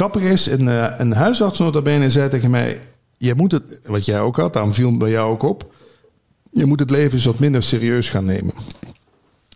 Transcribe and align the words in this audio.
grappige 0.00 0.28
is, 0.28 0.46
een, 0.46 0.66
uh, 0.66 0.86
een 0.96 1.12
huisarts 1.12 1.58
notabene 1.58 2.10
zei 2.10 2.28
tegen 2.28 2.50
mij... 2.50 2.80
Je 3.16 3.34
moet 3.34 3.52
het, 3.52 3.80
wat 3.84 4.04
jij 4.04 4.20
ook 4.20 4.36
had, 4.36 4.52
daarom 4.52 4.74
viel 4.74 4.88
het 4.88 4.98
bij 4.98 5.10
jou 5.10 5.30
ook 5.30 5.42
op... 5.42 5.74
Je 6.50 6.66
moet 6.66 6.80
het 6.80 6.90
leven 6.90 7.12
eens 7.12 7.24
wat 7.24 7.38
minder 7.38 7.62
serieus 7.62 8.08
gaan 8.08 8.24
nemen. 8.24 8.54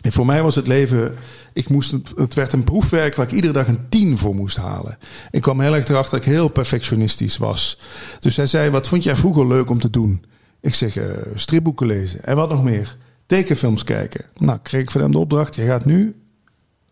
En 0.01 0.11
voor 0.11 0.25
mij 0.25 0.43
was 0.43 0.55
het 0.55 0.67
leven, 0.67 1.15
ik 1.53 1.69
moest 1.69 1.91
het, 1.91 2.11
het 2.15 2.33
werd 2.33 2.53
een 2.53 2.63
proefwerk 2.63 3.15
waar 3.15 3.25
ik 3.25 3.31
iedere 3.31 3.53
dag 3.53 3.67
een 3.67 3.89
tien 3.89 4.17
voor 4.17 4.35
moest 4.35 4.57
halen. 4.57 4.97
Ik 5.31 5.41
kwam 5.41 5.59
heel 5.59 5.75
erg 5.75 5.87
erachter 5.87 6.17
dat 6.17 6.27
ik 6.27 6.33
heel 6.33 6.47
perfectionistisch 6.47 7.37
was. 7.37 7.79
Dus 8.19 8.35
hij 8.35 8.47
zei, 8.47 8.69
wat 8.69 8.87
vond 8.87 9.03
jij 9.03 9.15
vroeger 9.15 9.47
leuk 9.47 9.69
om 9.69 9.79
te 9.79 9.89
doen? 9.89 10.25
Ik 10.61 10.75
zeg, 10.75 10.97
uh, 10.97 11.05
stripboeken 11.35 11.87
lezen. 11.87 12.23
En 12.23 12.35
wat 12.35 12.49
nog 12.49 12.63
meer? 12.63 12.97
Tekenfilms 13.25 13.83
kijken. 13.83 14.25
Nou, 14.37 14.59
kreeg 14.63 14.81
ik 14.81 14.91
van 14.91 15.01
hem 15.01 15.11
de 15.11 15.17
opdracht, 15.17 15.55
je 15.55 15.65
gaat 15.65 15.85
nu 15.85 16.15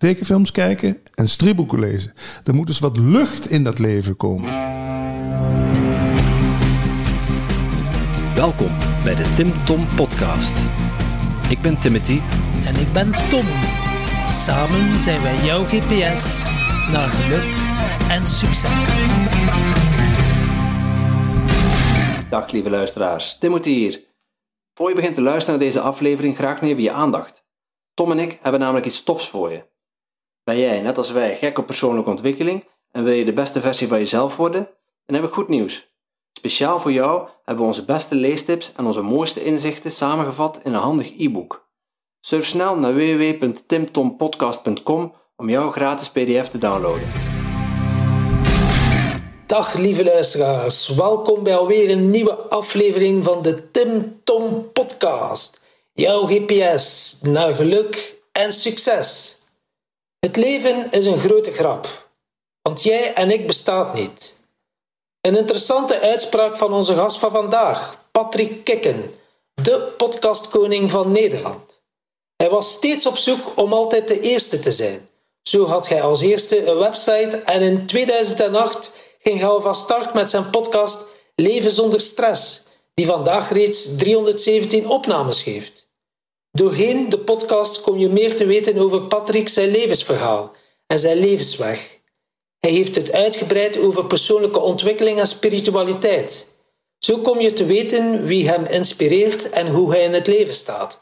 tekenfilms 0.04 0.52
kijken 0.52 1.02
en 1.16 1.30
stripboeken 1.30 1.80
lezen. 1.80 2.14
Er 2.44 2.54
moet 2.54 2.68
dus 2.68 2.80
wat 2.80 2.98
lucht 2.98 3.50
in 3.50 3.64
dat 3.64 3.80
leven 3.80 4.16
komen. 4.16 4.50
Welkom 8.36 8.72
bij 9.04 9.16
de 9.16 9.34
Tim 9.36 9.66
Tom 9.66 9.88
Podcast. 9.96 10.58
Ik 11.50 11.62
ben 11.62 11.80
Timothy. 11.80 12.20
En 12.66 12.76
ik 12.76 12.94
ben 12.94 13.30
Tom. 13.30 13.46
Samen 14.30 15.00
zijn 15.00 15.22
wij 15.22 15.46
jouw 15.46 15.64
GPS 15.64 16.44
naar 16.92 17.10
geluk 17.10 17.56
en 18.10 18.28
succes. 18.28 18.86
Dag 22.30 22.52
lieve 22.52 22.70
luisteraars, 22.70 23.38
Timothy 23.38 23.70
hier. 23.70 24.04
Voor 24.74 24.90
je 24.90 24.96
begint 24.96 25.16
te 25.16 25.22
luisteren 25.22 25.60
naar 25.60 25.68
deze 25.68 25.80
aflevering, 25.80 26.36
graag 26.36 26.62
neem 26.62 26.80
je 26.80 26.92
aandacht. 26.92 27.44
Tom 27.94 28.12
en 28.12 28.20
ik 28.20 28.40
hebben 28.42 28.62
namelijk 28.62 28.86
iets 28.86 29.04
tofs 29.04 29.30
voor 29.30 29.52
je. 29.52 29.72
Ben 30.44 30.60
jij, 30.60 30.82
net 30.82 30.98
als 30.98 31.12
wij, 31.12 31.36
gek 31.36 31.58
op 31.58 31.66
persoonlijke 31.66 32.10
ontwikkeling 32.10 32.68
en 32.92 33.04
wil 33.04 33.14
je 33.14 33.26
de 33.26 33.34
beste 33.34 33.62
versie 33.62 33.88
van 33.88 34.00
jezelf 34.00 34.36
worden? 34.36 34.70
Dan 35.06 35.16
heb 35.16 35.26
ik 35.26 35.34
goed 35.34 35.48
nieuws. 35.48 35.92
Speciaal 36.34 36.80
voor 36.80 36.92
jou 36.92 37.28
hebben 37.44 37.64
we 37.64 37.70
onze 37.70 37.86
beste 37.86 38.16
leestips 38.16 38.74
en 38.76 38.86
onze 38.86 39.02
mooiste 39.02 39.44
inzichten 39.44 39.92
samengevat 39.92 40.60
in 40.64 40.74
een 40.74 40.80
handig 40.80 41.18
e-book. 41.18 41.68
Surf 42.20 42.46
snel 42.46 42.78
naar 42.78 42.94
www.timtompodcast.com 42.94 45.14
om 45.36 45.50
jouw 45.50 45.72
gratis 45.72 46.10
PDF 46.10 46.48
te 46.48 46.58
downloaden. 46.58 47.12
Dag 49.46 49.74
lieve 49.74 50.04
luisteraars, 50.04 50.88
welkom 50.88 51.44
bij 51.44 51.56
alweer 51.56 51.90
een 51.90 52.10
nieuwe 52.10 52.36
aflevering 52.36 53.24
van 53.24 53.42
de 53.42 53.72
Tim 53.72 54.20
Tom 54.24 54.72
Podcast. 54.72 55.62
Jouw 55.94 56.26
GPS 56.26 57.18
naar 57.22 57.56
geluk 57.56 58.22
en 58.32 58.52
succes. 58.52 59.42
Het 60.24 60.36
leven 60.36 60.92
is 60.92 61.06
een 61.06 61.20
grote 61.20 61.52
grap, 61.52 62.08
want 62.62 62.84
jij 62.84 63.14
en 63.14 63.32
ik 63.32 63.48
bestaat 63.48 63.94
niet. 63.94 64.36
Een 65.22 65.38
interessante 65.38 66.00
uitspraak 66.00 66.58
van 66.58 66.74
onze 66.74 66.94
gast 66.94 67.18
van 67.18 67.32
vandaag, 67.32 68.06
Patrick 68.12 68.64
Kikken, 68.64 69.14
de 69.54 69.94
podcastkoning 69.98 70.92
van 70.92 71.12
Nederland. 71.12 71.82
Hij 72.36 72.50
was 72.50 72.72
steeds 72.72 73.06
op 73.06 73.18
zoek 73.18 73.58
om 73.58 73.74
altijd 73.74 74.08
de 74.08 74.20
eerste 74.20 74.60
te 74.60 74.72
zijn. 74.72 75.10
Zo 75.42 75.66
had 75.66 75.88
hij 75.88 76.02
als 76.02 76.22
eerste 76.22 76.66
een 76.66 76.78
website 76.78 77.38
en 77.38 77.62
in 77.62 77.86
2008 77.86 78.96
ging 79.20 79.40
hij 79.40 79.48
al 79.48 79.62
van 79.62 79.76
start 79.76 80.14
met 80.14 80.30
zijn 80.30 80.50
podcast 80.50 81.04
Leven 81.36 81.72
zonder 81.72 82.02
stress, 82.02 82.64
die 82.94 83.06
vandaag 83.06 83.52
reeds 83.52 83.96
317 83.98 84.88
opnames 84.88 85.44
heeft. 85.44 85.83
Doorheen 86.58 87.10
de 87.10 87.20
podcast 87.20 87.82
kom 87.82 87.98
je 87.98 88.10
meer 88.10 88.36
te 88.36 88.46
weten 88.46 88.78
over 88.78 89.02
Patrick 89.02 89.50
zijn 89.50 89.70
levensverhaal 89.70 90.52
en 90.88 91.00
zijn 91.00 91.18
levensweg. 91.18 92.00
Hij 92.60 92.72
heeft 92.72 92.96
het 92.96 93.12
uitgebreid 93.12 93.78
over 93.78 94.06
persoonlijke 94.06 94.60
ontwikkeling 94.60 95.20
en 95.20 95.28
spiritualiteit. 95.28 96.48
Zo 96.98 97.18
kom 97.18 97.40
je 97.40 97.54
te 97.54 97.66
weten 97.66 98.26
wie 98.26 98.48
hem 98.48 98.66
inspireert 98.66 99.50
en 99.50 99.68
hoe 99.68 99.92
hij 99.92 100.04
in 100.04 100.14
het 100.14 100.28
leven 100.28 100.54
staat. 100.54 101.02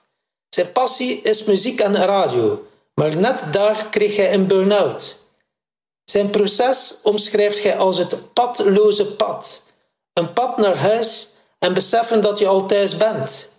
Zijn 0.49 0.71
passie 0.71 1.21
is 1.21 1.43
muziek 1.43 1.79
en 1.79 1.95
radio, 1.95 2.65
maar 2.93 3.15
net 3.15 3.45
daar 3.51 3.87
kreeg 3.89 4.15
hij 4.15 4.33
een 4.33 4.47
burn-out. 4.47 5.19
Zijn 6.03 6.29
proces 6.29 6.99
omschrijft 7.03 7.63
hij 7.63 7.77
als 7.77 7.97
het 7.97 8.33
padloze 8.33 9.05
pad. 9.05 9.63
Een 10.13 10.33
pad 10.33 10.57
naar 10.57 10.75
huis 10.75 11.29
en 11.59 11.73
beseffen 11.73 12.21
dat 12.21 12.39
je 12.39 12.47
al 12.47 12.65
thuis 12.65 12.97
bent. 12.97 13.50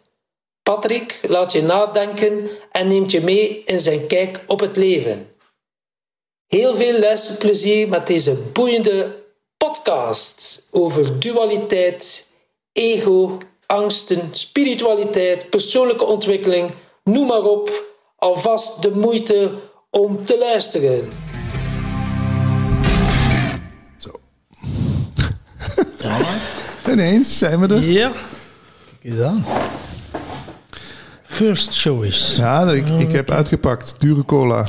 Patrick 0.72 1.20
laat 1.28 1.52
je 1.52 1.62
nadenken 1.62 2.48
en 2.70 2.88
neemt 2.88 3.10
je 3.10 3.20
mee 3.20 3.62
in 3.64 3.80
zijn 3.80 4.06
kijk 4.06 4.40
op 4.46 4.60
het 4.60 4.76
leven. 4.76 5.28
Heel 6.46 6.74
veel 6.74 6.98
luisterplezier 6.98 7.88
met 7.88 8.06
deze 8.06 8.34
boeiende 8.52 9.16
podcast 9.56 10.66
over 10.70 11.20
dualiteit, 11.20 12.26
ego, 12.72 13.38
angsten, 13.66 14.28
spiritualiteit, 14.32 15.50
persoonlijke 15.50 16.04
ontwikkeling, 16.04 16.70
noem 17.04 17.26
maar 17.26 17.44
op. 17.44 17.84
Alvast 18.16 18.82
de 18.82 18.90
moeite 18.90 19.50
om 19.90 20.24
te 20.24 20.38
luisteren. 20.38 21.12
Zo. 23.96 24.20
Ja. 25.98 26.38
Ineens 26.92 27.38
zijn 27.38 27.60
we 27.60 27.74
er. 27.74 27.82
Ja. 27.82 28.12
Kijk 29.00 29.14
eens 29.14 29.20
aan. 29.20 29.44
First 31.32 31.80
choice. 31.80 32.40
Ja, 32.42 32.70
ik, 32.70 32.88
ik 32.88 33.12
heb 33.12 33.30
uitgepakt. 33.30 33.94
Dure 33.98 34.24
cola. 34.24 34.66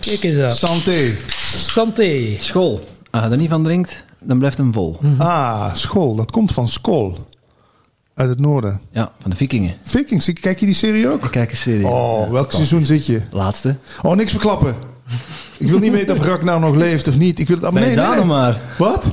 Kijk 0.00 0.22
eens 0.22 0.38
aan. 0.40 0.50
Santé. 0.50 1.16
Santé. 1.54 2.36
School. 2.38 2.80
Als 3.10 3.24
je 3.24 3.30
er 3.30 3.36
niet 3.36 3.48
van 3.50 3.64
drinkt, 3.64 4.04
dan 4.20 4.38
blijft 4.38 4.58
hem 4.58 4.72
vol. 4.72 4.98
Ah, 5.18 5.74
school. 5.74 6.14
Dat 6.14 6.30
komt 6.30 6.52
van 6.52 6.68
Skol. 6.68 7.18
Uit 8.14 8.28
het 8.28 8.38
noorden. 8.40 8.80
Ja, 8.92 9.12
van 9.20 9.30
de 9.30 9.36
vikingen. 9.36 9.76
Vikings, 9.82 10.32
kijk 10.32 10.60
je 10.60 10.66
die 10.66 10.74
serie 10.74 11.08
ook? 11.08 11.24
Ik 11.24 11.30
kijk 11.30 11.50
een 11.50 11.56
serie. 11.56 11.86
Oh, 11.86 12.24
Ja, 12.24 12.30
welk 12.32 12.52
seizoen 12.52 12.84
zit 12.84 13.06
je? 13.06 13.20
Laatste. 13.30 13.76
Oh, 14.02 14.16
niks 14.16 14.30
verklappen. 14.30 14.76
Ik 15.56 15.68
wil 15.68 15.78
niet 15.78 15.92
weten 15.92 16.16
of 16.16 16.26
Rak 16.26 16.42
nou 16.42 16.60
nog 16.60 16.74
leeft 16.74 17.08
of 17.08 17.18
niet. 17.18 17.38
Ik 17.38 17.48
wil 17.48 17.56
het 17.60 17.72
Ben 17.72 17.82
nee, 17.82 17.90
je 17.90 17.96
nee, 17.96 18.04
daar 18.04 18.16
nee. 18.16 18.18
nog 18.18 18.28
maar? 18.28 18.60
Wat? 18.78 19.12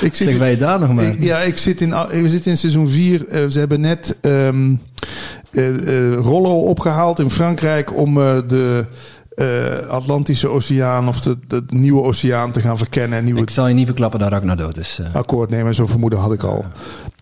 Ik 0.00 0.14
Zeg, 0.14 0.38
je 0.50 0.56
daar 0.56 0.80
nog 0.80 0.92
maar? 0.94 1.04
Ik- 1.04 1.22
ja, 1.22 1.38
ik 1.38 1.56
zit 1.56 1.80
in, 1.80 1.90
we 2.10 2.28
zitten 2.28 2.50
in 2.50 2.56
seizoen 2.58 2.88
4. 2.88 3.26
ze 3.50 3.58
hebben 3.58 3.80
net 3.80 4.16
eh, 4.20 4.48
eh, 4.48 6.14
Rollo 6.14 6.58
opgehaald 6.58 7.18
in 7.18 7.30
Frankrijk 7.30 7.96
om 7.96 8.20
eh, 8.20 8.38
de 8.46 8.86
eh, 9.34 9.86
Atlantische 9.88 10.48
Oceaan 10.48 11.08
of 11.08 11.20
de, 11.20 11.38
de 11.46 11.62
nieuwe 11.68 12.02
oceaan 12.02 12.52
te 12.52 12.60
gaan 12.60 12.78
verkennen. 12.78 13.18
En 13.18 13.24
nieuwe 13.24 13.40
Ik 13.40 13.50
zal 13.50 13.68
je 13.68 13.74
niet 13.74 13.86
verklappen 13.86 14.18
dat 14.18 14.28
Ragnar 14.30 14.56
dood 14.56 14.78
is. 14.78 14.98
eh. 15.02 15.14
akkoord 15.14 15.50
nemen. 15.50 15.74
Zo'n 15.74 15.88
vermoeden 15.88 16.18
had 16.18 16.32
ik 16.32 16.42
al. 16.42 16.64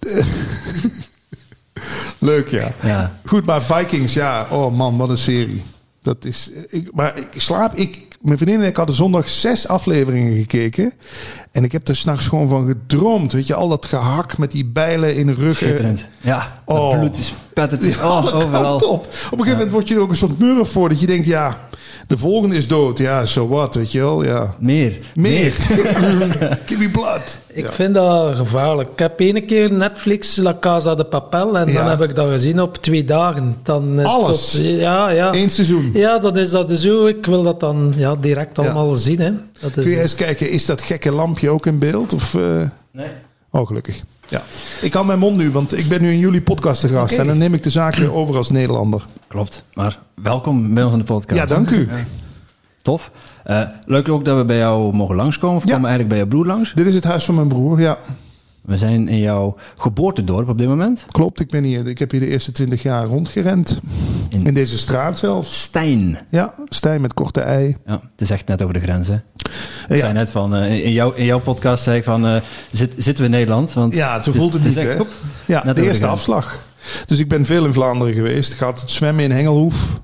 Leuk, 2.19 2.49
ja. 2.49 2.73
ja. 2.83 3.13
Goed, 3.27 3.45
maar 3.45 3.63
Vikings, 3.63 4.15
ja. 4.15 4.47
Oh 4.51 4.77
man, 4.77 4.97
wat 4.97 5.09
een 5.09 5.19
serie. 5.19 5.63
Dat 6.03 6.25
is, 6.25 6.51
ik, 6.69 6.91
maar 6.95 7.17
ik 7.19 7.41
slaap, 7.41 7.75
ik, 7.75 7.99
mijn 8.21 8.39
vriendin 8.39 8.61
en 8.61 8.67
ik 8.67 8.77
hadden 8.77 8.95
zondag 8.97 9.29
zes 9.29 9.69
afleveringen 9.69 10.37
gekeken. 10.39 10.93
En 11.53 11.65
ik 11.65 11.73
heb 11.73 11.89
er 11.89 11.97
s'nachts 11.97 12.29
gewoon 12.29 12.49
van 12.49 12.67
gedroomd. 12.67 13.33
Weet 13.33 13.47
je, 13.47 13.55
al 13.55 13.69
dat 13.69 13.87
gehak 13.87 14.39
met 14.39 14.51
die 14.51 14.65
bijlen 14.65 15.17
in 15.17 15.27
de 15.27 15.33
rug. 15.35 15.57
Schitterend. 15.57 16.07
Ja, 16.21 16.63
dat 16.67 16.77
Oh. 16.79 16.99
bloed 16.99 17.19
is 17.19 17.35
spettert. 17.69 17.95
Ja, 17.95 18.07
oh, 18.19 18.35
overal. 18.35 18.75
op. 18.77 18.83
Op 18.83 19.05
een 19.05 19.07
gegeven 19.31 19.51
moment 19.53 19.71
word 19.71 19.89
je 19.89 19.95
er 19.95 20.01
ook 20.01 20.11
een 20.11 20.17
soort 20.17 20.39
murf 20.39 20.69
voor. 20.73 20.89
Dat 20.89 21.01
je 21.01 21.07
denkt, 21.07 21.27
ja, 21.27 21.69
de 22.07 22.19
volgende 22.19 22.57
is 22.57 22.69
dood. 22.69 22.99
Ja, 22.99 23.25
so 23.27 23.49
what, 23.49 23.75
weet 23.75 23.93
je 23.93 23.99
wel. 24.01 24.25
Ja. 24.25 24.55
Meer. 24.59 24.99
Meer. 25.15 25.51
Give 26.67 26.79
me 26.79 26.89
blood. 26.93 27.39
Ik 27.53 27.65
Ja. 27.65 27.73
vind 27.73 27.95
dat 27.95 28.37
gevaarlijk. 28.37 28.89
Ik 28.91 28.99
heb 28.99 29.21
ene 29.21 29.41
keer 29.41 29.73
Netflix 29.73 30.37
La 30.37 30.57
Casa 30.61 30.95
de 30.95 31.05
Papel 31.05 31.59
en 31.59 31.69
Ja. 31.73 31.81
dan 31.83 31.91
heb 31.91 32.03
ik 32.03 32.15
dat 32.15 32.29
gezien 32.31 32.61
op 32.61 32.77
twee 32.77 33.05
dagen. 33.05 33.57
Dan 33.63 34.01
is 34.01 34.07
Alles? 34.07 34.59
Ja, 34.61 35.09
ja. 35.11 35.35
Eén 35.35 35.51
seizoen. 35.51 35.91
Ja, 35.95 36.19
dan 36.19 36.37
is 36.39 36.51
dat 36.51 36.71
zo. 36.71 37.07
Ik 37.07 37.27
wil 37.27 37.43
dat 37.43 37.61
dan 37.61 37.93
ja, 37.97 38.15
direct 38.21 38.59
allemaal 38.59 38.95
zien. 38.95 39.21
Hè. 39.21 39.31
Dat 39.61 39.77
is, 39.77 39.83
Kun 39.85 39.93
je 39.93 40.01
eens 40.01 40.15
kijken, 40.15 40.51
is 40.51 40.67
dat 40.67 40.83
gekke 40.83 41.13
lampje 41.13 41.51
ook 41.51 41.67
in 41.67 41.79
beeld? 41.79 42.13
Of, 42.13 42.35
eh, 42.35 42.41
Nee. 42.93 43.07
Oh, 43.51 43.67
gelukkig. 43.67 44.03
Ja. 44.31 44.43
Ik 44.81 44.91
kan 44.91 45.07
mijn 45.07 45.19
mond 45.19 45.37
nu, 45.37 45.51
want 45.51 45.79
ik 45.79 45.89
ben 45.89 46.03
nu 46.03 46.11
in 46.13 46.19
jullie 46.19 46.43
podcast 46.43 46.81
te 46.81 46.89
gast. 46.89 47.19
En 47.19 47.27
dan 47.27 47.39
neem 47.39 47.55
ik 47.55 47.63
de 47.63 47.71
zaak 47.71 47.95
weer 47.95 48.13
over 48.13 48.37
als 48.37 48.51
Nederlander. 48.51 49.07
Klopt. 49.29 49.65
Maar 49.75 49.99
welkom 50.15 50.75
bij 50.75 50.83
ons 50.83 50.93
in 50.93 50.99
de 50.99 51.05
podcast. 51.05 51.41
Ja, 51.41 51.47
dank 51.47 51.71
u. 51.71 51.89
Tof. 52.83 53.11
Eh, 53.45 53.63
leuk 53.87 54.09
ook 54.09 54.25
dat 54.25 54.37
we 54.37 54.45
bij 54.45 54.57
jou 54.57 54.95
mogen 54.95 55.17
langskomen. 55.17 55.57
Of 55.57 55.65
Ja. 55.65 55.71
komen 55.75 55.89
eigenlijk 55.89 56.09
bij 56.09 56.19
jouw 56.19 56.29
broer 56.29 56.47
langs. 56.47 56.73
Dit 56.75 56.87
is 56.87 56.95
het 56.95 57.05
huis 57.05 57.25
van 57.25 57.35
mijn 57.35 57.49
broer, 57.49 57.81
ja. 57.81 57.99
We 58.63 58.79
zijn 58.79 59.09
in 59.09 59.19
jouw 59.19 59.57
geboortedorp 59.77 60.49
op 60.49 60.59
dit 60.59 60.69
moment. 60.69 61.07
Klopt, 61.11 61.41
ik, 61.41 61.49
ben 61.49 61.65
hier, 61.65 61.87
ik 61.87 61.99
heb 61.99 62.11
hier 62.11 62.21
de 62.21 62.27
eerste 62.27 62.53
twintig 62.53 62.83
jaar 62.83 63.05
rondgerend. 63.07 63.81
In- 64.29 64.47
In 64.47 64.55
deze 64.55 64.79
straat 64.79 65.19
zelfs. 65.19 65.63
Stijn. 65.63 66.19
Ja, 66.29 66.55
Stijn 66.69 67.01
met 67.01 67.15
korte 67.15 67.41
ei. 67.41 67.77
Ja, 67.87 67.93
het 67.93 68.21
is 68.21 68.31
echt 68.31 68.47
net 68.47 68.63
over 68.63 68.75
de 68.75 68.81
grens, 68.81 69.09
hè? 69.09 69.15
Ik 69.15 69.21
Ja. 69.89 69.97
zei 69.99 70.13
net 70.13 70.31
van, 70.31 70.55
eh, 70.55 70.85
in, 70.85 70.93
jouw, 70.93 71.13
in 71.13 71.25
jouw 71.25 71.39
podcast 71.41 71.83
zei 71.83 71.99
ik 71.99 72.05
van, 72.05 72.27
eh, 72.27 72.37
zit, 72.73 72.93
zitten 72.97 73.17
we 73.17 73.25
in 73.25 73.31
Nederland? 73.31 73.73
Want 73.73 73.93
Ja, 73.95 74.23
zo 74.23 74.31
is- 74.31 74.37
voelt 74.37 74.53
het 74.53 74.65
niet, 74.65 74.77
echt- 74.77 75.05
Ja, 75.47 75.61
de 75.73 75.83
eerste 75.83 76.07
afslag. 76.07 76.65
Dus 77.07 77.19
ik 77.19 77.29
ben 77.29 77.45
veel 77.47 77.65
in 77.65 77.73
Vlaanderen 77.73 78.15
geweest. 78.15 78.53
Ik 78.53 78.59
had 78.59 78.81
het 78.81 78.91
zwemmen 78.91 79.25
in 79.25 79.31
Hengelhoef. 79.31 80.01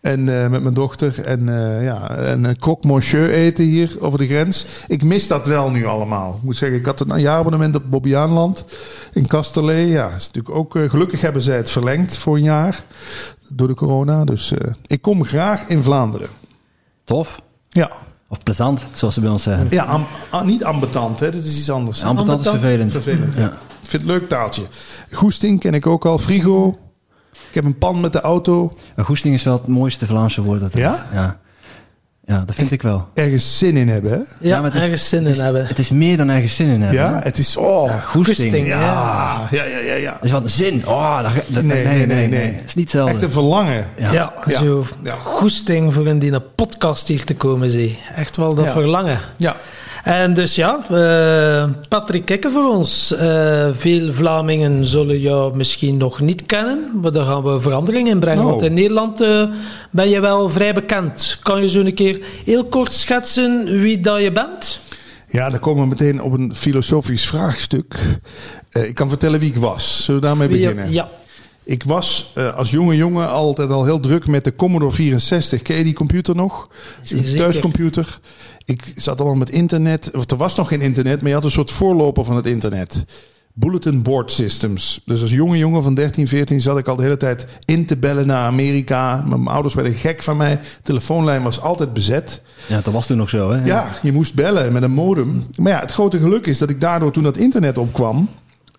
En 0.00 0.42
eh, 0.42 0.48
met 0.48 0.62
mijn 0.62 0.74
dochter. 0.74 1.24
En 1.24 1.40
uh, 1.40 1.84
ja, 1.84 2.18
een 2.18 2.44
uh, 2.44 2.50
croque 2.58 2.88
monsieur 2.88 3.30
eten 3.30 3.64
hier 3.64 3.96
over 4.00 4.18
de 4.18 4.26
grens. 4.26 4.66
Ik 4.86 5.04
mis 5.04 5.26
dat 5.26 5.46
wel 5.46 5.70
nu 5.70 5.86
allemaal. 5.86 6.34
Ik 6.36 6.42
moet 6.42 6.56
zeggen, 6.56 6.78
ik 6.78 6.86
had 6.86 7.00
een 7.00 7.20
jaarabonnement 7.20 7.74
op 7.74 7.82
Bobbejaanland 7.86 8.64
in 9.12 9.26
Kasterlee. 9.26 9.86
Ja, 9.86 10.06
is 10.06 10.26
natuurlijk 10.26 10.54
ook, 10.54 10.78
gelukkig 10.90 11.20
hebben 11.20 11.42
zij 11.42 11.56
het 11.56 11.70
verlengd 11.70 12.16
voor 12.16 12.36
een 12.36 12.42
jaar. 12.42 12.82
Door 13.48 13.68
de 13.68 13.74
corona. 13.74 14.24
Dus 14.24 14.52
ik 14.86 15.02
kom 15.02 15.24
graag 15.24 15.66
in 15.66 15.82
Vlaanderen. 15.82 16.28
Tof. 17.04 17.40
Ja. 17.68 17.90
Of 18.28 18.42
plezant, 18.42 18.86
zoals 18.92 19.14
ze 19.14 19.20
bij 19.20 19.30
ons 19.30 19.42
zeggen. 19.42 19.66
Ja, 19.70 19.84
am, 19.84 20.06
am, 20.30 20.46
niet 20.46 20.64
ambetant, 20.64 21.20
hè? 21.20 21.30
dat 21.30 21.44
is 21.44 21.58
iets 21.58 21.70
anders. 21.70 22.04
Ambetant, 22.04 22.40
is 22.40 22.48
vervelend. 22.48 22.92
Vervelend, 22.92 23.34
ja. 23.34 23.46
Ik 23.46 23.88
vind 23.88 24.02
het 24.02 24.10
een 24.10 24.18
leuk 24.18 24.28
taaltje. 24.28 24.62
Goesting 25.12 25.60
ken 25.60 25.74
ik 25.74 25.86
ook 25.86 26.06
al. 26.06 26.18
Frigo. 26.18 26.78
Ik 27.50 27.54
heb 27.56 27.64
een 27.64 27.78
pan 27.78 28.00
met 28.00 28.12
de 28.12 28.20
auto. 28.20 28.72
Een 28.96 29.04
goesting 29.04 29.34
is 29.34 29.42
wel 29.42 29.52
het 29.54 29.66
mooiste 29.66 30.06
Vlaamse 30.06 30.42
woord. 30.42 30.60
Dat 30.60 30.72
er 30.72 30.78
Ja? 30.78 30.92
is. 30.94 31.00
Ja. 31.12 31.38
Ja, 32.24 32.42
dat 32.46 32.54
vind 32.54 32.70
ik 32.70 32.82
wel. 32.82 33.08
Ergens 33.14 33.58
zin 33.58 33.76
in 33.76 33.88
hebben, 33.88 34.10
hè? 34.12 34.48
Ja, 34.48 34.56
maar 34.56 34.64
het 34.64 34.74
is- 34.74 34.82
ergens 34.82 35.08
zin 35.08 35.24
in 35.24 35.26
is, 35.30 35.38
hebben. 35.38 35.66
het 35.66 35.78
is 35.78 35.88
meer 35.90 36.16
dan 36.16 36.28
ergens 36.28 36.54
zin 36.56 36.66
in 36.68 36.80
hebben. 36.82 37.00
Ja, 37.00 37.20
het 37.22 37.38
is... 37.38 37.56
Oh, 37.56 37.82
Goesting. 38.04 38.36
Goesting, 38.36 38.66
Ja. 38.66 38.80
ja. 38.80 39.48
Ja, 39.50 39.64
ja, 39.64 39.78
ja, 39.78 39.94
ja. 39.94 40.18
Wat 40.30 40.42
een 40.42 40.50
zin. 40.50 40.86
Oh, 40.86 41.22
dat, 41.22 41.32
dat, 41.46 41.62
Nee, 41.62 41.84
nee, 41.84 42.06
nee, 42.06 42.28
nee. 42.28 42.40
Het 42.52 42.62
is 42.66 42.74
niet 42.74 42.84
hetzelfde. 42.84 43.14
Echt 43.14 43.22
een 43.22 43.30
verlangen. 43.30 43.86
Ja, 43.96 44.12
Ja. 44.12 44.32
Ja. 44.46 44.58
zo 44.58 44.86
Ja. 45.02 45.14
goesting 45.14 45.94
voor 45.94 46.06
in 46.06 46.18
die 46.18 46.40
podcast 46.40 47.08
hier 47.08 47.24
te 47.24 47.34
komen, 47.34 47.70
zie. 47.70 47.98
Echt 48.14 48.36
wel 48.36 48.54
dat 48.54 48.64
Ja. 48.64 48.72
verlangen. 48.72 49.18
Ja. 49.36 49.56
En 50.02 50.34
dus 50.34 50.54
ja, 50.54 50.84
eh, 50.90 51.70
Patrick 51.88 52.24
Kikke 52.24 52.50
voor 52.50 52.68
ons. 52.68 53.14
Eh, 53.14 53.68
veel 53.72 54.12
Vlamingen 54.12 54.86
zullen 54.86 55.20
jou 55.20 55.56
misschien 55.56 55.96
nog 55.96 56.20
niet 56.20 56.46
kennen, 56.46 57.00
maar 57.00 57.12
daar 57.12 57.26
gaan 57.26 57.42
we 57.42 57.60
verandering 57.60 58.08
in 58.08 58.20
brengen. 58.20 58.44
Oh. 58.44 58.50
Want 58.50 58.62
in 58.62 58.74
Nederland 58.74 59.20
eh, 59.20 59.44
ben 59.90 60.08
je 60.08 60.20
wel 60.20 60.48
vrij 60.48 60.74
bekend. 60.74 61.38
Kan 61.42 61.62
je 61.62 61.68
zo 61.68 61.80
een 61.80 61.94
keer 61.94 62.20
heel 62.44 62.64
kort 62.64 62.92
schetsen 62.92 63.80
wie 63.80 64.00
dat 64.00 64.20
je 64.20 64.32
bent? 64.32 64.80
Ja, 65.26 65.50
dan 65.50 65.60
komen 65.60 65.82
we 65.82 65.88
meteen 65.88 66.22
op 66.22 66.32
een 66.32 66.54
filosofisch 66.54 67.26
vraagstuk. 67.26 67.94
Ik 68.70 68.94
kan 68.94 69.08
vertellen 69.08 69.40
wie 69.40 69.48
ik 69.48 69.56
was. 69.56 70.04
Zullen 70.04 70.20
we 70.20 70.26
daarmee 70.26 70.48
Wie 70.48 70.58
beginnen? 70.58 70.92
Ja, 70.92 71.08
Ik 71.70 71.84
was 71.84 72.30
eh, 72.34 72.54
als 72.54 72.70
jonge 72.70 72.96
jongen 72.96 73.30
altijd 73.30 73.70
al 73.70 73.84
heel 73.84 74.00
druk 74.00 74.26
met 74.26 74.44
de 74.44 74.54
Commodore 74.56 74.92
64. 74.92 75.62
Ken 75.62 75.76
je 75.76 75.84
die 75.84 75.94
computer 75.94 76.34
nog? 76.34 76.68
Een 77.08 77.36
thuiscomputer. 77.36 78.20
Ik 78.64 78.92
zat 78.96 79.18
allemaal 79.18 79.38
met 79.38 79.50
internet. 79.50 80.10
Of 80.14 80.30
er 80.30 80.36
was 80.36 80.54
nog 80.54 80.68
geen 80.68 80.80
internet, 80.80 81.20
maar 81.20 81.28
je 81.28 81.34
had 81.34 81.44
een 81.44 81.50
soort 81.50 81.70
voorloper 81.70 82.24
van 82.24 82.36
het 82.36 82.46
internet. 82.46 83.04
Bulletin 83.52 84.02
board 84.02 84.32
systems. 84.32 85.00
Dus 85.04 85.20
als 85.20 85.30
jonge 85.30 85.58
jongen 85.58 85.82
van 85.82 85.94
13, 85.94 86.28
14 86.28 86.60
zat 86.60 86.78
ik 86.78 86.88
al 86.88 86.96
de 86.96 87.02
hele 87.02 87.16
tijd 87.16 87.46
in 87.64 87.86
te 87.86 87.96
bellen 87.96 88.26
naar 88.26 88.46
Amerika. 88.46 89.24
Mijn 89.26 89.46
ouders 89.46 89.74
werden 89.74 89.94
gek 89.94 90.22
van 90.22 90.36
mij. 90.36 90.56
De 90.56 90.82
telefoonlijn 90.82 91.42
was 91.42 91.60
altijd 91.60 91.92
bezet. 91.92 92.42
Ja, 92.66 92.80
dat 92.80 92.92
was 92.92 93.06
toen 93.06 93.16
nog 93.16 93.28
zo, 93.28 93.50
hè? 93.50 93.64
Ja, 93.64 93.86
je 94.02 94.12
moest 94.12 94.34
bellen 94.34 94.72
met 94.72 94.82
een 94.82 94.90
modem. 94.90 95.46
Maar 95.56 95.72
ja, 95.72 95.80
het 95.80 95.92
grote 95.92 96.18
geluk 96.18 96.46
is 96.46 96.58
dat 96.58 96.70
ik 96.70 96.80
daardoor 96.80 97.12
toen 97.12 97.22
dat 97.22 97.36
internet 97.36 97.78
opkwam... 97.78 98.28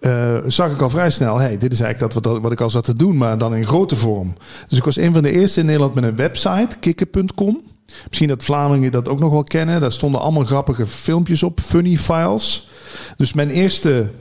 eh, 0.02 0.38
zag 0.48 0.72
ik 0.72 0.82
al 0.82 0.90
vrij 0.90 1.10
snel, 1.10 1.38
hey, 1.38 1.58
dit 1.58 1.72
is 1.72 1.80
eigenlijk 1.80 2.14
dat 2.14 2.24
wat, 2.24 2.42
wat 2.42 2.52
ik 2.52 2.62
al 2.62 2.70
zat 2.70 2.84
te 2.84 2.96
doen, 2.96 3.18
maar 3.18 3.38
dan 3.38 3.56
in 3.56 3.66
grote 3.66 3.96
vorm. 3.96 4.34
Dus 4.68 4.78
ik 4.78 4.84
was 4.84 4.98
een 4.98 5.14
van 5.14 5.24
de 5.24 5.32
eerste 5.32 5.60
in 5.60 5.66
Nederland 5.66 5.94
met 5.94 6.04
een 6.04 6.16
website, 6.16 6.78
kikken.com. 6.80 7.62
Misschien 8.08 8.28
dat 8.28 8.44
Vlamingen 8.44 8.92
dat 8.92 9.10
ook 9.10 9.20
nog 9.20 9.32
wel 9.32 9.44
kennen. 9.44 9.82
Daar 9.82 9.92
stonden 9.92 10.22
allemaal 10.22 10.46
grappige 10.46 10.86
filmpjes 10.86 11.44
op, 11.44 11.60
funny 11.60 11.98
files. 11.98 12.70
Dus 13.18 13.34
mijn 13.34 13.50
eerste 13.50 14.12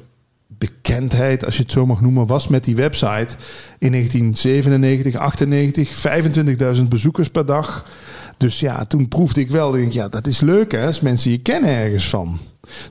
bekendheid, 0.47 1.44
als 1.44 1.56
je 1.56 1.62
het 1.62 1.73
zo 1.73 1.87
mag 1.87 2.00
noemen, 2.00 2.26
was 2.26 2.49
met 2.49 2.65
die 2.65 2.76
website 2.76 3.37
in 3.79 3.93
1997, 3.93 5.15
98, 5.15 6.76
25.000 6.76 6.83
bezoekers 6.88 7.29
per 7.29 7.47
dag. 7.47 7.87
Dus 8.37 8.61
ja, 8.61 8.85
toen 8.85 9.09
proefde 9.09 9.41
ik 9.41 9.50
wel, 9.50 9.71
denk 9.71 9.87
ik, 9.87 9.93
ja, 9.93 10.09
dat 10.09 10.26
is 10.26 10.41
leuk 10.41 10.73
hè, 10.73 10.87
als 10.87 11.00
mensen 11.00 11.31
je 11.31 11.38
kennen 11.38 11.71
ergens 11.71 12.09
van. 12.09 12.38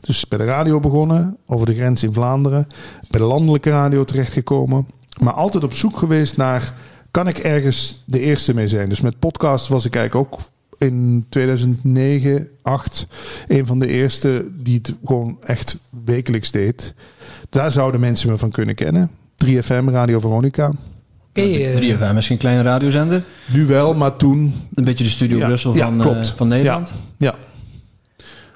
Dus 0.01 0.27
bij 0.27 0.37
de 0.37 0.45
radio 0.45 0.79
begonnen, 0.79 1.37
over 1.47 1.65
de 1.65 1.73
grens 1.75 2.03
in 2.03 2.13
Vlaanderen, 2.13 2.67
bij 3.09 3.19
de 3.19 3.25
landelijke 3.25 3.69
radio 3.69 4.03
terechtgekomen, 4.03 4.87
maar 5.21 5.33
altijd 5.33 5.63
op 5.63 5.73
zoek 5.73 5.97
geweest 5.97 6.37
naar, 6.37 6.73
kan 7.11 7.27
ik 7.27 7.37
ergens 7.37 8.03
de 8.05 8.19
eerste 8.19 8.53
mee 8.53 8.67
zijn? 8.67 8.89
Dus 8.89 9.01
met 9.01 9.19
podcasts 9.19 9.67
was 9.67 9.85
ik 9.85 9.95
eigenlijk 9.95 10.33
ook 10.33 10.39
in 10.77 11.25
2009, 11.29 12.47
8 12.61 13.07
een 13.47 13.65
van 13.65 13.79
de 13.79 13.87
eerste 13.87 14.45
die 14.53 14.75
het 14.75 14.95
gewoon 15.05 15.37
echt 15.43 15.77
wekelijks 16.05 16.51
deed. 16.51 16.93
Daar 17.49 17.71
zouden 17.71 17.99
mensen 17.99 18.29
me 18.29 18.37
van 18.37 18.51
kunnen 18.51 18.75
kennen. 18.75 19.11
3FM, 19.45 19.83
Radio 19.85 20.19
Veronica. 20.19 20.71
oké. 21.29 21.41
eh, 21.41 21.75
3FM 21.75 22.17
is 22.17 22.27
geen 22.27 22.37
kleine 22.37 22.61
radiozender. 22.61 23.23
Nu 23.45 23.65
wel, 23.65 23.93
maar 23.93 24.15
toen 24.15 24.53
Een 24.73 24.83
beetje 24.83 25.03
de 25.03 25.09
Studio 25.09 25.37
Ja, 25.37 25.45
Brussel 25.47 25.75
ja, 25.75 25.85
van, 25.85 26.15
eh, 26.15 26.23
van 26.35 26.47
Nederland. 26.47 26.91
Ja. 27.17 27.35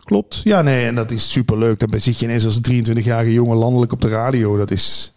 Klopt. 0.04 0.42
Ja, 0.44 0.62
nee, 0.62 0.86
en 0.86 0.96
dat 0.96 1.12
is 1.12 1.32
superleuk. 1.32 1.80
Dan 1.80 2.00
zit 2.00 2.20
je 2.20 2.26
ineens 2.26 2.46
als 2.46 2.60
23-jarige 2.72 3.34
jongen 3.34 3.58
landelijk 3.58 3.92
op 3.92 4.02
de 4.02 4.08
radio. 4.10 4.58
Dat 4.58 4.72
is... 4.72 5.14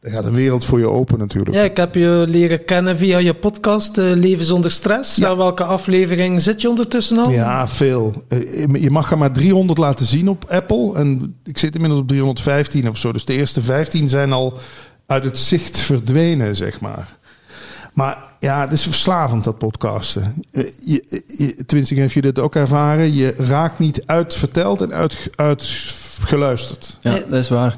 Daar 0.00 0.12
gaat 0.12 0.24
een 0.24 0.32
wereld 0.34 0.64
voor 0.64 0.78
je 0.78 0.88
open 0.88 1.18
natuurlijk. 1.18 1.56
Ja, 1.56 1.62
ik 1.62 1.76
heb 1.76 1.94
je 1.94 2.24
leren 2.28 2.64
kennen 2.64 2.96
via 2.96 3.18
je 3.18 3.34
podcast 3.34 3.98
eh, 3.98 4.04
Leven 4.14 4.44
zonder 4.44 4.70
stress. 4.70 5.16
Ja. 5.16 5.28
Aan 5.28 5.36
welke 5.36 5.64
aflevering 5.64 6.42
zit 6.42 6.60
je 6.60 6.68
ondertussen 6.68 7.18
al? 7.18 7.30
Ja, 7.30 7.68
veel. 7.68 8.24
Eh, 8.28 8.66
Je 8.74 8.90
mag 8.90 9.10
er 9.10 9.18
maar 9.18 9.32
300 9.32 9.78
laten 9.78 10.06
zien 10.06 10.28
op 10.28 10.44
Apple. 10.50 10.94
En 10.94 11.36
ik 11.44 11.58
zit 11.58 11.74
inmiddels 11.74 12.00
op 12.00 12.08
315 12.08 12.88
of 12.88 12.96
zo. 12.96 13.12
Dus 13.12 13.24
de 13.24 13.32
eerste 13.34 13.60
15 13.60 14.08
zijn 14.08 14.32
al 14.32 14.58
uit 15.06 15.24
het 15.24 15.38
zicht 15.38 15.78
verdwenen, 15.78 16.56
zeg 16.56 16.80
maar. 16.80 17.16
Maar 17.92 18.31
ja, 18.42 18.60
het 18.60 18.72
is 18.72 18.82
verslavend, 18.82 19.44
dat 19.44 19.58
podcasten. 19.58 20.34
Eh, 20.50 20.64
Je, 20.84 21.22
je, 21.38 21.54
tenminste, 21.66 21.94
ik 21.94 22.04
of 22.04 22.14
jullie 22.14 22.32
dit 22.32 22.44
ook 22.44 22.54
ervaren. 22.54 23.12
Je 23.14 23.34
raakt 23.36 23.78
niet 23.78 24.02
uitverteld 24.06 24.80
en 24.80 24.92
uit, 24.92 25.30
uitgeluisterd. 25.36 26.98
Ja, 27.00 27.12
dat 27.12 27.38
is 27.38 27.48
waar. 27.48 27.76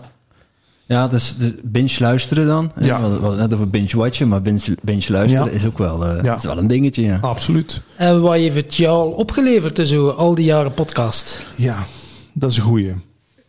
Ja, 0.86 1.08
dus 1.08 1.36
de 1.36 1.60
binge 1.64 1.96
luisteren 1.98 2.46
dan. 2.46 2.70
hè. 2.74 2.86
Ja. 2.86 3.10
We 3.10 3.18
hadden 3.20 3.38
net 3.38 3.54
over 3.54 3.70
binge 3.70 3.96
watchen, 3.96 4.28
maar 4.28 4.42
binge, 4.42 4.76
binge 4.82 5.04
luisteren 5.08 5.46
Ja. 5.46 5.50
is 5.52 5.66
ook 5.66 5.78
wel, 5.78 6.06
eh, 6.06 6.22
Ja. 6.24 6.36
is 6.36 6.42
wel 6.44 6.58
een 6.58 6.66
dingetje. 6.66 7.02
Ja. 7.02 7.18
Absoluut. 7.20 7.82
En 7.96 8.20
wat 8.20 8.32
heeft 8.34 8.56
het 8.56 8.74
jou 8.74 8.96
al 8.96 9.10
opgeleverd, 9.10 9.76
dus 9.76 9.88
zo, 9.88 10.08
al 10.08 10.34
die 10.34 10.44
jaren 10.44 10.74
podcast? 10.74 11.42
Ja, 11.56 11.84
dat 12.32 12.50
is 12.50 12.56
een 12.56 12.62
goeie. 12.62 12.92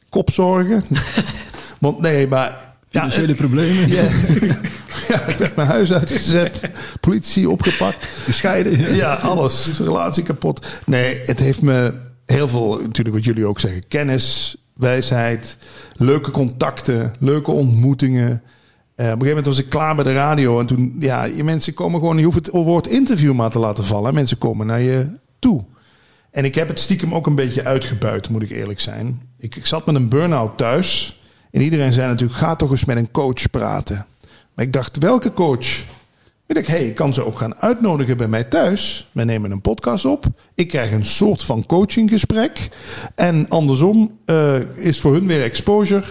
Kopzorgen. 0.10 0.84
Want 1.80 2.00
nee, 2.00 2.28
maar... 2.28 2.50
Ja, 2.90 3.02
Financiële 3.02 3.36
problemen. 3.36 3.90
ja, 5.16 5.28
ik 5.28 5.38
werd 5.38 5.56
mijn 5.56 5.68
huis 5.68 5.94
uitgezet. 5.94 6.62
Politie 7.00 7.50
opgepakt. 7.50 8.06
Gescheiden. 8.06 8.96
Ja, 8.96 9.14
alles. 9.14 9.80
Relatie 9.80 10.24
kapot. 10.24 10.82
Nee, 10.86 11.22
het 11.24 11.40
heeft 11.40 11.62
me 11.62 11.94
heel 12.26 12.48
veel, 12.48 12.80
natuurlijk 12.82 13.16
wat 13.16 13.26
jullie 13.26 13.46
ook 13.46 13.60
zeggen, 13.60 13.88
kennis, 13.88 14.56
wijsheid, 14.74 15.58
leuke 15.96 16.32
contacten, 16.32 17.14
leuke 17.20 17.52
ontmoetingen. 17.52 18.30
Eh, 18.30 18.36
op 18.36 18.42
een 18.98 19.06
gegeven 19.06 19.28
moment 19.28 19.46
was 19.46 19.60
ik 19.60 19.70
klaar 19.70 19.96
bij 19.96 20.04
de 20.04 20.14
radio 20.14 20.60
en 20.60 20.66
toen, 20.66 20.96
ja, 21.00 21.24
je 21.24 21.44
mensen 21.44 21.74
komen 21.74 22.00
gewoon, 22.00 22.18
je 22.18 22.24
hoeft 22.24 22.46
het 22.46 22.50
woord 22.52 22.88
interview 22.88 23.34
maar 23.34 23.50
te 23.50 23.60
laten 23.60 23.86
vallen. 23.86 24.14
Mensen 24.14 24.38
komen 24.38 24.68
naar 24.68 24.82
je 24.82 25.08
toe. 25.40 25.66
En 26.32 26.46
ik 26.46 26.56
heb 26.56 26.68
het 26.68 26.80
stiekem 26.80 27.14
ook 27.14 27.28
een 27.28 27.36
beetje 27.36 27.66
uitgebuit, 27.66 28.30
moet 28.30 28.42
ik 28.42 28.50
eerlijk 28.50 28.80
zijn. 28.80 29.22
Ik, 29.38 29.56
ik 29.56 29.66
zat 29.66 29.86
met 29.86 29.96
een 29.96 30.10
burn-out 30.10 30.58
thuis 30.58 31.20
en 31.52 31.62
iedereen 31.62 31.94
zei 31.94 32.08
natuurlijk, 32.08 32.40
ga 32.40 32.56
toch 32.56 32.72
eens 32.72 32.86
met 32.86 32.98
een 32.98 33.12
coach 33.12 33.50
praten. 33.52 34.06
Maar 34.56 34.66
ik 34.66 34.74
dacht, 34.74 34.98
welke 34.98 35.34
coach? 35.34 35.84
Ik 36.48 36.56
dacht, 36.56 36.68
hey, 36.68 36.86
ik 36.86 36.96
kan 36.96 37.14
ze 37.14 37.26
ook 37.26 37.38
gaan 37.38 37.56
uitnodigen 37.56 38.18
bij 38.18 38.28
mij 38.28 38.44
thuis. 38.44 39.10
We 39.12 39.24
nemen 39.24 39.52
een 39.52 39.62
podcast 39.62 40.06
op. 40.06 40.26
Ik 40.56 40.68
krijg 40.68 40.92
een 40.92 41.06
soort 41.06 41.44
van 41.44 41.66
coachinggesprek. 41.66 42.70
En 43.16 43.50
andersom 43.50 44.20
eh, 44.26 44.60
is 44.76 45.00
voor 45.00 45.14
hun 45.14 45.28
weer 45.28 45.44
exposure. 45.44 46.04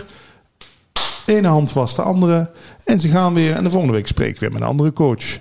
Ene 1.27 1.49
hand 1.49 1.73
was 1.73 1.95
de 1.95 2.03
andere. 2.03 2.51
En 2.85 3.01
ze 3.01 3.09
gaan 3.09 3.35
weer. 3.35 3.55
En 3.55 3.63
de 3.63 3.71
volgende 3.71 3.95
week 3.95 4.07
spreek 4.07 4.35
ik 4.35 4.41
weer 4.41 4.53
met 4.53 4.61
een 4.61 4.67
andere 4.67 4.93
coach. 4.93 5.39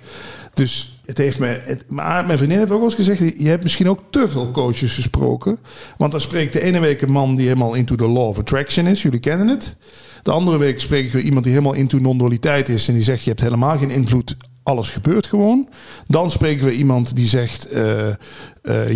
Dus 0.54 0.98
het 1.04 1.18
heeft 1.18 1.38
me. 1.38 1.78
Maar 1.88 2.26
mijn 2.26 2.38
vriendin 2.38 2.58
heeft 2.58 2.70
ook 2.70 2.78
wel 2.78 2.86
eens 2.86 2.96
gezegd: 3.08 3.18
je 3.18 3.48
hebt 3.48 3.62
misschien 3.62 3.88
ook 3.88 4.00
te 4.10 4.28
veel 4.28 4.50
coaches 4.50 4.94
gesproken. 4.94 5.58
Want 5.96 6.10
dan 6.10 6.20
spreekt 6.20 6.52
de 6.52 6.60
ene 6.60 6.80
week 6.80 7.02
een 7.02 7.12
man 7.12 7.36
die 7.36 7.46
helemaal 7.46 7.74
into 7.74 7.96
the 7.96 8.08
law 8.08 8.28
of 8.28 8.38
attraction 8.38 8.86
is. 8.86 9.02
Jullie 9.02 9.20
kennen 9.20 9.48
het. 9.48 9.76
De 10.24 10.30
andere 10.30 10.58
week 10.58 10.80
spreek 10.80 11.04
ik 11.04 11.12
weer 11.12 11.22
iemand 11.22 11.44
die 11.44 11.52
helemaal 11.52 11.74
into 11.74 11.98
non-dualiteit 11.98 12.68
is. 12.68 12.88
En 12.88 12.94
die 12.94 13.02
zegt: 13.02 13.22
je 13.22 13.28
hebt 13.28 13.42
helemaal 13.42 13.78
geen 13.78 13.90
invloed. 13.90 14.36
Alles 14.62 14.90
gebeurt 14.90 15.26
gewoon. 15.26 15.68
Dan 16.06 16.30
spreken 16.30 16.64
we 16.64 16.74
iemand 16.74 17.16
die 17.16 17.26
zegt: 17.26 17.68
eh, 17.68 18.08
eh, 18.08 18.16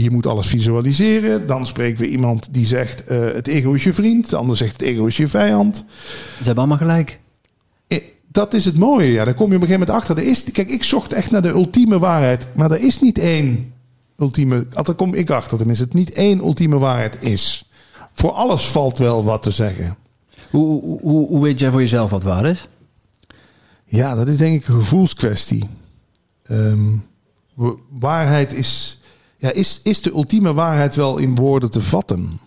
je 0.03 0.11
moet 0.11 0.27
alles 0.27 0.47
visualiseren. 0.47 1.47
Dan 1.47 1.67
spreken 1.67 2.01
we 2.01 2.09
iemand 2.09 2.49
die 2.51 2.67
zegt: 2.67 3.05
eh, 3.05 3.19
het 3.21 3.47
ego 3.47 3.73
is 3.73 3.85
je 3.85 3.93
vriend. 3.93 4.31
De 4.31 4.37
ander 4.37 4.57
zegt: 4.57 4.73
het 4.73 4.83
ego 4.83 5.07
is 5.07 5.17
je 5.17 5.27
vijand. 5.27 5.77
Ze 5.77 5.85
hebben 6.37 6.57
allemaal 6.57 6.77
gelijk. 6.77 7.21
Dat 8.33 8.55
is 8.55 8.65
het 8.65 8.79
mooie, 8.79 9.13
ja. 9.13 9.25
Daar 9.25 9.35
kom 9.35 9.51
je 9.51 9.57
op 9.57 9.63
een 9.63 9.69
gegeven 9.69 9.87
moment 9.89 10.09
achter. 10.09 10.25
Er 10.25 10.31
is, 10.31 10.45
kijk, 10.53 10.71
ik 10.71 10.83
zocht 10.83 11.13
echt 11.13 11.31
naar 11.31 11.43
de 11.43 11.49
ultieme 11.49 11.99
waarheid. 11.99 12.49
Maar 12.55 12.71
er 12.71 12.81
is 12.81 13.01
niet 13.01 13.19
één 13.19 13.73
ultieme... 14.19 14.67
Daar 14.69 14.95
kom 14.95 15.15
ik 15.15 15.31
achter 15.31 15.57
tenminste. 15.59 15.85
Het 15.85 15.95
niet 15.95 16.13
één 16.13 16.39
ultieme 16.39 16.79
waarheid 16.79 17.17
is. 17.21 17.71
Voor 18.15 18.31
alles 18.31 18.69
valt 18.69 18.99
wel 18.99 19.25
wat 19.25 19.43
te 19.43 19.51
zeggen. 19.51 19.97
Hoe, 20.51 20.83
hoe, 21.01 21.27
hoe, 21.27 21.43
weet 21.43 21.59
jij 21.59 21.71
voor 21.71 21.81
jezelf 21.81 22.11
wat 22.11 22.23
waar 22.23 22.47
is? 22.47 22.69
Ja, 23.85 24.15
dat 24.15 24.29
is 24.29 24.37
denk 24.37 24.63
ik 24.63 24.69
een 24.69 24.75
gevoelskwestie. 24.75 25.69
Ehm, 26.43 26.97
waarheid 27.91 28.53
is, 28.53 29.01
ja, 29.37 29.53
is, 29.53 29.81
is 29.83 30.03
de 30.03 30.11
ultieme 30.11 30.53
waarheid 30.53 30.95
wel 30.95 31.19
in 31.19 31.35
woorden 31.35 31.71
te 31.71 31.81
vatten? 31.81 32.41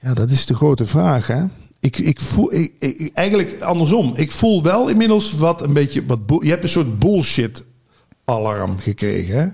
Ja, 0.00 0.14
dat 0.14 0.30
is 0.30 0.46
de 0.46 0.54
grote 0.54 0.86
vraag, 0.86 1.26
hè? 1.26 1.44
Ik, 1.80 1.98
ik 1.98 2.20
voel, 2.20 2.52
ik, 2.52 3.10
eigenlijk 3.14 3.60
andersom. 3.60 4.12
Ik 4.14 4.32
voel 4.32 4.62
wel 4.62 4.88
inmiddels 4.88 5.32
wat 5.32 5.62
een 5.62 5.72
beetje, 5.72 6.06
wat, 6.06 6.20
je 6.40 6.48
hebt 6.48 6.62
een 6.62 6.68
soort 6.68 6.98
bullshit 6.98 7.66
alarm 8.24 8.78
gekregen, 8.78 9.38
hè? 9.38 9.48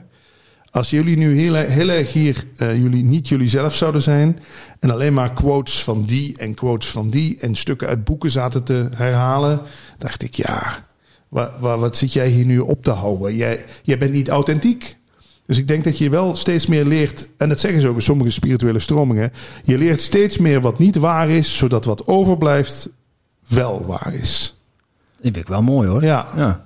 Als 0.71 0.91
jullie 0.91 1.17
nu 1.17 1.39
heel, 1.39 1.55
heel 1.55 1.89
erg 1.89 2.13
hier 2.13 2.45
eh, 2.57 2.77
jullie, 2.77 3.05
niet 3.05 3.29
jullie 3.29 3.49
zelf 3.49 3.75
zouden 3.75 4.03
zijn 4.03 4.39
en 4.79 4.91
alleen 4.91 5.15
maar 5.15 5.33
quotes 5.33 5.83
van 5.85 6.03
die 6.03 6.39
en 6.39 6.55
quotes 6.55 6.89
van 6.91 7.11
die 7.11 7.39
en 7.41 7.55
stukken 7.55 7.89
uit 7.89 8.05
boeken 8.05 8.31
zaten 8.31 8.65
te 8.65 8.89
herhalen, 8.97 9.61
dacht 9.99 10.23
ik 10.23 10.35
ja, 10.35 10.85
wa- 11.29 11.53
wa- 11.61 11.79
wat 11.79 11.97
zit 11.97 12.13
jij 12.13 12.29
hier 12.29 12.45
nu 12.45 12.59
op 12.59 12.83
te 12.85 12.91
houden? 12.91 13.37
Jij, 13.37 13.65
jij 13.83 13.99
bent 13.99 14.13
niet 14.13 14.29
authentiek. 14.29 14.99
Dus 15.47 15.59
ik 15.59 15.69
denk 15.69 15.85
dat 15.85 15.99
je 15.99 16.11
wel 16.11 16.37
steeds 16.37 16.67
meer 16.67 16.85
leert, 16.85 17.29
en 17.37 17.49
dat 17.49 17.61
zeggen 17.61 17.81
ze 17.81 17.89
ook 17.89 17.95
in 17.97 18.03
sommige 18.03 18.31
spirituele 18.31 18.79
stromingen, 18.79 19.31
je 19.65 19.79
leert 19.79 20.01
steeds 20.01 20.39
meer 20.39 20.61
wat 20.61 20.79
niet 20.79 20.97
waar 20.97 21.29
is, 21.31 21.57
zodat 21.57 21.85
wat 21.85 22.07
overblijft 22.07 22.89
wel 23.49 23.87
waar 23.87 24.15
is. 24.15 24.57
Die 25.21 25.33
vind 25.33 25.37
ik 25.37 25.49
wel 25.49 25.63
mooi 25.63 25.89
hoor. 25.89 26.05
Ja. 26.05 26.27
ja. 26.37 26.65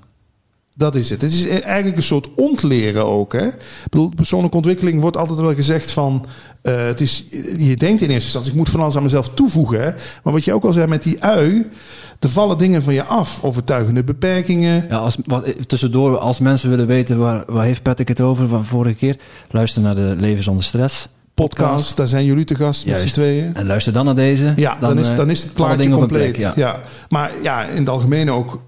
Dat 0.76 0.94
is 0.94 1.10
het. 1.10 1.22
Het 1.22 1.32
is 1.32 1.48
eigenlijk 1.48 1.96
een 1.96 2.02
soort 2.02 2.34
ontleren 2.34 3.04
ook. 3.04 3.32
Hè? 3.32 3.46
Ik 3.46 3.84
bedoel, 3.90 4.12
persoonlijke 4.16 4.56
ontwikkeling 4.56 5.00
wordt 5.00 5.16
altijd 5.16 5.38
wel 5.38 5.54
gezegd 5.54 5.90
van... 5.92 6.26
eh, 6.62 6.84
het 6.84 7.00
is, 7.00 7.26
je 7.58 7.76
denkt 7.76 8.02
in 8.02 8.10
eerste 8.10 8.24
instantie, 8.24 8.50
ik 8.50 8.56
moet 8.56 8.68
van 8.70 8.80
alles 8.80 8.96
aan 8.96 9.02
mezelf 9.02 9.28
toevoegen. 9.28 9.94
Maar 10.22 10.32
wat 10.32 10.44
je 10.44 10.52
ook 10.52 10.64
al 10.64 10.72
zei 10.72 10.86
met 10.86 11.02
die 11.02 11.24
ui... 11.24 11.70
er 12.18 12.28
vallen 12.28 12.58
dingen 12.58 12.82
van 12.82 12.94
je 12.94 13.04
af. 13.04 13.44
Overtuigende 13.44 14.04
beperkingen. 14.04 14.86
Ja, 14.88 14.96
als, 14.96 15.16
wat, 15.24 15.68
tussendoor, 15.68 16.18
als 16.18 16.38
mensen 16.38 16.70
willen 16.70 16.86
weten 16.86 17.18
waar, 17.18 17.44
waar 17.46 17.64
heeft 17.64 17.82
Patrick 17.82 18.08
het 18.08 18.20
over 18.20 18.48
van 18.48 18.64
vorige 18.64 18.94
keer, 18.94 19.16
luister 19.50 19.82
naar 19.82 19.94
de 19.94 20.14
Leven 20.18 20.42
zonder 20.42 20.64
Stress 20.64 21.08
Podcast, 21.34 21.96
daar 21.96 22.08
zijn 22.08 22.24
jullie 22.24 22.44
te 22.44 22.54
gast 22.54 22.86
met 22.86 22.98
z'n 22.98 23.06
tweeën. 23.06 23.54
En 23.54 23.66
luister 23.66 23.92
dan 23.92 24.04
naar 24.04 24.14
deze. 24.14 24.52
Ja, 24.56 24.76
dan, 24.80 24.98
is, 24.98 25.08
eh, 25.10 25.16
dan 25.16 25.30
is 25.30 25.42
het 25.42 25.50
vallen 25.54 25.66
plaatje 25.66 25.82
dingen 25.82 25.96
op 25.96 26.02
een 26.02 26.08
compleet. 26.08 26.36
plek, 26.36 26.56
ja. 26.56 26.82
Maar 27.08 27.30
ja, 27.42 27.64
in 27.64 27.76
het 27.76 27.88
algemeen 27.88 28.30
ook. 28.30 28.60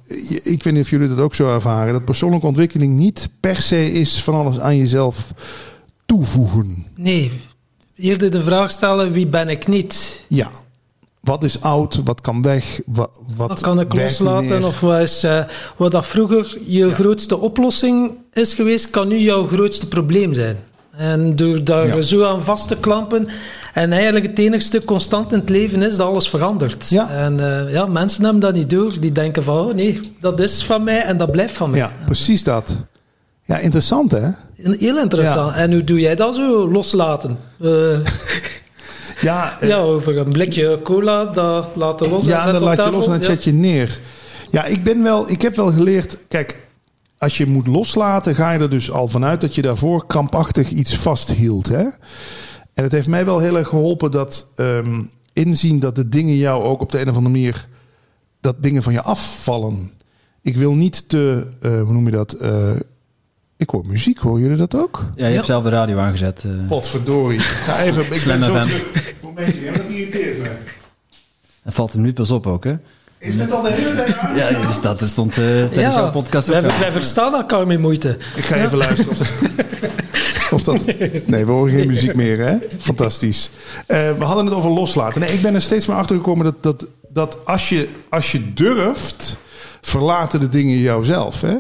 Ik 0.43 0.63
weet 0.63 0.73
niet 0.73 0.83
of 0.83 0.91
jullie 0.91 1.09
dat 1.09 1.19
ook 1.21 1.35
zo 1.35 1.55
ervaren. 1.55 1.93
Dat 1.93 2.05
persoonlijke 2.05 2.47
ontwikkeling 2.47 2.97
niet 2.97 3.29
per 3.41 3.57
se 3.57 3.93
is 3.93 4.23
van 4.23 4.35
alles 4.35 4.61
aan 4.61 4.77
jezelf 4.77 5.31
toevoegen. 6.07 6.87
Nee, 6.97 7.31
eerder 7.97 8.31
de 8.31 8.43
vraag 8.43 8.71
stellen, 8.71 9.13
wie 9.13 9.27
ben 9.27 9.49
ik 9.49 9.67
niet? 9.67 10.23
Ja. 10.29 10.51
Wat 11.21 11.45
is 11.45 11.61
oud? 11.61 12.01
Wat 12.05 12.21
kan 12.21 12.43
weg? 12.43 12.81
Wat, 12.87 13.11
wat 13.37 13.49
Wat 13.49 13.61
kan 13.61 13.81
ik 13.81 13.97
loslaten? 13.97 14.49
meer? 14.49 14.67
Of 14.67 14.81
wat, 14.81 15.01
is, 15.01 15.23
eh, 15.25 15.45
wat 15.77 15.91
dat 15.93 16.07
vroeger 16.07 16.59
je 16.67 16.95
grootste 16.95 17.37
oplossing 17.39 18.11
is 18.33 18.55
geweest, 18.55 18.91
kan 18.91 19.09
nu 19.09 19.19
jouw 19.19 19.47
grootste 19.47 19.89
probleem 19.89 20.35
zijn. 20.35 20.57
En 20.97 21.37
door 21.37 21.65
daar 21.65 21.87
Ja. 21.87 22.01
zo 22.01 22.25
aan 22.25 22.43
vast 22.43 22.69
te 22.69 22.77
klampen, 22.77 23.29
en 23.75 23.93
eigenlijk 23.93 24.27
het 24.27 24.39
enigste 24.39 24.85
constant 24.85 25.33
in 25.33 25.39
het 25.39 25.49
leven 25.49 25.83
is 25.83 25.97
dat 25.97 26.07
alles 26.09 26.29
verandert. 26.29 26.89
Ja. 26.89 27.11
En 27.11 27.41
eh, 27.41 27.73
ja, 27.73 27.87
mensen 27.87 28.23
hebben 28.23 28.41
dat 28.41 28.55
niet 28.55 28.71
door. 28.71 29.01
Die 29.01 29.13
denken 29.13 29.43
van, 29.43 29.59
oh 29.59 29.75
nee, 29.75 30.01
dat 30.21 30.41
is 30.41 30.65
van 30.65 30.85
mij 30.85 31.03
en 31.03 31.17
dat 31.17 31.31
blijft 31.31 31.57
van 31.57 31.71
mij. 31.71 31.79
Ja, 31.79 31.93
precies 32.05 32.43
dat. 32.45 32.77
Ja, 33.43 33.59
interessant 33.59 34.13
hè? 34.13 34.29
Heel 34.63 34.99
interessant. 34.99 35.55
En 35.55 35.73
hoe 35.73 35.85
doe 35.85 36.01
jij 36.01 36.15
dat 36.15 36.35
zo, 36.35 36.71
loslaten? 36.71 37.39
Eh, 37.61 37.71
Ja, 39.21 39.57
eh, 39.61 39.69
ja, 39.69 39.77
over 39.77 40.19
een 40.19 40.33
blikje 40.33 40.81
cola, 40.83 41.25
dat 41.25 41.67
laten 41.75 42.09
los 42.09 42.25
ja 42.25 42.55
op 42.55 42.61
laat 42.61 42.77
je 42.85 42.91
los 42.91 43.05
en 43.07 43.11
dan 43.13 43.23
zet 43.23 43.45
je 43.45 43.53
neer. 43.53 43.99
Ja, 44.51 44.65
ik, 44.65 44.85
ben 44.85 45.03
wel, 45.03 45.31
ik 45.31 45.43
heb 45.43 45.57
wel 45.57 45.73
geleerd... 45.73 46.19
Kijk, 46.29 46.61
als 47.19 47.37
je 47.37 47.47
moet 47.47 47.67
loslaten, 47.67 48.35
ga 48.35 48.51
je 48.51 48.59
er 48.59 48.71
dus 48.71 48.91
al 48.91 49.09
vanuit 49.09 49.41
dat 49.41 49.55
je 49.55 49.63
daarvoor 49.63 50.07
krampachtig 50.07 50.71
iets 50.71 50.97
vasthield. 50.97 51.69
Hè? 51.69 51.83
En 52.75 52.83
het 52.83 52.93
heeft 52.93 53.09
mij 53.09 53.25
wel 53.25 53.39
heel 53.39 53.57
erg 53.57 53.69
geholpen 53.69 54.11
dat 54.11 54.47
ehm, 54.57 55.03
inzien 55.33 55.79
dat 55.79 55.95
de 55.95 56.09
dingen 56.09 56.37
jou 56.37 56.63
ook 56.65 56.81
op 56.81 56.93
de 56.93 57.01
een 57.01 57.09
of 57.09 57.17
andere 57.17 57.35
manier... 57.35 57.69
dat 58.41 58.63
dingen 58.63 58.83
van 58.83 58.93
je 58.93 59.03
afvallen. 59.03 59.91
Ik 60.43 60.57
wil 60.57 60.75
niet 60.75 61.09
te... 61.09 61.47
eh, 61.61 61.71
hoe 61.83 61.93
noem 61.93 62.05
je 62.05 62.11
dat? 62.11 62.33
Eh, 62.33 62.71
ik 63.57 63.71
hoor 63.71 63.87
muziek, 63.87 64.19
horen 64.19 64.41
jullie 64.43 64.57
dat 64.57 64.75
ook? 64.77 65.05
Ja, 65.17 65.27
je 65.27 65.35
hebt 65.35 65.47
zelf 65.47 65.63
de 65.65 65.69
radio 65.71 65.99
aangezet. 65.99 66.45
eh. 66.45 66.67
Potverdorie. 66.69 67.39
Ga 67.41 67.81
even, 67.83 68.07
ik 68.07 68.15
Slam 68.15 68.39
ben 68.41 68.49
zo 68.49 68.61
druk. 68.67 69.15
Momentje, 69.23 69.61
ja, 69.61 69.73
dat 69.73 69.89
irriteert 69.89 70.39
me. 70.39 70.57
Dat 71.65 71.75
valt 71.75 71.93
hem 71.93 72.03
nu 72.03 72.13
pas 72.13 72.31
op 72.31 72.47
ook, 72.47 72.65
hè? 72.65 72.75
Is 73.27 73.39
het 73.39 73.53
al 73.53 73.63
de 73.63 73.71
hele 73.71 73.95
tijd 73.95 74.19
aan? 74.19 74.37
Ja, 74.37 74.67
dus 74.67 74.81
dat 74.81 75.03
stond 75.05 75.31
eh 75.31 75.45
tijdens 75.45 75.75
Ja, 75.75 75.93
jouw 75.93 76.11
podcast 76.11 76.55
ook 76.55 76.61
wij, 76.61 76.93
verstaan 76.93 77.35
elkaar 77.35 77.67
met 77.67 77.79
moeite. 77.79 78.17
Ik 78.35 78.45
ga 78.45 78.57
even 78.57 78.79
luisteren 78.79 79.11
of 79.11 79.19
dat, 79.19 79.29
of 80.51 80.63
dat... 80.63 80.85
Nee, 81.27 81.47
we 81.47 81.53
horen 81.53 81.73
geen 81.73 81.87
muziek 81.87 82.15
meer, 82.15 82.39
hè? 82.39 82.57
Fantastisch. 82.79 83.51
Eh, 83.87 84.13
we 84.19 84.25
hadden 84.25 84.45
het 84.45 84.55
over 84.55 84.71
loslaten. 84.71 85.21
Nee, 85.21 85.33
ik 85.33 85.43
ben 85.43 85.55
er 85.55 85.63
steeds 85.63 85.87
meer 85.87 85.97
achter 85.97 86.17
gekomen 86.17 86.45
dat, 86.45 86.63
dat, 86.63 86.87
dat 87.09 87.47
als, 87.47 87.69
je, 87.69 87.89
als 88.09 88.33
je 88.33 88.53
durft, 88.53 89.39
verlaten 89.81 90.41
de 90.41 90.49
dingen 90.49 90.79
jouzelf, 90.79 91.41
hè? 91.41 91.55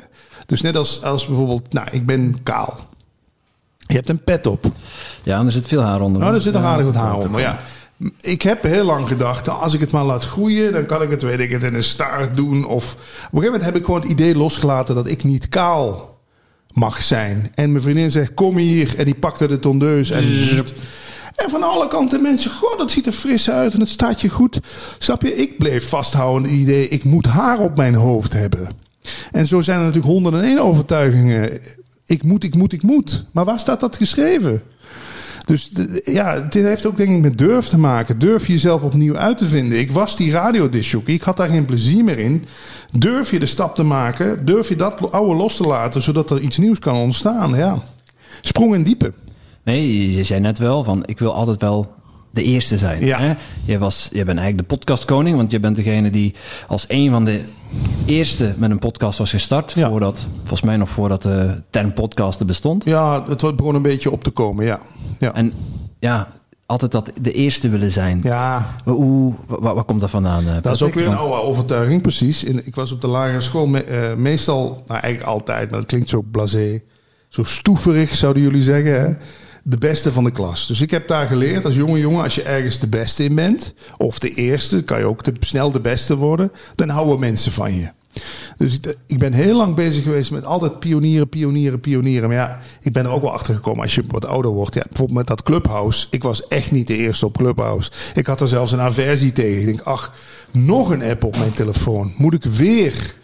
Dus 0.46 0.61
net 0.61 0.76
als, 0.76 1.02
als 1.02 1.26
bijvoorbeeld, 1.26 1.73
nou, 1.73 1.87
ik 1.90 2.06
ben 2.06 2.42
kaal. 2.42 2.76
Je 3.87 3.94
hebt 3.94 4.08
een 4.08 4.25
pet 4.25 4.46
op. 4.46 4.64
Ja, 5.23 5.38
en 5.38 5.46
er 5.46 5.52
zit 5.52 5.66
veel 5.66 5.82
haar 5.82 6.00
onder. 6.00 6.23
Nou, 6.23 6.35
er 6.35 6.40
zit 6.40 6.52
nog 6.52 6.64
aardig 6.64 6.87
wat 6.87 6.94
haar. 6.94 7.30
Maar 7.30 7.40
ja, 7.40 7.58
ik 8.21 8.43
heb 8.43 8.62
heel 8.62 8.85
lang 8.85 9.09
gedacht, 9.09 9.47
nou, 9.47 9.62
als 9.62 9.75
ik 9.75 9.81
het 9.81 9.93
maar 9.93 10.05
laat 10.05 10.25
groeien, 10.25 10.73
dan 10.73 10.87
kan 10.87 11.03
ik 11.03 11.11
het, 11.11 11.23
weet 11.23 11.41
ik 11.41 11.50
het, 11.50 11.62
in 11.62 11.75
een 11.75 11.83
staart 11.83 12.37
doen. 12.37 12.65
Of 12.65 12.93
op 12.93 12.99
een 12.99 13.09
gegeven 13.23 13.45
moment 13.45 13.62
heb 13.62 13.76
ik 13.76 13.85
gewoon 13.85 14.00
het 14.00 14.11
idee 14.11 14.37
losgelaten 14.37 14.95
dat 14.95 15.07
ik 15.07 15.25
niet 15.25 15.49
kaal 15.49 16.19
mag 16.73 17.03
zijn. 17.03 17.53
En 17.55 17.71
mijn 17.71 17.83
vriendin 17.83 18.11
zegt, 18.11 18.35
kom 18.35 18.57
hier. 18.57 18.95
En 18.97 19.05
die 19.05 19.15
pakte 19.15 19.49
de 19.49 19.59
tondeus. 19.59 20.11
En, 20.11 20.25
en 21.37 21.50
van 21.50 21.62
alle 21.62 21.88
kanten 21.88 22.23
mensen, 22.23 22.50
goh, 22.50 22.79
dat 22.79 22.91
ziet 22.91 23.07
er 23.07 23.12
fris 23.12 23.50
uit 23.50 23.73
en 23.73 23.81
het 23.81 23.88
staat 23.88 24.21
je 24.21 24.29
goed. 24.29 24.61
Snap 24.99 25.23
je? 25.23 25.35
Ik 25.35 25.59
bleef 25.59 25.88
vasthouden 25.88 26.43
aan 26.43 26.57
het 26.57 26.61
idee, 26.61 26.88
ik 26.88 27.05
moet 27.05 27.26
haar 27.26 27.59
op 27.59 27.76
mijn 27.76 27.95
hoofd 27.95 28.33
hebben. 28.33 28.69
En 29.33 29.47
zo 29.47 29.61
zijn 29.61 29.79
er 29.79 29.85
natuurlijk 29.85 30.12
honderden 30.12 30.41
en 30.41 30.47
één 30.47 30.59
overtuigingen. 30.59 31.61
Ik 32.07 32.23
moet, 32.23 32.45
ik 32.45 32.55
moet, 32.55 32.73
ik 32.73 32.83
moet. 32.83 33.25
Maar 33.33 33.45
waar 33.45 33.59
staat 33.59 33.81
dat 33.81 33.97
geschreven? 33.97 34.62
Dus 35.47 35.71
ja, 36.05 36.41
dit 36.41 36.65
heeft 36.65 36.87
ook 36.87 36.97
denk 36.97 37.11
ik 37.11 37.21
met 37.21 37.38
durf 37.38 37.67
te 37.67 37.79
maken. 37.79 38.19
Durf 38.19 38.47
jezelf 38.47 38.83
opnieuw 38.83 39.17
uit 39.17 39.38
te 39.38 39.49
vinden. 39.49 39.79
Ik 39.79 39.93
was 39.93 40.17
die 40.17 40.31
radiodisjockey. 40.31 41.15
Ik 41.15 41.23
had 41.23 41.37
daar 41.37 41.49
geen 41.49 41.65
plezier 41.65 42.05
meer 42.05 42.19
in. 42.19 42.45
Durf 42.93 43.31
je 43.31 43.38
de 43.38 43.47
stap 43.47 43.75
te 43.75 43.83
maken? 43.83 44.45
Durf 44.45 44.69
je 44.69 44.76
dat 44.76 45.12
oude 45.12 45.35
los 45.35 45.57
te 45.57 45.62
laten, 45.62 46.03
zodat 46.03 46.31
er 46.31 46.41
iets 46.41 46.59
nieuws 46.59 46.79
kan 46.79 46.95
ontstaan? 46.95 47.55
Ja. 47.57 47.83
Sprong 48.41 48.75
in 48.75 48.83
diepe. 48.83 49.12
Nee, 49.62 50.12
je 50.15 50.25
zei 50.25 50.41
net 50.41 50.59
wel 50.59 50.85
van, 50.85 51.03
ik 51.05 51.19
wil 51.19 51.35
altijd 51.35 51.61
wel 51.61 51.95
de 52.30 52.42
eerste 52.42 52.78
zijn. 52.78 53.04
Ja. 53.04 53.18
Hè? 53.21 53.35
Je, 53.64 53.78
was, 53.78 54.09
je 54.12 54.25
bent 54.25 54.38
eigenlijk 54.38 54.68
de 54.68 54.75
podcastkoning, 54.76 55.37
want 55.37 55.50
je 55.50 55.61
bent 55.61 55.76
degene 55.76 56.11
die 56.11 56.35
als 56.66 56.85
een 56.88 57.11
van 57.11 57.25
de 57.25 57.42
eerste 58.06 58.54
met 58.56 58.71
een 58.71 58.78
podcast 58.78 59.18
was 59.18 59.30
gestart. 59.30 59.73
Ja. 59.73 59.88
Voordat, 59.88 60.26
volgens 60.38 60.62
mij 60.62 60.76
nog 60.76 60.88
voordat 60.88 61.23
de 61.23 61.62
term 61.71 61.92
podcasten 61.92 62.47
bestond. 62.47 62.85
Ja, 62.85 63.25
het 63.28 63.40
wordt 63.40 63.56
begon 63.56 63.75
een 63.75 63.83
beetje 63.83 64.11
op 64.11 64.25
te 64.25 64.30
komen, 64.30 64.64
ja. 64.64 64.80
Ja. 65.18 65.35
En 65.35 65.52
ja, 65.99 66.28
altijd 66.66 66.92
dat 66.92 67.12
de 67.21 67.33
eerste 67.33 67.68
willen 67.68 67.92
zijn. 67.92 68.21
ja, 68.23 68.66
Hoe, 68.85 69.35
waar, 69.47 69.75
waar 69.75 69.85
komt 69.85 70.00
dat 70.00 70.11
vandaan? 70.11 70.47
eh, 70.49 70.54
Dat 70.62 70.75
is 70.75 70.83
ook 70.83 70.95
weer 70.95 71.06
een 71.06 71.16
oude 71.16 71.35
overtuiging, 71.42 72.02
precies. 72.02 72.45
In, 72.45 72.66
ik 72.66 72.75
was 72.75 72.92
op 72.92 73.00
de 73.00 73.06
lagere 73.06 73.40
school 73.40 73.66
me- 73.66 73.83
eh, 73.85 74.14
meestal, 74.14 74.83
nou 74.87 75.00
eigenlijk 75.00 75.23
altijd, 75.33 75.71
maar 75.71 75.78
dat 75.78 75.88
klinkt 75.88 76.09
zo 76.11 76.23
blasé, 76.30 76.83
zo 77.28 77.45
stoeverig 77.45 78.14
zouden 78.14 78.42
jullie 78.42 78.62
zeggen, 78.62 79.00
hè? 79.00 79.14
De 79.68 79.78
beste 79.78 80.12
van 80.12 80.25
de 80.25 80.30
klas. 80.30 80.66
Dus 80.66 80.80
ik 80.80 80.90
heb 80.90 81.08
daar 81.08 81.26
geleerd 81.26 81.64
als 81.64 81.75
jonge 81.75 81.99
jongen, 81.99 82.23
als 82.23 82.35
je 82.35 82.42
ergens 82.42 82.78
de 82.78 82.87
beste 82.87 83.25
in 83.25 83.35
bent, 83.35 83.75
of 83.96 84.18
de 84.18 84.30
eerste, 84.30 84.82
kan 84.82 84.99
je 84.99 85.04
ook 85.04 85.25
de, 85.25 85.32
snel 85.40 85.73
de 85.73 85.80
beste 85.80 86.16
worden, 86.16 86.52
dan 86.75 86.88
houden 86.88 87.20
mensen 87.20 87.52
van 87.52 87.75
je. 87.75 87.88
Dus 88.56 88.75
ik, 88.75 88.96
ik 89.06 89.18
ben 89.18 89.32
heel 89.32 89.56
lang 89.56 89.75
bezig 89.75 90.02
geweest 90.02 90.30
met 90.30 90.44
altijd 90.44 90.78
pionieren, 90.78 91.28
pionieren, 91.28 91.80
pionieren. 91.80 92.28
Maar 92.28 92.38
ja, 92.38 92.58
ik 92.80 92.92
ben 92.92 93.04
er 93.04 93.11
ook 93.11 93.23
wel 93.23 93.32
achter 93.32 93.54
gekomen 93.54 93.82
als 93.82 93.94
je 93.94 94.02
wat 94.08 94.26
ouder 94.26 94.50
wordt. 94.50 94.75
Ja, 94.75 94.85
bijvoorbeeld 94.88 95.18
met 95.18 95.26
dat 95.26 95.42
Clubhouse. 95.42 96.06
Ik 96.11 96.23
was 96.23 96.46
echt 96.46 96.73
niet 96.73 96.87
de 96.87 96.96
eerste 96.96 97.26
op 97.26 97.37
Clubhouse. 97.37 97.90
Ik 98.14 98.26
had 98.26 98.40
er 98.40 98.49
zelfs 98.49 98.73
een 98.73 98.80
aversie 98.80 99.32
tegen. 99.32 99.61
Ik 99.61 99.66
denk, 99.66 99.80
ach, 99.80 100.14
nog 100.50 100.90
een 100.90 101.02
app 101.02 101.25
op 101.25 101.37
mijn 101.37 101.52
telefoon. 101.52 102.12
Moet 102.16 102.35
ik 102.35 102.44
weer? 102.44 103.14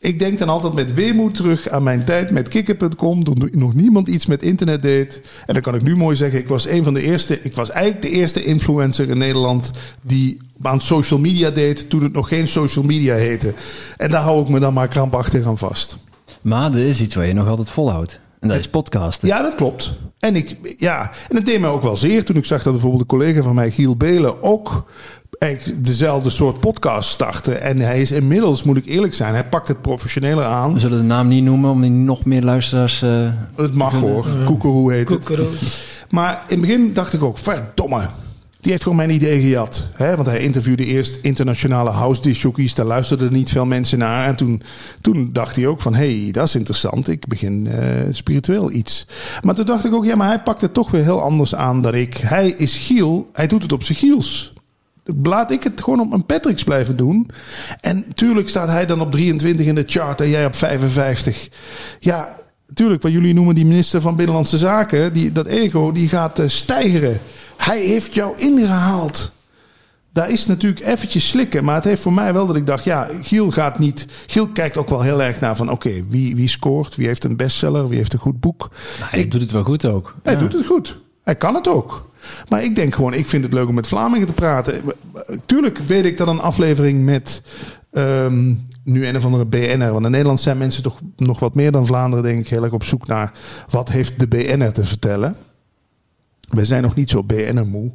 Ik 0.00 0.18
denk 0.18 0.38
dan 0.38 0.48
altijd 0.48 0.74
met 0.74 0.94
weemoed 0.94 1.34
terug 1.34 1.68
aan 1.68 1.82
mijn 1.82 2.04
tijd 2.04 2.30
met 2.30 2.48
kikker.com. 2.48 3.24
Toen 3.24 3.48
nog 3.52 3.74
niemand 3.74 4.08
iets 4.08 4.26
met 4.26 4.42
internet 4.42 4.82
deed. 4.82 5.20
En 5.46 5.52
dan 5.52 5.62
kan 5.62 5.74
ik 5.74 5.82
nu 5.82 5.96
mooi 5.96 6.16
zeggen, 6.16 6.38
ik 6.38 6.48
was 6.48 6.66
een 6.66 6.84
van 6.84 6.94
de 6.94 7.02
eerste. 7.02 7.40
Ik 7.42 7.56
was 7.56 7.70
eigenlijk 7.70 8.02
de 8.02 8.10
eerste 8.10 8.44
influencer 8.44 9.08
in 9.08 9.18
Nederland 9.18 9.70
die 10.02 10.40
aan 10.62 10.80
social 10.80 11.18
media 11.18 11.50
deed. 11.50 11.90
Toen 11.90 12.02
het 12.02 12.12
nog 12.12 12.28
geen 12.28 12.48
social 12.48 12.84
media 12.84 13.14
heette. 13.14 13.54
En 13.96 14.10
daar 14.10 14.22
hou 14.22 14.42
ik 14.42 14.48
me 14.48 14.58
dan 14.58 14.72
maar 14.72 14.88
krampachtig 14.88 15.46
aan 15.46 15.58
vast. 15.58 15.96
Maar 16.40 16.72
er 16.72 16.86
is 16.86 17.00
iets 17.00 17.14
waar 17.14 17.26
je 17.26 17.32
nog 17.32 17.48
altijd 17.48 17.70
volhoudt. 17.70 18.20
En 18.40 18.48
dat 18.48 18.58
is 18.58 18.68
podcasten. 18.68 19.28
Ja, 19.28 19.42
dat 19.42 19.54
klopt. 19.54 19.98
En, 20.18 20.36
ik, 20.36 20.56
ja, 20.76 21.10
en 21.28 21.36
het 21.36 21.46
deed 21.46 21.60
mij 21.60 21.70
ook 21.70 21.82
wel 21.82 21.96
zeer 21.96 22.24
toen 22.24 22.36
ik 22.36 22.44
zag 22.44 22.62
dat 22.62 22.72
bijvoorbeeld 22.72 23.02
een 23.02 23.08
collega 23.08 23.42
van 23.42 23.54
mij, 23.54 23.70
Giel 23.70 23.96
Belen, 23.96 24.42
ook 24.42 24.90
eigenlijk 25.38 25.84
dezelfde 25.84 26.30
soort 26.30 26.60
podcast 26.60 27.08
starten. 27.10 27.60
En 27.60 27.78
hij 27.78 28.00
is 28.00 28.12
inmiddels, 28.12 28.62
moet 28.62 28.76
ik 28.76 28.86
eerlijk 28.86 29.14
zijn, 29.14 29.32
hij 29.34 29.44
pakt 29.48 29.68
het 29.68 29.82
professioneler 29.82 30.44
aan. 30.44 30.72
We 30.72 30.78
zullen 30.78 30.98
de 30.98 31.04
naam 31.04 31.28
niet 31.28 31.44
noemen 31.44 31.70
om 31.70 31.80
die 31.80 31.90
nog 31.90 32.24
meer 32.24 32.42
luisteraars... 32.42 33.02
eh, 33.02 33.30
Het 33.56 33.74
mag 33.74 33.92
hoor. 34.00 34.26
Koekeroe 34.44 34.92
heet 34.92 35.08
het. 35.08 35.28
Maar 36.10 36.42
in 36.48 36.58
het 36.58 36.66
begin 36.66 36.92
dacht 36.94 37.12
ik 37.12 37.22
ook, 37.22 37.38
verdomme. 37.38 38.08
Die 38.60 38.70
heeft 38.70 38.82
gewoon 38.82 38.98
mijn 38.98 39.10
idee 39.10 39.40
gejat. 39.40 39.88
Hè? 39.94 40.16
Want 40.16 40.28
hij 40.28 40.40
interviewde 40.40 40.84
eerst 40.84 41.18
internationale 41.22 41.90
house 41.90 42.22
discjockeys. 42.22 42.74
Daar 42.74 42.86
luisterden 42.86 43.32
niet 43.32 43.50
veel 43.50 43.66
mensen 43.66 43.98
naar. 43.98 44.26
En 44.26 44.36
toen, 44.36 44.62
toen 45.00 45.30
dacht 45.32 45.56
hij 45.56 45.66
ook 45.66 45.80
van, 45.80 45.94
hé, 45.94 46.22
hey, 46.22 46.30
dat 46.32 46.46
is 46.46 46.54
interessant. 46.54 47.08
Ik 47.08 47.26
begin 47.26 47.66
eh, 47.66 47.88
spiritueel 48.10 48.70
iets. 48.72 49.06
Maar 49.42 49.54
toen 49.54 49.66
dacht 49.66 49.84
ik 49.84 49.94
ook, 49.94 50.04
ja, 50.04 50.16
maar 50.16 50.28
hij 50.28 50.40
pakt 50.42 50.60
het 50.60 50.74
toch 50.74 50.90
weer 50.90 51.02
heel 51.02 51.22
anders 51.22 51.54
aan 51.54 51.82
dan 51.82 51.94
ik. 51.94 52.16
Hij 52.16 52.48
is 52.48 52.76
Giel, 52.76 53.28
hij 53.32 53.46
doet 53.46 53.62
het 53.62 53.72
op 53.72 53.82
zijn 53.82 53.98
Giels. 53.98 54.52
Laat 55.22 55.50
ik 55.50 55.62
het 55.62 55.82
gewoon 55.82 56.00
op 56.00 56.08
mijn 56.08 56.26
Patrick's 56.26 56.64
blijven 56.64 56.96
doen. 56.96 57.30
En 57.80 58.04
tuurlijk 58.14 58.48
staat 58.48 58.68
hij 58.68 58.86
dan 58.86 59.00
op 59.00 59.12
23 59.12 59.66
in 59.66 59.74
de 59.74 59.84
chart 59.86 60.20
en 60.20 60.28
jij 60.28 60.46
op 60.46 60.54
55. 60.56 61.48
Ja, 62.00 62.36
tuurlijk, 62.74 63.02
wat 63.02 63.12
jullie 63.12 63.34
noemen 63.34 63.54
die 63.54 63.66
minister 63.66 64.00
van 64.00 64.16
Binnenlandse 64.16 64.58
Zaken, 64.58 65.12
die, 65.12 65.32
dat 65.32 65.46
ego, 65.46 65.92
die 65.92 66.08
gaat 66.08 66.38
eh, 66.38 66.48
stijgeren. 66.48 67.18
Hij 67.56 67.80
heeft 67.80 68.14
jou 68.14 68.32
ingehaald. 68.38 69.32
Daar 70.12 70.30
is 70.30 70.46
natuurlijk 70.46 70.84
eventjes 70.84 71.28
slikken, 71.28 71.64
maar 71.64 71.74
het 71.74 71.84
heeft 71.84 72.02
voor 72.02 72.12
mij 72.12 72.32
wel 72.32 72.46
dat 72.46 72.56
ik 72.56 72.66
dacht, 72.66 72.84
ja, 72.84 73.08
Giel 73.22 73.50
gaat 73.50 73.78
niet. 73.78 74.06
Giel 74.26 74.48
kijkt 74.48 74.76
ook 74.76 74.88
wel 74.88 75.02
heel 75.02 75.22
erg 75.22 75.40
naar 75.40 75.56
van, 75.56 75.70
oké, 75.70 76.04
wie, 76.08 76.36
wie 76.36 76.48
scoort, 76.48 76.94
wie 76.96 77.06
heeft 77.06 77.24
een 77.24 77.36
bestseller, 77.36 77.88
wie 77.88 77.98
heeft 77.98 78.12
een 78.12 78.18
goed 78.18 78.40
boek. 78.40 78.70
hij 79.00 79.28
doet 79.28 79.40
het 79.40 79.50
wel 79.50 79.62
goed 79.62 79.84
ook. 79.84 80.14
Hij 80.22 80.32
Ja. 80.32 80.38
doet 80.38 80.52
het 80.52 80.66
goed. 80.66 80.98
Hij 81.24 81.34
kan 81.36 81.54
het 81.54 81.68
ook. 81.68 82.07
Maar 82.48 82.64
ik 82.64 82.74
denk 82.74 82.94
gewoon, 82.94 83.14
ik 83.14 83.28
vind 83.28 83.44
het 83.44 83.52
leuk 83.52 83.68
om 83.68 83.74
met 83.74 83.86
Vlamingen 83.86 84.26
te 84.26 84.32
praten. 84.32 84.82
Tuurlijk 85.46 85.78
weet 85.78 86.04
ik 86.04 86.16
dat 86.16 86.28
een 86.28 86.40
aflevering 86.40 87.04
met 87.04 87.42
ehm, 87.92 88.54
nu 88.84 89.06
een 89.06 89.16
of 89.16 89.24
andere 89.24 89.46
BN'er. 89.46 89.92
Want 89.92 90.04
in 90.04 90.10
Nederland 90.10 90.40
zijn 90.40 90.58
mensen 90.58 90.82
toch 90.82 90.98
nog 91.16 91.38
wat 91.40 91.54
meer 91.54 91.70
dan 91.72 91.86
Vlaanderen, 91.86 92.24
denk 92.24 92.38
ik, 92.40 92.48
heel 92.48 92.64
erg 92.64 92.72
op 92.72 92.84
zoek 92.84 93.06
naar 93.06 93.32
wat 93.70 93.88
heeft 93.88 94.20
de 94.20 94.28
BN'er 94.28 94.72
te 94.72 94.84
vertellen. 94.84 95.36
We 96.48 96.64
zijn 96.64 96.82
nog 96.82 96.94
niet 96.94 97.10
zo 97.10 97.22
BN'er 97.22 97.66
moe. 97.66 97.90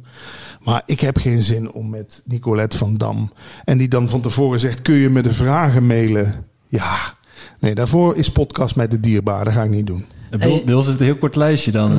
Maar 0.62 0.82
ik 0.86 1.00
heb 1.00 1.16
geen 1.18 1.42
zin 1.42 1.72
om 1.72 1.90
met 1.90 2.22
Nicolette 2.26 2.78
van 2.78 2.96
Dam. 2.96 3.32
En 3.64 3.78
die 3.78 3.88
dan 3.88 4.08
van 4.08 4.20
tevoren 4.20 4.60
zegt: 4.60 4.82
Kun 4.82 4.94
je 4.94 5.10
me 5.10 5.22
de 5.22 5.32
vragen 5.32 5.86
mailen? 5.86 6.44
Ja. 6.66 6.96
Nee, 7.60 7.74
daarvoor 7.74 8.16
is 8.16 8.30
podcast 8.32 8.76
met 8.76 8.90
de 8.90 9.00
dierbaar. 9.00 9.44
Dat 9.44 9.54
ga 9.54 9.62
ik 9.62 9.70
niet 9.70 9.86
doen. 9.86 10.04
Bij 10.38 10.74
ons- 10.74 10.86
is 10.86 10.92
het 10.92 11.00
een 11.00 11.06
heel 11.06 11.16
kort 11.18 11.36
lijstje 11.36 11.70
dan. 11.70 11.92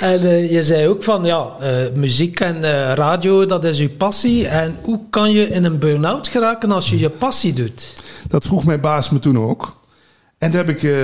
En 0.00 0.20
eh, 0.20 0.50
je 0.52 0.62
zei 0.62 0.88
ook 0.88 1.02
van, 1.02 1.24
ja, 1.24 1.56
eh, 1.60 1.92
muziek 1.94 2.40
en 2.40 2.64
eh, 2.64 2.94
radio, 2.94 3.46
dat 3.46 3.64
is 3.64 3.78
uw 3.78 3.90
passie. 3.96 4.48
En 4.48 4.76
hoe 4.82 5.00
kan 5.10 5.32
je 5.32 5.48
in 5.48 5.64
een 5.64 5.78
burn-out 5.78 6.28
geraken 6.28 6.72
als 6.72 6.90
je 6.90 6.98
je 6.98 7.10
passie 7.10 7.52
doet? 7.52 7.94
Dat 8.28 8.46
vroeg 8.46 8.64
mijn 8.64 8.80
baas 8.80 9.10
me 9.10 9.18
toen 9.18 9.38
ook. 9.38 9.78
En 10.38 10.50
daar 10.50 10.66
heb 10.66 10.76
ik 10.76 10.94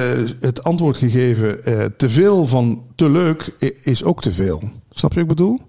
het 0.41 0.63
antwoord 0.63 0.97
gegeven: 0.97 1.61
te 1.97 2.09
veel 2.09 2.47
van 2.47 2.83
te 2.95 3.11
leuk 3.11 3.55
is 3.83 4.05
ook 4.05 4.23
te 4.23 4.33
veel. 4.33 4.63
Snap 4.91 5.13
je 5.13 5.21
wat 5.21 5.31
ik 5.31 5.37
bedoel? 5.37 5.61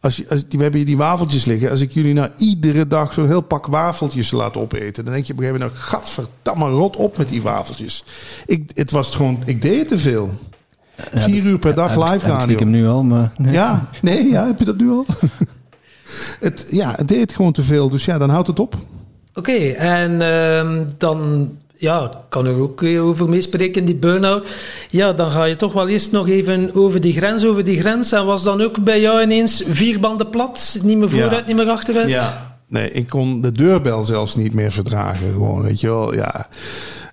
Als 0.00 0.16
je, 0.16 0.28
als, 0.28 0.44
we 0.48 0.62
hebben 0.62 0.76
hier 0.76 0.86
die 0.86 0.96
wafeltjes 0.96 1.44
liggen. 1.44 1.70
Als 1.70 1.80
ik 1.80 1.92
jullie 1.92 2.14
nou 2.14 2.30
iedere 2.36 2.86
dag 2.86 3.12
zo'n 3.12 3.26
heel 3.26 3.40
pak 3.40 3.66
wafeltjes 3.66 4.30
laat 4.30 4.56
opeten, 4.56 5.04
dan 5.04 5.14
denk 5.14 5.26
je 5.26 5.32
op 5.32 5.38
een 5.38 5.44
gegeven 5.44 5.66
moment: 5.66 5.80
nou, 5.80 5.90
gadverdamme, 5.90 6.68
rot 6.68 6.96
op 6.96 7.18
met 7.18 7.28
die 7.28 7.42
wafeltjes. 7.42 8.04
Ik, 8.46 8.70
het 8.74 8.90
was 8.90 9.16
gewoon, 9.16 9.42
ik 9.44 9.62
deed 9.62 9.88
te 9.88 9.98
veel. 9.98 10.30
Vier 11.12 11.42
uur 11.44 11.58
per 11.58 11.74
dag 11.74 11.96
live 11.96 12.26
heb 12.26 12.48
ik 12.48 12.58
radio. 12.58 12.64
nu 12.64 12.88
al, 12.88 13.02
maar... 13.02 13.32
nee. 13.36 13.52
Ja, 13.52 13.88
nee, 14.02 14.28
ja, 14.28 14.46
heb 14.46 14.58
je 14.58 14.64
dat 14.64 14.76
nu 14.76 14.90
al? 14.90 15.06
het, 16.40 16.66
ja, 16.70 16.94
het 16.96 17.08
deed 17.08 17.34
gewoon 17.34 17.52
te 17.52 17.62
veel. 17.62 17.88
Dus 17.88 18.04
ja, 18.04 18.18
dan 18.18 18.30
houdt 18.30 18.48
het 18.48 18.58
op. 18.58 18.74
Oké, 19.34 19.68
en 19.68 20.22
ehm, 20.22 20.84
dan 20.98 21.50
ja, 21.76 22.10
kan 22.28 22.46
er 22.46 22.54
ook 22.54 22.82
over 22.82 23.28
meespreken, 23.28 23.84
die 23.84 23.94
burn-out. 23.94 24.46
Ja, 24.90 25.12
dan 25.12 25.30
ga 25.30 25.44
je 25.44 25.56
toch 25.56 25.72
wel 25.72 25.88
eerst 25.88 26.12
nog 26.12 26.28
even 26.28 26.74
over 26.74 27.00
die 27.00 27.12
grens, 27.12 27.44
over 27.46 27.64
die 27.64 27.80
grens. 27.80 28.12
En 28.12 28.26
was 28.26 28.42
dan 28.42 28.62
ook 28.62 28.84
bij 28.84 29.00
jou 29.00 29.22
ineens 29.22 29.62
vier 29.66 30.00
banden 30.00 30.30
plat? 30.30 30.78
Niet 30.82 30.98
meer 30.98 31.10
vooruit, 31.10 31.32
Ja. 31.40 31.46
niet 31.46 31.56
meer 31.56 31.68
achteruit? 31.68 32.08
Ja. 32.08 32.56
Nee, 32.68 32.90
ik 32.92 33.08
kon 33.08 33.40
de 33.40 33.52
deurbel 33.52 34.02
zelfs 34.02 34.36
niet 34.36 34.54
meer 34.54 34.72
verdragen. 34.72 35.32
Gewoon, 35.32 35.62
weet 35.62 35.80
je 35.80 35.86
wel. 35.86 36.14
Ja. 36.14 36.48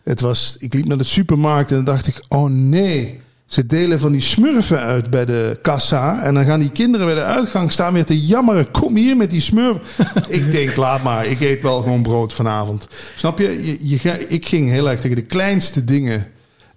Het 0.03 0.21
was, 0.21 0.55
ik 0.59 0.73
liep 0.73 0.85
naar 0.85 0.97
de 0.97 1.03
supermarkt 1.03 1.69
en 1.69 1.75
dan 1.75 1.85
dacht 1.85 2.07
ik, 2.07 2.23
oh 2.27 2.49
nee. 2.49 3.19
Ze 3.45 3.65
delen 3.65 3.99
van 3.99 4.11
die 4.11 4.21
smurfen 4.21 4.79
uit 4.79 5.09
bij 5.09 5.25
de 5.25 5.57
kassa. 5.61 6.23
En 6.23 6.33
dan 6.33 6.45
gaan 6.45 6.59
die 6.59 6.71
kinderen 6.71 7.05
bij 7.05 7.15
de 7.15 7.23
uitgang 7.23 7.71
staan 7.71 7.93
weer 7.93 8.05
te 8.05 8.25
jammeren. 8.25 8.71
Kom 8.71 8.95
hier 8.95 9.17
met 9.17 9.29
die 9.29 9.41
smurfen. 9.41 9.81
ik 10.27 10.51
denk, 10.51 10.75
laat 10.75 11.03
maar. 11.03 11.25
Ik 11.25 11.39
eet 11.39 11.61
wel 11.61 11.81
gewoon 11.81 12.01
brood 12.01 12.33
vanavond. 12.33 12.87
Snap 13.15 13.39
je? 13.39 13.77
je, 13.81 14.27
ik 14.27 14.45
ging 14.45 14.69
heel 14.69 14.89
erg 14.89 15.01
tegen 15.01 15.15
de 15.15 15.21
kleinste 15.21 15.83
dingen 15.83 16.27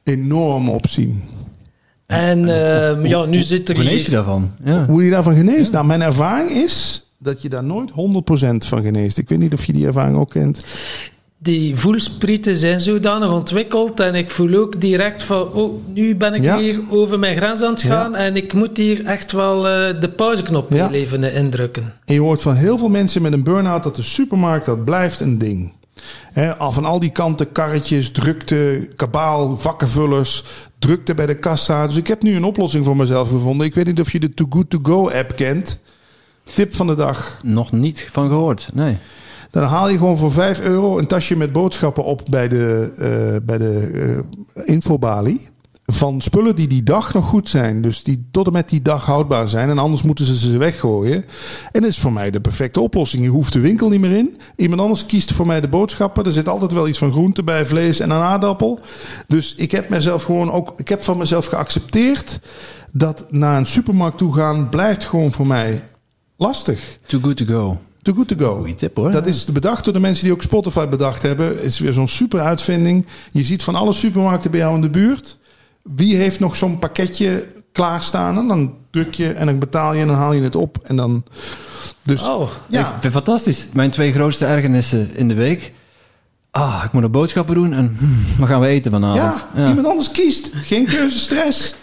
enorm 0.05 0.69
opzien. 0.69 1.23
En 2.07 2.39
ehm, 2.49 3.07
ja, 3.07 3.25
nu 3.25 3.41
zit 3.41 3.69
er 3.69 3.75
Hoe 3.75 3.85
genees 3.85 4.05
je 4.05 4.11
daarvan? 4.11 4.51
Ja. 4.65 4.87
Hoe 4.87 5.05
je 5.05 5.11
daarvan 5.11 5.35
geneest? 5.35 5.73
Nou, 5.73 5.87
mijn 5.87 6.03
ervaring 6.03 6.51
is 6.51 7.07
dat 7.19 7.43
je 7.43 7.49
daar 7.49 7.65
nooit 7.65 7.91
100% 7.91 7.95
van 8.67 8.83
geneest. 8.83 9.19
Ik 9.19 9.29
weet 9.29 9.39
niet 9.39 9.53
of 9.53 9.65
je 9.65 9.73
die 9.73 9.87
ervaring 9.87 10.17
ook 10.17 10.31
kent. 10.31 10.65
Die 11.41 11.77
voelsprieten 11.77 12.57
zijn 12.57 12.81
zodanig 12.81 13.31
ontwikkeld 13.31 14.01
en 14.01 14.15
ik 14.15 14.31
voel 14.31 14.55
ook 14.55 14.81
direct 14.81 15.23
van, 15.23 15.53
oh, 15.53 15.83
nu 15.95 16.17
ben 16.17 16.35
ik 16.35 16.43
Ja. 16.43 16.57
weer 16.59 16.79
over 16.91 17.19
mijn 17.19 17.37
grens 17.37 17.63
aan 17.63 17.73
het 17.73 17.83
gaan 17.83 18.15
en 18.17 18.37
ik 18.37 18.53
moet 18.53 18.77
hier 18.77 19.05
echt 19.05 19.33
wel 19.33 19.69
eh, 19.69 20.01
de 20.01 20.09
pauzeknop 20.09 20.73
Ja. 20.73 20.91
even 20.91 21.25
eh, 21.25 21.37
indrukken. 21.37 21.95
En 22.05 22.15
je 22.15 22.21
hoort 22.21 22.43
van 22.43 22.55
heel 22.55 22.79
veel 22.79 22.89
mensen 22.89 23.23
met 23.23 23.33
een 23.33 23.43
burn-out 23.43 23.83
dat 23.83 23.97
de 23.97 24.03
supermarkt, 24.03 24.67
dat 24.67 24.85
blijft 24.85 25.21
een 25.21 25.39
ding. 25.39 25.73
Hè, 26.33 26.57
al 26.57 26.73
van 26.73 26.85
al 26.85 26.99
die 26.99 27.11
kanten, 27.11 27.53
karretjes, 27.53 28.11
drukte, 28.11 28.89
kabaal, 28.97 29.57
vakkenvullers, 29.57 30.45
drukte 30.79 31.15
bij 31.15 31.27
de 31.27 31.35
kassa. 31.39 31.87
Dus 31.87 31.97
ik 31.97 32.07
heb 32.07 32.23
nu 32.23 32.35
een 32.35 32.45
oplossing 32.45 32.85
voor 32.85 32.97
mezelf 32.97 33.29
gevonden. 33.29 33.67
Ik 33.67 33.75
weet 33.75 33.87
niet 33.87 34.01
of 34.01 34.13
je 34.13 34.21
de 34.21 34.35
Too 34.35 34.47
Good 34.51 34.71
To 34.71 34.79
Go 34.83 35.11
app 35.11 35.37
kent. 35.37 35.79
Tip 36.55 36.75
van 36.75 36.87
de 36.87 36.95
dag. 36.95 37.39
Nog 37.43 37.73
niet 37.73 38.09
van 38.11 38.29
gehoord, 38.29 38.69
nee. 38.75 38.97
Dan 39.51 39.63
haal 39.63 39.89
je 39.89 39.99
gewoon 39.99 40.19
voor 40.19 40.33
5 40.33 40.61
euro 40.61 40.99
een 40.99 41.07
tasje 41.07 41.37
met 41.37 41.53
boodschappen 41.53 42.05
op 42.05 42.23
bij 42.31 42.49
de, 42.49 42.93
eh, 42.97 43.47
bij 43.47 43.59
de 43.59 43.91
eh, 44.55 44.63
infobalie. 44.65 45.49
Van 45.91 46.21
spullen 46.21 46.57
die 46.57 46.69
die 46.69 46.83
dag 46.83 47.15
nog 47.15 47.25
goed 47.25 47.49
zijn. 47.49 47.83
Dus 47.83 48.03
die 48.03 48.29
tot 48.31 48.47
en 48.47 48.53
met 48.53 48.69
die 48.69 48.83
dag 48.83 49.05
houdbaar 49.05 49.49
zijn. 49.49 49.69
En 49.69 49.79
anders 49.79 50.03
moeten 50.03 50.25
ze 50.25 50.37
ze 50.37 50.59
weggooien. 50.59 51.25
En 51.71 51.81
dat 51.81 51.91
is 51.91 51.99
voor 51.99 52.13
mij 52.13 52.31
de 52.31 52.41
perfecte 52.41 52.81
oplossing. 52.81 53.23
Je 53.23 53.29
hoeft 53.29 53.53
de 53.53 53.61
winkel 53.61 53.89
niet 53.89 54.01
meer 54.01 54.17
in. 54.17 54.39
Iemand 54.57 54.81
anders 54.81 55.07
kiest 55.07 55.33
voor 55.33 55.47
mij 55.47 55.61
de 55.61 55.69
boodschappen. 55.69 56.25
Er 56.25 56.33
zit 56.33 56.49
altijd 56.49 56.73
wel 56.73 56.89
iets 56.89 56.99
van 56.99 57.13
groente 57.13 57.45
bij, 57.45 57.67
vlees 57.67 58.01
en 58.01 58.11
een 58.11 58.21
aardappel. 58.21 58.81
Dus 59.27 59.55
ik 59.55 59.71
heb 59.71 59.89
mezelf 59.89 60.23
gewoon 60.23 60.53
ook. 60.53 60.73
Ik 60.77 60.89
heb 60.89 61.03
van 61.03 61.19
mezelf 61.19 61.47
geaccepteerd. 61.47 62.41
Dat 62.93 63.27
naar 63.31 63.57
een 63.57 63.67
supermarkt 63.67 64.19
toe 64.19 64.35
gaan 64.35 64.69
blijft 64.69 65.05
gewoon 65.05 65.33
voor 65.33 65.47
mij 65.47 65.83
lastig. 66.37 66.99
Too 67.07 67.21
good 67.21 67.37
to 67.37 67.45
go. 67.45 67.79
Too 68.09 68.17
good 68.17 68.29
to 68.39 68.47
go. 68.47 68.57
Goeie 68.57 68.75
tip 68.75 68.97
hoor. 68.97 69.11
Dat 69.11 69.27
is 69.27 69.45
bedacht 69.45 69.85
door 69.85 69.93
de 69.93 70.01
mensen 70.01 70.25
die 70.25 70.33
ook 70.33 70.43
Spotify 70.43 70.87
bedacht 70.87 71.23
hebben. 71.23 71.47
Het 71.47 71.65
is 71.65 71.79
weer 71.79 71.93
zo'n 71.93 72.09
super 72.09 72.41
uitvinding. 72.41 73.07
Je 73.33 73.43
ziet 73.43 73.63
van 73.63 73.75
alle 73.75 73.93
supermarkten 73.93 74.51
bij 74.51 74.61
jou 74.61 74.75
in 74.75 74.81
de 74.81 74.91
buurt. 74.91 75.39
Wie 75.83 76.17
heeft 76.17 76.41
nog 76.41 76.57
zo'n 76.57 76.79
pakketje 76.79 77.49
klaarstaan? 77.73 78.39
En 78.39 78.49
dan 78.49 78.75
druk 78.91 79.15
je 79.15 79.33
en 79.33 79.47
dan 79.47 79.59
betaal 79.59 79.95
je 79.95 80.01
en 80.01 80.07
dan 80.07 80.17
haal 80.17 80.33
je 80.33 80.43
het 80.43 80.55
op. 80.55 80.79
En 80.85 80.97
dan. 80.97 81.25
Dus 82.03 82.23
Oh, 82.23 82.51
ja, 82.69 82.99
fantastisch. 83.11 83.67
Mijn 83.73 83.91
twee 83.91 84.13
grootste 84.13 84.47
ergernissen 84.47 85.17
in 85.17 85.29
de 85.29 85.35
week. 85.35 85.73
Ah, 86.51 86.83
ik 86.85 86.93
moet 86.93 87.03
nog 87.03 87.11
boodschappen 87.11 87.55
doen 87.55 87.73
en 87.73 87.97
hmm, 87.99 88.25
wat 88.39 88.49
gaan 88.49 88.61
we 88.61 88.67
eten 88.67 88.91
vanavond? 88.91 89.45
ja, 89.55 89.69
iemand 89.69 89.87
anders 89.87 90.11
kiest. 90.11 90.51
Geen 90.53 90.87
keuzestress. 90.87 91.75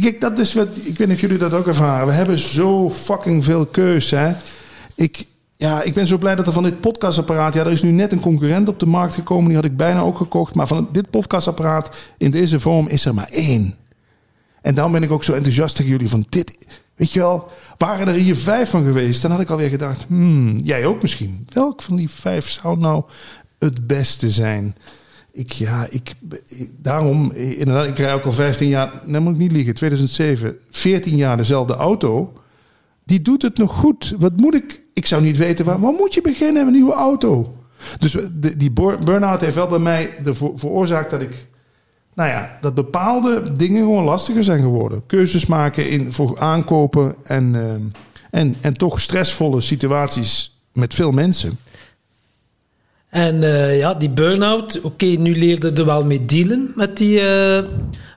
Kijk, 0.00 0.20
dat 0.20 0.38
is 0.38 0.54
wat. 0.54 0.68
Ik 0.82 0.98
weet 0.98 1.06
niet 1.06 1.16
of 1.16 1.20
jullie 1.20 1.38
dat 1.38 1.54
ook 1.54 1.66
ervaren. 1.66 2.06
We 2.06 2.12
hebben 2.12 2.38
zo 2.38 2.90
fucking 2.90 3.44
veel 3.44 3.66
keus. 3.66 4.10
Hè? 4.10 4.32
Ik, 4.94 5.26
ja, 5.60 5.82
ik 5.82 5.94
ben 5.94 6.06
zo 6.06 6.18
blij 6.18 6.34
dat 6.34 6.46
er 6.46 6.52
van 6.52 6.62
dit 6.62 6.80
podcastapparaat. 6.80 7.54
Ja, 7.54 7.64
er 7.64 7.72
is 7.72 7.82
nu 7.82 7.90
net 7.90 8.12
een 8.12 8.20
concurrent 8.20 8.68
op 8.68 8.78
de 8.78 8.86
markt 8.86 9.14
gekomen. 9.14 9.46
Die 9.46 9.56
had 9.56 9.64
ik 9.64 9.76
bijna 9.76 10.00
ook 10.00 10.16
gekocht. 10.16 10.54
Maar 10.54 10.66
van 10.66 10.88
dit 10.92 11.10
podcastapparaat 11.10 11.90
in 12.18 12.30
deze 12.30 12.60
vorm 12.60 12.88
is 12.88 13.04
er 13.04 13.14
maar 13.14 13.28
één. 13.30 13.74
En 14.62 14.74
daarom 14.74 14.92
ben 14.92 15.02
ik 15.02 15.10
ook 15.10 15.24
zo 15.24 15.32
enthousiast 15.32 15.76
tegen 15.76 15.90
jullie 15.90 16.08
van 16.08 16.26
dit. 16.28 16.58
Weet 16.94 17.12
je 17.12 17.18
wel, 17.18 17.48
waren 17.78 18.08
er 18.08 18.14
hier 18.14 18.36
vijf 18.36 18.70
van 18.70 18.84
geweest, 18.84 19.22
dan 19.22 19.30
had 19.30 19.40
ik 19.40 19.50
alweer 19.50 19.68
gedacht, 19.68 20.04
hmm, 20.06 20.58
jij 20.58 20.86
ook 20.86 21.02
misschien. 21.02 21.46
Welk 21.52 21.82
van 21.82 21.96
die 21.96 22.10
vijf 22.10 22.48
zou 22.48 22.78
nou 22.78 23.04
het 23.58 23.86
beste 23.86 24.30
zijn? 24.30 24.76
Ik, 25.32 25.52
ja, 25.52 25.86
ik, 25.90 26.14
daarom, 26.76 27.32
inderdaad, 27.32 27.86
ik 27.86 27.98
rij 27.98 28.14
ook 28.14 28.24
al 28.24 28.32
15 28.32 28.68
jaar, 28.68 29.00
nou 29.04 29.22
moet 29.22 29.32
ik 29.32 29.38
niet 29.38 29.52
liegen, 29.52 29.74
2007, 29.74 30.56
14 30.70 31.16
jaar 31.16 31.36
dezelfde 31.36 31.74
auto. 31.74 32.32
Die 33.04 33.22
doet 33.22 33.42
het 33.42 33.58
nog 33.58 33.72
goed. 33.72 34.14
Wat 34.18 34.36
moet 34.36 34.54
ik? 34.54 34.82
Ik 34.94 35.06
zou 35.06 35.22
niet 35.22 35.36
weten 35.36 35.64
waar, 35.64 35.80
waar 35.80 35.92
moet 35.92 36.14
je 36.14 36.20
beginnen 36.20 36.54
met 36.64 36.66
een 36.66 36.80
nieuwe 36.80 36.92
auto? 36.92 37.54
Dus 37.98 38.16
die 38.56 38.70
bur- 38.70 38.98
burn-out 38.98 39.40
heeft 39.40 39.54
wel 39.54 39.66
bij 39.66 39.78
mij 39.78 40.10
veroorzaakt 40.54 41.10
dat 41.10 41.20
ik 41.20 41.48
nou 42.14 42.28
ja, 42.28 42.58
dat 42.60 42.74
bepaalde 42.74 43.52
dingen 43.52 43.80
gewoon 43.82 44.04
lastiger 44.04 44.44
zijn 44.44 44.60
geworden. 44.60 45.02
Keuzes 45.06 45.46
maken 45.46 45.88
in, 45.90 46.12
voor 46.12 46.40
aankopen 46.40 47.14
en, 47.22 47.54
ehm, 47.54 47.82
En, 48.30 48.56
en 48.60 48.76
toch 48.76 49.00
stressvolle 49.00 49.60
situaties 49.60 50.60
met 50.72 50.94
veel 50.94 51.10
mensen. 51.10 51.58
En 53.10 53.42
eh, 53.42 53.78
ja, 53.78 53.94
die 53.94 54.10
burn-out, 54.10 54.80
oké, 54.82 55.04
nu 55.04 55.38
leerde 55.38 55.70
er 55.72 55.84
wel 55.84 56.04
mee 56.04 56.24
dealen 56.24 56.72
met 56.74 56.96
die, 56.96 57.20
eh, 57.20 57.62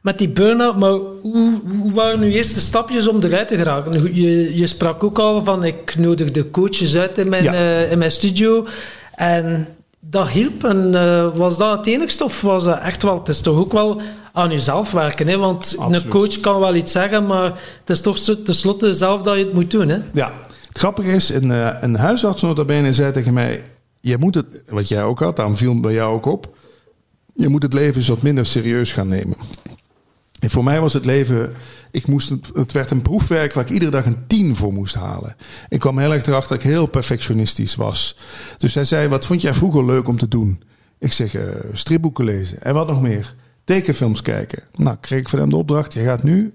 met 0.01 0.17
die 0.17 0.29
burn-out, 0.29 0.77
maar 0.77 0.91
hoe, 1.21 1.61
hoe 1.79 1.93
waren 1.93 2.19
nu 2.19 2.31
eerst 2.31 2.53
de 2.55 2.61
stapjes 2.61 3.07
om 3.07 3.21
eruit 3.23 3.47
te 3.47 3.57
geraken? 3.57 4.15
Je, 4.15 4.57
je 4.57 4.67
sprak 4.67 5.03
ook 5.03 5.19
al 5.19 5.43
van, 5.43 5.63
ik 5.63 5.95
nodig 5.97 6.31
de 6.31 6.51
coaches 6.51 6.95
uit 6.97 7.17
in 7.17 7.29
mijn, 7.29 7.43
Ja. 7.43 7.53
eh, 7.53 7.91
in 7.91 7.97
mijn 7.97 8.11
studio 8.11 8.65
en 9.15 9.67
dat 9.99 10.29
hielp. 10.29 10.63
En 10.63 10.91
was 11.37 11.57
dat 11.57 11.77
het 11.77 11.87
enigste 11.87 12.23
of 12.23 12.41
was 12.41 12.63
dat 12.63 12.79
echt 12.79 13.03
wel, 13.03 13.17
het 13.19 13.27
is 13.27 13.41
toch 13.41 13.57
ook 13.57 13.71
wel 13.71 14.01
aan 14.33 14.49
jezelf 14.51 14.91
werken, 14.91 15.27
hè? 15.27 15.37
want 15.37 15.75
Absoluut. 15.77 16.03
een 16.03 16.09
coach 16.09 16.39
kan 16.39 16.59
wel 16.59 16.75
iets 16.75 16.91
zeggen, 16.91 17.25
maar 17.25 17.43
het 17.79 17.89
is 17.89 18.01
toch 18.01 18.19
tenslotte 18.19 18.93
zelf 18.93 19.21
dat 19.21 19.37
je 19.37 19.43
het 19.43 19.53
moet 19.53 19.71
doen. 19.71 19.89
Hè? 19.89 19.97
Ja, 20.13 20.31
het 20.67 20.77
grappige 20.77 21.11
is, 21.11 21.29
een, 21.29 21.49
een 21.83 21.95
huisarts 21.95 22.41
notabene 22.41 22.93
zei 22.93 23.11
tegen 23.11 23.33
mij... 23.33 23.63
Je 24.05 24.17
moet 24.17 24.35
het, 24.35 24.63
wat 24.67 24.87
jij 24.87 25.03
ook 25.03 25.19
had, 25.19 25.35
daarom 25.35 25.57
viel 25.57 25.71
het 25.71 25.81
bij 25.81 25.93
jou 25.93 26.15
ook 26.15 26.25
op... 26.25 26.57
Je 27.33 27.47
moet 27.47 27.63
het 27.63 27.73
leven 27.73 27.95
eens 27.95 28.07
wat 28.07 28.21
minder 28.21 28.45
serieus 28.45 28.91
gaan 28.91 29.07
nemen. 29.07 29.37
En 30.39 30.49
voor 30.49 30.63
mij 30.63 30.81
was 30.81 30.93
het 30.93 31.05
leven... 31.05 31.53
Ik 31.91 32.07
moest 32.07 32.29
het, 32.53 32.71
werd 32.71 32.91
een 32.91 33.01
proefwerk 33.01 33.53
waar 33.53 33.63
ik 33.63 33.69
iedere 33.69 33.91
dag 33.91 34.05
een 34.05 34.27
10 34.27 34.55
voor 34.55 34.73
moest 34.73 34.95
halen. 34.95 35.35
Ik 35.69 35.79
kwam 35.79 35.97
heel 35.97 36.13
erg 36.13 36.25
erachter 36.25 36.55
dat 36.55 36.65
ik 36.65 36.71
heel 36.71 36.85
perfectionistisch 36.85 37.75
was. 37.75 38.17
Dus 38.57 38.73
hij 38.73 38.85
zei, 38.85 39.07
wat 39.07 39.25
vond 39.25 39.41
jij 39.41 39.53
vroeger 39.53 39.85
leuk 39.85 40.07
om 40.07 40.17
te 40.17 40.27
doen? 40.27 40.63
Ik 40.97 41.13
zeg, 41.13 41.35
eh, 41.35 41.43
stripboeken 41.73 42.25
lezen. 42.25 42.61
En 42.61 42.73
wat 42.73 42.87
nog 42.87 43.01
meer? 43.01 43.35
Tekenfilms 43.63 44.21
kijken. 44.21 44.63
Nou, 44.75 44.97
kreeg 45.01 45.19
ik 45.19 45.29
van 45.29 45.39
hem 45.39 45.49
de 45.49 45.55
opdracht... 45.55 45.93
Je 45.93 46.03
gaat 46.03 46.23
nu 46.23 46.53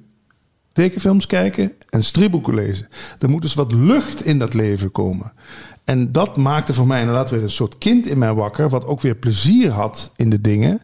tekenfilms 0.72 1.26
kijken 1.26 1.72
en 1.90 2.04
stripboeken 2.04 2.54
lezen. 2.54 2.88
Er 3.18 3.30
moet 3.30 3.42
dus 3.42 3.54
wat 3.54 3.72
lucht 3.72 4.24
in 4.24 4.38
dat 4.38 4.54
leven 4.54 4.90
komen. 4.90 5.32
En 5.88 6.12
dat 6.12 6.36
maakte 6.36 6.74
voor 6.74 6.86
mij 6.86 7.00
inderdaad 7.00 7.30
weer 7.30 7.42
een 7.42 7.50
soort 7.50 7.78
kind 7.78 8.06
in 8.06 8.18
mij 8.18 8.34
wakker, 8.34 8.68
wat 8.68 8.86
ook 8.86 9.00
weer 9.00 9.14
plezier 9.14 9.70
had 9.70 10.12
in 10.16 10.30
de 10.30 10.40
dingen. 10.40 10.80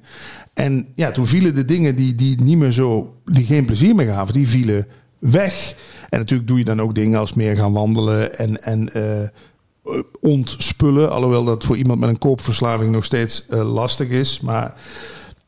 En 0.54 0.86
ja, 0.94 1.10
toen 1.10 1.26
vielen 1.26 1.54
de 1.54 1.64
dingen 1.64 1.96
die, 1.96 2.14
die 2.14 2.40
niet 2.40 2.58
meer 2.58 2.72
zo, 2.72 3.14
die 3.24 3.44
geen 3.44 3.64
plezier 3.64 3.94
meer 3.94 4.06
gaven, 4.06 4.32
die 4.32 4.48
vielen 4.48 4.86
weg. 5.18 5.76
En 6.08 6.18
natuurlijk 6.18 6.48
doe 6.48 6.58
je 6.58 6.64
dan 6.64 6.80
ook 6.80 6.94
dingen 6.94 7.18
als 7.18 7.34
meer 7.34 7.56
gaan 7.56 7.72
wandelen 7.72 8.38
en, 8.38 8.62
en 8.62 8.92
eh, 8.92 10.00
ontspullen. 10.20 11.10
Alhoewel 11.10 11.44
dat 11.44 11.64
voor 11.64 11.76
iemand 11.76 12.00
met 12.00 12.08
een 12.08 12.18
koopverslaving 12.18 12.90
nog 12.90 13.04
steeds 13.04 13.46
eh, 13.48 13.72
lastig 13.72 14.08
is. 14.08 14.40
Maar 14.40 14.74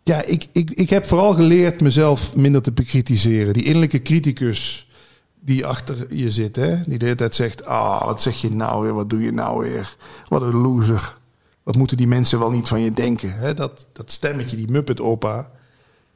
ja, 0.03 0.23
ik, 0.23 0.47
ik, 0.53 0.71
ik 0.71 0.91
heb 0.91 1.07
vooral 1.07 1.35
geleerd 1.35 1.81
mezelf 1.81 2.35
minder 2.35 2.63
te 2.63 2.73
bekritiseren. 2.73 3.53
Die 3.53 3.65
innerlijke 3.65 4.03
criticus 4.03 4.86
die 5.47 5.67
achter 5.67 6.15
je 6.15 6.31
zit, 6.31 6.57
hè? 6.57 6.77
die 6.87 6.99
de 6.99 7.05
hele 7.05 7.17
tijd 7.17 7.35
zegt: 7.35 7.65
Ah, 7.65 8.05
wat 8.05 8.23
zeg 8.23 8.41
je 8.41 8.51
nou 8.51 8.83
weer? 8.83 8.95
Wat 8.95 9.11
doe 9.11 9.23
je 9.23 9.33
nou 9.33 9.63
weer? 9.63 9.97
Wat 10.29 10.43
een 10.43 10.57
loser. 10.57 11.19
Wat 11.63 11.77
moeten 11.77 11.97
die 11.97 12.07
mensen 12.07 12.39
wel 12.39 12.51
niet 12.51 12.69
van 12.69 12.81
je 12.81 12.93
denken? 12.93 13.33
Hè? 13.33 13.55
Dat, 13.55 13.87
dat 13.93 14.11
stemmetje, 14.11 14.57
die 14.57 14.71
Muppet-opa. 14.71 15.51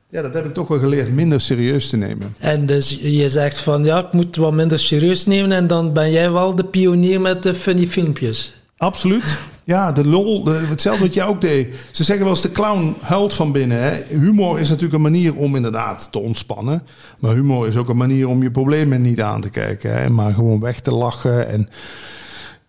Ja, 0.08 0.22
dat 0.22 0.34
heb 0.34 0.44
ik 0.44 0.54
toch 0.54 0.68
wel 0.68 0.78
geleerd 0.78 1.12
minder 1.12 1.40
serieus 1.40 1.88
te 1.88 1.96
nemen. 1.96 2.34
En 2.38 2.66
dus 2.66 2.98
je 3.02 3.28
zegt 3.28 3.58
van 3.58 3.84
ja, 3.84 3.98
ik 3.98 4.12
moet 4.12 4.36
wat 4.36 4.52
minder 4.52 4.78
serieus 4.78 5.26
nemen 5.26 5.52
en 5.52 5.66
dan 5.66 5.92
ben 5.92 6.10
jij 6.10 6.30
wel 6.30 6.54
de 6.54 6.64
pionier 6.64 7.20
met 7.20 7.42
de 7.42 7.54
funny 7.54 7.86
filmpjes. 7.86 8.52
Absoluut. 8.76 9.38
Ja, 9.70 9.92
de 9.92 10.06
lol, 10.06 10.44
de- 10.44 10.66
hetzelfde 10.68 11.04
wat 11.04 11.14
jij 11.14 11.24
ook 11.26 11.40
deed. 11.40 11.74
Ze 11.90 12.04
zeggen 12.04 12.24
wel 12.24 12.34
eens 12.34 12.42
de 12.42 12.52
clown 12.52 12.94
huilt 13.00 13.34
van 13.34 13.52
binnen. 13.52 13.82
Hè? 13.82 14.16
Humor 14.18 14.60
is 14.60 14.68
natuurlijk 14.68 14.94
een 14.94 15.00
manier 15.00 15.34
om 15.34 15.56
inderdaad 15.56 16.08
te 16.12 16.18
ontspannen. 16.18 16.82
Maar 17.18 17.34
humor 17.34 17.66
is 17.66 17.76
ook 17.76 17.88
een 17.88 17.96
manier 17.96 18.28
om 18.28 18.42
je 18.42 18.50
problemen 18.50 19.02
niet 19.02 19.20
aan 19.20 19.40
te 19.40 19.50
kijken. 19.50 19.92
Hè? 20.02 20.08
Maar 20.10 20.34
gewoon 20.34 20.60
weg 20.60 20.80
te 20.80 20.94
lachen. 20.94 21.48
En, 21.48 21.68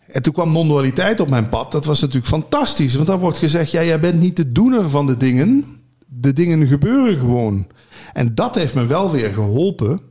en 0.08 0.22
toen 0.22 0.34
kwam 0.34 0.52
non-dualiteit 0.52 1.20
op 1.20 1.30
mijn 1.30 1.50
pad. 1.50 1.72
Dat 1.72 1.86
was 1.86 2.00
natuurlijk 2.02 2.28
fantastisch. 2.28 2.96
Want 2.96 3.08
dan 3.08 3.20
wordt 3.20 3.38
gezegd, 3.38 3.72
ja, 3.72 3.84
jij 3.84 4.00
bent 4.00 4.20
niet 4.20 4.36
de 4.36 4.52
doener 4.52 4.90
van 4.90 5.06
de 5.06 5.18
dingen. 5.18 5.66
De 6.08 6.34
dingen 6.34 6.68
gebeuren 6.68 7.18
gewoon. 7.18 7.68
En 8.14 8.36
dat 8.36 8.56
heeft 8.56 8.76
me 8.76 8.86
wel 8.86 9.12
weer 9.12 9.34
geholpen 9.34 10.02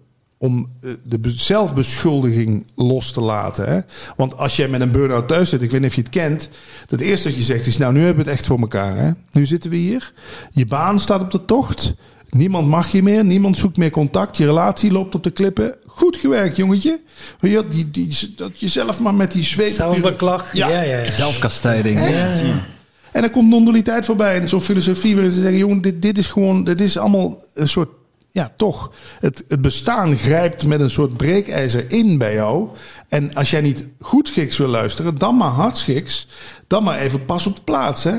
om 0.42 0.70
eh, 0.83 0.90
de 1.05 1.18
be- 1.18 1.33
zelfbeschuldiging 1.37 2.66
los 2.74 3.12
te 3.12 3.20
laten. 3.20 3.68
Hè? 3.68 3.81
Want 4.16 4.37
als 4.37 4.57
jij 4.57 4.68
met 4.68 4.81
een 4.81 4.90
burn-out 4.90 5.29
thuis 5.29 5.48
zit, 5.48 5.62
ik 5.62 5.70
weet 5.70 5.81
niet 5.81 5.90
of 5.90 5.96
je 5.96 6.03
het 6.03 6.11
kent, 6.11 6.48
het 6.88 7.00
eerste 7.00 7.29
wat 7.29 7.38
je 7.38 7.44
zegt 7.44 7.66
is, 7.66 7.79
nou 7.79 7.92
nu 7.92 7.98
hebben 7.98 8.24
we 8.24 8.31
het 8.31 8.38
echt 8.38 8.46
voor 8.46 8.59
elkaar. 8.61 8.96
Hè? 8.96 9.11
Nu 9.33 9.46
zitten 9.46 9.70
we 9.70 9.76
hier, 9.76 10.12
je 10.53 10.66
baan 10.66 11.00
staat 11.00 11.20
op 11.20 11.31
de 11.31 11.44
tocht, 11.44 11.94
niemand 12.31 12.68
mag 12.68 12.92
je 12.92 13.03
meer, 13.03 13.24
niemand 13.24 13.59
zoekt 13.59 13.76
meer 13.76 13.90
contact, 13.90 14.37
je 14.37 14.44
relatie 14.44 14.92
loopt 14.92 15.14
op 15.14 15.22
de 15.22 15.31
klippen. 15.31 15.74
Goed 15.87 16.16
gewerkt, 16.16 16.57
jongetje. 16.57 17.00
Je, 17.40 17.64
die, 17.68 17.90
die, 17.90 18.35
dat 18.37 18.61
jezelf 18.61 19.00
maar 19.00 19.14
met 19.14 19.33
die 19.33 19.44
zweep... 19.44 19.72
Zelfbeklag. 19.72 20.55
Ja, 20.55 20.68
ja, 20.68 20.83
ja. 20.83 21.12
Zelfkastijding. 21.12 21.98
Echt? 21.98 22.40
Ja. 22.40 22.66
En 23.12 23.20
dan 23.20 23.31
komt 23.31 23.48
non-dualiteit 23.48 24.05
voorbij 24.05 24.40
en 24.40 24.48
zo'n 24.48 24.61
filosofie 24.61 25.14
waarin 25.14 25.33
ze 25.33 25.40
zeggen: 25.40 25.59
jongen, 25.59 25.81
dit, 25.81 26.03
dit 26.03 26.18
is 26.18 26.26
gewoon, 26.26 26.64
dit 26.64 26.81
is 26.81 26.98
allemaal 26.98 27.42
een 27.55 27.68
soort, 27.68 27.88
ja, 28.30 28.52
toch. 28.56 28.90
Het, 29.20 29.44
het 29.48 29.60
bestaan 29.60 30.16
grijpt 30.16 30.66
met 30.66 30.80
een 30.80 30.90
soort 30.90 31.16
breekijzer 31.16 31.92
in 31.92 32.18
bij 32.18 32.34
jou. 32.34 32.68
En 33.08 33.34
als 33.34 33.50
jij 33.50 33.60
niet 33.60 33.86
goed 34.00 34.28
schiks 34.28 34.56
wil 34.56 34.68
luisteren, 34.68 35.18
dan 35.18 35.36
maar 35.36 35.48
hardschiks. 35.50 36.28
Dan 36.66 36.84
maar 36.84 36.98
even 36.98 37.24
pas 37.24 37.46
op 37.46 37.56
de 37.56 37.62
plaats, 37.62 38.04
hè? 38.04 38.14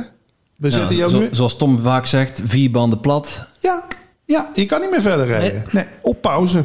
We 0.55 0.67
Ja, 0.67 0.73
zetten 0.73 0.95
jou 0.95 1.09
zo- 1.09 1.19
nu. 1.19 1.27
zoals 1.31 1.57
Tom 1.57 1.79
vaak 1.79 2.05
zegt, 2.05 2.41
vier 2.43 2.71
banden 2.71 2.99
plat. 2.99 3.47
Ja, 3.59 3.83
ja, 4.25 4.51
je 4.55 4.65
kan 4.65 4.81
niet 4.81 4.91
meer 4.91 5.01
verder 5.01 5.25
rijden. 5.25 5.63
Nee, 5.71 5.85
op 6.01 6.21
pauze. 6.21 6.63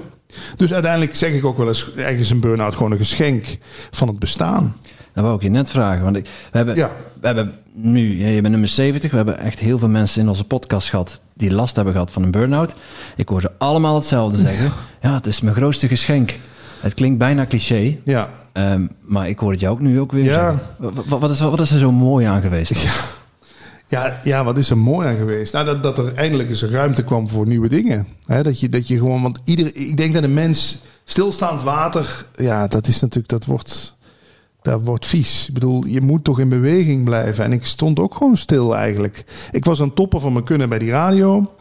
Dus 0.57 0.73
uiteindelijk 0.73 1.17
zeg 1.17 1.33
ik 1.33 1.45
ook 1.45 1.59
wel 1.59 1.69
eens: 1.69 1.87
is 1.95 2.31
een 2.31 2.41
burn-out 2.41 2.75
gewoon 2.75 2.93
een 2.93 2.99
geschenk 2.99 3.59
van 3.91 4.09
het 4.09 4.19
bestaan. 4.19 4.77
Dat 5.15 5.25
wou 5.25 5.37
ik 5.37 5.43
je 5.43 5.49
net 5.51 5.71
vragen. 5.71 6.05
Want 6.05 6.17
ik, 6.17 6.25
we, 6.51 6.57
hebben, 6.57 6.75
Ja. 6.77 6.93
we 7.21 7.27
hebben 7.27 7.55
nu, 7.73 8.19
je 8.27 8.41
bent 8.41 8.49
nummer 8.49 8.69
70. 8.69 9.11
We 9.11 9.17
hebben 9.17 9.39
echt 9.39 9.59
heel 9.59 9.79
veel 9.79 9.89
mensen 9.89 10.23
in 10.23 10.29
onze 10.29 10.45
podcast 10.45 10.91
gehad 10.91 11.21
die 11.37 11.53
last 11.53 11.77
hebben 11.77 11.93
gehad 11.93 12.11
van 12.11 12.23
een 12.23 12.31
burn-out. 12.31 12.75
Ik 13.17 13.29
hoor 13.29 13.41
ze 13.41 13.51
allemaal 13.59 13.95
hetzelfde 13.95 14.37
zeggen. 14.37 14.73
Ja, 15.03 15.15
het 15.15 15.27
is 15.27 15.41
mijn 15.41 15.57
grootste 15.57 15.89
geschenk. 15.89 16.39
Het 16.81 16.95
klinkt 16.95 17.19
bijna 17.19 17.47
cliché, 17.47 17.97
Ja, 18.05 18.29
ehm, 18.53 18.87
maar 19.01 19.29
ik 19.29 19.39
hoor 19.39 19.51
het 19.51 19.61
jou 19.61 19.75
ook 19.75 19.81
nu 19.81 20.01
ook 20.01 20.13
weer 20.13 20.25
Ja. 20.25 20.55
Wat, 21.09 21.31
is, 21.31 21.41
wat 21.41 21.61
is 21.61 21.71
er 21.71 21.79
zo 21.79 21.93
mooi 21.93 22.27
aan 22.27 22.43
geweest? 22.43 22.75
dan? 22.75 22.83
Ja, 23.89 24.21
ja, 24.25 24.45
wat 24.45 24.59
is 24.59 24.71
er 24.71 24.79
mooi 24.79 25.09
aan 25.09 25.17
geweest? 25.17 25.53
Nou, 25.53 25.65
dat, 25.65 25.83
dat 25.83 25.99
er 25.99 26.15
eindelijk 26.15 26.49
eens 26.49 26.63
ruimte 26.63 27.05
kwam 27.05 27.29
voor 27.29 27.47
nieuwe 27.47 27.69
dingen. 27.69 28.07
Dat, 28.27 28.61
je, 28.61 28.69
dat 28.69 28.89
je 28.89 28.97
gewoon, 28.97 29.23
want 29.23 29.41
ieder, 29.45 29.77
ik 29.77 29.97
denk 29.97 30.15
dat 30.15 30.23
een 30.23 30.35
mens 30.35 30.79
stilstaand 31.05 31.63
water, 31.63 32.27
ja, 32.37 32.67
dat 32.67 32.87
is 32.87 33.01
natuurlijk, 33.01 33.29
dat 33.29 33.45
wordt, 33.45 33.96
dat 34.71 34.85
wordt 34.85 35.07
vies. 35.07 35.49
Ik 35.49 35.55
bedoel, 35.55 35.87
je 35.87 36.01
moet 36.01 36.25
toch 36.25 36.41
in 36.41 36.49
beweging 36.49 37.05
blijven. 37.05 37.45
En 37.45 37.53
ik 37.53 37.65
stond 37.65 37.99
ook 37.99 38.15
gewoon 38.15 38.37
stil 38.37 38.77
eigenlijk. 38.77 39.25
Ik 39.51 39.65
was 39.65 39.81
aan 39.81 39.87
het 39.87 39.97
toppen 39.97 40.21
van 40.21 40.33
mijn 40.33 40.45
kunnen 40.45 40.69
bij 40.69 40.79
die 40.79 40.91
radio. 40.91 41.55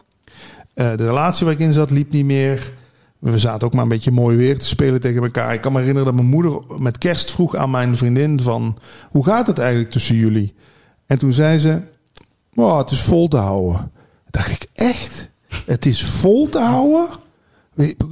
Eh, 0.74 0.96
de 0.96 1.06
relatie 1.06 1.44
waar 1.44 1.54
ik 1.54 1.60
in 1.60 1.72
zat 1.72 1.90
liep 1.90 2.12
niet 2.12 2.24
meer. 2.24 2.72
We 3.18 3.38
zaten 3.38 3.66
ook 3.66 3.74
maar 3.74 3.82
een 3.82 3.88
beetje 3.88 4.10
mooi 4.10 4.36
weer 4.36 4.58
te 4.58 4.66
spelen 4.66 5.00
tegen 5.00 5.22
elkaar. 5.22 5.54
Ik 5.54 5.60
kan 5.60 5.72
me 5.72 5.78
herinneren 5.78 6.06
dat 6.06 6.20
mijn 6.20 6.34
moeder 6.34 6.60
met 6.78 6.98
kerst 6.98 7.30
vroeg 7.30 7.56
aan 7.56 7.70
mijn 7.70 7.96
vriendin 7.96 8.40
van... 8.40 8.78
hoe 9.10 9.24
gaat 9.24 9.46
het 9.46 9.58
eigenlijk 9.58 9.90
tussen 9.90 10.16
jullie? 10.16 10.54
En 11.06 11.18
toen 11.18 11.32
zei 11.32 11.58
ze... 11.58 11.80
Oh, 12.54 12.78
het 12.78 12.90
is 12.90 13.02
vol 13.02 13.28
te 13.28 13.36
houden. 13.36 13.90
Dacht 14.30 14.50
ik, 14.50 14.66
echt? 14.74 15.30
Het 15.66 15.86
is 15.86 16.04
vol 16.04 16.48
te 16.48 16.58
houden? 16.58 17.08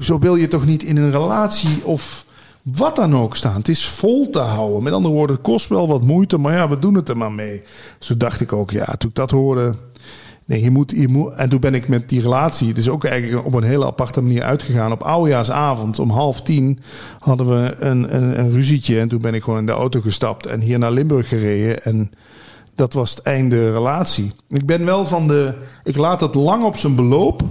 Zo 0.00 0.18
wil 0.18 0.37
je 0.37 0.48
toch 0.48 0.66
niet 0.66 0.83
in 0.83 0.96
een 0.96 1.11
relatie 1.11 1.85
of 1.85 2.23
wat 2.64 2.96
dan 2.96 3.16
ook 3.16 3.37
staan. 3.37 3.57
Het 3.57 3.68
is 3.68 3.87
vol 3.87 4.31
te 4.31 4.38
houden. 4.38 4.83
Met 4.83 4.92
andere 4.92 5.14
woorden, 5.14 5.37
het 5.37 5.44
kost 5.44 5.68
wel 5.68 5.88
wat 5.88 6.05
moeite, 6.05 6.38
maar 6.38 6.53
ja, 6.53 6.68
we 6.68 6.79
doen 6.79 6.94
het 6.94 7.09
er 7.09 7.16
maar 7.16 7.33
mee. 7.33 7.62
Zo 7.98 8.16
dacht 8.16 8.40
ik 8.40 8.53
ook, 8.53 8.70
ja, 8.70 8.85
toen 8.85 9.09
ik 9.09 9.16
dat 9.16 9.31
hoorde. 9.31 9.74
Nee, 10.46 10.62
je 10.62 10.70
moet, 10.70 10.90
je 10.96 11.09
moet, 11.09 11.33
en 11.33 11.48
toen 11.48 11.61
ben 11.61 11.74
ik 11.74 11.88
met 11.88 12.09
die 12.09 12.20
relatie, 12.20 12.68
het 12.68 12.79
is 12.79 12.88
ook 12.88 13.05
eigenlijk 13.05 13.46
op 13.46 13.55
een 13.55 13.62
hele 13.62 13.87
aparte 13.87 14.20
manier 14.20 14.42
uitgegaan. 14.42 14.92
Op 14.92 15.03
oudejaarsavond 15.03 15.98
om 15.98 16.11
half 16.11 16.42
tien 16.42 16.81
hadden 17.18 17.48
we 17.48 17.74
een, 17.79 18.14
een, 18.16 18.38
een 18.38 18.50
ruzietje. 18.50 19.00
En 19.00 19.09
toen 19.09 19.20
ben 19.20 19.35
ik 19.35 19.42
gewoon 19.42 19.59
in 19.59 19.66
de 19.66 19.72
auto 19.72 20.00
gestapt 20.00 20.46
en 20.46 20.61
hier 20.61 20.79
naar 20.79 20.92
Limburg 20.92 21.29
gereden. 21.29 21.83
En 21.83 22.11
dat 22.74 22.92
was 22.92 23.11
het 23.11 23.22
einde 23.22 23.72
relatie. 23.72 24.33
Ik 24.48 24.66
ben 24.66 24.85
wel 24.85 25.07
van 25.07 25.29
de. 25.29 25.55
Ik 25.85 25.96
laat 25.96 26.20
het 26.20 26.35
lang 26.35 26.64
op 26.64 26.77
zijn 26.77 26.94
beloop. 26.94 27.42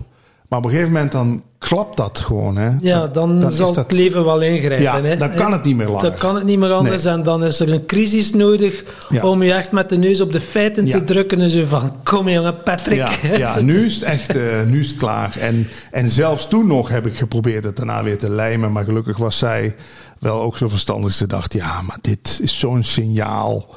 Maar 0.54 0.62
op 0.62 0.68
een 0.68 0.74
gegeven 0.78 0.94
moment 0.94 1.12
dan 1.12 1.44
klapt 1.58 1.98
dat 1.98 2.20
gewoon. 2.20 2.56
Hè? 2.58 2.70
Ja, 2.82 3.08
dan, 3.08 3.52
zal 3.52 3.66
dat- 3.74 3.76
het 3.76 3.92
leven 3.92 4.26
wel 4.26 4.42
ingrijpen. 4.42 4.82
Ja, 4.82 5.02
hè. 5.02 5.18
dan 5.18 5.34
kan 5.36 5.52
het 5.52 5.63
niet 5.63 5.76
meer 5.76 5.88
langer. 5.88 6.02
Dan 6.02 6.18
kan 6.18 6.36
het 6.36 6.44
niet 6.44 6.60
meer 6.60 6.72
anders 6.72 7.04
Nee. 7.04 7.13
en 7.13 7.24
dan 7.24 7.44
is 7.44 7.60
er 7.60 7.74
een 7.74 7.86
crisis 7.86 8.34
nodig 8.34 8.84
Ja. 9.10 9.24
om 9.26 9.44
je 9.44 9.54
echt 9.54 9.72
met 9.72 9.89
de 9.89 9.98
neus 9.98 10.22
op 10.22 10.32
de 10.34 10.39
feiten 10.42 10.86
Ja. 10.86 10.98
te 10.98 11.04
drukken 11.04 11.42
en 11.42 11.50
zo 11.50 11.66
van, 11.66 11.96
kom 12.04 12.30
jongen, 12.30 12.63
Patrick. 12.63 12.98
Ja, 12.98 13.36
ja 13.38 13.60
nu 13.62 13.86
is 13.86 13.94
het 13.96 14.04
echt 14.04 14.36
eh, 14.36 14.42
nu 14.68 14.80
is 14.80 14.88
het 14.88 14.98
klaar. 14.98 15.36
En, 15.39 15.68
en 15.92 16.10
zelfs 16.10 16.48
toen 16.48 16.68
nog 16.68 16.89
heb 16.89 17.06
ik 17.06 17.16
geprobeerd 17.18 17.63
het 17.63 17.76
daarna 17.76 18.04
weer 18.04 18.18
te 18.18 18.30
lijmen. 18.30 18.72
Maar 18.72 18.84
gelukkig 18.84 19.18
was 19.18 19.38
zij 19.38 19.76
wel 20.20 20.42
ook 20.42 20.58
zo 20.58 20.68
verstandig. 20.68 21.12
Ze 21.12 21.28
dacht, 21.28 21.54
ja, 21.54 21.82
maar 21.82 21.98
dit 22.02 22.39
is 22.44 22.60
zo'n 22.60 22.84
signaal. 22.84 23.76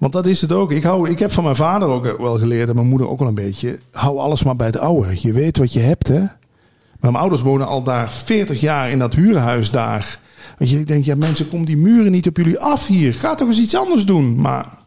Want 0.00 0.12
dat 0.12 0.26
is 0.26 0.40
het 0.40 0.52
ook. 0.52 0.72
Ik, 0.72 0.82
hou, 0.82 1.10
ik 1.10 1.18
heb 1.18 1.32
van 1.32 1.44
mijn 1.44 1.56
vader 1.56 1.88
ook 1.88 2.18
wel 2.18 2.38
geleerd 2.38 2.68
en 2.68 2.74
mijn 2.74 2.86
moeder 2.86 3.08
ook 3.08 3.18
wel 3.18 3.28
een 3.28 3.34
beetje. 3.34 3.78
Hou 3.92 4.18
alles 4.18 4.44
maar 4.44 4.56
bij 4.56 4.66
het 4.66 4.78
oude. 4.78 5.16
Je 5.20 5.32
weet 5.32 5.58
wat 5.58 5.72
je 5.72 5.80
hebt, 5.80 6.08
hè. 6.08 6.18
Maar 6.18 7.10
mijn 7.10 7.16
ouders 7.16 7.42
wonen 7.42 7.66
al 7.66 7.82
daar 7.82 8.12
40 8.12 8.60
jaar 8.60 8.90
in 8.90 8.98
dat 8.98 9.14
huurhuis 9.14 9.70
daar. 9.70 10.18
Weet 10.58 10.70
je, 10.70 10.78
ik 10.80 10.86
denk, 10.86 11.04
ja 11.04 11.16
mensen, 11.16 11.48
kom 11.48 11.64
die 11.64 11.76
muren 11.76 12.12
niet 12.12 12.26
op 12.26 12.36
jullie 12.36 12.58
af 12.58 12.86
hier. 12.86 13.14
Ga 13.14 13.34
toch 13.34 13.48
eens 13.48 13.60
iets 13.60 13.76
anders 13.76 14.04
doen. 14.04 14.40
Maar 14.40 14.78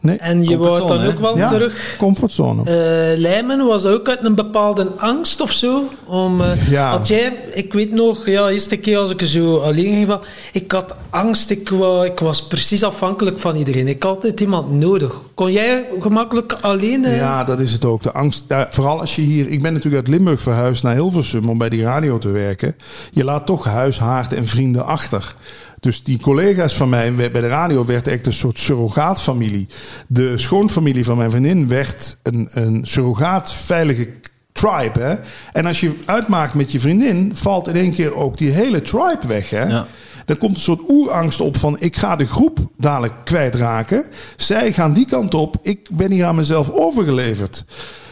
nee, 0.00 0.16
En 0.16 0.44
je 0.44 0.56
wordt 0.56 0.88
dan 0.88 1.06
ook 1.06 1.18
wel 1.18 1.36
ja, 1.36 1.48
terug... 1.48 1.94
comfortzone. 1.98 2.62
eh 2.62 3.18
lijmen 3.18 3.66
was 3.66 3.84
ook 3.84 4.08
uit 4.08 4.24
een 4.24 4.34
bepaalde 4.34 4.86
angst 4.96 5.40
of 5.40 5.52
zo. 5.52 5.82
Om, 6.04 6.40
eh, 6.40 6.70
Ja. 6.70 6.90
Had 6.90 7.08
jij, 7.08 7.32
ik 7.54 7.72
weet 7.72 7.92
nog, 7.92 8.26
ja, 8.26 8.48
eerste 8.48 8.76
keer 8.76 8.98
als 8.98 9.10
ik 9.10 9.20
er 9.20 9.26
zo 9.26 9.56
alleen 9.58 9.84
ging 9.94 10.06
van, 10.06 10.20
ik 10.52 10.72
had 10.72 10.94
angst, 11.10 11.50
ik, 11.50 11.68
wou, 11.68 12.06
ik 12.06 12.18
was 12.18 12.46
precies 12.46 12.82
afhankelijk 12.82 13.38
van 13.38 13.56
iedereen. 13.56 13.88
Ik 13.88 14.02
had 14.02 14.14
altijd 14.14 14.40
iemand 14.40 14.70
nodig. 14.72 15.14
Kon 15.34 15.52
jij 15.52 15.86
gemakkelijk 16.00 16.52
alleen? 16.60 17.04
eh, 17.04 17.16
Ja, 17.16 17.44
dat 17.44 17.60
is 17.60 17.72
het 17.72 17.84
ook. 17.84 18.02
De 18.02 18.12
angst. 18.12 18.44
vooral 18.70 19.00
als 19.00 19.16
je 19.16 19.22
hier. 19.22 19.48
Ik 19.48 19.62
ben 19.62 19.72
natuurlijk 19.72 20.06
uit 20.06 20.14
Limburg 20.14 20.40
verhuisd 20.40 20.82
naar 20.82 20.94
Hilversum 20.94 21.48
om 21.48 21.58
bij 21.58 21.68
die 21.68 21.82
radio 21.82 22.18
te 22.18 22.28
werken. 22.30 22.76
Je 23.10 23.24
laat 23.24 23.46
toch 23.46 23.64
huis, 23.64 23.98
haard 23.98 24.32
en 24.32 24.46
vrienden 24.46 24.84
achter. 24.86 25.34
Dus 25.80 26.02
die 26.02 26.20
collega's 26.20 26.76
van 26.76 26.88
mij 26.88 27.14
bij 27.14 27.28
de 27.30 27.48
radio 27.48 27.84
werd 27.84 28.08
echt 28.08 28.26
een 28.26 28.32
soort 28.32 28.58
surrogaatfamilie. 28.58 29.68
De 30.06 30.38
schoonfamilie 30.38 31.04
van 31.04 31.16
mijn 31.16 31.30
vriendin 31.30 31.68
werd 31.68 32.16
een, 32.22 32.48
een 32.52 32.80
surrogaat 32.86 33.52
veilige 33.52 34.08
tribe. 34.52 35.00
Hè? 35.00 35.14
En 35.52 35.66
als 35.66 35.80
je 35.80 35.92
uitmaakt 36.04 36.54
met 36.54 36.72
je 36.72 36.80
vriendin, 36.80 37.30
valt 37.34 37.68
in 37.68 37.74
één 37.76 37.92
keer 37.94 38.14
ook 38.14 38.38
die 38.38 38.50
hele 38.50 38.82
tribe 38.82 39.26
weg. 39.26 39.50
Hè? 39.50 39.64
Ja. 39.64 39.86
Dan 40.24 40.36
komt 40.36 40.56
een 40.56 40.62
soort 40.62 40.80
oerangst 40.88 41.40
op 41.40 41.56
van 41.56 41.76
ik 41.80 41.96
ga 41.96 42.16
de 42.16 42.26
groep 42.26 42.58
dadelijk 42.76 43.14
kwijtraken. 43.24 44.04
Zij 44.36 44.72
gaan 44.72 44.92
die 44.92 45.06
kant 45.06 45.34
op. 45.34 45.56
Ik 45.62 45.88
ben 45.92 46.10
hier 46.10 46.24
aan 46.24 46.34
mezelf 46.36 46.70
overgeleverd. 46.70 47.64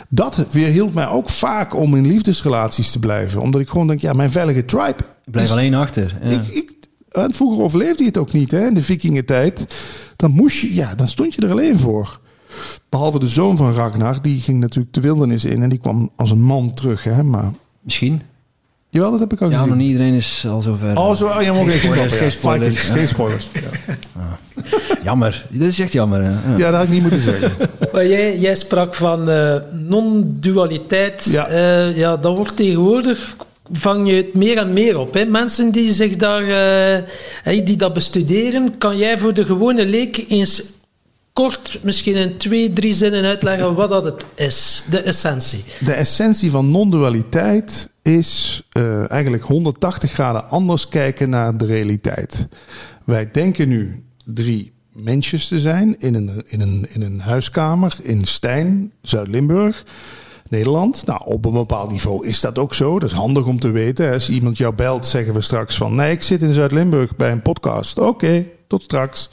Dat 0.09 0.47
weerhield 0.51 0.95
mij 0.95 1.09
ook 1.09 1.29
vaak 1.31 1.75
om 1.75 1.95
in 1.95 2.07
liefdesrelaties 2.07 2.91
te 2.91 2.99
blijven. 2.99 3.41
Omdat 3.41 3.61
ik 3.61 3.69
gewoon 3.69 3.87
denk, 3.87 4.01
ja, 4.01 4.13
mijn 4.13 4.31
veilige 4.33 4.65
tribe. 4.65 4.97
Ik 5.25 5.33
blijf 5.33 5.47
is- 5.47 5.53
alleen 5.53 5.75
achter. 5.75 6.17
Ja. 6.23 6.29
Ik, 6.29 6.47
ik, 6.49 6.73
en 7.23 7.35
vroeger 7.35 7.65
overleefde 7.65 8.03
je 8.03 8.09
het 8.09 8.19
ook 8.19 8.33
niet, 8.33 8.51
hè, 8.51 8.67
in 8.67 8.75
de 8.75 8.83
vikingentijd. 8.83 9.67
Dan 10.17 10.31
moest 10.31 10.57
je, 10.61 10.75
ja, 10.75 10.95
dan 10.95 11.09
stond 11.09 11.35
je 11.35 11.43
er 11.43 11.51
alleen 11.51 11.79
voor. 11.79 12.21
Behalve 12.89 13.19
de 13.19 13.29
zoon 13.29 13.57
van 13.57 13.75
Ragnar, 13.75 14.23
die 14.23 14.41
ging 14.41 14.61
natuurlijk 14.61 14.95
de 14.95 15.01
wildernis 15.01 15.45
in 15.45 15.63
en 15.63 15.69
die 15.69 15.79
kwam 15.79 16.11
als 16.17 16.31
een 16.31 16.43
man 16.43 16.75
terug, 16.75 17.05
hè. 17.05 17.23
Maar, 17.23 17.53
Misschien. 17.81 18.23
jawel, 18.91 19.11
dat 19.11 19.21
heb 19.21 19.33
ik 19.33 19.41
al 19.43 19.51
Ja, 19.51 19.55
gezien. 19.55 19.69
nog 19.69 19.79
niet 19.79 19.91
iedereen 19.91 20.13
is 20.15 20.47
al 20.49 20.63
zover. 20.63 20.97
Oh, 20.99 21.15
zo, 21.15 21.27
oh, 21.27 21.43
jij 21.43 21.53
mag 21.53 21.71
geen 21.71 21.81
spoilers, 21.81 22.15
geen 22.15 22.31
spoilers. 22.33 22.77
Vikings, 22.77 22.99
geen 22.99 23.09
spoilers. 23.09 23.49
Ja. 23.53 24.39
Jammer. 25.05 25.47
Dit 25.51 25.63
is 25.69 25.79
echt 25.81 25.93
jammer. 25.93 26.23
hè. 26.23 26.31
Ja. 26.31 26.57
ja, 26.57 26.71
dat 26.71 26.75
had 26.75 26.83
ik 26.85 26.91
niet 26.91 27.03
moeten 27.03 27.21
zeggen. 27.21 27.53
Maar 27.93 28.07
jij, 28.07 28.39
jij 28.39 28.55
sprak 28.55 28.95
van 28.95 29.31
eh, 29.31 29.57
non-dualiteit. 29.73 31.25
Ja. 31.31 31.47
Eh, 31.47 31.97
ja, 31.97 32.17
dat 32.17 32.37
wordt 32.37 32.57
tegenwoordig 32.57 33.37
vang 33.73 34.09
je 34.09 34.15
het 34.15 34.35
meer 34.35 34.59
en 34.59 34.73
meer 34.73 34.99
op. 34.99 35.15
Hè? 35.15 35.25
Mensen 35.25 35.71
die 35.71 35.93
zich 35.93 36.17
daar, 36.17 36.49
eh, 37.45 37.67
die 37.67 37.77
dat 37.77 37.93
bestuderen, 37.93 38.79
kan 38.79 38.97
jij 38.97 39.19
voor 39.19 39.35
de 39.35 39.45
gewone 39.45 39.87
leek 39.87 40.25
eens 40.29 40.63
kort, 41.33 41.79
misschien 41.83 42.15
in 42.15 42.37
twee, 42.37 42.73
drie 42.73 42.93
zinnen 42.93 43.25
uitleggen 43.25 43.75
wat 43.75 43.89
dat 43.89 44.05
het 44.05 44.25
is, 44.35 44.85
de 44.91 45.01
essentie. 45.01 45.65
De 45.81 45.93
essentie 45.93 46.51
van 46.51 46.71
non-dualiteit 46.71 47.91
is 48.03 48.63
eh, 48.73 49.11
eigenlijk 49.11 49.43
180 49.43 50.13
graden 50.13 50.49
anders 50.49 50.89
kijken 50.89 51.31
naar 51.31 51.57
de 51.57 51.67
realiteit. 51.67 52.47
Wij 53.05 53.31
denken 53.31 53.69
nu 53.69 54.05
drie 54.25 54.73
mensjes 54.93 55.49
te 55.49 55.59
zijn 55.59 55.97
in 55.99 56.15
een, 56.15 56.43
in 56.47 56.61
een, 56.61 56.87
in 56.93 57.03
een 57.03 57.21
huiskamer 57.21 57.97
in 58.03 58.25
Stijn, 58.25 58.93
Zuid-Limburg. 59.03 59.85
Nederland. 60.55 61.07
Nou, 61.07 61.21
op 61.25 61.45
een 61.45 61.53
bepaald 61.53 61.91
niveau 61.91 62.27
is 62.27 62.41
dat 62.41 62.59
ook 62.59 62.75
zo. 62.75 62.99
Dat 62.99 63.11
is 63.11 63.17
handig 63.17 63.45
om 63.47 63.61
te 63.61 63.71
weten. 63.71 64.13
Als 64.13 64.31
iemand 64.31 64.57
jou 64.57 64.75
belt, 64.75 65.07
zeggen 65.07 65.35
we 65.35 65.41
straks 65.41 65.77
van... 65.77 65.95
nee, 65.95 66.13
ik 66.13 66.23
zit 66.23 66.43
in 66.43 66.53
Zuid-Limburg 66.53 67.17
bij 67.17 67.31
een 67.31 67.43
podcast. 67.43 67.99
Oké, 67.99 68.47
tot 68.67 68.83
straks. 68.83 69.31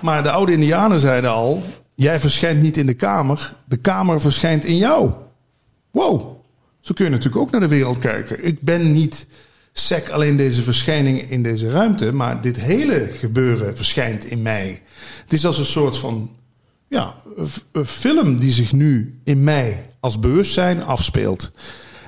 Maar 0.00 0.22
de 0.22 0.30
oude 0.30 0.52
indianen 0.52 1.00
zeiden 1.00 1.30
al... 1.30 1.62
jij 1.94 2.20
verschijnt 2.20 2.62
niet 2.62 2.76
in 2.76 2.86
de 2.86 2.94
kamer. 2.94 3.54
De 3.64 3.76
kamer 3.76 4.20
verschijnt 4.20 4.64
in 4.64 4.76
jou. 4.76 5.10
Wow, 5.90 6.20
zo 6.80 6.94
kun 6.94 7.04
je 7.04 7.10
natuurlijk 7.10 7.42
ook 7.42 7.50
naar 7.50 7.60
de 7.60 7.68
wereld 7.68 7.98
kijken. 7.98 8.44
Ik 8.44 8.60
ben 8.60 8.92
niet 8.92 9.26
sec 9.72 10.08
alleen 10.08 10.36
deze 10.36 10.62
verschijning 10.62 11.30
in 11.30 11.42
deze 11.42 11.70
ruimte... 11.70 12.12
maar 12.12 12.40
dit 12.40 12.60
hele 12.60 13.08
gebeuren 13.12 13.76
verschijnt 13.76 14.24
in 14.24 14.42
mij. 14.42 14.82
Het 15.22 15.32
is 15.32 15.46
als 15.46 15.58
een 15.58 15.66
soort 15.66 15.98
van 15.98 16.30
ja, 16.88 17.14
een 17.72 17.86
film 17.86 18.38
die 18.38 18.52
zich 18.52 18.72
nu 18.72 19.20
in 19.24 19.44
mij 19.44 19.87
als 20.08 20.18
bewustzijn 20.18 20.84
afspeelt. 20.84 21.50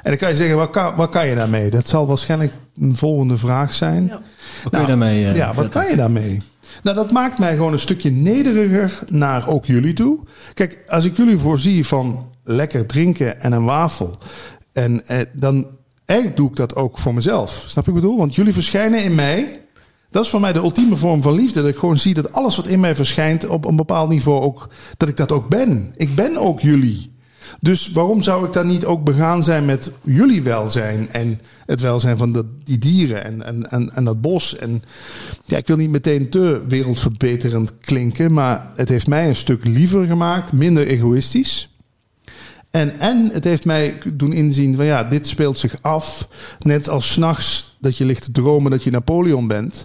En 0.03 0.11
dan 0.11 0.17
kan 0.17 0.29
je 0.29 0.37
zeggen, 0.37 0.57
wat 0.57 0.71
kan, 0.71 0.95
wat 0.95 1.11
kan 1.11 1.27
je 1.27 1.35
daarmee? 1.35 1.71
Dat 1.71 1.89
zal 1.89 2.07
waarschijnlijk 2.07 2.53
een 2.81 2.97
volgende 2.97 3.37
vraag 3.37 3.75
zijn. 3.75 4.05
Ja. 4.07 4.21
Wat 4.63 4.73
kun 4.73 4.81
je 4.81 4.87
daarmee... 4.87 5.27
eh, 5.27 5.37
ja, 5.37 5.55
wat 5.55 5.69
kan 5.69 5.91
je 5.91 5.97
daarmee? 5.97 6.43
Nou, 6.83 6.97
dat 6.97 7.11
maakt 7.11 7.39
mij 7.39 7.55
gewoon 7.57 7.73
een 7.73 7.79
stukje 7.79 8.11
nederiger 8.11 8.99
naar 9.07 9.49
ook 9.49 9.65
jullie 9.65 9.93
toe. 9.93 10.19
Kijk, 10.55 10.79
als 10.89 11.05
ik 11.05 11.17
jullie 11.17 11.39
voorzie 11.39 11.87
van 11.87 12.29
lekker 12.45 12.87
drinken 12.87 13.41
en 13.41 13.53
een 13.53 13.65
wafel... 13.65 14.19
en 14.73 15.07
eh, 15.07 15.19
dan 15.33 15.67
eigenlijk 16.05 16.39
doe 16.39 16.51
ik 16.51 16.57
dat 16.57 16.77
ook 16.77 16.99
voor 16.99 17.15
mezelf. 17.15 17.65
Snap 17.67 17.85
je 17.85 17.91
wat 17.91 18.01
ik 18.01 18.07
bedoel? 18.07 18.19
Want 18.19 18.35
jullie 18.35 18.53
verschijnen 18.53 19.03
in 19.03 19.15
mij... 19.15 19.61
Dat 20.11 20.25
is 20.25 20.31
voor 20.31 20.41
mij 20.41 20.53
de 20.53 20.59
ultieme 20.59 20.97
vorm 20.97 21.23
van 21.23 21.35
liefde. 21.35 21.61
Dat 21.61 21.71
ik 21.71 21.79
gewoon 21.79 21.99
zie 21.99 22.15
dat 22.15 22.33
alles 22.33 22.57
wat 22.57 22.67
in 22.67 22.81
mij 22.81 22.95
verschijnt 22.95 23.47
op 23.47 23.65
een 23.65 23.77
bepaald 23.77 24.09
niveau 24.09 24.43
ook, 24.43 24.69
dat 24.97 25.09
ik 25.09 25.17
dat 25.17 25.33
ook 25.33 25.49
ben. 25.49 25.93
Ik 25.97 26.15
ben 26.15 26.37
ook 26.37 26.61
jullie. 26.61 27.13
Dus 27.61 27.91
waarom 27.91 28.23
zou 28.23 28.47
ik 28.47 28.53
dan 28.53 28.67
niet 28.67 28.85
ook 28.85 29.05
begaan 29.05 29.43
zijn 29.43 29.65
met 29.65 29.91
jullie 30.03 30.43
welzijn 30.43 31.09
en 31.11 31.41
het 31.67 31.81
welzijn 31.81 32.17
van 32.17 32.33
dat, 32.33 32.47
die 32.65 32.79
dieren 32.79 33.25
en, 33.25 33.43
en, 33.43 33.71
en, 33.71 33.91
en 33.95 34.05
dat 34.05 34.21
bos? 34.21 34.57
En 34.57 34.83
ja, 35.45 35.57
ik 35.57 35.67
wil 35.67 35.77
niet 35.77 35.91
meteen 35.91 36.29
te 36.29 36.63
wereldverbeterend 36.69 37.73
klinken, 37.81 38.33
maar 38.33 38.73
het 38.75 38.89
heeft 38.89 39.07
mij 39.07 39.29
een 39.29 39.37
stuk 39.37 39.65
liever 39.65 40.07
gemaakt, 40.07 40.53
minder 40.53 40.87
egoïstisch. 40.87 41.69
En, 42.71 42.99
en 42.99 43.31
het 43.33 43.45
heeft 43.45 43.65
mij 43.65 43.99
doen 44.13 44.33
inzien 44.33 44.77
van 44.77 44.85
ja, 44.85 45.05
dit 45.05 45.29
speelt 45.29 45.59
zich 45.59 45.75
af. 45.81 46.29
Net 46.59 46.89
als 46.89 47.13
s'nachts 47.13 47.77
dat 47.79 47.97
je 47.97 48.05
ligt 48.05 48.25
te 48.25 48.33
dromen 48.33 48.71
dat 48.71 48.83
je 48.83 48.91
Napoleon 48.91 49.47
bent. 49.47 49.85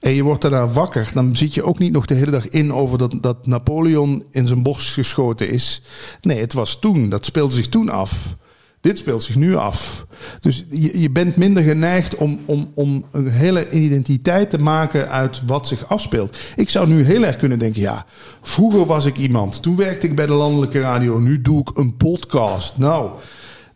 En 0.00 0.10
je 0.10 0.22
wordt 0.22 0.42
daarna 0.42 0.68
wakker. 0.68 1.10
Dan 1.14 1.36
zit 1.36 1.54
je 1.54 1.64
ook 1.64 1.78
niet 1.78 1.92
nog 1.92 2.06
de 2.06 2.14
hele 2.14 2.30
dag 2.30 2.48
in 2.48 2.72
over 2.72 2.98
dat, 2.98 3.14
dat 3.20 3.46
Napoleon 3.46 4.24
in 4.30 4.46
zijn 4.46 4.62
borst 4.62 4.92
geschoten 4.92 5.50
is. 5.50 5.82
Nee, 6.20 6.40
het 6.40 6.52
was 6.52 6.78
toen. 6.78 7.08
Dat 7.08 7.24
speelde 7.24 7.54
zich 7.54 7.68
toen 7.68 7.88
af. 7.88 8.36
Dit 8.84 8.98
speelt 8.98 9.22
zich 9.22 9.36
nu 9.36 9.56
af. 9.56 10.06
Dus 10.40 10.64
je, 10.70 11.00
je 11.00 11.10
bent 11.10 11.36
minder 11.36 11.62
geneigd 11.62 12.14
om, 12.14 12.38
om, 12.44 12.70
om 12.74 13.04
een 13.10 13.28
hele 13.28 13.70
identiteit 13.70 14.50
te 14.50 14.58
maken 14.58 15.08
uit 15.08 15.42
wat 15.46 15.68
zich 15.68 15.88
afspeelt. 15.88 16.36
Ik 16.56 16.70
zou 16.70 16.86
nu 16.86 17.04
heel 17.04 17.24
erg 17.24 17.36
kunnen 17.36 17.58
denken: 17.58 17.80
ja, 17.80 18.04
vroeger 18.42 18.86
was 18.86 19.06
ik 19.06 19.18
iemand. 19.18 19.62
Toen 19.62 19.76
werkte 19.76 20.06
ik 20.06 20.14
bij 20.14 20.26
de 20.26 20.32
landelijke 20.32 20.80
radio. 20.80 21.18
Nu 21.18 21.42
doe 21.42 21.60
ik 21.60 21.78
een 21.78 21.96
podcast. 21.96 22.78
Nou, 22.78 23.10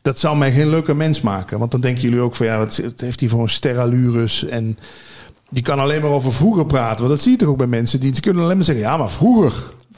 dat 0.03 0.19
zou 0.19 0.37
mij 0.37 0.53
geen 0.53 0.69
leuke 0.69 0.95
mens 0.95 1.21
maken. 1.21 1.59
Want 1.59 1.71
dan 1.71 1.81
denken 1.81 2.03
jullie 2.03 2.21
ook 2.21 2.35
van 2.35 2.47
ja, 2.47 2.59
wat 2.59 2.83
heeft 2.97 3.21
hij 3.21 3.29
voor 3.29 3.43
een 3.43 3.49
steralures? 3.49 4.45
En 4.45 4.79
die 5.51 5.63
kan 5.63 5.79
alleen 5.79 6.01
maar 6.01 6.11
over 6.11 6.33
vroeger 6.33 6.67
praten. 6.67 6.99
Want 6.99 7.11
dat 7.11 7.21
zie 7.21 7.33
je 7.33 7.39
toch 7.39 7.49
ook 7.49 7.57
bij 7.57 7.67
mensen. 7.67 8.01
Die 8.01 8.21
kunnen 8.21 8.43
alleen 8.43 8.57
maar 8.57 8.65
zeggen: 8.65 8.85
ja, 8.85 8.97
maar 8.97 9.11
vroeger. 9.11 9.53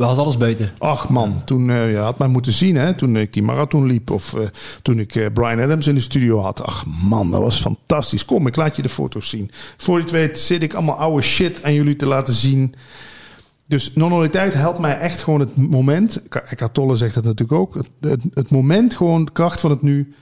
Was 0.06 0.18
alles 0.18 0.36
beter. 0.36 0.72
Ach 0.78 1.08
man, 1.08 1.42
toen 1.44 1.70
eh, 1.70 1.90
je 1.90 1.96
had 1.96 2.18
mij 2.18 2.28
moeten 2.28 2.52
zien, 2.52 2.76
hè, 2.76 2.94
toen 2.94 3.16
ik 3.16 3.32
die 3.32 3.42
marathon 3.42 3.86
liep. 3.86 4.10
Of 4.10 4.34
eh, 4.34 4.42
toen 4.82 4.98
ik 4.98 5.14
eh, 5.14 5.26
Brian 5.32 5.60
Adams 5.60 5.86
in 5.86 5.94
de 5.94 6.00
studio 6.00 6.38
had. 6.40 6.62
Ach 6.62 6.84
man, 6.86 7.30
dat 7.30 7.40
was 7.40 7.60
fantastisch. 7.60 8.24
Kom, 8.24 8.46
ik 8.46 8.56
laat 8.56 8.76
je 8.76 8.82
de 8.82 8.88
foto's 8.88 9.28
zien. 9.28 9.50
Voor 9.76 9.96
je 9.96 10.02
het 10.02 10.10
weet 10.10 10.38
zit 10.38 10.62
ik 10.62 10.74
allemaal 10.74 10.94
oude 10.94 11.22
shit 11.22 11.62
aan 11.62 11.74
jullie 11.74 11.96
te 11.96 12.06
laten 12.06 12.34
zien. 12.34 12.74
Dus 13.66 13.92
non-dualiteit 13.94 14.54
helpt 14.54 14.78
mij 14.78 14.98
echt 14.98 15.22
gewoon 15.22 15.40
het 15.40 15.56
moment. 15.56 16.22
Eckhart 16.28 16.74
Tolle 16.74 16.96
zegt 16.96 17.14
dat 17.14 17.24
natuurlijk 17.24 17.60
ook. 17.60 17.74
Het, 17.74 17.90
het, 18.00 18.20
het 18.34 18.50
moment, 18.50 18.94
gewoon 18.94 19.24
de 19.24 19.32
kracht 19.32 19.60
van 19.60 19.70
het 19.70 19.82
nu, 19.82 20.14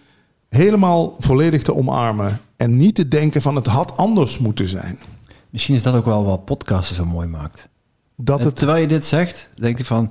helemaal 0.49 1.15
volledig 1.19 1.63
te 1.63 1.75
omarmen. 1.75 2.41
En 2.57 2.77
niet 2.77 2.95
te 2.95 3.09
denken 3.09 3.43
van 3.43 3.57
het 3.57 3.67
had 3.67 3.97
anders 3.97 4.39
moeten 4.39 4.69
zijn. 4.69 4.99
Misschien 5.51 5.75
is 5.75 5.83
dat 5.83 5.95
ook 5.95 6.05
wel 6.05 6.25
wat 6.25 6.45
podcasten 6.45 6.97
zo 6.97 7.05
mooi 7.05 7.27
maakt. 7.27 7.69
Dat 8.21 8.39
En 8.41 8.47
het... 8.47 8.57
terwijl 8.57 8.81
je 8.81 8.87
dit 8.89 9.05
zegt, 9.05 9.49
denk 9.55 9.79
je 9.79 9.85
van... 9.85 10.11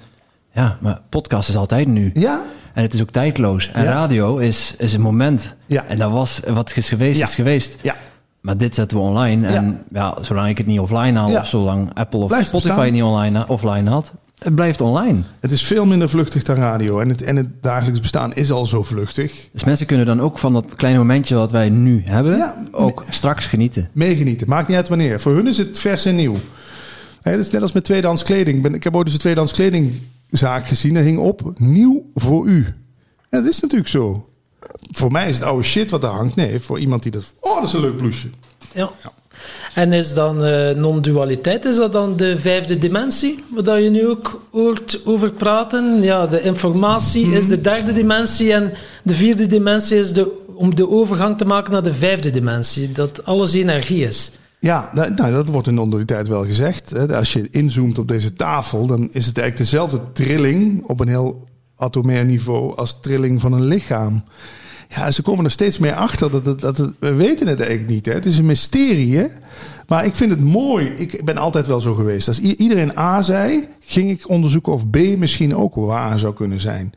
Ja, 0.54 0.78
maar 0.82 1.02
podcast 1.10 1.50
is 1.50 1.56
altijd 1.56 1.88
nu. 1.88 2.10
Ja, 2.14 2.44
En 2.74 2.84
het 2.84 2.94
is 2.94 3.02
ook 3.02 3.10
tijdloos. 3.10 3.70
En 3.74 3.84
Ja. 3.84 3.92
radio 3.92 4.38
is, 4.38 4.74
is 4.78 4.94
een 4.94 5.02
moment. 5.02 5.56
Ja. 5.66 5.86
En 5.86 5.98
dat 5.98 6.12
was 6.12 6.42
wat 6.48 6.76
is 6.76 6.90
geweest, 6.90 7.20
Ja. 7.20 7.26
is 7.26 7.36
geweest. 7.36 7.76
ja. 7.82 7.96
Maar 8.42 8.58
dit 8.58 8.76
zetten 8.76 8.98
we 8.98 9.04
online. 9.04 9.48
En 9.48 9.84
ja. 9.92 10.16
zolang 10.22 10.50
ik 10.50 10.58
het 10.58 10.68
niet 10.68 10.80
offline 10.80 11.18
haal... 11.20 11.36
Of 11.36 11.48
zolang 11.48 11.94
Apple 11.94 12.20
of 12.20 12.28
Blijft 12.28 12.48
Spotify 12.48 12.74
bestaan. 12.76 12.94
niet 12.94 13.04
online, 13.04 13.48
offline 13.48 13.90
had... 13.90 14.12
het 14.38 14.56
blijft 14.56 14.82
online. 14.82 15.20
Het 15.40 15.52
is 15.52 15.64
veel 15.64 15.86
minder 15.86 16.10
vluchtig 16.10 16.44
dan 16.44 16.56
radio. 16.56 17.00
En 17.00 17.10
het, 17.10 17.22
en 17.22 17.36
het 17.36 17.48
dagelijks 17.64 18.00
bestaan 18.00 18.34
is 18.34 18.52
al 18.52 18.66
zo 18.66 18.84
vluchtig. 18.84 19.50
Dus 19.52 19.64
mensen 19.64 19.86
kunnen 19.86 20.06
dan 20.06 20.22
ook 20.22 20.38
van 20.38 20.54
dat 20.54 20.76
kleine 20.76 21.00
momentje 21.00 21.36
wat 21.36 21.52
wij 21.52 21.70
nu 21.70 22.02
hebben... 22.06 22.38
Ja. 22.38 22.56
ook 22.72 23.04
straks 23.10 23.46
genieten. 23.46 23.90
Meegenieten. 23.92 24.50
Maakt 24.50 24.68
niet 24.68 24.78
uit 24.78 24.88
wanneer. 24.88 25.20
Voor 25.22 25.34
hun 25.36 25.48
is 25.48 25.58
het 25.58 25.80
vers 25.80 26.06
en 26.06 26.16
nieuw. 26.16 26.36
Dat 27.32 27.40
is 27.40 27.50
net 27.50 27.62
als 27.62 27.72
met 27.72 27.84
tweedehands 27.84 28.24
kleding. 28.24 28.56
Ik 28.58 28.62
ben- 28.64 28.74
Ik 28.74 28.84
heb 28.84 28.96
ooit 28.96 29.06
eens 29.06 29.14
een 29.14 29.20
tweedehands 29.20 29.54
kledingzaak 29.54 30.68
gezien. 30.68 30.94
Daar 30.94 31.04
hing 31.04 31.18
op, 31.18 31.54
nieuw 31.58 32.06
voor 32.16 32.46
u. 32.48 32.66
En 33.30 33.44
dat 33.44 33.52
is 33.54 33.60
natuurlijk 33.60 33.90
zo. 33.90 34.28
Voor 34.92 35.12
mij 35.12 35.30
is 35.30 35.36
het 35.36 35.46
oude 35.46 35.64
shit 35.64 35.92
wat 35.92 36.04
er 36.04 36.10
hangt. 36.10 36.36
Nee, 36.36 36.60
voor 36.60 36.80
iemand 36.80 37.04
die 37.04 37.12
dat... 37.12 37.34
Oh, 37.40 37.56
dat 37.56 37.64
is 37.68 37.74
een 37.74 37.82
leuk 37.82 37.98
blouseje. 37.98 38.34
Ja. 38.74 38.92
En 39.74 39.94
is 39.94 40.14
dan 40.14 40.44
eh, 40.44 40.76
non-dualiteit, 40.76 41.66
is 41.66 41.76
dat 41.76 41.94
dan 41.94 42.16
de 42.18 42.38
vijfde 42.38 42.78
dimensie, 42.78 43.44
waar 43.50 43.82
je 43.82 43.90
nu 43.90 44.08
ook 44.08 44.48
hoort 44.52 45.02
over 45.06 45.32
praten? 45.32 46.02
Ja, 46.02 46.28
de 46.28 46.42
informatie 46.42 47.26
Mhm. 47.26 47.36
is 47.36 47.48
de 47.48 47.62
derde 47.62 47.92
dimensie 47.92 48.54
en 48.54 48.74
de 49.04 49.14
vierde 49.14 49.48
dimensie 49.48 49.98
is 49.98 50.14
de, 50.14 50.46
om 50.56 50.76
de 50.76 50.90
overgang 50.90 51.38
te 51.38 51.46
maken 51.46 51.72
naar 51.74 51.84
de 51.84 51.94
vijfde 51.94 52.30
dimensie, 52.30 52.92
dat 52.92 53.26
alles 53.26 53.54
energie 53.54 54.04
is. 54.08 54.32
Ja, 54.60 54.92
nou, 54.94 55.32
dat 55.32 55.48
wordt 55.48 55.68
in 55.68 55.74
non-dualiteit 55.74 56.28
wel 56.28 56.46
gezegd. 56.46 57.12
Als 57.12 57.34
je 57.34 57.48
inzoomt 57.52 58.00
op 58.00 58.08
deze 58.08 58.34
tafel, 58.34 58.86
dan 58.86 59.10
is 59.12 59.26
het 59.26 59.38
eigenlijk 59.38 59.58
dezelfde 59.58 60.02
trilling 60.14 60.84
op 60.84 61.00
een 61.00 61.08
heel 61.08 61.48
atomair 61.76 62.26
niveau 62.26 62.76
als 62.76 63.00
trilling 63.02 63.42
van 63.42 63.54
een 63.54 63.66
lichaam. 63.66 64.24
Ja, 64.90 65.12
ze 65.12 65.22
komen 65.22 65.46
er 65.46 65.52
steeds 65.52 65.78
meer 65.78 65.94
achter 65.94 66.44
dat 66.44 66.62
dat 66.62 66.78
we 67.00 67.14
weten 67.14 67.48
het 67.48 67.60
eigenlijk 67.60 67.90
niet. 67.90 68.06
Hè. 68.06 68.14
Het 68.14 68.26
is 68.26 68.38
een 68.38 68.46
mysterie, 68.46 69.18
hè? 69.18 69.26
maar 69.88 70.06
ik 70.06 70.16
vind 70.16 70.32
het 70.32 70.42
mooi. 70.42 70.86
Ik 70.86 71.26
ben 71.26 71.38
altijd 71.38 71.68
wel 71.68 71.82
zo 71.82 71.94
geweest. 71.94 72.28
Als 72.28 72.40
iedereen 72.40 72.98
A 72.98 73.22
zei, 73.22 73.68
ging 73.80 74.10
ik 74.10 74.30
onderzoeken 74.30 74.74
of 74.74 74.90
B 74.90 74.98
misschien 75.18 75.56
ook 75.56 75.76
waar 75.76 76.20
zou 76.20 76.34
kunnen 76.34 76.60
zijn. 76.60 76.94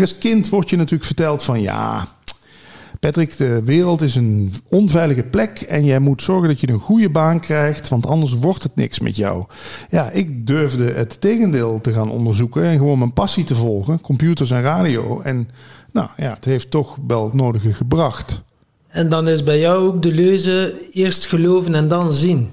Als 0.00 0.18
kind 0.18 0.48
wordt 0.48 0.70
je 0.70 0.76
natuurlijk 0.76 1.04
verteld 1.04 1.42
van 1.42 1.60
ja, 1.60 2.08
Patrick, 3.04 3.36
de 3.36 3.62
wereld 3.64 4.02
is 4.02 4.14
een 4.14 4.52
onveilige 4.68 5.22
plek 5.22 5.60
en 5.60 5.84
jij 5.84 5.98
moet 5.98 6.22
zorgen 6.22 6.48
dat 6.48 6.60
je 6.60 6.68
een 6.68 6.78
goede 6.78 7.10
baan 7.10 7.40
krijgt, 7.40 7.88
want 7.88 8.06
anders 8.06 8.32
wordt 8.32 8.62
het 8.62 8.74
niks 8.74 8.98
met 8.98 9.16
jou. 9.16 9.44
Ja, 9.90 10.10
ik 10.10 10.46
durfde 10.46 10.84
het 10.84 11.20
tegendeel 11.20 11.80
te 11.80 11.92
gaan 11.92 12.10
onderzoeken 12.10 12.64
en 12.64 12.78
gewoon 12.78 12.98
mijn 12.98 13.12
passie 13.12 13.44
te 13.44 13.54
volgen, 13.54 14.00
computers 14.00 14.50
en 14.50 14.62
radio. 14.62 15.20
En 15.20 15.48
nou 15.92 16.08
ja, 16.16 16.28
het 16.34 16.44
heeft 16.44 16.70
toch 16.70 16.96
wel 17.06 17.24
het 17.24 17.32
nodige 17.32 17.72
gebracht. 17.72 18.42
En 18.88 19.08
dan 19.08 19.28
is 19.28 19.42
bij 19.42 19.58
jou 19.58 19.86
ook 19.86 20.02
de 20.02 20.12
leuze 20.12 20.88
eerst 20.90 21.26
geloven 21.26 21.74
en 21.74 21.88
dan 21.88 22.12
zien. 22.12 22.52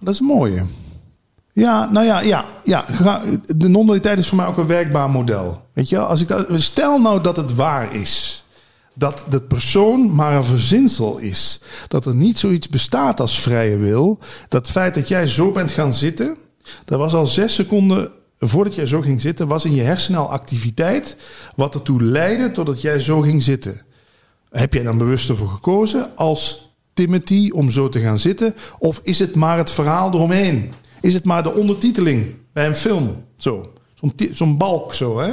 Dat 0.00 0.14
is 0.14 0.20
een 0.20 0.26
mooie. 0.26 0.62
Ja, 1.52 1.90
nou 1.90 2.06
ja, 2.06 2.20
ja, 2.20 2.44
ja. 2.64 2.84
De 3.46 3.68
non-dualiteit 3.68 4.18
is 4.18 4.28
voor 4.28 4.36
mij 4.36 4.46
ook 4.46 4.56
een 4.56 4.66
werkbaar 4.66 5.10
model. 5.10 5.62
Weet 5.72 5.88
je, 5.88 5.98
als 5.98 6.20
ik 6.20 6.28
dat, 6.28 6.46
stel 6.54 6.98
nou 6.98 7.22
dat 7.22 7.36
het 7.36 7.54
waar 7.54 7.94
is. 7.94 8.44
Dat 8.98 9.24
de 9.28 9.42
persoon 9.42 10.14
maar 10.14 10.34
een 10.34 10.44
verzinsel 10.44 11.18
is. 11.18 11.60
Dat 11.88 12.06
er 12.06 12.14
niet 12.14 12.38
zoiets 12.38 12.68
bestaat 12.68 13.20
als 13.20 13.40
vrije 13.40 13.76
wil. 13.76 14.18
Dat 14.48 14.70
feit 14.70 14.94
dat 14.94 15.08
jij 15.08 15.26
zo 15.26 15.52
bent 15.52 15.72
gaan 15.72 15.94
zitten. 15.94 16.36
Dat 16.84 16.98
was 16.98 17.14
al 17.14 17.26
zes 17.26 17.54
seconden 17.54 18.10
voordat 18.38 18.74
jij 18.74 18.86
zo 18.86 19.00
ging 19.00 19.20
zitten. 19.20 19.48
Was 19.48 19.64
in 19.64 19.74
je 19.74 19.82
hersenen 19.82 20.20
al 20.20 20.30
activiteit. 20.30 21.16
Wat 21.56 21.74
ertoe 21.74 22.02
leidde 22.02 22.50
totdat 22.50 22.80
jij 22.80 23.00
zo 23.00 23.20
ging 23.20 23.42
zitten. 23.42 23.82
Heb 24.50 24.72
jij 24.72 24.82
dan 24.82 24.98
bewust 24.98 25.28
ervoor 25.28 25.48
gekozen 25.48 26.16
als 26.16 26.70
Timothy 26.94 27.50
om 27.50 27.70
zo 27.70 27.88
te 27.88 28.00
gaan 28.00 28.18
zitten? 28.18 28.54
Of 28.78 29.00
is 29.02 29.18
het 29.18 29.34
maar 29.34 29.58
het 29.58 29.70
verhaal 29.70 30.12
eromheen? 30.14 30.72
Is 31.00 31.14
het 31.14 31.24
maar 31.24 31.42
de 31.42 31.54
ondertiteling 31.54 32.34
bij 32.52 32.66
een 32.66 32.76
film? 32.76 33.24
Zo. 33.36 33.72
Zo'n 34.32 34.56
balk 34.56 34.94
zo, 34.94 35.18
hè? 35.18 35.32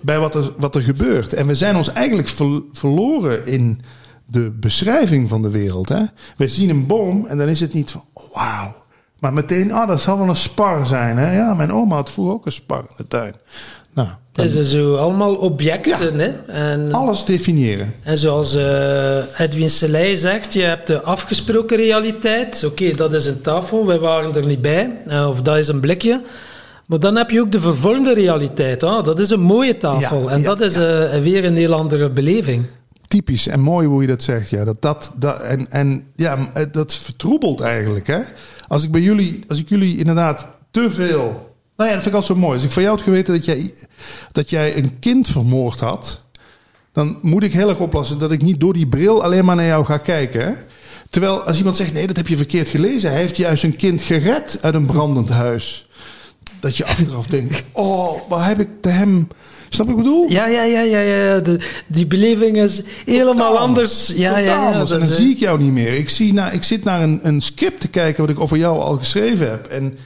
Bij 0.00 0.18
wat 0.18 0.34
er, 0.34 0.52
wat 0.56 0.74
er 0.74 0.82
gebeurt. 0.82 1.32
En 1.32 1.46
we 1.46 1.54
zijn 1.54 1.76
ons 1.76 1.92
eigenlijk 1.92 2.28
ver- 2.28 2.62
verloren 2.72 3.46
in 3.46 3.80
de 4.26 4.50
beschrijving 4.60 5.28
van 5.28 5.42
de 5.42 5.50
wereld. 5.50 5.88
Hè? 5.88 6.02
We 6.36 6.48
zien 6.48 6.70
een 6.70 6.86
boom 6.86 7.26
en 7.26 7.38
dan 7.38 7.48
is 7.48 7.60
het 7.60 7.72
niet 7.72 7.90
van, 7.90 8.04
oh, 8.12 8.24
wauw. 8.32 8.74
Maar 9.18 9.32
meteen, 9.32 9.72
ah, 9.72 9.88
dat 9.88 10.00
zal 10.00 10.18
wel 10.18 10.28
een 10.28 10.36
spar 10.36 10.86
zijn. 10.86 11.16
Hè? 11.16 11.36
Ja, 11.36 11.54
mijn 11.54 11.72
oma 11.72 11.94
had 11.94 12.10
vroeger 12.10 12.34
ook 12.34 12.46
een 12.46 12.52
spar 12.52 12.78
in 12.78 12.94
de 12.96 13.08
tuin. 13.08 13.34
Nou, 13.94 14.08
is 14.34 14.70
zo 14.70 14.96
allemaal 14.96 15.34
objecten. 15.34 16.18
Hè? 16.18 16.30
En, 16.46 16.92
alles 16.92 17.24
definiëren. 17.24 17.94
en 18.02 18.18
zoals 18.18 18.54
eh, 18.54 19.40
Edwin 19.40 19.70
Selei 19.70 20.16
zegt, 20.16 20.52
je 20.52 20.62
hebt 20.62 20.86
de 20.86 21.02
afgesproken 21.02 21.76
realiteit. 21.76 22.64
Oké, 22.64 22.94
dat 22.94 23.12
is 23.12 23.26
een 23.26 23.40
tafel, 23.40 23.86
wij 23.86 23.98
waren 23.98 24.34
er 24.34 24.46
niet 24.46 24.62
bij. 24.62 24.90
Eh, 25.06 25.28
of 25.28 25.42
dat 25.42 25.56
is 25.56 25.68
een 25.68 25.80
blikje. 25.80 26.22
Maar 26.88 27.00
dan 27.00 27.16
heb 27.16 27.30
je 27.30 27.40
ook 27.40 27.52
de 27.52 27.60
vervormde 27.60 28.14
realiteit. 28.14 28.82
Ah, 28.82 29.04
dat 29.04 29.18
is 29.18 29.30
een 29.30 29.40
mooie 29.40 29.76
tafel. 29.76 30.22
Ja, 30.22 30.28
en 30.28 30.40
ja, 30.40 30.46
dat 30.46 30.60
is 30.60 30.74
eh, 30.74 31.20
weer 31.20 31.44
een 31.44 31.56
heel 31.56 31.72
andere 31.74 32.10
beleving. 32.10 32.64
typisch 33.08 33.46
en 33.46 33.60
mooi 33.60 33.86
hoe 33.86 34.00
je 34.00 34.08
dat 34.08 34.22
zegt. 34.22 34.50
Ja, 34.50 34.64
dat, 34.64 34.82
dat, 34.82 35.12
dat, 35.16 35.40
en, 35.40 35.70
en 35.70 36.06
ja, 36.16 36.50
dat 36.72 36.94
vertroebelt 36.94 37.60
eigenlijk. 37.60 38.06
Hè? 38.06 38.18
Als 38.68 38.82
ik 38.84 38.90
bij 38.90 39.00
jullie, 39.00 39.40
als 39.48 39.58
ik 39.58 39.68
jullie 39.68 39.98
inderdaad 39.98 40.48
te 40.70 40.90
veel. 40.90 41.54
Nou 41.76 41.90
ja, 41.90 41.94
dat 41.94 42.02
vind 42.02 42.06
ik 42.06 42.20
altijd 42.20 42.38
zo 42.38 42.44
mooi. 42.44 42.54
Als 42.54 42.64
ik 42.64 42.70
van 42.70 42.82
jou 42.82 42.94
had 42.94 43.04
geweten 43.04 43.34
dat 43.34 43.44
jij, 43.44 43.74
dat 44.32 44.50
jij 44.50 44.76
een 44.76 44.98
kind 44.98 45.28
vermoord 45.28 45.80
had. 45.80 46.20
dan 46.92 47.18
moet 47.22 47.42
ik 47.42 47.52
heel 47.52 47.68
erg 47.68 47.78
oppassen 47.78 48.18
dat 48.18 48.30
ik 48.30 48.42
niet 48.42 48.60
door 48.60 48.72
die 48.72 48.86
bril 48.86 49.22
alleen 49.22 49.44
maar 49.44 49.56
naar 49.56 49.66
jou 49.66 49.84
ga 49.84 49.98
kijken. 49.98 50.46
Hè? 50.46 50.52
Terwijl 51.10 51.42
als 51.42 51.58
iemand 51.58 51.76
zegt: 51.76 51.92
nee, 51.92 52.06
dat 52.06 52.16
heb 52.16 52.28
je 52.28 52.36
verkeerd 52.36 52.68
gelezen. 52.68 53.10
Hij 53.10 53.18
heeft 53.20 53.36
juist 53.36 53.64
een 53.64 53.76
kind 53.76 54.02
gered 54.02 54.58
uit 54.60 54.74
een 54.74 54.86
brandend 54.86 55.28
huis. 55.28 55.88
Dat 56.60 56.76
je 56.76 56.86
achteraf 56.86 57.26
denkt: 57.26 57.62
oh, 57.72 58.28
waar 58.28 58.46
heb 58.48 58.60
ik 58.60 58.68
de 58.80 58.88
hem. 58.90 59.28
Snap 59.68 59.86
je 59.86 59.92
wat 59.94 60.02
ik 60.04 60.08
bedoel? 60.10 60.28
Ja, 60.30 60.46
ja, 60.46 60.62
ja, 60.62 60.80
ja, 60.80 60.98
ja. 61.00 61.38
De, 61.40 61.60
die 61.86 62.06
beleving 62.06 62.56
is 62.56 62.82
helemaal 63.04 63.34
Totaal 63.34 63.58
anders. 63.58 64.12
Ja, 64.16 64.28
Totaal 64.28 64.44
ja, 64.44 64.60
ja. 64.60 64.66
anders. 64.72 64.90
En 64.90 64.98
dan 64.98 65.08
is, 65.08 65.16
zie 65.16 65.30
ik 65.30 65.38
jou 65.38 65.58
niet 65.62 65.72
meer. 65.72 65.94
Ik, 65.94 66.08
zie 66.08 66.32
naar, 66.32 66.54
ik 66.54 66.62
zit 66.62 66.84
naar 66.84 67.02
een, 67.02 67.20
een 67.22 67.40
script 67.40 67.80
te 67.80 67.88
kijken 67.88 68.20
wat 68.20 68.30
ik 68.30 68.40
over 68.40 68.56
jou 68.56 68.80
al 68.80 68.96
geschreven 68.96 69.50
heb. 69.50 69.66
En 69.66 69.96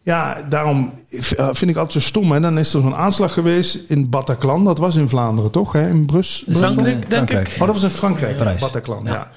ja, 0.00 0.46
daarom 0.48 0.92
v- 1.10 1.32
vind 1.50 1.70
ik 1.70 1.76
altijd 1.76 1.92
zo 1.92 2.00
stom. 2.08 2.32
Hè? 2.32 2.40
Dan 2.40 2.58
is 2.58 2.74
er 2.74 2.80
zo'n 2.80 2.94
aanslag 2.94 3.32
geweest 3.32 3.78
in 3.86 4.08
Bataclan. 4.08 4.64
Dat 4.64 4.78
was 4.78 4.96
in 4.96 5.08
Vlaanderen, 5.08 5.50
toch? 5.50 5.72
Hè? 5.72 5.88
In 5.88 6.06
Brus 6.06 6.42
Brussel? 6.46 6.68
Frankrijk, 6.68 7.10
denk 7.10 7.30
ik. 7.30 7.48
Oh, 7.58 7.66
dat 7.66 7.74
was 7.74 7.82
in 7.82 7.90
Frankrijk. 7.90 8.36
Parijs. 8.36 8.60
Bataclan, 8.60 9.04
ja. 9.04 9.30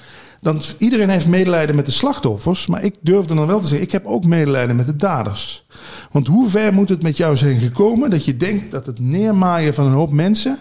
Dan, 0.46 0.60
iedereen 0.78 1.08
heeft 1.08 1.26
medelijden 1.26 1.76
met 1.76 1.86
de 1.86 1.92
slachtoffers. 1.92 2.66
Maar 2.66 2.84
ik 2.84 2.94
durfde 3.00 3.34
dan 3.34 3.46
wel 3.46 3.60
te 3.60 3.66
zeggen, 3.66 3.86
ik 3.86 3.92
heb 3.92 4.06
ook 4.06 4.24
medelijden 4.24 4.76
met 4.76 4.86
de 4.86 4.96
daders. 4.96 5.66
Want 6.10 6.26
hoe 6.26 6.50
ver 6.50 6.72
moet 6.72 6.88
het 6.88 7.02
met 7.02 7.16
jou 7.16 7.36
zijn 7.36 7.58
gekomen... 7.58 8.10
dat 8.10 8.24
je 8.24 8.36
denkt 8.36 8.70
dat 8.70 8.86
het 8.86 8.98
neermaaien 8.98 9.74
van 9.74 9.86
een 9.86 9.92
hoop 9.92 10.12
mensen... 10.12 10.58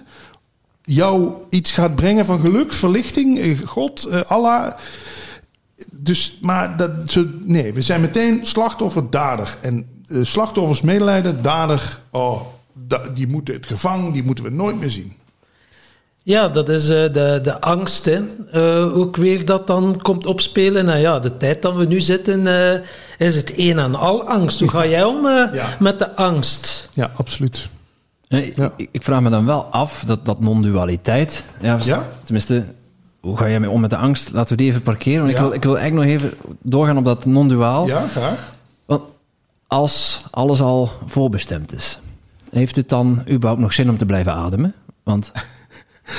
jou 0.84 1.32
iets 1.50 1.72
gaat 1.72 1.96
brengen 1.96 2.26
van 2.26 2.40
geluk, 2.40 2.74
verlichting, 2.74 3.40
eh, 3.40 3.58
God, 3.66 4.06
eh, 4.06 4.22
Allah... 4.22 4.74
Dus, 5.92 6.38
maar 6.42 6.78
dat, 6.78 6.92
nee, 7.44 7.74
we 7.74 7.82
zijn 7.82 8.02
meteen 8.02 8.46
slachtoffer, 8.46 9.10
dader. 9.10 9.58
En 9.62 9.88
eh, 10.08 10.20
slachtoffers 10.24 10.82
medelijden, 10.82 11.42
dader, 11.42 12.00
oh, 12.12 12.42
die 13.14 13.28
moeten 13.28 13.54
het 13.54 13.66
gevangen, 13.66 14.12
die 14.12 14.24
moeten 14.24 14.44
we 14.44 14.50
nooit 14.50 14.80
meer 14.80 14.90
zien. 14.90 15.14
Ja, 16.26 16.48
dat 16.50 16.70
is 16.70 16.90
eh, 16.90 17.14
de, 17.14 17.40
de 17.44 17.62
angst, 17.62 18.06
hè. 18.06 18.22
Eh, 18.52 18.98
ook 18.98 19.16
weer 19.16 19.46
dat 19.46 19.68
dan 19.68 20.00
komt 20.02 20.26
opspelen. 20.26 20.86
Nou 20.86 21.00
ja, 21.00 21.20
de 21.20 21.38
tijd 21.38 21.62
dat 21.62 21.76
we 21.76 21.86
nu 21.86 22.02
zitten, 22.02 22.48
eh, 22.48 22.80
is 23.18 23.36
het 23.36 23.54
een 23.58 23.80
en 23.80 23.96
al 23.96 24.24
angst. 24.28 24.60
Hoe 24.60 24.70
ga 24.70 24.86
jij 24.86 25.04
om 25.04 25.28
Ja. 25.28 25.50
met 25.80 26.00
de 26.00 26.16
angst? 26.16 26.90
Ja, 26.94 27.12
absoluut. 27.16 27.70
Ja. 28.28 28.38
ik, 28.78 28.88
ik 28.92 29.04
vraag 29.04 29.22
me 29.22 29.30
dan 29.30 29.46
wel 29.46 29.64
af, 29.64 30.04
dat, 30.06 30.26
dat 30.26 30.40
non-dualiteit. 30.40 31.44
Ja, 31.62 31.78
Ja? 31.84 32.06
Tenminste, 32.24 32.66
hoe 33.20 33.38
ga 33.38 33.50
jij 33.50 33.60
mee 33.60 33.70
om 33.70 33.82
met 33.82 33.90
de 33.90 33.98
angst? 33.98 34.32
Laten 34.32 34.50
we 34.52 34.56
die 34.62 34.70
even 34.70 34.82
parkeren. 34.82 35.20
Want 35.26 35.32
Ja. 35.32 35.38
ik, 35.38 35.44
wil, 35.44 35.54
ik 35.54 35.64
wil 35.64 35.78
eigenlijk 35.78 36.10
nog 36.10 36.18
even 36.20 36.38
doorgaan 36.62 36.98
op 36.98 37.06
dat 37.06 37.26
non-duaal. 37.26 37.88
Ja, 37.88 38.08
graag. 38.08 38.54
Want 38.86 39.02
als 39.68 40.24
alles 40.32 40.62
al 40.62 40.90
voorbestemd 41.06 41.74
is, 41.74 42.00
heeft 42.52 42.76
het 42.76 42.90
dan 42.90 43.22
überhaupt 43.30 43.62
nog 43.62 43.74
zin 43.74 43.90
om 43.90 43.98
te 43.98 44.06
blijven 44.06 44.34
ademen? 44.34 44.74
Want 45.04 45.32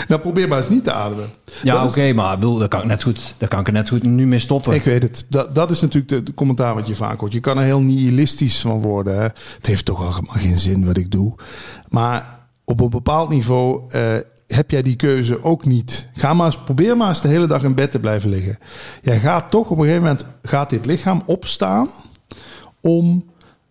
Nou, 0.09 0.21
probeer 0.21 0.49
maar 0.49 0.59
eens 0.59 0.69
niet 0.69 0.85
te 0.85 0.93
ademen. 0.93 1.31
ja, 1.63 1.85
oké, 1.85 2.13
maar 2.13 2.35
bedoel, 2.39 2.59
daar 2.59 2.69
kan 2.69 2.81
ik 2.81 2.87
net 2.87 3.03
goed, 3.03 3.35
daar 3.39 3.49
kan 3.49 3.61
ik 3.61 3.67
er 3.67 3.73
net 3.73 3.89
goed 3.89 4.03
nu 4.03 4.27
mee 4.27 4.39
stoppen. 4.39 4.75
Ik 4.75 4.83
weet 4.83 5.03
het. 5.03 5.25
Dat, 5.29 5.55
dat 5.55 5.71
is 5.71 5.81
natuurlijk 5.81 6.09
de, 6.09 6.23
de 6.23 6.35
commentaar 6.35 6.75
wat 6.75 6.87
je 6.87 6.95
vaak 6.95 7.21
hoort. 7.21 7.33
Je 7.33 7.41
kan 7.41 7.59
er 7.59 7.65
heel 7.65 7.81
nihilistisch 7.81 8.61
van 8.61 8.81
worden. 8.81 9.17
Hè. 9.17 9.23
Het 9.57 9.67
heeft 9.67 9.85
toch 9.85 10.01
allemaal 10.01 10.35
geen 10.35 10.59
zin 10.59 10.87
wat 10.87 10.97
ik 10.97 11.11
doe. 11.11 11.35
Maar 11.89 12.39
op 12.65 12.81
een 12.81 12.91
bepaald 12.91 13.29
niveau 13.29 13.91
eh, 13.91 14.03
heb 14.47 14.71
jij 14.71 14.83
die 14.83 14.97
keuze 14.97 15.43
ook 15.43 15.65
niet. 15.65 16.09
Ga 16.15 16.35
maar 16.35 16.47
eens, 16.47 16.63
probeer 16.63 16.97
maar 16.97 17.09
eens 17.09 17.21
de 17.21 17.29
hele 17.29 17.47
dag 17.47 17.63
in 17.63 17.75
bed 17.75 17.91
te 17.91 18.01
blijven 18.01 18.31
liggen. 18.31 18.59
Jij 19.03 19.19
gaat 19.19 19.51
toch 19.51 19.71
op 19.71 19.79
een 19.79 19.85
gegeven 19.85 20.03
moment, 20.03 20.25
gaat 20.43 20.71
dit 20.71 20.87
lichaam 20.87 21.23
opstaan 21.27 21.89
om 22.81 23.25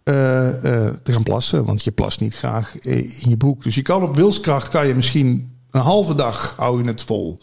eh, 0.04 0.47
eh, 0.47 0.93
te 1.04 1.13
gaan 1.13 1.23
plassen. 1.23 1.65
Want 1.65 1.84
je 1.84 1.91
plast 1.91 2.19
niet 2.19 2.36
graag 2.36 2.80
in 2.80 3.30
je 3.30 3.38
broek. 3.38 3.63
Dus 3.63 3.75
je 3.75 3.82
kan 3.82 4.04
op 4.04 4.15
wilskracht, 4.15 4.69
kan 4.69 4.88
je 4.88 4.95
misschien 4.95 5.54
een 5.75 5.81
halve 5.81 6.15
dag 6.15 6.54
hou 6.58 6.81
je 6.81 6.87
het 6.87 7.02
vol. 7.02 7.37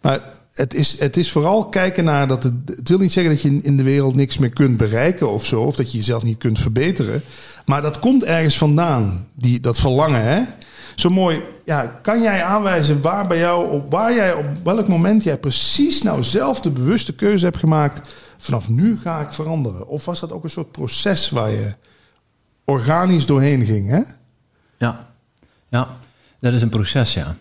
Maar 0.00 0.20
het 0.52 0.74
is, 0.74 0.98
het 0.98 1.16
is 1.16 1.32
vooral 1.32 1.68
kijken 1.68 2.04
naar 2.04 2.28
dat 2.28 2.42
het. 2.42 2.54
Het 2.66 2.88
wil 2.88 2.98
niet 2.98 3.12
zeggen 3.12 3.32
dat 3.32 3.42
je 3.42 3.60
in 3.62 3.76
de 3.76 3.82
wereld 3.82 4.14
niks 4.14 4.38
meer 4.38 4.50
kunt 4.50 4.76
bereiken 4.76 5.30
of 5.30 5.44
zo. 5.44 5.62
Of 5.62 5.76
dat 5.76 5.92
je 5.92 5.98
jezelf 5.98 6.22
niet 6.22 6.38
kunt 6.38 6.58
verbeteren. 6.58 7.22
Maar 7.66 7.82
dat 7.82 7.98
komt 7.98 8.24
ergens 8.24 8.58
vandaan. 8.58 9.28
Die, 9.34 9.60
dat 9.60 9.78
verlangen, 9.78 10.22
hè? 10.22 10.42
Zo 10.94 11.10
mooi. 11.10 11.42
Ja, 11.64 11.86
kan 12.02 12.22
jij 12.22 12.42
aanwijzen 12.42 13.00
waar 13.00 13.26
bij 13.26 13.38
jou, 13.38 13.70
op 13.70 13.90
waar 13.90 14.14
jij 14.14 14.34
op 14.34 14.46
welk 14.64 14.88
moment 14.88 15.22
jij 15.22 15.38
precies 15.38 16.02
nou 16.02 16.22
zelf 16.22 16.60
de 16.60 16.70
bewuste 16.70 17.14
keuze 17.14 17.44
hebt 17.44 17.56
gemaakt. 17.56 18.08
Vanaf 18.38 18.68
nu 18.68 18.98
ga 19.02 19.20
ik 19.20 19.32
veranderen. 19.32 19.86
Of 19.86 20.04
was 20.04 20.20
dat 20.20 20.32
ook 20.32 20.44
een 20.44 20.50
soort 20.50 20.72
proces 20.72 21.30
waar 21.30 21.50
je 21.50 21.74
organisch 22.64 23.26
doorheen 23.26 23.64
ging, 23.64 23.88
hè? 23.88 24.00
Ja. 24.78 25.08
ja, 25.68 25.88
dat 26.40 26.52
is 26.52 26.62
een 26.62 26.68
proces, 26.68 27.14
ja. 27.14 27.36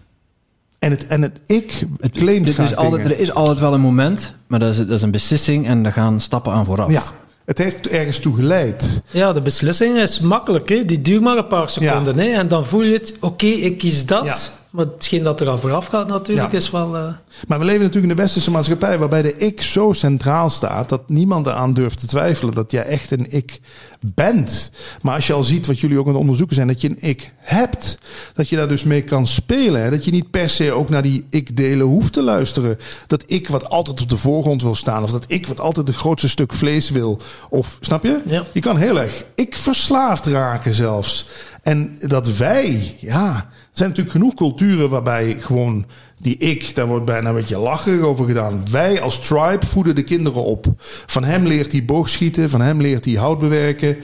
En 0.82 0.92
het, 0.92 1.08
en 1.08 1.22
het 1.22 1.42
ik 1.46 1.86
Het, 2.00 2.12
claimt 2.12 2.46
dit 2.46 2.60
is 2.60 2.76
altijd, 2.76 3.06
er 3.06 3.20
is 3.20 3.34
altijd 3.34 3.60
wel 3.60 3.74
een 3.74 3.82
moment, 3.82 4.34
maar 4.48 4.60
dat 4.60 4.70
is, 4.70 4.78
dat 4.78 4.90
is 4.90 5.02
een 5.02 5.12
beslissing 5.12 5.68
en 5.68 5.84
daar 5.84 5.94
gaan 5.94 6.20
stappen 6.20 6.54
aan 6.54 6.66
vooraf. 6.66 6.92
Ja, 6.92 7.04
het 7.46 7.58
heeft 7.58 7.88
ergens 7.88 8.20
toe 8.20 8.36
geleid. 8.36 9.02
Ja, 9.12 9.34
de 9.34 9.42
beslissing 9.42 9.98
is 9.98 10.20
makkelijk. 10.20 10.70
Hè? 10.70 10.86
Die 10.86 11.02
duurt 11.02 11.22
maar 11.22 11.38
een 11.38 11.48
paar 11.48 11.70
seconden. 11.70 12.20
Hè? 12.20 12.28
En 12.30 12.48
dan 12.48 12.66
voel 12.66 12.82
je 12.82 12.94
het, 12.94 13.14
oké, 13.20 13.46
ik 13.46 13.78
kies 13.78 14.06
dat. 14.06 14.26
Ja. 14.26 14.36
Maar 14.72 14.86
hetgeen 14.86 15.24
dat 15.24 15.42
er 15.42 15.48
al 15.48 15.58
vooraf 15.58 15.86
gaat 15.86 16.08
natuurlijk, 16.08 16.52
Ja. 16.52 16.58
is 16.58 16.72
wel... 16.72 16.96
eh, 16.96 17.14
Maar 17.48 17.60
we 17.60 17.66
leven 17.66 17.82
natuurlijk 17.82 18.12
in 18.12 18.16
de 18.16 18.22
westerse 18.22 18.52
maatschappij 18.52 18.98
waarbij 18.98 19.22
de 19.22 19.36
ik 19.36 19.62
zo 19.62 19.94
centraal 19.94 20.50
staat 20.50 20.90
dat 20.90 21.10
niemand 21.10 21.48
eraan 21.48 21.74
durft 21.74 22.00
te 22.00 22.08
twijfelen 22.08 22.54
dat 22.54 22.72
jij 22.72 22.84
echt 22.86 23.12
een 23.12 23.26
ik 23.30 23.60
bent. 24.00 24.72
Maar 25.02 25.16
als 25.16 25.28
je 25.28 25.34
al 25.34 25.44
ziet 25.44 25.68
wat 25.68 25.80
jullie 25.80 25.98
ook 25.98 26.06
aan 26.06 26.12
het 26.12 26.20
onderzoeken 26.22 26.56
zijn, 26.56 26.68
dat 26.68 26.82
je 26.82 26.90
een 26.90 26.98
ik 27.10 27.34
hebt, 27.38 27.98
dat 28.34 28.50
je 28.50 28.56
daar 28.56 28.68
dus 28.68 28.84
mee 28.84 29.02
kan 29.04 29.28
spelen. 29.28 29.82
Hè? 29.82 29.90
Dat 29.90 30.06
je 30.06 30.12
niet 30.12 30.32
per 30.32 30.50
se 30.50 30.72
ook 30.72 30.90
naar 30.90 31.02
die 31.02 31.26
ik-delen 31.30 31.86
hoeft 31.86 32.14
te 32.14 32.22
luisteren. 32.24 32.78
Dat 33.08 33.24
ik 33.26 33.48
wat 33.50 33.70
altijd 33.70 34.02
op 34.02 34.10
de 34.10 34.18
voorgrond 34.18 34.62
wil 34.62 34.76
staan, 34.76 35.04
of 35.04 35.12
dat 35.12 35.26
ik 35.28 35.48
wat 35.48 35.60
altijd 35.60 35.88
het 35.88 35.98
grootste 35.98 36.30
stuk 36.30 36.54
vlees 36.54 36.90
wil. 36.90 37.20
Of 37.50 37.78
snap 37.82 38.04
je? 38.04 38.22
Ja. 38.26 38.44
Je 38.52 38.60
kan 38.60 38.78
heel 38.78 39.00
erg 39.00 39.24
ik 39.36 39.58
verslaafd 39.58 40.26
raken 40.26 40.74
zelfs. 40.74 41.28
En 41.62 41.98
dat 42.08 42.38
wij, 42.38 42.98
ja, 43.00 43.50
zijn 43.72 43.90
natuurlijk 43.90 44.18
genoeg 44.18 44.34
culturen 44.34 44.90
waarbij 44.90 45.38
gewoon 45.40 45.86
die 46.18 46.38
ik, 46.38 46.76
daar 46.76 46.88
wordt 46.88 47.06
bijna 47.06 47.30
een 47.30 47.36
beetje 47.36 47.58
lacherig 47.58 48.02
over 48.02 48.26
gedaan. 48.26 48.64
Wij 48.72 49.02
als 49.02 49.20
tribe 49.28 49.66
voeden 49.66 49.96
de 49.96 50.04
kinderen 50.04 50.44
op. 50.44 50.66
Van 51.06 51.24
hem 51.24 51.48
leert 51.48 51.72
hij 51.72 51.86
boogschieten, 51.86 52.50
van 52.50 52.62
hem 52.62 52.82
leert 52.82 53.06
hij 53.06 53.14
hout 53.14 53.40
bewerken. 53.40 53.98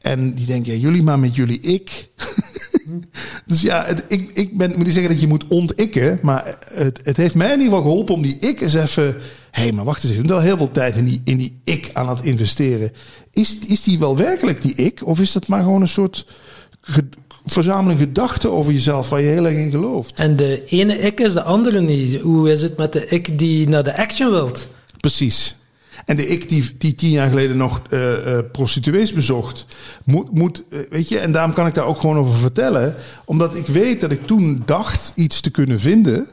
En 0.00 0.34
die 0.34 0.46
denken, 0.46 0.72
ja, 0.72 0.78
jullie 0.78 1.02
maar 1.02 1.18
met 1.18 1.34
jullie 1.34 1.60
ik. 1.60 2.08
dus 3.46 3.60
ja, 3.60 3.84
het, 3.84 4.04
ik, 4.08 4.30
ik 4.34 4.56
ben, 4.56 4.68
moet 4.68 4.84
niet 4.84 4.92
zeggen 4.92 5.12
dat 5.12 5.20
je 5.20 5.26
moet 5.26 5.46
ontikken. 5.48 6.18
Maar 6.22 6.58
het, 6.64 7.00
het 7.02 7.16
heeft 7.16 7.34
mij 7.34 7.46
in 7.46 7.52
ieder 7.52 7.68
geval 7.68 7.82
geholpen 7.82 8.14
om 8.14 8.22
die 8.22 8.36
ik 8.38 8.60
eens 8.60 8.74
even... 8.74 9.16
Hé, 9.50 9.62
hey, 9.62 9.72
maar 9.72 9.84
wacht 9.84 10.02
eens 10.02 10.12
even. 10.12 10.22
Je 10.22 10.28
bent 10.28 10.40
wel 10.40 10.48
heel 10.48 10.56
veel 10.56 10.70
tijd 10.70 10.96
in 10.96 11.04
die, 11.04 11.20
in 11.24 11.36
die 11.36 11.60
ik 11.64 11.90
aan 11.92 12.08
het 12.08 12.22
investeren. 12.22 12.92
Is, 13.30 13.58
is 13.58 13.82
die 13.82 13.98
wel 13.98 14.16
werkelijk 14.16 14.62
die 14.62 14.74
ik? 14.74 15.06
Of 15.06 15.20
is 15.20 15.32
dat 15.32 15.46
maar 15.46 15.62
gewoon 15.62 15.80
een 15.80 15.88
soort 15.88 16.26
verzameling 17.46 18.00
gedachten 18.00 18.52
over 18.52 18.72
jezelf 18.72 19.08
waar 19.08 19.20
je 19.20 19.28
heel 19.28 19.46
erg 19.46 19.56
in 19.56 19.70
gelooft? 19.70 20.14
En 20.14 20.36
de 20.36 20.64
ene 20.64 20.98
ik 20.98 21.20
is 21.20 21.32
de 21.32 21.42
andere 21.42 21.80
niet. 21.80 22.20
Hoe 22.20 22.50
is 22.50 22.62
het 22.62 22.76
met 22.76 22.92
de 22.92 23.06
ik 23.06 23.38
die 23.38 23.68
naar 23.68 23.82
de 23.82 23.96
action 23.96 24.30
wilt? 24.30 24.68
Precies. 25.00 25.56
En 26.04 26.16
de 26.16 26.26
ik 26.26 26.48
die, 26.48 26.70
die 26.78 26.94
tien 26.94 27.10
jaar 27.10 27.28
geleden 27.28 27.56
nog 27.56 27.82
eh, 27.90 28.38
eh, 28.38 28.44
prostituees 28.52 29.12
bezocht, 29.12 29.66
moet, 30.04 30.32
moet 30.32 30.64
eh, 30.70 30.78
weet 30.90 31.08
je, 31.08 31.18
en 31.18 31.32
daarom 31.32 31.52
kan 31.52 31.66
ik 31.66 31.74
daar 31.74 31.86
ook 31.86 32.00
gewoon 32.00 32.16
over 32.16 32.34
vertellen, 32.34 32.94
omdat 33.24 33.54
ik 33.54 33.66
weet 33.66 34.00
dat 34.00 34.12
ik 34.12 34.26
toen 34.26 34.62
dacht 34.64 35.12
iets 35.14 35.40
te 35.40 35.50
kunnen 35.50 35.80
vinden. 35.80 36.28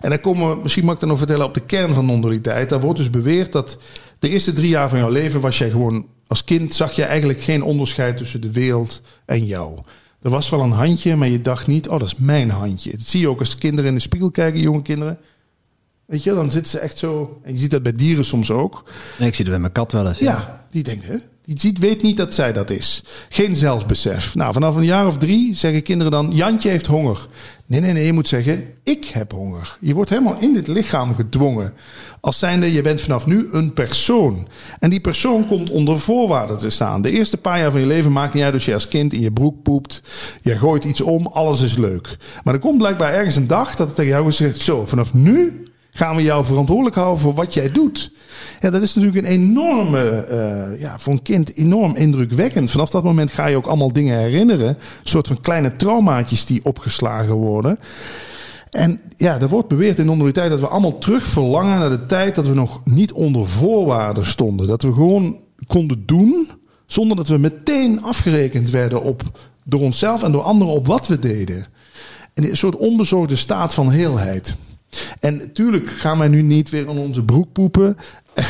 En 0.00 0.10
dan 0.10 0.20
komen 0.20 0.50
we, 0.50 0.62
misschien 0.62 0.84
mag 0.84 0.94
ik 0.94 1.00
dan 1.00 1.08
nog 1.08 1.18
vertellen 1.18 1.46
op 1.46 1.54
de 1.54 1.60
kern 1.60 1.94
van 1.94 2.06
non-dualiteit. 2.06 2.68
Daar 2.68 2.80
wordt 2.80 2.98
dus 2.98 3.10
beweerd 3.10 3.52
dat 3.52 3.78
de 4.18 4.28
eerste 4.28 4.52
drie 4.52 4.68
jaar 4.68 4.88
van 4.88 4.98
jouw 4.98 5.10
leven 5.10 5.40
was 5.40 5.58
jij 5.58 5.70
gewoon, 5.70 6.06
als 6.26 6.44
kind 6.44 6.74
zag 6.74 6.92
je 6.92 7.04
eigenlijk 7.04 7.42
geen 7.42 7.62
onderscheid 7.62 8.16
tussen 8.16 8.40
de 8.40 8.52
wereld 8.52 9.02
en 9.26 9.44
jou. 9.44 9.78
Er 10.24 10.30
was 10.30 10.48
wel 10.48 10.60
een 10.60 10.70
handje, 10.70 11.16
maar 11.16 11.28
je 11.28 11.40
dacht 11.40 11.66
niet, 11.66 11.88
oh 11.88 11.98
dat 11.98 12.08
is 12.08 12.16
mijn 12.16 12.50
handje. 12.50 12.90
Dat 12.90 13.00
zie 13.00 13.20
je 13.20 13.28
ook 13.28 13.38
als 13.38 13.56
kinderen 13.56 13.90
in 13.90 13.94
de 13.96 14.00
spiegel 14.00 14.30
kijken, 14.30 14.60
jonge 14.60 14.82
kinderen. 14.82 15.18
Weet 16.06 16.22
je, 16.22 16.34
dan 16.34 16.50
zitten 16.50 16.70
ze 16.70 16.78
echt 16.78 16.98
zo. 16.98 17.40
En 17.42 17.52
je 17.52 17.58
ziet 17.58 17.70
dat 17.70 17.82
bij 17.82 17.92
dieren 17.92 18.24
soms 18.24 18.50
ook. 18.50 18.84
Nee, 19.18 19.28
ik 19.28 19.34
zie 19.34 19.44
dat 19.44 19.52
bij 19.52 19.62
mijn 19.62 19.72
kat 19.72 19.92
wel 19.92 20.08
eens. 20.08 20.18
Ja, 20.18 20.66
die 20.70 20.82
denkt, 20.82 21.06
hè? 21.06 21.16
Die 21.44 21.60
ziet, 21.60 21.78
weet 21.78 22.02
niet 22.02 22.16
dat 22.16 22.34
zij 22.34 22.52
dat 22.52 22.70
is. 22.70 23.04
Geen 23.28 23.56
zelfbesef. 23.56 24.34
Nou, 24.34 24.52
vanaf 24.52 24.76
een 24.76 24.84
jaar 24.84 25.06
of 25.06 25.18
drie 25.18 25.54
zeggen 25.54 25.82
kinderen 25.82 26.12
dan: 26.12 26.30
Jantje 26.32 26.68
heeft 26.68 26.86
honger. 26.86 27.26
Nee, 27.66 27.80
nee, 27.80 27.92
nee, 27.92 28.06
je 28.06 28.12
moet 28.12 28.28
zeggen: 28.28 28.64
Ik 28.82 29.04
heb 29.04 29.32
honger. 29.32 29.76
Je 29.80 29.94
wordt 29.94 30.10
helemaal 30.10 30.36
in 30.40 30.52
dit 30.52 30.66
lichaam 30.66 31.14
gedwongen. 31.14 31.72
Als 32.20 32.38
zijnde, 32.38 32.72
je 32.72 32.82
bent 32.82 33.00
vanaf 33.00 33.26
nu 33.26 33.48
een 33.52 33.72
persoon. 33.72 34.48
En 34.78 34.90
die 34.90 35.00
persoon 35.00 35.46
komt 35.46 35.70
onder 35.70 35.98
voorwaarden 35.98 36.58
te 36.58 36.70
staan. 36.70 37.02
De 37.02 37.10
eerste 37.10 37.36
paar 37.36 37.58
jaar 37.58 37.70
van 37.70 37.80
je 37.80 37.86
leven 37.86 38.12
maakt 38.12 38.34
niet 38.34 38.42
uit 38.42 38.54
als 38.54 38.64
je 38.64 38.74
als 38.74 38.88
kind 38.88 39.12
in 39.12 39.20
je 39.20 39.32
broek 39.32 39.62
poept. 39.62 40.02
Je 40.42 40.58
gooit 40.58 40.84
iets 40.84 41.00
om, 41.00 41.26
alles 41.26 41.60
is 41.60 41.76
leuk. 41.76 42.16
Maar 42.44 42.54
er 42.54 42.60
komt 42.60 42.78
blijkbaar 42.78 43.12
ergens 43.12 43.36
een 43.36 43.46
dag 43.46 43.76
dat 43.76 43.86
het 43.86 43.96
tegen 43.96 44.10
jou 44.10 44.24
gezegd: 44.24 44.60
Zo, 44.60 44.86
vanaf 44.86 45.14
nu 45.14 45.64
gaan 45.96 46.16
we 46.16 46.22
jou 46.22 46.44
verantwoordelijk 46.44 46.96
houden 46.96 47.20
voor 47.20 47.34
wat 47.34 47.54
jij 47.54 47.72
doet. 47.72 48.12
Ja, 48.60 48.70
dat 48.70 48.82
is 48.82 48.94
natuurlijk 48.94 49.26
een 49.26 49.32
enorme, 49.32 50.10
eh, 50.10 50.80
ja, 50.80 50.98
voor 50.98 51.12
een 51.12 51.22
kind 51.22 51.56
enorm 51.56 51.94
indrukwekkend. 51.96 52.70
Vanaf 52.70 52.90
dat 52.90 53.04
moment 53.04 53.32
ga 53.32 53.46
je 53.46 53.56
ook 53.56 53.66
allemaal 53.66 53.92
dingen 53.92 54.18
herinneren. 54.18 54.68
Een 54.68 54.76
soort 55.02 55.26
van 55.26 55.40
kleine 55.40 55.76
traumaatjes 55.76 56.44
die 56.44 56.64
opgeslagen 56.64 57.34
worden. 57.34 57.78
En 58.70 59.00
ja, 59.16 59.40
er 59.40 59.48
wordt 59.48 59.68
beweerd 59.68 59.98
in 59.98 60.06
non-dualiteit 60.06 60.50
dat 60.50 60.60
we 60.60 60.68
allemaal 60.68 60.98
terug 60.98 61.26
verlangen 61.26 61.78
naar 61.78 61.90
de 61.90 62.06
tijd 62.06 62.34
dat 62.34 62.46
we 62.46 62.54
nog 62.54 62.80
niet 62.84 63.12
onder 63.12 63.46
voorwaarden 63.46 64.26
stonden. 64.26 64.66
Dat 64.66 64.82
we 64.82 64.92
gewoon 64.92 65.38
konden 65.66 66.02
doen 66.06 66.48
zonder 66.86 67.16
dat 67.16 67.28
we 67.28 67.38
meteen 67.38 68.02
afgerekend 68.02 68.70
werden 68.70 69.02
op, 69.02 69.22
door 69.64 69.80
onszelf 69.80 70.22
en 70.22 70.32
door 70.32 70.42
anderen 70.42 70.74
op 70.74 70.86
wat 70.86 71.06
we 71.06 71.18
deden. 71.18 71.66
En 72.34 72.44
een 72.50 72.56
soort 72.56 72.76
onbezorgde 72.76 73.36
staat 73.36 73.74
van 73.74 73.90
heelheid. 73.90 74.56
En 75.20 75.36
natuurlijk 75.36 75.88
gaan 75.88 76.18
wij 76.18 76.28
nu 76.28 76.42
niet 76.42 76.70
weer 76.70 76.80
in 76.80 76.88
onze 76.88 77.24
broek 77.24 77.52
poepen. 77.52 77.96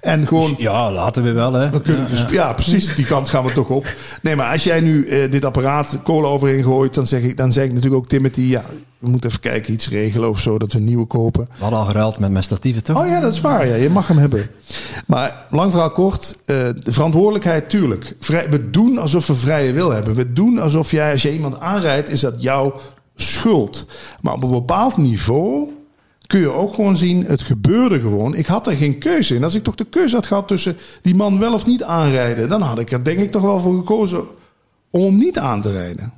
en 0.00 0.26
gewoon 0.26 0.54
Ja, 0.58 0.92
laten 0.92 1.22
we 1.22 1.32
wel, 1.32 1.52
hè. 1.52 1.70
we 1.70 1.80
kunnen 1.80 2.06
dus, 2.10 2.24
ja, 2.30 2.52
precies, 2.52 2.94
die 2.94 3.04
kant 3.06 3.28
gaan 3.28 3.44
we 3.44 3.52
toch 3.52 3.68
op. 3.68 3.86
Nee, 4.22 4.36
maar 4.36 4.52
als 4.52 4.64
jij 4.64 4.80
nu 4.80 5.06
eh, 5.06 5.30
dit 5.30 5.44
apparaat 5.44 5.98
kolen 6.02 6.30
overheen 6.30 6.62
gooit, 6.62 6.94
dan 6.94 7.06
zeg, 7.06 7.22
ik, 7.22 7.36
dan 7.36 7.52
zeg 7.52 7.64
ik 7.64 7.72
natuurlijk 7.72 8.02
ook 8.02 8.08
Timothy, 8.08 8.40
ja, 8.40 8.64
we 8.98 9.08
moeten 9.08 9.30
even 9.30 9.42
kijken, 9.42 9.72
iets 9.72 9.88
regelen 9.88 10.28
of 10.28 10.40
zo, 10.40 10.58
dat 10.58 10.72
we 10.72 10.78
een 10.78 10.84
nieuwe 10.84 11.06
kopen. 11.06 11.44
We 11.44 11.62
hadden 11.62 11.78
al 11.78 11.84
geruild 11.84 12.18
met 12.18 12.30
mijn 12.30 12.44
statieven, 12.44 12.82
toch? 12.84 13.00
Oh 13.00 13.06
ja, 13.06 13.20
dat 13.20 13.32
is 13.32 13.40
waar, 13.40 13.66
ja, 13.66 13.74
je 13.74 13.90
mag 13.90 14.08
hem 14.08 14.18
hebben. 14.18 14.50
Maar 15.06 15.46
lang 15.50 15.70
verhaal 15.70 15.90
kort, 15.90 16.36
eh, 16.44 16.56
de 16.82 16.92
verantwoordelijkheid, 16.92 17.70
tuurlijk. 17.70 18.16
Vrij, 18.20 18.50
we 18.50 18.70
doen 18.70 18.98
alsof 18.98 19.26
we 19.26 19.34
vrije 19.34 19.72
wil 19.72 19.90
hebben. 19.90 20.14
We 20.14 20.32
doen 20.32 20.58
alsof 20.58 20.90
jij, 20.90 21.12
als 21.12 21.22
je 21.22 21.32
iemand 21.32 21.60
aanrijdt, 21.60 22.08
is 22.08 22.20
dat 22.20 22.42
jouw 22.42 22.80
schuld. 23.14 23.86
Maar 24.20 24.34
op 24.34 24.42
een 24.42 24.50
bepaald 24.50 24.96
niveau 24.96 25.70
kun 26.26 26.40
je 26.40 26.50
ook 26.50 26.74
gewoon 26.74 26.96
zien, 26.96 27.24
het 27.26 27.42
gebeurde 27.42 28.00
gewoon. 28.00 28.34
Ik 28.34 28.46
had 28.46 28.66
er 28.66 28.76
geen 28.76 28.98
keuze 28.98 29.34
in. 29.34 29.44
Als 29.44 29.54
ik 29.54 29.62
toch 29.62 29.74
de 29.74 29.84
keuze 29.84 30.14
had 30.14 30.26
gehad 30.26 30.48
tussen 30.48 30.76
die 31.02 31.14
man 31.14 31.38
wel 31.38 31.52
of 31.52 31.66
niet 31.66 31.82
aanrijden, 31.82 32.48
dan 32.48 32.60
had 32.60 32.78
ik 32.78 32.90
er 32.90 33.04
denk 33.04 33.18
ik 33.18 33.30
toch 33.30 33.42
wel 33.42 33.60
voor 33.60 33.76
gekozen 33.76 34.24
om 34.90 35.02
hem 35.02 35.16
niet 35.18 35.38
aan 35.38 35.60
te 35.60 35.72
rijden. 35.72 36.12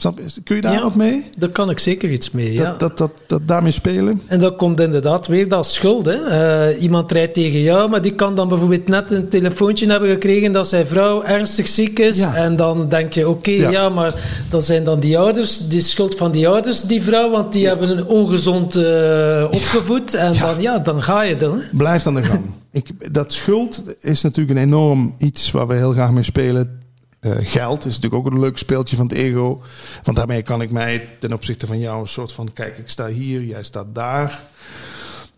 Snap? 0.00 0.20
Kun 0.44 0.56
je 0.56 0.62
daar 0.62 0.72
Ja. 0.72 0.82
wat 0.82 0.94
mee? 0.94 1.24
Daar 1.38 1.48
kan 1.50 1.70
ik 1.70 1.78
zeker 1.78 2.10
iets 2.10 2.30
mee, 2.30 2.52
ja. 2.52 2.74
Dat, 2.78 2.98
dat, 2.98 3.10
dat, 3.26 3.48
daarmee 3.48 3.72
spelen? 3.72 4.22
En 4.26 4.38
dat 4.40 4.56
komt 4.56 4.80
inderdaad 4.80 5.26
weer 5.26 5.48
dat 5.48 5.66
schuld. 5.66 6.06
Hè? 6.06 6.12
Eh, 6.12 6.82
iemand 6.82 7.12
rijdt 7.12 7.34
tegen 7.34 7.60
jou, 7.60 7.90
maar 7.90 8.02
die 8.02 8.14
kan 8.14 8.34
dan 8.34 8.48
bijvoorbeeld 8.48 8.88
net 8.88 9.10
een 9.10 9.28
telefoontje 9.28 9.90
hebben 9.90 10.08
gekregen 10.10 10.52
dat 10.52 10.68
zijn 10.68 10.86
vrouw 10.86 11.22
ernstig 11.22 11.68
ziek 11.68 11.98
is. 11.98 12.16
Ja. 12.18 12.34
En 12.34 12.56
dan 12.56 12.88
denk 12.88 13.12
je, 13.12 13.28
oké, 13.28 13.50
Ja. 13.50 13.70
ja. 13.70 13.88
maar 13.88 14.14
dat 14.50 14.64
zijn 14.64 14.84
dan 14.84 15.00
die 15.00 15.18
ouders, 15.18 15.68
die 15.68 15.80
schuld 15.80 16.14
van 16.14 16.30
die 16.32 16.48
ouders, 16.48 16.82
die 16.82 17.02
vrouw, 17.02 17.30
want 17.30 17.52
die 17.52 17.66
hebben 17.66 17.88
een 17.98 18.06
ongezond 18.06 18.76
eh, 18.76 19.44
opgevoed. 19.50 20.14
En 20.14 20.32
dan, 20.40 20.60
ja, 20.60 20.78
dan 20.78 21.02
ga 21.02 21.22
je 21.22 21.36
dan. 21.36 21.58
Hè? 21.58 21.64
Blijft 21.72 22.06
aan 22.06 22.14
de 22.14 22.22
gang. 22.22 22.44
Ik, 22.72 23.14
dat 23.14 23.32
schuld 23.32 23.82
is 24.00 24.22
natuurlijk 24.22 24.58
een 24.58 24.64
enorm 24.64 25.14
iets 25.18 25.50
waar 25.50 25.66
we 25.66 25.74
heel 25.74 25.92
graag 25.92 26.10
mee 26.10 26.22
spelen. 26.22 26.78
Eh, 27.20 27.32
geld 27.40 27.84
is 27.84 27.94
natuurlijk 27.94 28.26
ook 28.26 28.32
een 28.32 28.40
leuk 28.40 28.58
speeltje 28.58 28.96
van 28.96 29.06
het 29.06 29.16
ego. 29.16 29.62
Want 30.02 30.16
daarmee 30.16 30.42
kan 30.42 30.62
ik 30.62 30.70
mij 30.70 31.08
ten 31.18 31.32
opzichte 31.32 31.66
van 31.66 31.78
jou 31.78 32.00
een 32.00 32.08
soort 32.08 32.32
van: 32.32 32.52
kijk, 32.52 32.78
ik 32.78 32.88
sta 32.88 33.06
hier, 33.06 33.44
jij 33.44 33.62
staat 33.62 33.94
daar. 33.94 34.40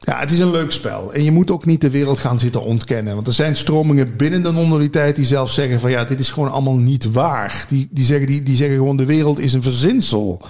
Ja, 0.02 0.18
het 0.18 0.30
is 0.30 0.38
een 0.38 0.50
leuk 0.50 0.70
spel. 0.70 1.12
En 1.12 1.24
je 1.24 1.30
moet 1.30 1.50
ook 1.50 1.64
niet 1.64 1.80
de 1.80 1.90
wereld 1.90 2.18
gaan 2.18 2.38
zitten 2.38 2.62
ontkennen. 2.62 3.14
Want 3.14 3.26
er 3.26 3.32
zijn 3.32 3.56
stromingen 3.56 4.16
binnen 4.16 4.42
de 4.42 4.52
non-dualiteit 4.52 5.16
die 5.16 5.24
zelf 5.24 5.50
zeggen 5.50 5.80
van 5.80 5.90
ja, 5.90 6.04
dit 6.04 6.20
is 6.20 6.30
gewoon 6.30 6.50
allemaal 6.50 6.76
niet 6.76 7.12
waar. 7.12 7.64
Die, 7.68 7.88
die, 7.90 8.04
zeggen, 8.04 8.26
die, 8.26 8.42
die 8.42 8.56
zeggen 8.56 8.76
gewoon 8.76 8.96
de 8.96 9.04
wereld 9.04 9.38
is 9.38 9.52
een 9.52 9.62
verzinsel. 9.62 10.42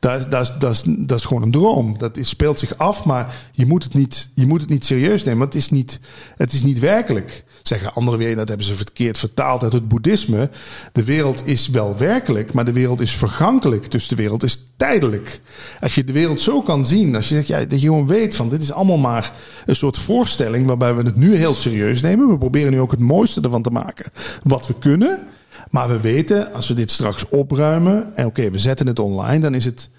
Dat, 0.00 0.30
dat, 0.30 0.54
dat, 0.58 0.84
dat 0.86 1.18
is 1.18 1.24
gewoon 1.24 1.42
een 1.42 1.50
droom. 1.50 1.98
Dat 1.98 2.16
is, 2.16 2.28
speelt 2.28 2.58
zich 2.58 2.78
af, 2.78 3.04
maar 3.04 3.36
je 3.52 3.66
moet 3.66 3.84
het 3.84 3.94
niet, 3.94 4.30
je 4.34 4.46
moet 4.46 4.60
het 4.60 4.70
niet 4.70 4.84
serieus 4.84 5.24
nemen. 5.24 5.46
Het 5.46 5.54
is 5.54 5.70
niet, 5.70 6.00
het 6.36 6.52
is 6.52 6.62
niet 6.62 6.78
werkelijk. 6.78 7.44
Zeggen 7.68 7.94
anderen 7.94 8.20
weer, 8.20 8.36
dat 8.36 8.48
hebben 8.48 8.66
ze 8.66 8.76
verkeerd 8.76 9.18
vertaald 9.18 9.62
uit 9.62 9.72
het 9.72 9.88
boeddhisme. 9.88 10.50
De 10.92 11.04
wereld 11.04 11.46
is 11.46 11.68
wel 11.68 11.96
werkelijk, 11.96 12.52
maar 12.52 12.64
de 12.64 12.72
wereld 12.72 13.00
is 13.00 13.12
vergankelijk. 13.12 13.90
Dus 13.90 14.08
de 14.08 14.16
wereld 14.16 14.42
is 14.42 14.62
tijdelijk. 14.76 15.40
Als 15.80 15.94
je 15.94 16.04
de 16.04 16.12
wereld 16.12 16.40
zo 16.40 16.62
kan 16.62 16.86
zien, 16.86 17.16
als 17.16 17.28
je 17.28 17.34
zegt, 17.34 17.46
ja, 17.46 17.64
dat 17.64 17.80
je 17.80 17.86
gewoon 17.86 18.06
weet 18.06 18.36
van 18.36 18.48
dit 18.48 18.62
is 18.62 18.72
allemaal 18.72 18.98
maar 18.98 19.32
een 19.66 19.76
soort 19.76 19.98
voorstelling 19.98 20.66
waarbij 20.66 20.94
we 20.94 21.02
het 21.02 21.16
nu 21.16 21.34
heel 21.34 21.54
serieus 21.54 22.00
nemen. 22.00 22.28
We 22.28 22.38
proberen 22.38 22.72
nu 22.72 22.80
ook 22.80 22.90
het 22.90 23.00
mooiste 23.00 23.40
ervan 23.40 23.62
te 23.62 23.70
maken 23.70 24.12
wat 24.42 24.66
we 24.66 24.74
kunnen. 24.78 25.26
Maar 25.70 25.88
we 25.88 26.00
weten, 26.00 26.52
als 26.52 26.68
we 26.68 26.74
dit 26.74 26.90
straks 26.90 27.28
opruimen 27.28 28.14
en 28.14 28.26
oké, 28.26 28.50
we 28.50 28.58
zetten 28.58 28.86
het 28.86 28.98
online, 28.98 29.40
dan 29.40 29.54
is 29.54 29.64
het 29.64 29.90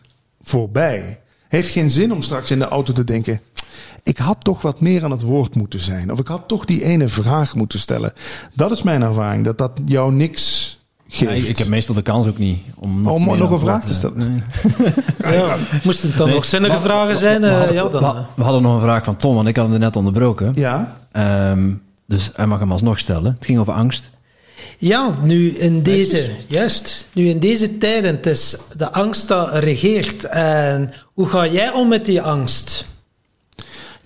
voorbij. 0.41 1.19
Heeft 1.47 1.69
geen 1.69 1.91
zin 1.91 2.13
om 2.13 2.21
straks 2.21 2.51
in 2.51 2.59
de 2.59 2.67
auto 2.67 2.93
te 2.93 3.03
denken. 3.03 3.41
Ik 4.03 4.17
had 4.17 4.37
toch 4.43 4.61
wat 4.61 4.81
meer 4.81 5.03
aan 5.03 5.11
het 5.11 5.21
woord 5.21 5.55
moeten 5.55 5.79
zijn. 5.79 6.11
Of 6.11 6.19
ik 6.19 6.27
had 6.27 6.43
toch 6.47 6.65
die 6.65 6.83
ene 6.83 7.07
vraag 7.07 7.55
moeten 7.55 7.79
stellen. 7.79 8.13
Dat 8.53 8.71
is 8.71 8.83
mijn 8.83 9.01
ervaring. 9.01 9.45
Dat 9.45 9.57
dat 9.57 9.71
jou 9.85 10.13
niks 10.13 10.77
geeft. 11.07 11.47
Ik, 11.47 11.57
heb 11.57 11.67
meestal 11.67 11.95
de 11.95 12.01
kans 12.01 12.27
ook 12.27 12.37
niet 12.37 12.59
om 12.75 13.01
nog 13.37 13.51
een 13.51 13.59
vraag 13.59 13.85
te 13.85 13.93
stellen. 13.93 14.43
nee. 15.23 15.33
Ja, 15.33 15.55
moesten 15.83 16.07
het 16.09 16.17
dan 16.17 16.25
Nee, 16.27 16.35
nog 16.35 16.45
zinnige 16.45 16.73
maar- 16.73 16.81
vragen 16.81 17.17
zijn? 17.17 17.41
we 17.41 17.47
eh, 17.47 17.57
hadden- 17.57 17.73
ja, 17.75 17.87
dan. 17.87 18.15
we, 18.15 18.23
we 18.35 18.43
hadden 18.43 18.61
nog 18.61 18.73
een 18.75 18.81
vraag 18.81 19.03
van 19.03 19.15
Tom, 19.17 19.35
want 19.35 19.47
ik 19.47 19.55
had 19.55 19.65
hem 19.65 19.73
er 19.73 19.79
net 19.79 19.95
onderbroken. 19.95 20.51
Ja, 20.55 20.97
Ehm, 21.11 21.71
dus 22.07 22.31
hij 22.35 22.45
mag 22.45 22.59
hem 22.59 22.71
alsnog 22.71 22.99
stellen. 22.99 23.33
Het 23.37 23.45
ging 23.45 23.59
over 23.59 23.73
angst. 23.73 24.09
Ja, 24.77 25.15
nu 25.23 25.49
in 25.57 25.83
deze, 25.83 26.29
juist, 26.47 27.07
nu 27.13 27.27
in 27.29 27.39
deze 27.39 27.77
tijden, 27.77 28.15
het 28.15 28.25
is 28.25 28.57
de 28.77 28.91
angst 28.91 29.27
dat 29.27 29.53
regeert. 29.57 30.23
En 30.23 30.93
hoe 31.13 31.27
ga 31.27 31.47
jij 31.47 31.71
om 31.71 31.87
met 31.87 32.05
die 32.05 32.21
angst? 32.21 32.85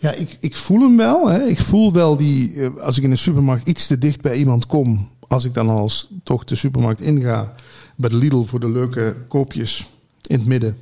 Ja 0.03 0.11
ik, 0.11 0.37
ik 0.39 0.55
voel 0.55 0.79
hem 0.79 0.97
wel. 0.97 1.29
Hè. 1.29 1.43
Ik 1.43 1.61
voel 1.61 1.93
wel 1.93 2.17
die, 2.17 2.61
eh, 2.61 2.75
als 2.75 2.97
ik 2.97 3.03
in 3.03 3.11
een 3.11 3.17
supermarkt 3.17 3.67
iets 3.67 3.87
te 3.87 3.97
dicht 3.97 4.21
bij 4.21 4.35
iemand 4.35 4.65
kom, 4.65 5.09
als 5.27 5.43
ik 5.43 5.53
dan 5.53 5.69
als 5.69 6.09
toch 6.23 6.43
de 6.43 6.55
supermarkt 6.55 7.01
inga, 7.01 7.53
bij 7.95 8.09
de 8.09 8.15
Lidl 8.15 8.43
voor 8.43 8.59
de 8.59 8.69
leuke 8.69 9.15
koopjes 9.27 9.89
in 10.25 10.39
het 10.39 10.47
midden. 10.47 10.77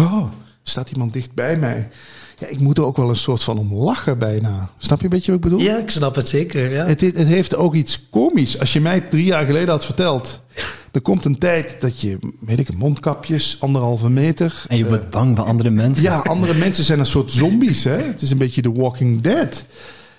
Oh, 0.00 0.24
staat 0.62 0.90
iemand 0.90 1.12
dicht 1.12 1.34
bij 1.34 1.56
mij? 1.56 1.88
Ja, 2.40 2.46
ik 2.46 2.60
moet 2.60 2.78
er 2.78 2.84
ook 2.84 2.96
wel 2.96 3.08
een 3.08 3.16
soort 3.16 3.42
van 3.42 3.58
om 3.58 3.74
lachen 3.74 4.18
bijna. 4.18 4.70
Snap 4.78 4.98
je 4.98 5.04
een 5.04 5.10
beetje 5.10 5.32
wat 5.32 5.44
ik 5.44 5.50
bedoel? 5.50 5.66
Ja, 5.66 5.78
ik 5.78 5.90
snap 5.90 6.14
het 6.14 6.28
zeker. 6.28 6.70
Ja. 6.70 6.86
Het, 6.86 7.00
het 7.00 7.16
heeft 7.16 7.56
ook 7.56 7.74
iets 7.74 8.08
komisch. 8.10 8.58
Als 8.58 8.72
je 8.72 8.80
mij 8.80 9.00
drie 9.00 9.24
jaar 9.24 9.44
geleden 9.46 9.68
had 9.68 9.84
verteld. 9.84 10.40
Er 10.92 11.00
komt 11.00 11.24
een 11.24 11.38
tijd 11.38 11.76
dat 11.80 12.00
je, 12.00 12.18
weet 12.40 12.58
ik, 12.58 12.74
mondkapjes, 12.74 13.56
anderhalve 13.60 14.10
meter. 14.10 14.64
En 14.68 14.76
je 14.76 14.82
eh, 14.82 14.88
wordt 14.88 15.10
bang 15.10 15.36
van 15.36 15.46
andere 15.46 15.70
mensen. 15.70 16.02
ja, 16.02 16.18
andere 16.18 16.54
mensen 16.64 16.84
zijn 16.84 16.98
een 16.98 17.06
soort 17.06 17.30
zombies. 17.30 17.84
Hè? 17.84 17.96
Het 17.96 18.22
is 18.22 18.30
een 18.30 18.38
beetje 18.38 18.62
The 18.62 18.72
Walking 18.72 19.20
Dead. 19.20 19.64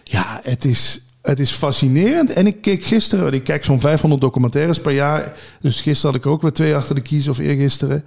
Ja, 0.04 0.40
het 0.44 0.66
is, 0.66 1.06
het 1.22 1.40
is 1.40 1.52
fascinerend. 1.52 2.34
En 2.34 2.48
ik 2.48 2.62
keek 2.62 2.84
gisteren, 2.84 3.24
want 3.24 3.36
ik 3.36 3.44
kijk 3.44 3.66
zo'n 3.66 3.80
500 3.80 4.22
documentaires 4.22 4.80
per 4.80 4.94
jaar. 4.94 5.34
Dus 5.62 5.82
gisteren 5.82 6.12
had 6.12 6.20
ik 6.20 6.26
er 6.26 6.32
ook 6.32 6.42
weer 6.42 6.52
twee 6.52 6.76
achter 6.76 6.96
de 6.96 7.02
kies 7.02 7.28
of 7.28 7.38
eergisteren. 7.38 8.04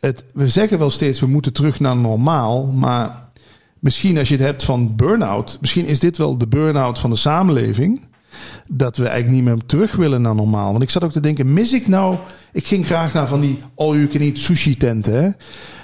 Het, 0.00 0.24
we 0.34 0.48
zeggen 0.48 0.78
wel 0.78 0.90
steeds, 0.90 1.20
we 1.20 1.26
moeten 1.26 1.52
terug 1.52 1.80
naar 1.80 1.96
normaal. 1.96 2.66
Maar 2.66 3.25
misschien 3.86 4.18
als 4.18 4.28
je 4.28 4.34
het 4.34 4.44
hebt 4.44 4.64
van 4.64 4.96
burn-out. 4.96 5.58
Misschien 5.60 5.86
is 5.86 5.98
dit 5.98 6.16
wel 6.16 6.38
de 6.38 6.46
burn-out 6.46 6.98
van 6.98 7.10
de 7.10 7.16
samenleving. 7.16 8.00
Dat 8.68 8.96
we 8.96 9.08
eigenlijk 9.08 9.34
niet 9.34 9.54
meer 9.54 9.66
terug 9.66 9.96
willen 9.96 10.22
naar 10.22 10.34
normaal. 10.34 10.70
Want 10.70 10.82
ik 10.82 10.90
zat 10.90 11.04
ook 11.04 11.12
te 11.12 11.20
denken, 11.20 11.52
mis 11.52 11.72
ik 11.72 11.88
nou... 11.88 12.16
Ik 12.52 12.66
ging 12.66 12.86
graag 12.86 13.12
naar 13.12 13.28
van 13.28 13.40
die 13.40 13.58
all-you-can-eat 13.74 14.38
sushi-tenten. 14.38 15.22
Hè? 15.22 15.30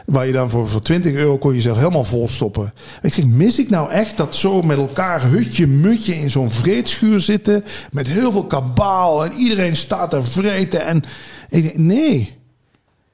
Waar 0.07 0.27
je 0.27 0.33
dan 0.33 0.51
voor, 0.51 0.69
voor 0.69 0.83
20 0.83 1.13
euro 1.13 1.39
kon 1.39 1.51
je 1.51 1.57
jezelf 1.57 1.77
helemaal 1.77 2.05
volstoppen. 2.05 2.73
Ik 3.03 3.13
zeg, 3.13 3.27
mis 3.27 3.59
ik 3.59 3.71
nou 3.71 3.91
echt 3.91 4.17
dat 4.17 4.37
zo 4.37 4.63
met 4.63 4.79
elkaar 4.79 5.23
hutje 5.23 5.67
mutje 5.67 6.15
in 6.15 6.31
zo'n 6.31 6.51
vreedschuur 6.51 7.21
zitten. 7.21 7.65
Met 7.93 8.07
heel 8.07 8.33
veel 8.33 8.47
kabaal 8.47 9.25
en 9.25 9.33
iedereen 9.33 9.77
staat 9.77 10.11
te 10.11 10.23
vreten. 10.23 10.85
En 10.85 11.03
ik 11.49 11.63
denk, 11.63 11.77
nee, 11.77 12.39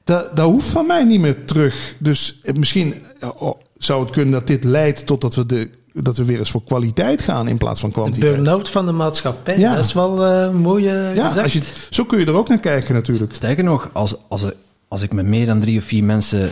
dat, 0.03 0.35
dat 0.35 0.49
hoeft 0.49 0.69
van 0.69 0.87
mij 0.87 1.03
niet 1.03 1.19
meer 1.19 1.45
terug. 1.45 1.95
Dus 1.99 2.39
misschien 2.53 2.93
eh, 3.19 3.29
oh, 3.37 3.59
zou 3.79 4.01
het 4.03 4.11
kunnen 4.11 4.31
dat 4.33 4.47
dit 4.47 4.63
leidt 4.63 5.05
tot 5.05 5.21
dat 5.21 5.35
we, 5.35 5.45
de, 5.45 5.69
dat 5.93 6.17
we 6.17 6.25
weer 6.25 6.39
eens 6.39 6.51
voor 6.51 6.63
kwaliteit 6.63 7.21
gaan 7.21 7.47
in 7.47 7.57
plaats 7.57 7.79
van 7.79 7.89
De 7.89 7.95
kwantiteit. 7.95 8.33
burn-out 8.35 8.69
van 8.69 8.85
de 8.85 8.91
maatschappij, 8.91 9.59
Ja. 9.59 9.75
dat 9.75 9.85
is 9.85 9.93
wel 9.93 10.25
eh, 10.25 10.41
een 10.41 10.55
mooie 10.55 11.11
Ja, 11.15 11.27
gezegd. 11.27 11.43
als 11.43 11.53
je, 11.53 11.61
zo 11.89 12.03
kun 12.05 12.19
je 12.19 12.25
er 12.25 12.33
ook 12.33 12.47
naar 12.49 12.59
kijken 12.59 12.93
natuurlijk. 12.93 13.35
Sterker 13.35 13.63
nog, 13.63 13.89
als, 13.93 14.15
als, 14.27 14.45
als 14.87 15.01
ik 15.01 15.13
met 15.13 15.25
meer 15.25 15.45
dan 15.45 15.59
drie 15.59 15.77
of 15.77 15.83
vier 15.83 16.03
mensen 16.03 16.51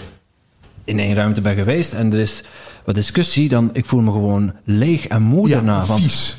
in 0.83 0.99
één 0.99 1.15
ruimte 1.15 1.41
ben 1.41 1.55
geweest 1.55 1.93
en 1.93 2.13
er 2.13 2.19
is 2.19 2.43
wat 2.85 2.95
discussie, 2.95 3.49
dan 3.49 3.69
ik 3.73 3.85
voel 3.85 3.99
me 4.01 4.11
gewoon 4.11 4.53
leeg 4.63 5.07
en 5.07 5.21
moe 5.21 5.49
daarna. 5.49 5.77
Ja, 5.77 5.85
Van, 5.85 5.97
vies. 6.01 6.35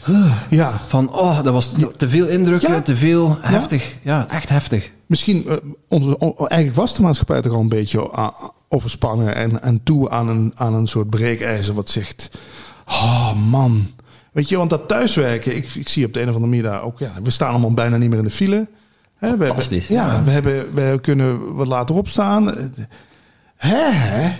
Ja, 0.50 0.80
van, 0.86 1.12
oh, 1.14 1.42
dat 1.42 1.52
was 1.52 1.72
te 1.96 2.08
veel 2.08 2.26
indrukken, 2.26 2.72
Ja. 2.72 2.82
te 2.82 2.96
veel, 2.96 3.36
heftig. 3.40 3.94
Ja, 4.02 4.26
echt 4.30 4.48
heftig. 4.48 4.90
misschien, 5.06 5.48
eh, 5.48 5.56
onze, 5.88 6.16
eigenlijk 6.38 6.74
was 6.74 6.94
de 6.94 7.02
maatschappij 7.02 7.40
toch 7.42 7.52
al 7.52 7.60
een 7.60 7.68
beetje 7.68 8.10
overspannen 8.68 9.34
en, 9.34 9.62
en 9.62 9.82
toe 9.82 10.10
aan 10.10 10.28
een, 10.28 10.52
aan 10.54 10.74
een 10.74 10.88
soort 10.88 11.10
breekijzer 11.10 11.74
wat 11.74 11.90
zegt, 11.90 12.30
oh 12.86 13.32
man. 13.50 13.86
Weet 14.32 14.48
je, 14.48 14.56
want 14.56 14.70
dat 14.70 14.88
thuiswerken, 14.88 15.56
ik, 15.56 15.74
ik 15.74 15.88
zie 15.88 16.06
op 16.06 16.12
de 16.12 16.20
een 16.20 16.28
of 16.28 16.34
andere 16.34 16.50
manier 16.50 16.70
daar 16.70 16.82
ook, 16.82 16.98
ja, 16.98 17.12
we 17.22 17.30
staan 17.30 17.50
allemaal 17.50 17.72
bijna 17.74 17.96
niet 17.96 18.08
meer 18.08 18.18
in 18.18 18.24
de 18.24 18.30
file. 18.30 18.56
Hè, 18.56 18.66
we 19.18 19.26
hebben, 19.26 19.46
Fantastisch. 19.46 19.88
ja, 19.88 20.24
we, 20.24 20.30
hebben, 20.30 20.74
we 20.74 20.98
kunnen 21.02 21.54
wat 21.54 21.66
later 21.66 21.94
opstaan. 21.94 22.46
Hè, 23.56 23.90
hè? 23.90 24.36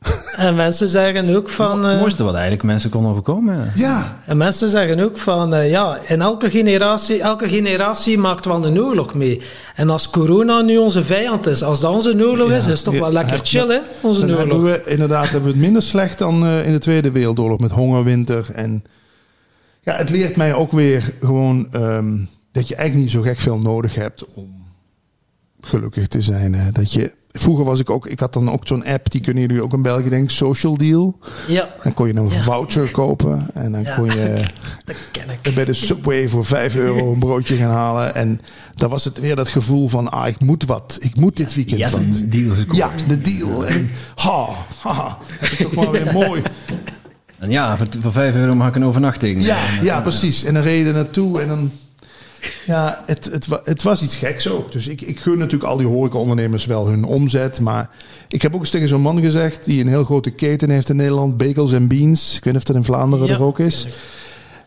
En 0.36 0.54
mensen 0.54 0.88
zeggen 0.88 1.36
ook 1.36 1.48
van... 1.48 1.84
Het 1.84 1.94
eh, 1.94 2.00
mooiste 2.00 2.24
wat 2.24 2.34
eigenlijk 2.34 2.62
mensen 2.62 2.90
konden 2.90 3.10
overkomen. 3.10 3.72
Ja, 3.74 4.18
En 4.24 4.36
mensen 4.36 4.70
zeggen 4.70 5.00
ook 5.00 5.18
van, 5.18 5.54
eh, 5.54 5.70
ja, 5.70 5.98
in 6.06 6.20
elke 6.20 6.50
generatie, 6.50 7.20
elke 7.20 7.48
generatie 7.48 8.18
maakt 8.18 8.44
wel 8.44 8.64
een 8.64 8.80
oorlog 8.80 9.14
mee. 9.14 9.42
En 9.74 9.90
als 9.90 10.10
corona 10.10 10.60
nu 10.60 10.76
onze 10.76 11.04
vijand 11.04 11.46
is, 11.46 11.62
als 11.62 11.80
dat 11.80 11.92
onze 11.92 12.26
oorlog 12.26 12.50
is, 12.50 12.56
is 12.56 12.66
het 12.66 12.84
toch 12.84 12.98
wel 12.98 13.12
lekker 13.12 13.40
chill, 13.42 13.68
hè, 13.68 13.78
onze 14.00 14.20
dan 14.20 14.28
hebben 14.28 14.56
oorlog. 14.56 14.84
we 14.84 14.90
inderdaad 14.90 15.24
hebben 15.24 15.42
we 15.42 15.48
het 15.48 15.64
minder 15.64 15.82
slecht 15.82 16.18
dan 16.18 16.46
eh, 16.46 16.66
in 16.66 16.72
de 16.72 16.78
Tweede 16.78 17.10
Wereldoorlog 17.10 17.58
met 17.58 17.70
hongerwinter. 17.70 18.46
En 18.54 18.84
ja, 19.80 19.94
het 19.94 20.10
leert 20.10 20.36
mij 20.36 20.54
ook 20.54 20.72
weer 20.72 21.14
gewoon 21.20 21.68
ehm, 21.70 22.16
dat 22.52 22.68
je 22.68 22.74
eigenlijk 22.76 23.08
niet 23.08 23.16
zo 23.16 23.30
gek 23.30 23.40
veel 23.40 23.58
nodig 23.58 23.94
hebt 23.94 24.24
om 24.34 24.64
gelukkig 25.60 26.06
te 26.06 26.20
zijn. 26.20 26.54
Hè. 26.54 26.72
Dat 26.72 26.92
je, 26.92 27.12
vroeger 27.40 27.64
was 27.64 27.80
ik 27.80 27.90
ook, 27.90 28.06
ik 28.06 28.20
had 28.20 28.32
dan 28.32 28.50
ook 28.52 28.66
zo'n 28.66 28.84
app, 28.84 29.10
die 29.10 29.20
kunnen 29.20 29.42
jullie 29.42 29.62
ook 29.62 29.72
in 29.72 29.82
België 29.82 30.08
denk 30.08 30.24
ik, 30.24 30.30
Social 30.30 30.76
Deal. 30.76 31.18
Ja, 31.48 31.68
Dan 31.82 31.92
kon 31.94 32.06
je 32.06 32.14
een 32.16 32.24
Ja. 32.28 32.42
voucher 32.42 32.90
kopen 32.90 33.46
en 33.54 33.72
dan 33.72 33.82
Ja. 33.82 33.94
kon 33.96 34.06
je 34.06 34.34
dat 34.84 34.96
ken 35.10 35.24
ik. 35.42 35.54
bij 35.54 35.64
de 35.64 35.74
Subway 35.74 36.28
voor 36.28 36.44
5 36.44 36.76
euro 36.76 37.12
een 37.12 37.18
broodje 37.18 37.56
gaan 37.56 37.70
halen. 37.70 38.14
En 38.14 38.40
dan 38.74 38.90
was 38.90 39.04
het 39.04 39.20
weer 39.20 39.36
dat 39.36 39.48
gevoel 39.48 39.88
van, 39.88 40.10
ah, 40.10 40.28
ik 40.28 40.40
moet 40.40 40.64
wat. 40.64 40.98
Ik 41.00 41.16
moet 41.16 41.36
dit 41.36 41.54
weekend 41.54 41.78
Yes, 41.80 41.90
wat. 41.90 42.00
een 42.00 42.30
deal 42.30 42.54
gescoord. 42.54 42.76
Ja, 42.76 42.90
de 43.08 43.20
deal. 43.20 43.66
En 43.66 43.90
ha, 44.14 44.46
ha, 44.80 45.18
heb 45.38 45.50
ik 45.50 45.58
toch 45.58 45.74
maar 45.74 45.90
weer 45.90 46.12
mooi. 46.12 46.42
En 47.38 47.50
ja, 47.50 47.76
voor, 47.76 47.86
voor 48.00 48.12
5 48.12 48.34
euro 48.34 48.54
mag 48.54 48.68
ik 48.68 48.74
een 48.74 48.84
overnachting. 48.84 49.44
Ja, 49.44 49.58
ja, 49.82 50.00
precies. 50.00 50.44
En 50.44 50.54
dan 50.54 50.62
reed 50.62 50.78
je 50.82 50.86
er 50.86 50.94
naartoe 50.94 51.40
en 51.40 51.48
dan... 51.48 51.70
Ja, 52.66 53.02
het, 53.06 53.24
het, 53.24 53.46
het 53.64 53.82
was 53.82 54.02
iets 54.02 54.16
geks 54.16 54.48
ook. 54.48 54.72
Dus 54.72 54.88
ik, 54.88 55.00
ik 55.00 55.20
gun 55.20 55.38
natuurlijk 55.38 55.70
al 55.70 55.76
die 55.76 55.86
horecaondernemers 55.86 56.66
wel 56.66 56.86
hun 56.86 57.04
omzet. 57.04 57.60
Maar 57.60 57.90
ik 58.28 58.42
heb 58.42 58.54
ook 58.54 58.60
eens 58.60 58.70
tegen 58.70 58.88
zo'n 58.88 59.00
man 59.00 59.20
gezegd... 59.20 59.64
die 59.64 59.80
een 59.80 59.88
heel 59.88 60.04
grote 60.04 60.30
keten 60.30 60.70
heeft 60.70 60.88
in 60.88 60.96
Nederland. 60.96 61.36
Bagels 61.36 61.74
and 61.74 61.88
Beans. 61.88 62.36
Ik 62.36 62.44
weet 62.44 62.52
niet 62.52 62.62
of 62.62 62.68
dat 62.68 62.76
in 62.76 62.84
Vlaanderen 62.84 63.26
Ja, 63.26 63.34
er 63.34 63.42
ook 63.42 63.58
is. 63.58 63.86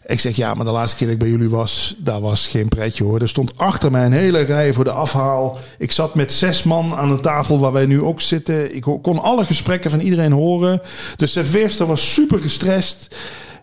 Ik 0.06 0.20
zeg, 0.20 0.36
ja, 0.36 0.54
maar 0.54 0.66
de 0.66 0.72
laatste 0.72 0.98
keer 0.98 1.06
dat 1.06 1.16
ik 1.16 1.22
bij 1.22 1.32
jullie 1.32 1.50
was... 1.50 1.96
daar 1.98 2.22
was 2.22 2.48
geen 2.48 2.68
pretje 2.68 3.04
hoor. 3.04 3.22
Er 3.22 3.30
stond 3.30 3.58
achter 3.58 3.92
mij 3.92 4.06
een 4.06 4.12
hele 4.12 4.40
rij 4.40 4.74
voor 4.74 4.84
de 4.84 4.92
afhaal. 4.92 5.58
Ik 5.78 5.92
zat 5.92 6.16
met 6.16 6.32
zes 6.32 6.64
man 6.64 6.94
aan 6.94 7.16
de 7.16 7.20
tafel 7.20 7.60
waar 7.60 7.72
wij 7.72 7.86
nu 7.86 8.02
ook 8.02 8.22
zitten. 8.22 8.76
Ik 8.76 8.82
kon 8.82 9.20
alle 9.20 9.46
gesprekken 9.46 9.90
van 9.90 10.00
iedereen 10.00 10.32
horen. 10.32 10.82
De 11.16 11.28
serveerster 11.28 11.86
was 11.86 12.14
super 12.14 12.40
gestrest. 12.40 13.16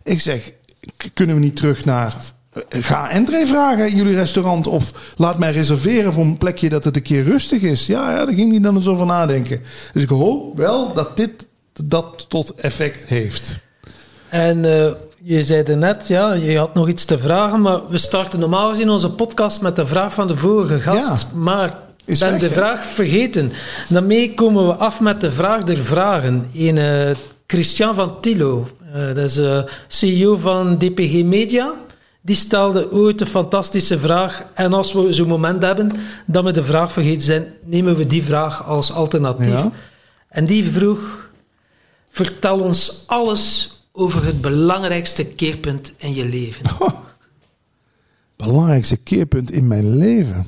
Ik 0.02 0.20
zeg, 0.20 0.52
kunnen 1.14 1.36
we 1.36 1.42
niet 1.42 1.56
terug 1.56 1.84
naar... 1.84 2.14
eh, 2.56 2.82
Ga 2.82 3.10
entree 3.10 3.46
vragen 3.46 3.88
in 3.88 3.96
jullie 3.96 4.14
restaurant. 4.14 4.66
Of 4.66 4.92
laat 5.16 5.38
mij 5.38 5.52
reserveren 5.52 6.12
voor 6.12 6.24
een 6.24 6.38
plekje 6.38 6.68
dat 6.68 6.84
het 6.84 6.96
een 6.96 7.02
keer 7.02 7.22
rustig 7.22 7.62
is. 7.62 7.86
Ja, 7.86 8.10
ja 8.10 8.24
daar 8.24 8.34
ging 8.34 8.50
hij 8.50 8.60
dan 8.60 8.76
eens 8.76 8.86
over 8.86 9.06
nadenken. 9.06 9.60
Dus 9.92 10.02
ik 10.02 10.08
hoop 10.08 10.56
wel 10.56 10.92
dat 10.92 11.16
dit 11.16 11.46
dat 11.84 12.24
tot 12.28 12.54
effect 12.54 13.06
heeft. 13.06 13.58
En 14.28 14.64
eh, 14.64 14.92
je 15.22 15.44
zei 15.44 15.76
net, 15.76 16.08
ja, 16.08 16.32
je 16.32 16.58
had 16.58 16.74
nog 16.74 16.88
iets 16.88 17.04
te 17.04 17.18
vragen, 17.18 17.60
maar 17.60 17.88
we 17.88 17.98
starten 17.98 18.40
normaal 18.40 18.68
gezien 18.68 18.90
onze 18.90 19.10
podcast 19.10 19.60
met 19.60 19.76
de 19.76 19.86
vraag 19.86 20.14
van 20.14 20.26
de 20.26 20.36
vorige 20.36 20.80
gast. 20.80 21.26
Maar 21.34 21.78
ik 22.04 22.18
ben 22.18 22.30
weg, 22.30 22.40
de 22.40 22.50
vraag 22.50 22.84
vergeten. 22.84 23.52
Daarmee 23.88 24.34
komen 24.34 24.66
we 24.66 24.74
af 24.74 25.00
met 25.00 25.20
de 25.20 25.30
vraag 25.30 25.62
der 25.62 25.84
vragen. 25.84 26.50
Een 26.54 26.78
eh, 26.78 27.16
Christian 27.46 27.94
van 27.94 28.20
Tilo, 28.20 28.66
dat 29.14 29.36
is 29.36 29.40
CEO 29.88 30.36
van 30.36 30.78
DPG 30.78 31.22
Media. 31.24 31.72
Die 32.26 32.36
stelde 32.36 32.92
ooit 32.92 33.20
een 33.20 33.26
fantastische 33.26 33.98
vraag. 33.98 34.46
En 34.54 34.72
als 34.72 34.92
we 34.92 35.12
zo'n 35.12 35.28
moment 35.28 35.62
hebben 35.62 35.92
dat 36.26 36.44
we 36.44 36.52
de 36.52 36.64
vraag 36.64 36.92
vergeten 36.92 37.22
zijn, 37.22 37.46
nemen 37.64 37.96
we 37.96 38.06
die 38.06 38.22
vraag 38.22 38.66
als 38.66 38.92
alternatief. 38.92 39.48
Ja. 39.48 39.70
En 40.28 40.46
die 40.46 40.64
vroeg: 40.64 41.30
Vertel 42.08 42.60
ons 42.60 43.02
alles 43.06 43.76
over 43.92 44.24
het 44.24 44.40
belangrijkste 44.40 45.26
keerpunt 45.26 45.92
in 45.96 46.14
je 46.14 46.28
leven. 46.28 46.66
belangrijkste 48.36 48.96
keerpunt 48.96 49.50
in 49.50 49.66
mijn 49.66 49.96
leven. 49.96 50.46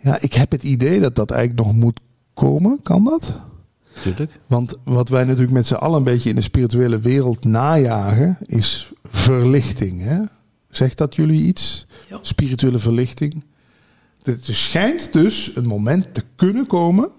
Ja, 0.00 0.20
ik 0.20 0.34
heb 0.34 0.50
het 0.50 0.62
idee 0.62 1.00
dat 1.00 1.14
dat 1.14 1.30
eigenlijk 1.30 1.66
nog 1.66 1.76
moet 1.76 2.00
komen. 2.34 2.78
Kan 2.82 3.04
dat? 3.04 3.40
Tuurlijk. 4.02 4.40
Want 4.46 4.74
wat 4.84 5.08
wij 5.08 5.24
natuurlijk 5.24 5.52
met 5.52 5.66
z'n 5.66 5.74
allen 5.74 5.96
een 5.96 6.04
beetje 6.04 6.28
in 6.28 6.34
de 6.34 6.40
spirituele 6.40 6.98
wereld 6.98 7.44
najagen, 7.44 8.38
is 8.46 8.92
verlichting. 9.04 10.02
Hè? 10.02 10.20
Zegt 10.68 10.98
dat 10.98 11.14
jullie 11.14 11.42
iets? 11.42 11.86
Ja. 12.08 12.18
Spirituele 12.22 12.78
verlichting. 12.78 13.44
Er 14.22 14.38
schijnt 14.40 15.12
dus 15.12 15.56
een 15.56 15.66
moment 15.66 16.14
te 16.14 16.24
kunnen 16.36 16.66
komen, 16.66 17.10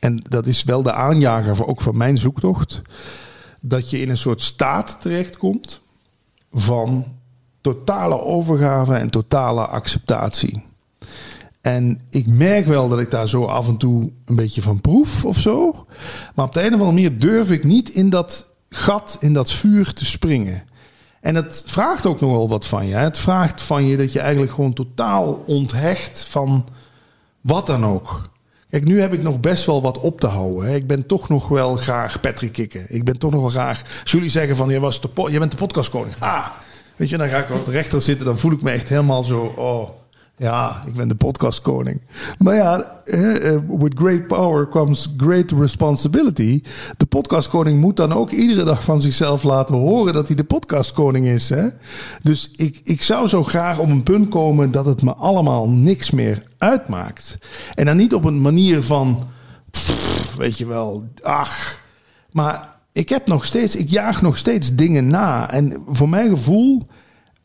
en 0.00 0.22
dat 0.28 0.46
is 0.46 0.64
wel 0.64 0.82
de 0.82 0.92
aanjager 0.92 1.56
voor, 1.56 1.66
ook 1.66 1.80
van 1.80 1.96
mijn 1.96 2.18
zoektocht, 2.18 2.82
dat 3.62 3.90
je 3.90 4.00
in 4.00 4.10
een 4.10 4.18
soort 4.18 4.40
staat 4.40 5.00
terechtkomt 5.00 5.80
van 6.52 7.04
totale 7.60 8.20
overgave 8.20 8.94
en 8.94 9.10
totale 9.10 9.66
acceptatie. 9.66 10.64
En 11.66 12.00
ik 12.10 12.26
merk 12.26 12.66
wel 12.66 12.88
dat 12.88 13.00
ik 13.00 13.10
daar 13.10 13.28
zo 13.28 13.44
af 13.44 13.68
en 13.68 13.76
toe 13.76 14.10
een 14.24 14.34
beetje 14.34 14.62
van 14.62 14.80
proef 14.80 15.24
of 15.24 15.38
zo. 15.38 15.86
Maar 16.34 16.46
op 16.46 16.52
de 16.52 16.60
een 16.60 16.66
of 16.66 16.72
andere 16.72 16.92
manier 16.92 17.18
durf 17.18 17.50
ik 17.50 17.64
niet 17.64 17.88
in 17.90 18.10
dat 18.10 18.48
gat, 18.70 19.16
in 19.20 19.32
dat 19.32 19.50
vuur 19.50 19.92
te 19.92 20.04
springen. 20.04 20.64
En 21.20 21.34
het 21.34 21.62
vraagt 21.66 22.06
ook 22.06 22.20
nogal 22.20 22.48
wat 22.48 22.66
van 22.66 22.86
je. 22.86 22.94
Het 22.94 23.18
vraagt 23.18 23.62
van 23.62 23.86
je 23.86 23.96
dat 23.96 24.12
je 24.12 24.20
eigenlijk 24.20 24.52
gewoon 24.52 24.72
totaal 24.72 25.42
onthecht 25.46 26.24
van 26.28 26.66
wat 27.40 27.66
dan 27.66 27.86
ook. 27.86 28.30
Kijk, 28.70 28.84
nu 28.84 29.00
heb 29.00 29.12
ik 29.12 29.22
nog 29.22 29.40
best 29.40 29.64
wel 29.64 29.82
wat 29.82 29.98
op 29.98 30.20
te 30.20 30.26
houden. 30.26 30.74
Ik 30.74 30.86
ben 30.86 31.06
toch 31.06 31.28
nog 31.28 31.48
wel 31.48 31.76
graag 31.76 32.20
Patrick 32.20 32.52
Kikken. 32.52 32.84
Ik 32.88 33.04
ben 33.04 33.18
toch 33.18 33.30
nog 33.30 33.40
wel 33.40 33.50
graag... 33.50 34.02
Jullie 34.04 34.30
zeggen 34.30 34.56
van, 34.56 34.68
je, 34.68 34.80
was 34.80 35.00
de 35.00 35.08
je 35.30 35.38
bent 35.38 35.50
de 35.50 35.56
podcastkoning. 35.56 36.14
Ah, 36.18 36.46
weet 36.96 37.08
je, 37.08 37.16
dan 37.16 37.28
ga 37.28 37.38
ik 37.38 37.64
de 37.64 37.70
rechter 37.70 38.02
zitten. 38.02 38.26
Dan 38.26 38.38
voel 38.38 38.52
ik 38.52 38.62
me 38.62 38.70
echt 38.70 38.88
helemaal 38.88 39.22
zo... 39.22 39.52
Oh, 39.56 39.88
ja, 40.36 40.82
ik 40.86 40.94
ben 40.94 41.08
de 41.08 41.14
podcastkoning. 41.14 42.02
Maar 42.38 42.54
ja, 42.54 43.00
eh, 43.04 43.58
with 43.68 43.98
great 43.98 44.26
power 44.26 44.68
comes 44.68 45.14
great 45.16 45.50
responsibility. 45.50 46.62
De 46.96 47.06
podcastkoning 47.06 47.80
moet 47.80 47.96
dan 47.96 48.12
ook 48.12 48.30
iedere 48.30 48.64
dag 48.64 48.84
van 48.84 49.00
zichzelf 49.00 49.42
laten 49.42 49.74
horen 49.74 50.12
dat 50.12 50.26
hij 50.26 50.36
de 50.36 50.44
podcastkoning 50.44 51.26
is. 51.26 51.48
Hè? 51.48 51.68
Dus 52.22 52.50
ik, 52.56 52.80
ik 52.82 53.02
zou 53.02 53.28
zo 53.28 53.44
graag 53.44 53.78
op 53.78 53.88
een 53.88 54.02
punt 54.02 54.28
komen 54.28 54.70
dat 54.70 54.86
het 54.86 55.02
me 55.02 55.14
allemaal 55.14 55.68
niks 55.68 56.10
meer 56.10 56.42
uitmaakt. 56.58 57.38
En 57.74 57.84
dan 57.86 57.96
niet 57.96 58.14
op 58.14 58.24
een 58.24 58.40
manier 58.40 58.82
van, 58.82 59.22
weet 60.38 60.58
je 60.58 60.66
wel, 60.66 61.08
ach. 61.22 61.78
Maar 62.30 62.74
ik 62.92 63.08
heb 63.08 63.26
nog 63.26 63.44
steeds, 63.44 63.76
ik 63.76 63.90
jaag 63.90 64.22
nog 64.22 64.36
steeds 64.36 64.74
dingen 64.74 65.06
na. 65.06 65.50
En 65.50 65.82
voor 65.88 66.08
mijn 66.08 66.28
gevoel 66.28 66.86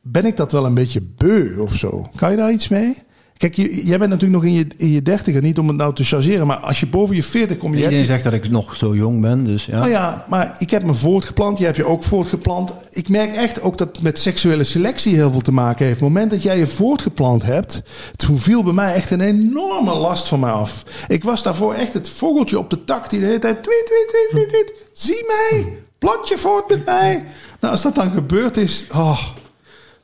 ben 0.01 0.25
ik 0.25 0.37
dat 0.37 0.51
wel 0.51 0.65
een 0.65 0.73
beetje 0.73 1.01
beu 1.01 1.57
of 1.59 1.75
zo. 1.75 2.05
Kan 2.15 2.31
je 2.31 2.37
daar 2.37 2.51
iets 2.51 2.67
mee? 2.67 2.95
Kijk, 3.41 3.55
je, 3.55 3.85
jij 3.85 3.97
bent 3.97 4.09
natuurlijk 4.09 4.43
nog 4.43 4.51
in 4.51 4.57
je, 4.57 4.65
in 4.77 4.89
je 4.89 5.01
dertiger, 5.01 5.41
niet 5.41 5.59
om 5.59 5.67
het 5.67 5.77
nou 5.77 5.93
te 5.93 6.03
chargeren, 6.03 6.47
maar 6.47 6.57
als 6.57 6.79
je 6.79 6.87
boven 6.87 7.15
je 7.15 7.23
veertig 7.23 7.57
komt, 7.57 7.73
je 7.73 7.79
hebt 7.79 7.91
Iedereen 7.91 8.05
zegt 8.05 8.23
dat 8.23 8.33
ik 8.33 8.49
nog 8.49 8.75
zo 8.75 8.95
jong 8.95 9.21
ben, 9.21 9.43
dus 9.43 9.65
ja. 9.65 9.79
nou 9.79 9.89
ja, 9.89 10.25
maar 10.29 10.55
ik 10.59 10.69
heb 10.69 10.83
me 10.83 10.93
voortgeplant. 10.93 11.57
Je 11.57 11.65
hebt 11.65 11.77
je 11.77 11.85
ook 11.85 12.03
voortgeplant. 12.03 12.73
Ik 12.91 13.09
merk 13.09 13.35
echt 13.35 13.61
ook 13.61 13.77
dat 13.77 13.87
het 13.87 14.01
met 14.01 14.19
seksuele 14.19 14.63
selectie 14.63 15.15
heel 15.15 15.31
veel 15.31 15.41
te 15.41 15.51
maken 15.51 15.85
heeft. 15.85 15.97
Op 15.97 16.03
het 16.03 16.13
moment 16.13 16.31
dat 16.31 16.43
jij 16.43 16.57
je 16.57 16.67
voortgeplant 16.67 17.43
hebt, 17.43 17.83
toen 18.15 18.39
viel 18.39 18.63
bij 18.63 18.73
mij 18.73 18.93
echt 18.93 19.11
een 19.11 19.21
enorme 19.21 19.95
last 19.95 20.27
van 20.27 20.39
mij 20.39 20.51
af. 20.51 20.83
Ik 21.07 21.23
was 21.23 21.43
daarvoor 21.43 21.73
echt 21.73 21.93
het 21.93 22.09
vogeltje 22.09 22.59
op 22.59 22.69
de 22.69 22.83
tak 22.83 23.09
die 23.09 23.19
de 23.19 23.25
hele 23.25 23.39
tijd 23.39 23.63
tweet, 23.63 23.85
tweet, 23.85 24.07
tweet, 24.07 24.29
tweet, 24.29 24.49
tweet. 24.49 24.89
Zie 24.93 25.25
mij, 25.27 25.73
plant 25.97 26.27
je 26.27 26.37
voort 26.37 26.69
met 26.69 26.85
mij. 26.85 27.25
Nou, 27.59 27.73
als 27.73 27.81
dat 27.81 27.95
dan 27.95 28.11
gebeurd 28.11 28.57
is, 28.57 28.85
oh, 28.91 29.21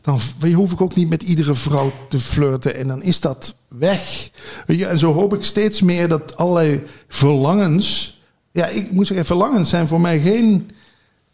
dan 0.07 0.53
hoef 0.53 0.71
ik 0.71 0.81
ook 0.81 0.95
niet 0.95 1.09
met 1.09 1.23
iedere 1.23 1.55
vrouw 1.55 1.91
te 2.09 2.19
flirten. 2.19 2.75
En 2.75 2.87
dan 2.87 3.03
is 3.03 3.19
dat 3.19 3.55
weg. 3.67 4.29
Je, 4.65 4.85
En 4.85 4.99
zo 4.99 5.13
hoop 5.13 5.33
ik 5.33 5.43
steeds 5.43 5.81
meer 5.81 6.07
dat 6.07 6.37
allerlei 6.37 6.83
verlangens. 7.07 8.19
Ja, 8.51 8.67
ik 8.67 8.91
moet 8.91 9.07
zeggen, 9.07 9.25
verlangens 9.25 9.69
zijn 9.69 9.87
voor 9.87 10.01
mij 10.01 10.19
geen. 10.19 10.69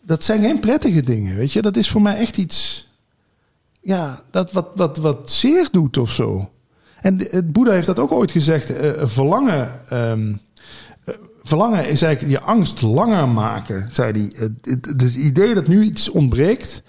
Dat 0.01 0.23
zijn 0.23 0.41
geen 0.41 0.59
prettige 0.59 1.03
dingen. 1.03 1.35
Weet 1.35 1.51
je, 1.51 1.61
dat 1.61 1.77
is 1.77 1.89
voor 1.89 2.01
mij 2.01 2.17
echt 2.17 2.37
iets. 2.37 2.87
Ja, 3.81 4.23
dat 4.31 4.51
wat, 4.51 4.67
wat, 4.75 4.97
wat 4.97 5.31
zeer 5.31 5.67
doet 5.71 5.97
of 5.97 6.11
zo. 6.11 6.49
En 7.01 7.27
het 7.29 7.51
Boeddha 7.51 7.73
heeft 7.73 7.85
dat 7.85 7.99
ook 7.99 8.11
ooit 8.11 8.31
gezegd. 8.31 8.69
eh, 8.69 8.91
verlangen. 9.03 9.79
ehm, 9.89 10.29
eh, 10.29 10.35
verlangen 11.43 11.89
is 11.89 12.01
eigenlijk 12.01 12.39
je 12.39 12.47
angst 12.47 12.81
langer 12.81 13.27
maken, 13.27 13.89
zei 13.91 14.11
hij. 14.11 14.31
Het, 14.35 14.51
het, 14.61 15.01
het 15.01 15.15
idee 15.15 15.53
dat 15.53 15.67
nu 15.67 15.83
iets 15.83 16.09
ontbreekt 16.09 16.83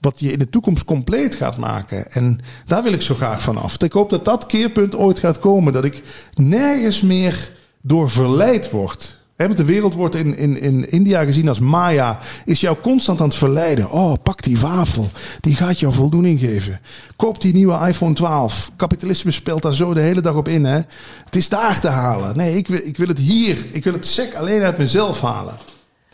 wat 0.00 0.20
je 0.20 0.32
in 0.32 0.38
de 0.38 0.48
toekomst 0.48 0.84
compleet 0.84 1.34
gaat 1.34 1.58
maken. 1.58 2.12
En 2.12 2.40
daar 2.66 2.82
wil 2.82 2.92
ik 2.92 3.02
zo 3.02 3.14
graag 3.14 3.42
van 3.42 3.56
af. 3.56 3.82
Ik 3.82 3.92
hoop 3.92 4.10
dat 4.10 4.24
dat 4.24 4.46
keerpunt 4.46 4.96
ooit 4.96 5.18
gaat 5.18 5.38
komen. 5.38 5.72
Dat 5.72 5.84
ik 5.84 6.02
nergens 6.34 7.00
meer 7.00 7.56
door 7.80 8.10
verleid 8.10 8.70
word. 8.70 9.20
Want 9.46 9.56
de 9.56 9.64
wereld 9.64 9.94
wordt 9.94 10.14
in, 10.14 10.36
in, 10.36 10.60
in 10.60 10.90
India 10.90 11.24
gezien 11.24 11.48
als 11.48 11.60
Maya. 11.60 12.18
Is 12.44 12.60
jou 12.60 12.76
constant 12.82 13.20
aan 13.20 13.26
het 13.26 13.36
verleiden. 13.36 13.90
Oh, 13.90 14.12
pak 14.22 14.42
die 14.42 14.58
wafel. 14.58 15.10
Die 15.40 15.54
gaat 15.54 15.80
jou 15.80 15.92
voldoening 15.92 16.40
geven. 16.40 16.80
Koop 17.16 17.40
die 17.40 17.52
nieuwe 17.52 17.86
iPhone 17.88 18.14
12. 18.14 18.70
Kapitalisme 18.76 19.30
speelt 19.30 19.62
daar 19.62 19.74
zo 19.74 19.94
de 19.94 20.00
hele 20.00 20.20
dag 20.20 20.34
op 20.34 20.48
in. 20.48 20.64
Hè. 20.64 20.80
Het 21.24 21.36
is 21.36 21.48
daar 21.48 21.80
te 21.80 21.88
halen. 21.88 22.36
Nee, 22.36 22.56
ik 22.56 22.68
wil, 22.68 22.80
ik 22.84 22.96
wil 22.96 23.08
het 23.08 23.18
hier. 23.18 23.58
Ik 23.70 23.84
wil 23.84 23.92
het 23.92 24.06
sec 24.06 24.34
alleen 24.34 24.62
uit 24.62 24.78
mezelf 24.78 25.20
halen. 25.20 25.71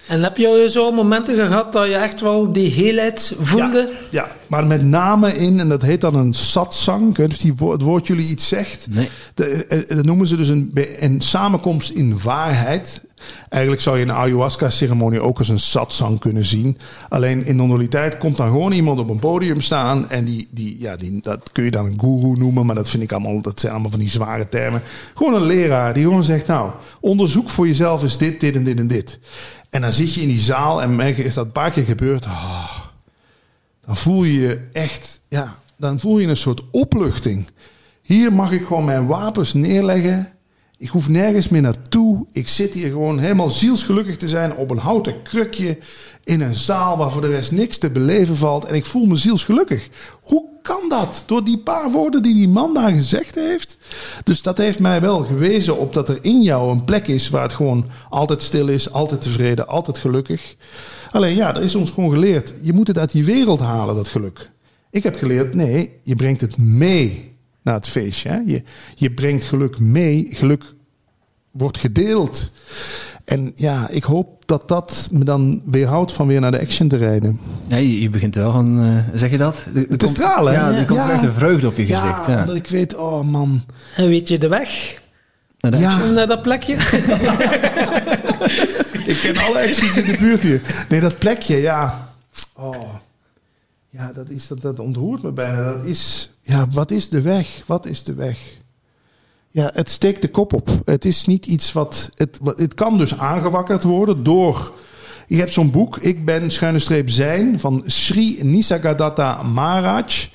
En 0.08 0.22
heb 0.22 0.36
je 0.36 0.66
zo 0.70 0.92
momenten 0.92 1.36
gehad 1.36 1.72
dat 1.72 1.86
je 1.86 1.94
echt 1.94 2.20
wel 2.20 2.52
die 2.52 2.70
heelheid 2.70 3.36
voelde? 3.40 3.92
Ja, 4.10 4.24
ja, 4.24 4.28
maar 4.46 4.66
met 4.66 4.84
name 4.84 5.34
in, 5.34 5.60
en 5.60 5.68
dat 5.68 5.82
heet 5.82 6.00
dan 6.00 6.14
een 6.14 6.34
satsang. 6.34 7.10
Ik 7.10 7.16
weet 7.16 7.28
niet 7.28 7.52
of 7.52 7.58
die 7.58 7.70
het 7.70 7.82
woord 7.82 8.06
jullie 8.06 8.28
iets 8.28 8.48
zegt. 8.48 8.86
Nee. 8.90 9.08
De, 9.34 9.44
eh, 9.44 9.80
eh, 9.80 9.96
dat 9.96 10.04
noemen 10.04 10.26
ze 10.26 10.36
dus 10.36 10.48
een, 10.48 10.72
een 10.98 11.20
samenkomst 11.20 11.90
in 11.90 12.20
waarheid. 12.22 13.00
Eigenlijk 13.48 13.82
zou 13.82 13.98
je 13.98 14.02
een 14.04 14.12
ayahuasca-ceremonie 14.12 15.20
ook 15.20 15.38
als 15.38 15.48
een 15.48 15.58
satsang 15.58 16.18
kunnen 16.18 16.44
zien. 16.44 16.76
Alleen 17.08 17.46
in 17.46 17.56
non-dualiteit 17.56 18.16
komt 18.16 18.36
dan 18.36 18.48
gewoon 18.48 18.72
iemand 18.72 18.98
op 18.98 19.08
een 19.08 19.18
podium 19.18 19.60
staan. 19.60 20.10
En 20.10 20.24
die, 20.24 20.48
die, 20.50 20.76
ja, 20.80 20.96
die, 20.96 21.18
dat 21.20 21.50
kun 21.52 21.64
je 21.64 21.70
dan 21.70 21.86
een 21.86 22.00
guru 22.00 22.38
noemen, 22.38 22.66
maar 22.66 22.74
dat 22.74 22.88
vind 22.88 23.02
ik 23.02 23.12
allemaal, 23.12 23.40
dat 23.40 23.60
zijn 23.60 23.72
allemaal 23.72 23.90
van 23.90 24.00
die 24.00 24.10
zware 24.10 24.48
termen. 24.48 24.82
Gewoon 25.14 25.34
een 25.34 25.46
leraar 25.46 25.94
die 25.94 26.02
gewoon 26.02 26.24
zegt: 26.24 26.46
Nou, 26.46 26.70
onderzoek 27.00 27.50
voor 27.50 27.66
jezelf 27.66 28.02
is 28.02 28.16
dit, 28.16 28.40
dit 28.40 28.54
en 28.54 28.64
dit 28.64 28.78
en 28.78 28.86
dit. 28.86 29.18
En 29.70 29.80
dan 29.80 29.92
zit 29.92 30.14
je 30.14 30.20
in 30.20 30.28
die 30.28 30.38
zaal 30.38 30.82
en 30.82 30.96
merk 30.96 31.16
je, 31.16 31.24
is 31.24 31.34
dat 31.34 31.44
een 31.44 31.52
paar 31.52 31.70
keer 31.70 31.84
gebeurd. 31.84 32.24
Ah, 32.26 32.76
dan 33.86 33.96
voel 33.96 34.24
je 34.24 34.40
je 34.40 34.68
echt, 34.72 35.20
ja, 35.28 35.58
dan 35.76 36.00
voel 36.00 36.18
je 36.18 36.26
een 36.26 36.36
soort 36.36 36.62
opluchting. 36.70 37.46
Hier 38.02 38.32
mag 38.32 38.52
ik 38.52 38.66
gewoon 38.66 38.84
mijn 38.84 39.06
wapens 39.06 39.54
neerleggen. 39.54 40.32
Ik 40.80 40.88
hoef 40.88 41.08
nergens 41.08 41.48
meer 41.48 41.60
naartoe. 41.60 42.26
Ik 42.32 42.48
zit 42.48 42.74
hier 42.74 42.88
gewoon 42.88 43.18
helemaal 43.18 43.48
zielsgelukkig 43.48 44.16
te 44.16 44.28
zijn 44.28 44.56
op 44.56 44.70
een 44.70 44.78
houten 44.78 45.22
krukje 45.22 45.78
in 46.24 46.40
een 46.40 46.54
zaal 46.54 46.96
waar 46.96 47.10
voor 47.10 47.20
de 47.20 47.28
rest 47.28 47.52
niks 47.52 47.78
te 47.78 47.90
beleven 47.90 48.36
valt. 48.36 48.64
En 48.64 48.74
ik 48.74 48.84
voel 48.84 49.06
me 49.06 49.16
zielsgelukkig. 49.16 49.88
Hoe 50.22 50.44
kan 50.62 50.88
dat? 50.88 51.22
Door 51.26 51.44
die 51.44 51.58
paar 51.58 51.90
woorden 51.90 52.22
die 52.22 52.34
die 52.34 52.48
man 52.48 52.74
daar 52.74 52.92
gezegd 52.92 53.34
heeft. 53.34 53.78
Dus 54.24 54.42
dat 54.42 54.58
heeft 54.58 54.78
mij 54.78 55.00
wel 55.00 55.22
gewezen 55.22 55.78
op 55.78 55.92
dat 55.92 56.08
er 56.08 56.18
in 56.20 56.42
jou 56.42 56.70
een 56.70 56.84
plek 56.84 57.08
is 57.08 57.28
waar 57.28 57.42
het 57.42 57.52
gewoon 57.52 57.86
altijd 58.08 58.42
stil 58.42 58.68
is, 58.68 58.92
altijd 58.92 59.20
tevreden, 59.20 59.68
altijd 59.68 59.98
gelukkig. 59.98 60.56
Alleen 61.10 61.36
ja, 61.36 61.54
er 61.54 61.62
is 61.62 61.74
ons 61.74 61.90
gewoon 61.90 62.10
geleerd. 62.10 62.54
Je 62.62 62.72
moet 62.72 62.88
het 62.88 62.98
uit 62.98 63.12
die 63.12 63.24
wereld 63.24 63.60
halen, 63.60 63.94
dat 63.94 64.08
geluk. 64.08 64.50
Ik 64.90 65.02
heb 65.02 65.16
geleerd, 65.16 65.54
nee, 65.54 65.92
je 66.02 66.16
brengt 66.16 66.40
het 66.40 66.58
mee 66.58 67.27
naar 67.68 67.76
het 67.76 67.88
feestje. 67.88 68.28
Hè? 68.28 68.36
Je, 68.46 68.62
je 68.94 69.10
brengt 69.10 69.44
geluk 69.44 69.78
mee. 69.78 70.26
Geluk 70.30 70.64
wordt 71.50 71.78
gedeeld. 71.78 72.50
En 73.24 73.52
ja, 73.54 73.88
ik 73.90 74.02
hoop 74.04 74.46
dat 74.46 74.68
dat 74.68 75.08
me 75.10 75.24
dan 75.24 75.62
weerhoudt 75.64 76.12
van 76.12 76.26
weer 76.26 76.40
naar 76.40 76.50
de 76.50 76.60
action 76.60 76.88
te 76.88 76.96
rijden. 76.96 77.40
Ja, 77.66 77.76
je, 77.76 78.00
je 78.00 78.10
begint 78.10 78.34
wel 78.34 78.50
van, 78.50 78.80
eh, 78.82 79.18
zeg 79.18 79.30
je 79.30 79.36
dat? 79.36 79.66
Te 79.74 79.86
komt- 79.96 80.08
stralen, 80.10 80.52
hè? 80.54 80.58
Ja, 80.60 80.72
er 80.76 80.84
komt 80.86 80.98
Ja. 81.00 81.10
echt 81.12 81.22
een 81.22 81.32
vreugde 81.32 81.66
op 81.66 81.76
je 81.76 81.86
Ja, 81.86 82.00
gezicht. 82.00 82.26
Ja, 82.26 82.44
dat 82.44 82.54
ik 82.56 82.68
weet, 82.68 82.96
oh 82.96 83.22
man. 83.24 83.60
En 83.96 84.08
weet 84.08 84.28
je 84.28 84.38
de 84.38 84.48
weg 84.48 85.00
dat- 85.60 85.78
Ja, 85.78 86.04
naar 86.04 86.26
dat 86.26 86.42
plekje? 86.42 86.74
ik 89.12 89.18
ken 89.22 89.36
alle 89.46 89.58
actions 89.62 89.96
in 89.96 90.06
de 90.06 90.16
buurt 90.18 90.42
hier. 90.42 90.60
Nee, 90.88 91.00
dat 91.00 91.18
plekje, 91.18 91.56
ja. 91.56 92.08
Oh. 92.56 92.74
Ja, 93.90 94.12
dat, 94.12 94.28
is, 94.30 94.46
dat, 94.48 94.60
dat 94.60 94.80
ontroert 94.80 95.22
me 95.22 95.32
bijna. 95.32 95.72
Dat 95.72 95.84
is, 95.84 96.30
ja, 96.42 96.66
wat 96.70 96.90
is 96.90 97.08
de 97.08 97.20
weg? 97.20 97.62
Wat 97.66 97.86
is 97.86 98.02
de 98.02 98.14
weg? 98.14 98.38
Ja, 99.50 99.70
het 99.74 99.90
steekt 99.90 100.22
de 100.22 100.28
kop 100.28 100.52
op. 100.52 100.80
Het 100.84 101.04
is 101.04 101.24
niet 101.24 101.46
iets 101.46 101.72
wat... 101.72 102.10
Het, 102.14 102.38
wat- 102.42 102.58
het 102.58 102.74
kan 102.74 102.98
dus 102.98 103.18
aangewakkerd 103.18 103.82
worden 103.82 104.22
door... 104.24 104.72
Je 105.26 105.36
hebt 105.36 105.52
zo'n 105.52 105.70
boek, 105.70 105.96
Ik 105.96 106.24
ben 106.24 106.50
schuine 106.50 106.78
streep 106.78 107.10
zijn, 107.10 107.60
van 107.60 107.82
Sri 107.86 108.38
Nisargadatta 108.42 109.42
Maharaj. 109.42 110.28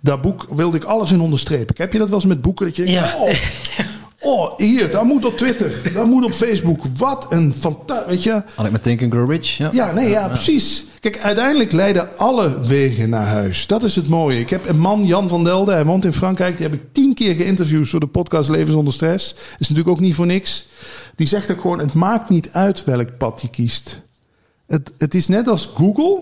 Dat 0.00 0.20
boek 0.22 0.46
wilde 0.50 0.76
ik 0.76 0.84
alles 0.84 1.12
in 1.12 1.20
onderstrepen. 1.20 1.74
Heb 1.78 1.92
je 1.92 1.98
dat 1.98 2.08
wel 2.08 2.16
eens 2.18 2.26
met 2.26 2.40
boeken? 2.40 2.66
Dat 2.66 2.76
je 2.76 2.84
denkt, 2.84 3.00
Ja. 3.00 3.16
oh, 3.18 3.30
oh, 4.20 4.58
hier, 4.58 4.90
dat 4.90 5.04
moet 5.04 5.24
op 5.24 5.36
Twitter, 5.36 5.92
dat 5.94 6.06
moet 6.06 6.24
op 6.24 6.32
Facebook. 6.32 6.80
Wat 6.96 7.26
een 7.28 7.54
fantastisch, 7.58 8.06
weet 8.06 8.22
je... 8.22 8.42
Had 8.54 8.66
ik 8.66 8.72
met 8.72 8.82
Think 8.82 9.02
and 9.02 9.12
Grow 9.12 9.30
Rich. 9.30 9.56
Ja, 9.56 9.68
Ja, 9.72 9.92
nee, 9.92 10.08
ja, 10.08 10.28
precies. 10.28 10.84
Kijk, 11.00 11.18
uiteindelijk 11.18 11.72
leiden 11.72 12.18
alle 12.18 12.60
wegen 12.60 13.08
naar 13.08 13.26
huis. 13.26 13.66
Dat 13.66 13.82
is 13.82 13.96
het 13.96 14.08
mooie. 14.08 14.40
Ik 14.40 14.50
heb 14.50 14.68
een 14.68 14.78
man, 14.78 15.06
Jan 15.06 15.28
van 15.28 15.44
Delden, 15.44 15.74
hij 15.74 15.84
woont 15.84 16.04
in 16.04 16.12
Frankrijk. 16.12 16.56
Die 16.56 16.66
heb 16.66 16.74
ik 16.74 16.92
tien 16.92 17.14
keer 17.14 17.34
geïnterviewd 17.34 17.88
voor 17.88 18.00
de 18.00 18.06
podcast 18.06 18.48
Leven 18.48 18.72
zonder 18.72 18.92
stress. 18.92 19.34
Is 19.58 19.68
natuurlijk 19.68 19.88
ook 19.88 20.00
niet 20.00 20.14
voor 20.14 20.26
niks. 20.26 20.66
Die 21.14 21.26
zegt 21.26 21.50
ook 21.50 21.60
gewoon, 21.60 21.78
het 21.78 21.92
maakt 21.92 22.28
niet 22.28 22.48
uit 22.52 22.84
welk 22.84 23.16
pad 23.18 23.40
je 23.42 23.48
kiest. 23.48 24.00
Het, 24.66 24.92
het 24.98 25.14
is 25.14 25.28
net 25.28 25.48
als 25.48 25.70
Google. 25.74 26.20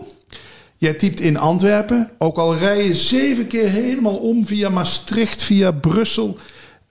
Jij 0.75 0.95
typt 0.95 1.21
in 1.21 1.37
Antwerpen, 1.37 2.11
ook 2.19 2.37
al 2.37 2.57
rij 2.57 2.85
je 2.85 2.95
zeven 2.95 3.47
keer 3.47 3.69
helemaal 3.69 4.17
om 4.17 4.47
via 4.47 4.69
Maastricht, 4.69 5.43
via 5.43 5.71
Brussel. 5.71 6.39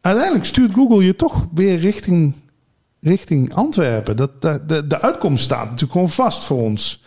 Uiteindelijk 0.07 0.45
stuurt 0.45 0.73
Google 0.73 1.03
je 1.03 1.15
toch 1.15 1.47
weer 1.53 1.79
richting 1.79 2.33
richting 3.01 3.53
Antwerpen. 3.53 4.15
Dat, 4.15 4.41
de, 4.41 4.61
de, 4.67 4.87
de 4.87 5.01
uitkomst 5.01 5.43
staat 5.43 5.63
natuurlijk 5.63 5.91
gewoon 5.91 6.09
vast 6.09 6.43
voor 6.43 6.61
ons. 6.61 7.03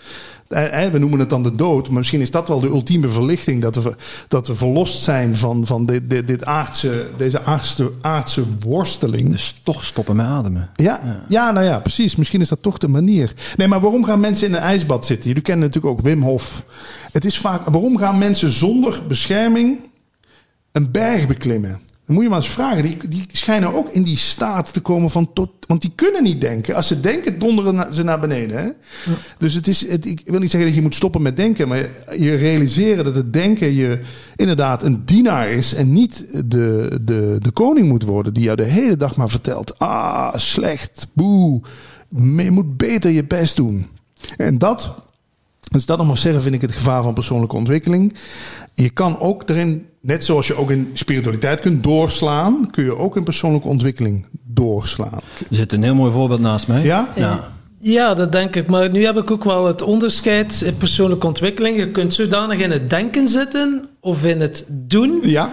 Eh, 0.48 0.84
eh, 0.84 0.92
We 0.92 0.98
noemen 0.98 1.18
het 1.18 1.30
dan 1.30 1.42
de 1.42 1.54
dood, 1.54 1.88
maar 1.88 1.98
misschien 1.98 2.20
is 2.20 2.30
dat 2.30 2.48
wel 2.48 2.60
de 2.60 2.66
ultieme 2.66 3.08
verlichting. 3.08 3.62
Dat 3.62 3.74
we, 3.76 3.96
dat 4.28 4.46
we 4.46 4.54
verlost 4.54 5.02
zijn 5.02 5.36
van, 5.36 5.66
van 5.66 5.86
dit, 5.86 6.10
dit, 6.10 6.26
dit 6.26 6.44
aardse, 6.44 7.06
deze 7.16 7.42
aardse, 7.42 7.90
aardse 8.00 8.42
worsteling. 8.58 9.30
Dus 9.30 9.60
toch 9.64 9.84
stoppen 9.84 10.16
met 10.16 10.26
ademen. 10.26 10.70
Ja, 10.74 11.24
ja, 11.28 11.50
nou 11.50 11.66
ja, 11.66 11.78
precies. 11.78 12.16
Misschien 12.16 12.40
is 12.40 12.48
dat 12.48 12.62
toch 12.62 12.78
de 12.78 12.88
manier. 12.88 13.34
Nee, 13.56 13.68
maar 13.68 13.80
waarom 13.80 14.04
gaan 14.04 14.20
mensen 14.20 14.46
in 14.48 14.54
een 14.54 14.60
ijsbad 14.60 15.06
zitten? 15.06 15.28
Jullie 15.28 15.42
kennen 15.42 15.66
natuurlijk 15.66 15.94
ook 15.94 16.04
Wim 16.04 16.22
Hof. 16.22 16.64
Het 17.12 17.24
is 17.24 17.38
vaak, 17.38 17.68
waarom 17.68 17.96
gaan 17.96 18.18
mensen 18.18 18.50
zonder 18.52 19.00
bescherming 19.08 19.78
een 20.72 20.90
berg 20.90 21.26
beklimmen? 21.26 21.80
Dan 22.10 22.18
moet 22.18 22.28
je 22.28 22.34
maar 22.34 22.44
eens 22.44 22.54
vragen. 22.54 22.82
Die, 22.82 23.08
die 23.08 23.26
schijnen 23.32 23.74
ook 23.74 23.88
in 23.88 24.02
die 24.02 24.16
staat 24.16 24.72
te 24.72 24.80
komen 24.80 25.10
van 25.10 25.32
tot. 25.32 25.50
Want 25.66 25.80
die 25.80 25.92
kunnen 25.94 26.22
niet 26.22 26.40
denken. 26.40 26.74
Als 26.74 26.86
ze 26.86 27.00
denken, 27.00 27.38
donderen 27.38 27.94
ze 27.94 28.02
naar 28.02 28.20
beneden. 28.20 28.58
Hè? 28.58 28.68
Dus 29.38 29.54
het 29.54 29.66
is. 29.66 29.88
Het, 29.88 30.06
ik 30.06 30.20
wil 30.24 30.40
niet 30.40 30.50
zeggen 30.50 30.68
dat 30.68 30.78
je 30.78 30.84
moet 30.84 30.94
stoppen 30.94 31.22
met 31.22 31.36
denken. 31.36 31.68
Maar 31.68 31.88
je 32.16 32.34
realiseren 32.34 33.04
dat 33.04 33.14
het 33.14 33.32
denken 33.32 33.74
je 33.74 34.00
inderdaad 34.36 34.82
een 34.82 35.04
dienaar 35.04 35.50
is. 35.50 35.74
En 35.74 35.92
niet 35.92 36.26
de, 36.44 36.98
de, 37.02 37.36
de 37.38 37.50
koning 37.50 37.88
moet 37.88 38.04
worden. 38.04 38.34
Die 38.34 38.44
jou 38.44 38.56
de 38.56 38.62
hele 38.62 38.96
dag 38.96 39.16
maar 39.16 39.30
vertelt. 39.30 39.78
Ah, 39.78 40.34
slecht. 40.36 41.06
Boe. 41.12 41.60
Je 42.36 42.50
moet 42.50 42.76
beter 42.76 43.10
je 43.10 43.24
best 43.24 43.56
doen. 43.56 43.86
En 44.36 44.58
dat. 44.58 44.94
Dus 45.70 45.86
dat 45.86 45.98
nog 45.98 46.06
maar 46.06 46.18
zeggen, 46.18 46.42
vind 46.42 46.54
ik 46.54 46.60
het 46.60 46.72
gevaar 46.72 47.02
van 47.02 47.14
persoonlijke 47.14 47.56
ontwikkeling. 47.56 48.16
Je 48.74 48.90
kan 48.90 49.18
ook 49.18 49.48
erin, 49.48 49.86
net 50.00 50.24
zoals 50.24 50.46
je 50.46 50.54
ook 50.54 50.70
in 50.70 50.90
spiritualiteit 50.92 51.60
kunt 51.60 51.82
doorslaan, 51.82 52.70
kun 52.70 52.84
je 52.84 52.96
ook 52.96 53.16
in 53.16 53.24
persoonlijke 53.24 53.68
ontwikkeling 53.68 54.26
doorslaan. 54.44 55.20
Er 55.38 55.56
zit 55.56 55.72
een 55.72 55.82
heel 55.82 55.94
mooi 55.94 56.12
voorbeeld 56.12 56.40
naast 56.40 56.68
mij. 56.68 56.82
Ja? 56.82 57.08
Ja. 57.16 57.50
Ja, 57.82 58.14
dat 58.14 58.32
denk 58.32 58.56
ik. 58.56 58.66
Maar 58.66 58.90
nu 58.90 59.04
heb 59.04 59.16
ik 59.16 59.30
ook 59.30 59.44
wel 59.44 59.66
het 59.66 59.82
onderscheid 59.82 60.60
in 60.60 60.76
persoonlijke 60.76 61.26
ontwikkeling. 61.26 61.76
Je 61.76 61.90
kunt 61.90 62.14
zodanig 62.14 62.58
in 62.58 62.70
het 62.70 62.90
denken 62.90 63.28
zitten 63.28 63.88
of 64.00 64.24
in 64.24 64.40
het 64.40 64.64
doen. 64.68 65.18
Ja? 65.22 65.52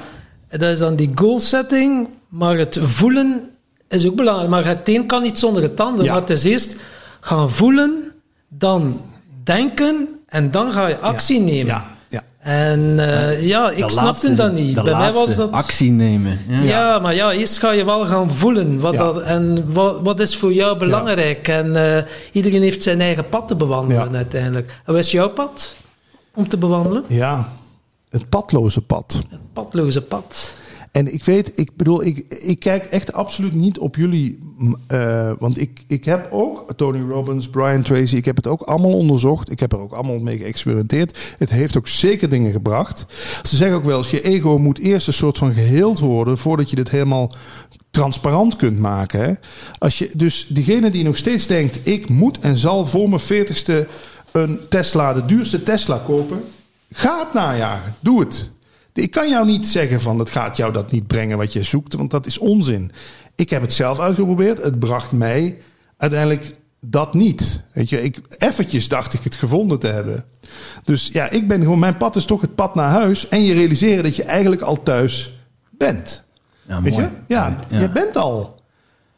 Dat 0.49 0.61
is 0.61 0.79
dan 0.79 0.95
die 0.95 1.11
goal 1.15 1.39
setting. 1.39 2.07
Maar 2.29 2.57
het 2.57 2.79
voelen 2.81 3.49
is 3.89 4.07
ook 4.07 4.15
belangrijk. 4.15 4.49
Maar 4.49 4.65
het 4.65 4.89
een 4.89 5.05
kan 5.05 5.21
niet 5.21 5.39
zonder 5.39 5.63
het 5.63 5.79
ander. 5.79 6.05
Ja. 6.05 6.11
Maar 6.11 6.21
het 6.21 6.29
is 6.29 6.43
eerst 6.43 6.75
gaan 7.19 7.49
voelen, 7.51 8.11
dan 8.47 9.01
denken 9.47 10.07
en 10.27 10.51
dan 10.51 10.71
ga 10.71 10.87
je 10.87 10.97
actie 10.97 11.39
nemen. 11.39 11.65
Ja. 11.65 11.83
ja. 12.09 12.23
En 12.39 12.99
eh, 12.99 13.47
ja, 13.47 13.69
ik 13.71 13.75
De 13.83 13.89
snapte 13.91 14.03
laatste- 14.05 14.33
dat 14.33 14.53
niet. 14.53 14.83
Bij 14.83 14.95
mij 14.97 15.13
was 15.13 15.35
dat... 15.35 15.51
actie 15.51 15.91
nemen. 15.91 16.39
Ja. 16.47 16.61
Ja, 16.61 16.99
maar 16.99 17.15
ja, 17.15 17.31
eerst 17.31 17.57
ga 17.57 17.71
je 17.71 17.85
wel 17.85 18.07
gaan 18.07 18.31
voelen. 18.31 18.79
Wat 18.79 18.93
Ja. 18.93 18.99
dat, 18.99 19.21
en 19.21 19.73
wat, 19.73 19.99
wat 20.01 20.19
is 20.19 20.35
voor 20.37 20.53
jou 20.53 20.77
belangrijk? 20.77 21.47
En 21.47 21.95
eh, 21.97 22.03
iedereen 22.31 22.61
heeft 22.61 22.83
zijn 22.83 23.01
eigen 23.01 23.29
pad 23.29 23.47
te 23.47 23.55
bewandelen 23.55 24.15
uiteindelijk. 24.15 24.81
En 24.85 24.93
wat 24.93 25.03
is 25.03 25.11
jouw 25.11 25.29
pad 25.29 25.75
om 26.33 26.47
te 26.47 26.57
bewandelen? 26.57 27.03
Ja. 27.07 27.49
Het 28.09 28.29
padloze 28.29 28.81
pad. 28.81 29.21
Het 29.29 29.53
padloze 29.53 30.01
pad. 30.01 30.53
En 30.91 31.13
ik 31.13 31.23
weet, 31.23 31.59
ik 31.59 31.75
bedoel, 31.75 32.03
ik, 32.03 32.25
ik 32.29 32.59
kijk 32.59 32.85
echt 32.85 33.13
absoluut 33.13 33.53
niet 33.53 33.77
op 33.77 33.95
jullie. 33.95 34.39
m, 34.57 34.73
eh, 34.87 35.31
want 35.39 35.59
ik, 35.61 35.83
ik 35.87 36.05
heb 36.05 36.27
ook 36.31 36.73
Tony 36.75 37.01
Robbins, 37.09 37.49
Brian 37.49 37.81
Tracy, 37.81 38.15
ik 38.15 38.25
heb 38.25 38.35
het 38.35 38.47
ook 38.47 38.61
allemaal 38.61 38.93
onderzocht. 38.93 39.51
Ik 39.51 39.59
heb 39.59 39.71
er 39.71 39.79
ook 39.79 39.93
allemaal 39.93 40.19
mee 40.19 40.37
geëxperimenteerd. 40.37 41.35
Het 41.37 41.49
heeft 41.49 41.77
ook 41.77 41.87
zeker 41.87 42.29
dingen 42.29 42.51
gebracht. 42.51 43.05
Ze 43.43 43.55
zeggen 43.55 43.77
ook 43.77 43.83
wel 43.83 43.97
eens, 43.97 44.11
je 44.11 44.21
ego 44.21 44.57
moet 44.57 44.79
eerst 44.79 45.07
een 45.07 45.13
soort 45.13 45.37
van 45.37 45.53
geheeld 45.53 45.99
worden 45.99 46.37
voordat 46.37 46.69
je 46.69 46.75
dit 46.75 46.89
helemaal 46.89 47.31
transparant 47.91 48.55
kunt 48.55 48.79
maken. 48.79 49.19
Hè? 49.19 49.33
Als 49.77 49.97
je, 49.97 50.09
dus 50.13 50.47
diegene 50.49 50.89
die 50.89 51.03
nog 51.03 51.17
steeds 51.17 51.47
denkt, 51.47 51.87
ik 51.87 52.09
moet 52.09 52.39
en 52.39 52.57
zal 52.57 52.85
voor 52.85 53.09
mijn 53.09 53.21
veertigste 53.21 53.87
een 54.31 54.59
Tesla, 54.69 55.13
de 55.13 55.25
duurste 55.25 55.63
Tesla 55.63 56.01
kopen. 56.05 56.43
Ga 56.91 57.19
het 57.19 57.33
najagen. 57.33 57.95
Doe 57.99 58.19
het. 58.19 58.51
Ik 58.97 59.11
kan 59.11 59.29
jou 59.29 59.45
niet 59.45 59.67
zeggen 59.67 60.01
van 60.01 60.19
het 60.19 60.29
gaat 60.29 60.57
jou 60.57 60.73
dat 60.73 60.91
niet 60.91 61.07
brengen 61.07 61.37
wat 61.37 61.53
je 61.53 61.63
zoekt, 61.63 61.93
want 61.93 62.11
dat 62.11 62.25
is 62.25 62.37
onzin. 62.37 62.91
Ik 63.35 63.49
heb 63.49 63.61
het 63.61 63.73
zelf 63.73 63.99
uitgeprobeerd. 63.99 64.63
Het 64.63 64.79
bracht 64.79 65.11
mij 65.11 65.57
uiteindelijk 65.97 66.55
dat 66.81 67.13
niet. 67.13 67.63
Weet 67.73 67.89
je, 67.89 68.03
ik, 68.03 68.17
eventjes 68.37 68.87
dacht 68.87 69.13
ik 69.13 69.23
het 69.23 69.35
gevonden 69.35 69.79
te 69.79 69.87
hebben. 69.87 70.25
Dus 70.83 71.09
ja, 71.13 71.29
ik 71.29 71.47
ben 71.47 71.61
gewoon, 71.61 71.79
mijn 71.79 71.97
pad 71.97 72.15
is 72.15 72.25
toch 72.25 72.41
het 72.41 72.55
pad 72.55 72.75
naar 72.75 72.89
huis. 72.89 73.27
En 73.27 73.43
je 73.43 73.53
realiseren 73.53 74.03
dat 74.03 74.15
je 74.15 74.23
eigenlijk 74.23 74.61
al 74.61 74.83
thuis 74.83 75.37
bent. 75.69 76.23
Ja, 76.67 76.81
Weet 76.81 76.91
mooi. 76.93 77.03
je? 77.05 77.09
Ja, 77.27 77.55
Ja. 77.69 77.79
je 77.79 77.89
bent 77.89 78.15
al. 78.17 78.56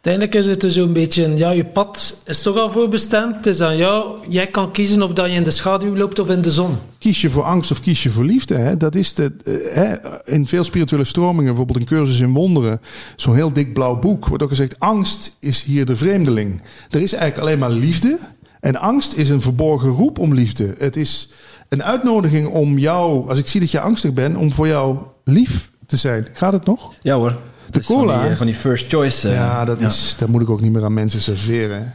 Uiteindelijk 0.02 0.45
is 0.45 0.52
het 0.52 0.62
dus 0.62 0.74
zo'n 0.74 0.93
beetje, 0.93 1.38
ja, 1.38 1.52
je 1.52 1.66
pad 1.66 2.22
is 2.26 2.41
toch 2.41 2.58
al 2.58 2.72
voorbestemd. 2.72 3.36
Het 3.36 3.45
is 3.45 3.62
aan 3.62 3.78
jou. 3.78 4.16
Jij 4.30 4.47
kan 4.47 4.72
kiezen 4.72 5.02
of 5.02 5.14
dat 5.14 5.30
je 5.30 5.36
in 5.36 5.43
de 5.43 5.52
schaduw 5.52 5.95
loopt 5.95 6.20
of 6.20 6.30
in 6.30 6.41
de 6.41 6.52
zon. 6.52 6.78
Kies 6.97 7.22
je 7.22 7.30
voor 7.30 7.43
angst 7.43 7.72
of 7.72 7.82
kies 7.82 8.04
je 8.04 8.10
voor 8.10 8.24
liefde? 8.24 8.56
Hè? 8.56 8.78
Dat 8.78 8.95
is 8.95 9.14
de, 9.14 9.32
eh, 9.43 9.54
hè? 9.76 9.95
In 10.26 10.47
veel 10.47 10.64
spirituele 10.64 11.06
stromingen, 11.06 11.45
bijvoorbeeld 11.45 11.80
een 11.80 11.86
cursus 11.86 12.20
in 12.20 12.34
wonderen, 12.34 12.82
zo'n 13.16 13.36
heel 13.36 13.54
dik 13.54 13.74
blauw 13.74 14.00
boek, 14.00 14.28
wordt 14.28 14.43
ook 14.43 14.50
gezegd: 14.50 14.80
angst 14.80 15.36
is 15.39 15.64
hier 15.64 15.86
de 15.86 15.95
vreemdeling. 15.95 16.62
Er 16.89 17.02
is 17.02 17.14
eigenlijk 17.14 17.41
alleen 17.41 17.60
maar 17.60 17.80
liefde. 17.80 18.20
En 18.60 18.76
angst 18.76 19.14
is 19.14 19.30
een 19.30 19.41
verborgen 19.41 19.89
roep 19.89 20.20
om 20.20 20.34
liefde. 20.34 20.74
Het 20.78 20.95
is 20.95 21.30
een 21.70 21.84
uitnodiging 21.84 22.47
om 22.47 22.78
jou, 22.78 23.30
als 23.30 23.39
ik 23.39 23.47
zie 23.47 23.60
dat 23.60 23.72
je 23.72 23.80
angstig 23.80 24.14
bent, 24.14 24.38
om 24.38 24.52
voor 24.52 24.68
jou 24.68 24.97
lief 25.24 25.72
te 25.86 25.97
zijn. 25.97 26.28
Gaat 26.34 26.54
het 26.54 26.66
nog? 26.66 26.93
Ja 27.02 27.16
hoor. 27.16 27.38
De 27.72 27.84
van 27.84 27.95
cola. 27.95 28.22
die, 28.22 28.30
eh, 28.32 28.38
Van 28.38 28.45
die, 28.45 28.55
first 28.55 28.89
choice. 28.89 29.28
eh, 29.28 29.34
ja, 29.34 29.65
dat, 29.65 29.80
Is, 29.80 30.15
dat 30.20 30.28
moet 30.30 30.41
ik 30.41 30.49
ook 30.49 30.61
niet 30.61 30.72
meer 30.72 30.84
aan 30.84 30.93
mensen 30.93 31.22
serveren. 31.22 31.93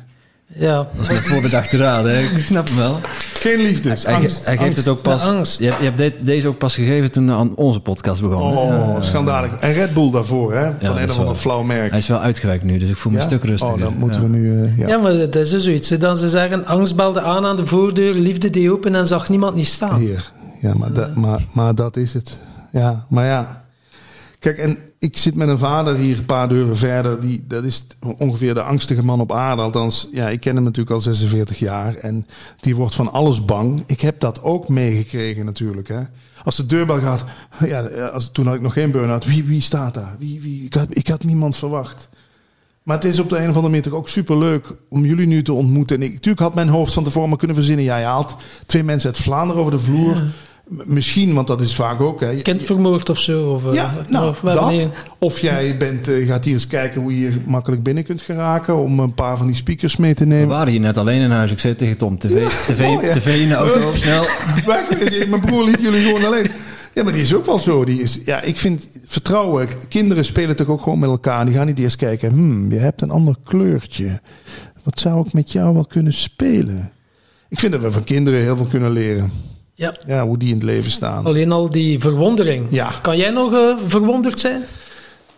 Ja, 0.57 0.77
Dat 0.77 0.89
is 1.01 1.09
mijn 1.09 1.23
voorbedachte 1.25 1.77
raad, 1.77 2.05
hè. 2.05 2.19
Ik 2.37 2.39
snap 2.39 2.69
hem 2.69 2.77
wel. 2.77 3.01
Geen 3.41 3.59
liefde, 3.61 3.89
Hij, 4.03 4.15
angst. 4.15 4.45
hij 4.45 4.53
geeft 4.57 4.61
angst. 4.69 4.77
het 4.77 4.89
ook 4.89 5.03
pas... 5.03 5.23
Ja, 5.25 5.29
angst. 5.29 5.59
Je, 5.59 5.65
hebt- 5.67 5.79
je 5.79 5.85
hebt 5.85 5.99
de- 5.99 6.15
deze 6.23 6.49
ook 6.49 6.59
pas 6.59 6.75
gegeven 6.75 7.11
toen 7.11 7.31
aan 7.31 7.57
onze 7.57 7.81
podcast 7.81 8.21
begon. 8.21 8.57
Oh, 8.57 9.03
schandalig. 9.03 9.51
En 9.61 9.73
Red 9.73 9.95
Bull 9.95 10.11
daarvoor, 10.11 10.53
hè? 10.55 10.63
Van 10.65 10.75
dat 10.81 10.97
een 10.97 11.11
of 11.11 11.19
ander 11.19 11.35
flauw 11.35 11.63
merk. 11.63 11.91
Hij 11.91 11.99
is 11.99 12.07
wel 12.07 12.21
uitgewerkt 12.21 12.65
nu, 12.65 12.77
dus 12.77 12.89
ik 12.89 12.97
voel 12.97 13.13
me 13.13 13.19
Ja? 13.19 13.25
een 13.25 13.31
stuk 13.31 13.45
rustiger. 13.45 13.75
Oh, 13.75 13.81
dan 13.81 13.95
moeten 13.99 14.21
Ja. 14.21 14.27
we 14.29 14.33
nu... 14.37 14.65
eh, 14.65 14.79
ja. 14.79 14.87
Ja, 14.89 14.99
maar 14.99 15.13
dat 15.17 15.35
is 15.37 15.51
dus 15.51 15.65
zoiets. 15.65 15.89
hè. 15.89 15.99
Dan 15.99 16.17
ze 16.17 16.29
zeggen, 16.29 16.67
angst 16.67 16.97
belde 16.97 17.21
aan 17.21 17.45
aan 17.47 17.57
de 17.57 17.67
voordeur, 17.67 18.15
liefde 18.15 18.51
deed 18.51 18.69
open 18.69 18.95
en 18.95 19.07
zag 19.07 19.29
niemand 19.29 19.55
niet 19.55 19.67
staan. 19.67 20.01
Hier. 20.01 20.31
Ja, 20.61 20.75
maar, 20.75 20.93
dat, 20.93 21.15
maar, 21.15 21.41
maar 21.53 21.75
dat 21.75 21.97
is 21.97 22.13
het. 22.15 22.41
Ja, 22.73 23.05
maar 23.09 23.25
ja. 23.27 23.63
Kijk, 24.45 24.59
en 24.59 24.79
ik 24.99 25.17
zit 25.17 25.35
met 25.35 25.49
een 25.49 25.59
vader 25.59 25.97
hier 25.97 26.19
een 26.19 26.25
paar 26.25 26.49
deuren 26.49 26.77
verder. 26.77 27.21
Die, 27.21 27.45
dat 27.49 27.65
is 27.65 27.85
ongeveer 28.19 28.55
de 28.55 28.63
angstige 28.63 29.05
man 29.05 29.21
op 29.21 29.33
aarde. 29.33 29.63
Althans, 29.63 30.09
ja, 30.13 30.29
ik 30.29 30.41
ken 30.41 30.55
hem 30.55 30.65
natuurlijk 30.65 30.95
al 30.95 31.01
46 31.01 31.59
jaar. 31.59 31.95
En 31.95 32.27
die 32.61 32.77
wordt 32.77 32.95
van 32.95 33.13
alles 33.13 33.45
bang. 33.45 33.83
Ik 33.87 34.01
heb 34.01 34.21
dat 34.21 34.43
ook 34.43 34.69
meegekregen 34.69 35.45
natuurlijk. 35.45 35.89
Hè. 35.89 36.01
Als 36.43 36.57
de 36.57 36.67
deurbel 36.67 36.99
gaat... 36.99 37.25
Ja, 37.67 37.81
als, 37.87 38.31
toen 38.33 38.47
had 38.47 38.55
ik 38.55 38.61
nog 38.61 38.73
geen 38.73 38.91
burn-out. 38.91 39.25
Wie, 39.25 39.45
wie 39.45 39.61
staat 39.61 39.95
daar? 39.95 40.17
Wie, 40.19 40.41
wie? 40.41 40.65
Ik, 40.65 40.75
had, 40.75 40.87
ik 40.91 41.09
had 41.09 41.25
niemand 41.25 41.57
verwacht. 41.57 42.09
Maar 42.83 42.97
het 42.97 43.05
is 43.05 43.19
op 43.19 43.29
de 43.29 43.37
een 43.37 43.43
of 43.43 43.47
andere 43.47 43.69
manier 43.69 43.83
toch 43.83 43.93
ook 43.93 44.09
superleuk 44.09 44.67
om 44.89 45.05
jullie 45.05 45.27
nu 45.27 45.43
te 45.43 45.53
ontmoeten. 45.53 45.97
En 45.97 46.03
ik, 46.03 46.13
natuurlijk 46.13 46.43
had 46.43 46.55
mijn 46.55 46.69
hoofd 46.69 46.93
van 46.93 47.05
tevoren 47.05 47.37
kunnen 47.37 47.57
verzinnen. 47.57 47.85
Ja, 47.85 47.97
je 47.97 48.05
haalt 48.05 48.37
twee 48.67 48.85
mensen 48.85 49.09
uit 49.09 49.19
Vlaanderen 49.19 49.61
over 49.61 49.73
de 49.73 49.81
vloer. 49.81 50.15
M- 50.15 50.31
Misschien, 50.69 51.35
want 51.35 51.47
dat 51.47 51.61
is 51.61 51.75
vaak 51.75 52.01
ook. 52.01 52.21
Hè. 52.21 52.35
Kind 52.35 52.63
vermoord 52.63 53.11
of 53.11 53.19
zo. 53.19 53.53
Of, 53.53 53.67
eh, 53.67 53.75
Ja, 53.75 53.95
nou, 54.09 54.29
of 54.29 54.41
we 54.41 54.53
dat. 54.53 54.89
Of 55.19 55.39
jij 55.39 55.77
bent, 55.77 56.09
eh, 56.09 56.27
gaat 56.27 56.45
hier 56.45 56.55
eens 56.55 56.67
kijken 56.67 57.01
hoe 57.01 57.21
je 57.21 57.29
hier 57.29 57.39
makkelijk 57.47 57.83
binnen 57.83 58.05
kunt 58.05 58.23
geraken. 58.23 58.77
Om 58.77 58.99
een 58.99 59.15
paar 59.15 59.37
van 59.37 59.47
die 59.47 59.57
speakers 59.57 59.97
mee 59.97 60.15
te 60.15 60.23
We 60.25 60.29
nemen. 60.29 60.49
waren 60.49 60.73
hier 60.73 60.81
net 60.81 60.97
alleen 60.97 61.21
in 61.21 61.31
huis. 61.31 61.51
Ik 61.53 61.59
zei 61.59 61.77
tegen 61.77 61.97
Tom, 61.97 62.19
tv, 62.19 62.47
tv, 62.47 62.99
tv 63.13 63.41
in 63.41 63.49
de 63.49 63.55
auto, 63.55 63.95
snel. 63.95 64.23
Weg, 64.67 65.29
mijn 65.29 65.41
broer 65.41 65.65
liet 65.65 65.81
jullie 65.81 66.03
gewoon 66.03 66.25
alleen. 66.25 66.47
Ja, 66.95 67.03
maar 67.03 67.13
die 67.13 67.23
is 67.23 67.35
ook 67.35 67.47
wel 67.47 67.59
zo. 67.59 67.85
Die 67.85 68.03
is, 68.03 68.21
ja, 68.25 68.41
ik 68.43 68.59
vind 68.59 68.89
vertrouwen. 69.07 69.69
Kinderen 69.89 70.25
spelen 70.25 70.57
toch 70.57 70.67
ook 70.69 70.83
gewoon 70.83 70.99
met 70.99 71.11
elkaar. 71.11 71.45
Die 71.45 71.55
gaan 71.55 71.67
niet 71.67 71.79
eerst 71.79 71.97
kijken. 71.97 72.31
Hmm, 72.31 72.71
je 72.73 72.79
hebt 72.79 73.03
een 73.03 73.11
ander 73.11 73.35
kleurtje. 73.45 74.21
Wat 74.83 75.01
zou 75.01 75.27
ik 75.27 75.33
met 75.33 75.53
jou 75.53 75.75
wel 75.75 75.85
kunnen 75.87 76.13
spelen? 76.15 76.93
Ik 77.49 77.59
vind 77.59 77.73
dat 77.73 77.83
we 77.83 77.93
van 77.93 78.05
kinderen 78.05 78.41
heel 78.41 78.57
veel 78.57 78.67
kunnen 78.67 78.91
leren. 78.91 79.31
Ja, 79.75 79.95
Ja, 80.07 80.27
hoe 80.27 80.39
die 80.39 80.49
in 80.49 80.55
het 80.55 80.63
leven 80.65 80.91
staan. 80.91 81.25
alleen 81.27 81.53
al 81.53 81.71
die 81.71 81.99
verwondering. 82.01 82.67
Ja. 82.71 82.91
Kan 83.03 83.17
jij 83.17 83.31
nog 83.31 83.53
eh, 83.55 83.77
verwonderd 83.87 84.41
zijn? 84.41 84.63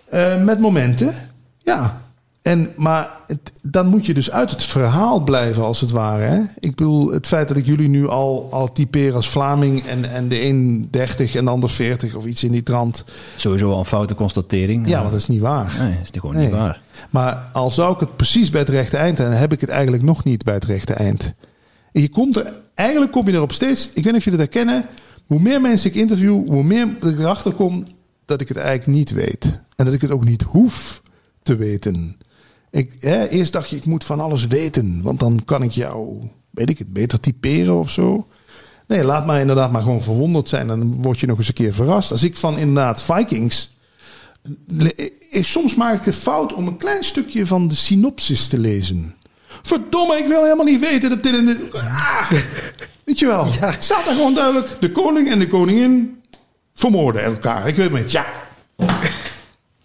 Eh, 0.05 0.43
met 0.43 0.61
momenten, 0.61 1.15
ja. 1.63 2.01
En, 2.43 2.73
maar 2.77 3.11
het- 3.27 3.53
dan 3.63 3.87
moet 3.87 4.07
je 4.07 4.15
dus 4.15 4.31
uit 4.31 4.51
het 4.51 4.63
verhaal 4.63 5.21
blijven, 5.21 5.63
als 5.65 5.81
het 5.81 5.91
ware. 5.91 6.23
Hè? 6.23 6.41
Ik 6.59 6.75
bedoel, 6.75 7.11
het 7.13 7.27
feit 7.27 7.49
dat 7.49 7.57
ik 7.57 7.67
jullie 7.67 7.89
nu 7.89 8.09
al, 8.09 8.49
al 8.51 8.73
typeer 8.73 9.15
als 9.15 9.29
Vlaming... 9.29 9.87
En, 9.87 10.11
en 10.11 10.29
de 10.29 10.43
een 10.45 10.89
30 10.91 11.35
en 11.35 11.45
de 11.45 11.51
ander 11.51 11.71
40 11.71 12.15
of 12.15 12.25
iets 12.27 12.45
in 12.45 12.53
die 12.53 12.63
trant. 12.63 13.05
Sowieso 13.37 13.73
al 13.73 13.79
een 13.79 13.85
foute 13.85 14.15
constatering. 14.15 14.89
Ja, 14.89 14.99
want 14.99 15.11
dat 15.11 15.21
is 15.21 15.27
niet 15.27 15.41
waar. 15.41 15.75
Nee, 15.79 15.89
dat 15.97 16.03
is 16.15 16.21
gewoon 16.21 16.37
Nee. 16.37 16.47
niet 16.47 16.55
waar. 16.55 16.81
Maar 17.11 17.49
al 17.53 17.71
zou 17.71 17.95
ik 17.95 18.01
het 18.01 18.17
precies 18.17 18.51
bij 18.51 18.61
het 18.61 18.69
rechte 18.71 18.97
eind... 18.97 19.21
en 19.21 19.33
heb 19.39 19.53
ik 19.53 19.61
het 19.61 19.71
eigenlijk 19.71 20.03
nog 20.03 20.25
niet 20.25 20.45
bij 20.45 20.55
het 20.55 20.65
rechte 20.65 20.95
eind. 20.95 21.35
Je 22.01 22.09
komt 22.09 22.37
er, 22.37 22.61
eigenlijk 22.75 23.13
kom 23.13 23.27
je 23.27 23.33
erop 23.33 23.53
steeds... 23.53 23.89
Ik 23.89 23.95
weet 23.95 24.05
niet 24.05 24.15
of 24.15 24.25
jullie 24.25 24.39
dat 24.39 24.55
herkennen. 24.55 24.87
Hoe 25.27 25.41
meer 25.41 25.61
mensen 25.61 25.91
ik 25.91 25.97
interview, 25.97 26.49
hoe 26.49 26.63
meer 26.63 26.97
ik 27.01 27.19
erachter 27.19 27.53
kom... 27.53 27.87
dat 28.25 28.41
ik 28.41 28.49
het 28.49 28.57
eigenlijk 28.57 28.99
niet 28.99 29.11
weet. 29.11 29.61
En 29.77 29.85
dat 29.85 29.95
ik 29.95 30.01
het 30.01 30.11
ook 30.11 30.25
niet 30.25 30.43
hoef 30.43 31.03
te 31.43 31.57
weten. 31.57 32.17
Ik, 32.71 32.97
hè, 33.01 33.29
eerst 33.29 33.53
dacht 33.53 33.71
je, 33.71 33.77
ik 33.77 33.85
moet 33.85 34.05
van 34.05 34.21
alles 34.21 34.47
weten. 34.47 35.03
Want 35.03 35.21
dan 35.21 35.45
kan 35.45 35.63
ik 35.63 35.71
jou, 35.71 36.19
weet 36.51 36.71
ik 36.71 36.79
het, 36.79 36.93
beter 36.93 37.21
typeren 37.21 37.79
of 37.79 37.91
zo. 37.91 38.27
Nee, 38.87 39.05
laat 39.05 39.27
maar 39.27 39.41
inderdaad 39.41 39.73
maar 39.73 39.83
gewoon 39.83 40.03
verwonderd 40.03 40.49
zijn. 40.49 40.67
Dan 40.67 41.03
word 41.03 41.21
je 41.21 41.27
nog 41.27 41.39
eens 41.39 41.49
een 41.49 41.55
keer 41.55 41.75
verrast. 41.75 42.11
Als 42.11 42.23
ik 42.23 42.37
van 42.37 42.59
inderdaad 42.59 43.03
Vikings... 43.03 43.75
Soms 45.31 45.75
maak 45.75 45.95
ik 45.95 46.05
de 46.05 46.13
fout 46.13 46.53
om 46.53 46.67
een 46.67 46.77
klein 46.77 47.05
stukje 47.05 47.47
van 47.47 47.69
de 47.69 47.75
synopsis 47.75 48.47
te 48.47 48.59
lezen. 48.59 49.15
Verdomme, 49.63 50.17
ik 50.17 50.27
wil 50.27 50.43
helemaal 50.43 50.65
niet 50.65 50.81
weten 50.81 51.11
dat 51.11 51.23
dit 51.23 51.35
en 51.35 51.47
dit... 51.47 51.59
Ah, 51.73 52.31
weet 53.05 53.19
je 53.19 53.27
wel. 53.27 53.47
Staat 53.79 54.05
daar 54.05 54.15
gewoon 54.15 54.35
duidelijk. 54.35 54.69
De 54.81 54.93
koning 54.93 55.31
en 55.31 55.39
de 55.39 55.49
koningin 55.49 56.23
vermoorden 56.75 57.23
elkaar. 57.23 57.69
Ik 57.69 57.77
weet 57.77 57.91
het 57.91 58.01
niet. 58.01 58.13
Ja, 58.13 58.27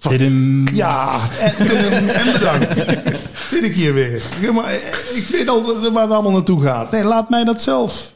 Tidum. 0.10 0.68
ja, 0.68 1.20
en, 1.40 2.32
bedankt. 2.32 2.76
Zit 3.50 3.64
ik 3.64 3.74
hier 3.74 3.94
weer. 3.94 4.24
Ja, 4.40 4.52
maar 4.52 4.74
ik 5.14 5.28
weet 5.32 5.48
al 5.48 5.64
waar 5.92 6.04
het 6.04 6.12
allemaal 6.12 6.32
naartoe 6.32 6.62
gaat. 6.62 6.92
Nee, 6.92 7.04
laat 7.04 7.30
mij 7.30 7.44
dat 7.44 7.62
zelf 7.62 8.14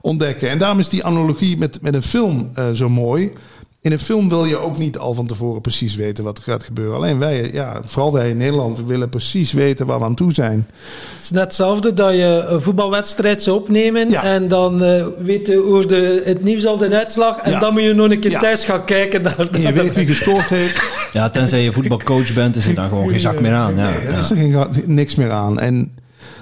ontdekken. 0.00 0.50
En 0.50 0.58
daarom 0.58 0.78
is 0.78 0.88
die 0.88 1.04
analogie 1.04 1.56
met, 1.56 1.82
met 1.82 1.94
een 1.94 2.02
film 2.02 2.50
eh, 2.54 2.70
zo 2.72 2.88
mooi. 2.88 3.32
In 3.80 3.92
een 3.92 3.98
film 3.98 4.28
wil 4.28 4.44
je 4.44 4.56
ook 4.56 4.78
niet 4.78 4.98
al 4.98 5.14
van 5.14 5.26
tevoren 5.26 5.60
precies 5.60 5.94
weten 5.96 6.24
wat 6.24 6.36
er 6.36 6.42
gaat 6.42 6.64
gebeuren. 6.64 6.96
Alleen 6.96 7.18
wij, 7.18 7.50
ja, 7.52 7.80
vooral 7.84 8.12
wij 8.12 8.30
in 8.30 8.36
Nederland, 8.36 8.80
willen 8.86 9.08
precies 9.08 9.52
weten 9.52 9.86
waar 9.86 9.98
we 9.98 10.04
aan 10.04 10.14
toe 10.14 10.32
zijn. 10.32 10.66
Het 11.14 11.22
is 11.22 11.30
net 11.30 11.42
hetzelfde 11.42 11.94
dat 11.94 12.12
je 12.14 12.44
een 12.48 12.62
voetbalwedstrijd 12.62 13.42
zou 13.42 13.56
opnemen 13.56 14.10
Ja. 14.10 14.22
en 14.22 14.48
dan 14.48 14.82
eh 14.84 15.06
weten 15.18 15.56
hoe 15.56 15.84
de, 15.86 16.22
het 16.24 16.42
nieuws 16.44 16.66
al 16.66 16.76
de 16.76 16.96
uitslag 16.96 17.36
en 17.38 17.50
Ja. 17.50 17.58
dan 17.60 17.72
moet 17.72 17.82
je 17.82 17.92
nog 17.92 18.10
een 18.10 18.20
keer 18.20 18.30
Ja. 18.30 18.40
thuis 18.40 18.64
gaan 18.64 18.84
kijken 18.84 19.22
naar 19.22 19.38
En 19.38 19.48
je 19.58 19.64
naar 19.64 19.72
weet 19.74 19.94
wie 19.94 20.06
gescoord 20.06 20.48
heeft. 20.48 20.82
Ja, 21.12 21.30
tenzij 21.30 21.62
je 21.62 21.72
voetbalcoach 21.72 22.34
bent, 22.34 22.56
is 22.56 22.66
er 22.66 22.74
dan 22.74 22.88
gewoon 22.88 23.08
geen 23.08 23.20
zak 23.20 23.40
meer 23.40 23.52
aan. 23.54 23.76
Ja, 23.76 23.82
Nee, 23.90 23.94
er 23.98 24.12
ja. 24.12 24.18
is 24.18 24.30
er 24.30 24.36
geen, 24.36 24.66
niks 24.86 25.14
meer 25.14 25.30
aan. 25.30 25.60
En 25.60 25.92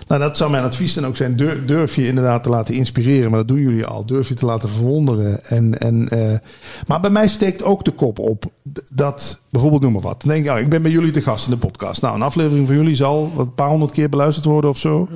nou, 0.07 0.20
dat 0.20 0.36
zou 0.36 0.50
mijn 0.50 0.64
advies 0.64 0.94
dan 0.94 1.07
ook 1.07 1.16
zijn. 1.16 1.36
Durf, 1.36 1.64
durf 1.64 1.94
je 1.94 2.07
inderdaad 2.07 2.42
te 2.42 2.48
laten 2.48 2.74
inspireren. 2.74 3.30
Maar 3.30 3.38
dat 3.38 3.48
doen 3.48 3.61
jullie 3.61 3.86
al. 3.86 4.04
Durf 4.07 4.28
je 4.28 4.34
te 4.34 4.46
laten 4.46 4.68
verwonderen. 4.68 5.44
En, 5.44 5.78
en, 5.78 6.09
eh, 6.09 6.38
maar 6.86 7.00
bij 7.00 7.11
mij 7.11 7.28
steekt 7.28 7.62
ook 7.62 7.84
de 7.84 7.90
kop 7.90 8.18
op. 8.18 8.44
Dat, 8.90 9.40
bijvoorbeeld 9.50 9.82
noem 9.82 9.92
maar 9.92 10.02
wat. 10.02 10.22
Dan 10.22 10.30
denk 10.32 10.44
ik, 10.44 10.50
oh, 10.52 10.59
ik 10.59 10.68
ben 10.68 10.82
bij 10.82 10.90
jullie 10.90 11.11
te 11.11 11.22
gast 11.22 11.44
in 11.44 11.50
de 11.50 11.57
podcast. 11.57 12.02
Nou, 12.02 12.14
een 12.14 12.22
aflevering 12.22 12.66
van 12.66 12.76
jullie 12.76 12.94
zal 12.96 13.32
wat 13.34 13.46
een 13.46 13.54
paar 13.54 13.68
honderd 13.68 13.92
keer 13.92 14.09
beluisterd 14.09 14.46
worden 14.46 14.70
of 14.70 14.78
zo. 14.78 15.09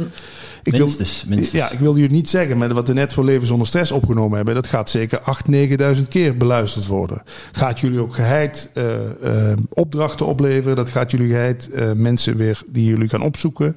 Ik 0.63 0.73
wil- 0.73 0.81
Minstens, 0.81 1.25
minstens. 1.25 1.53
ja, 1.53 1.71
ik 1.71 1.79
wil 1.79 1.95
jullie 1.97 2.11
niet 2.17 2.29
zeggen, 2.31 2.59
maar 2.59 2.75
wat 2.75 2.89
we 2.89 2.95
net 2.95 3.13
voor 3.13 3.25
Leven 3.25 3.47
zonder 3.47 3.67
Stress 3.67 3.93
opgenomen 3.93 4.37
hebben, 4.37 4.55
dat 4.55 4.67
gaat 4.67 4.91
zeker 4.91 5.21
8.000, 5.21 5.51
9.000 5.97 6.09
keer 6.09 6.37
beluisterd 6.37 6.87
worden. 6.87 7.23
Gaat 7.53 7.81
jullie 7.81 8.01
ook 8.01 8.15
geheid 8.15 8.71
eh, 8.75 8.95
eh, 9.23 9.57
opdrachten 9.69 10.27
opleveren? 10.27 10.77
Dat 10.77 10.89
gaat 10.89 11.11
jullie 11.11 11.29
geheid 11.29 11.71
eh, 11.71 11.93
mensen 11.93 12.37
weer 12.37 12.63
die 12.71 12.85
jullie 12.85 13.09
gaan 13.09 13.23
opzoeken. 13.23 13.77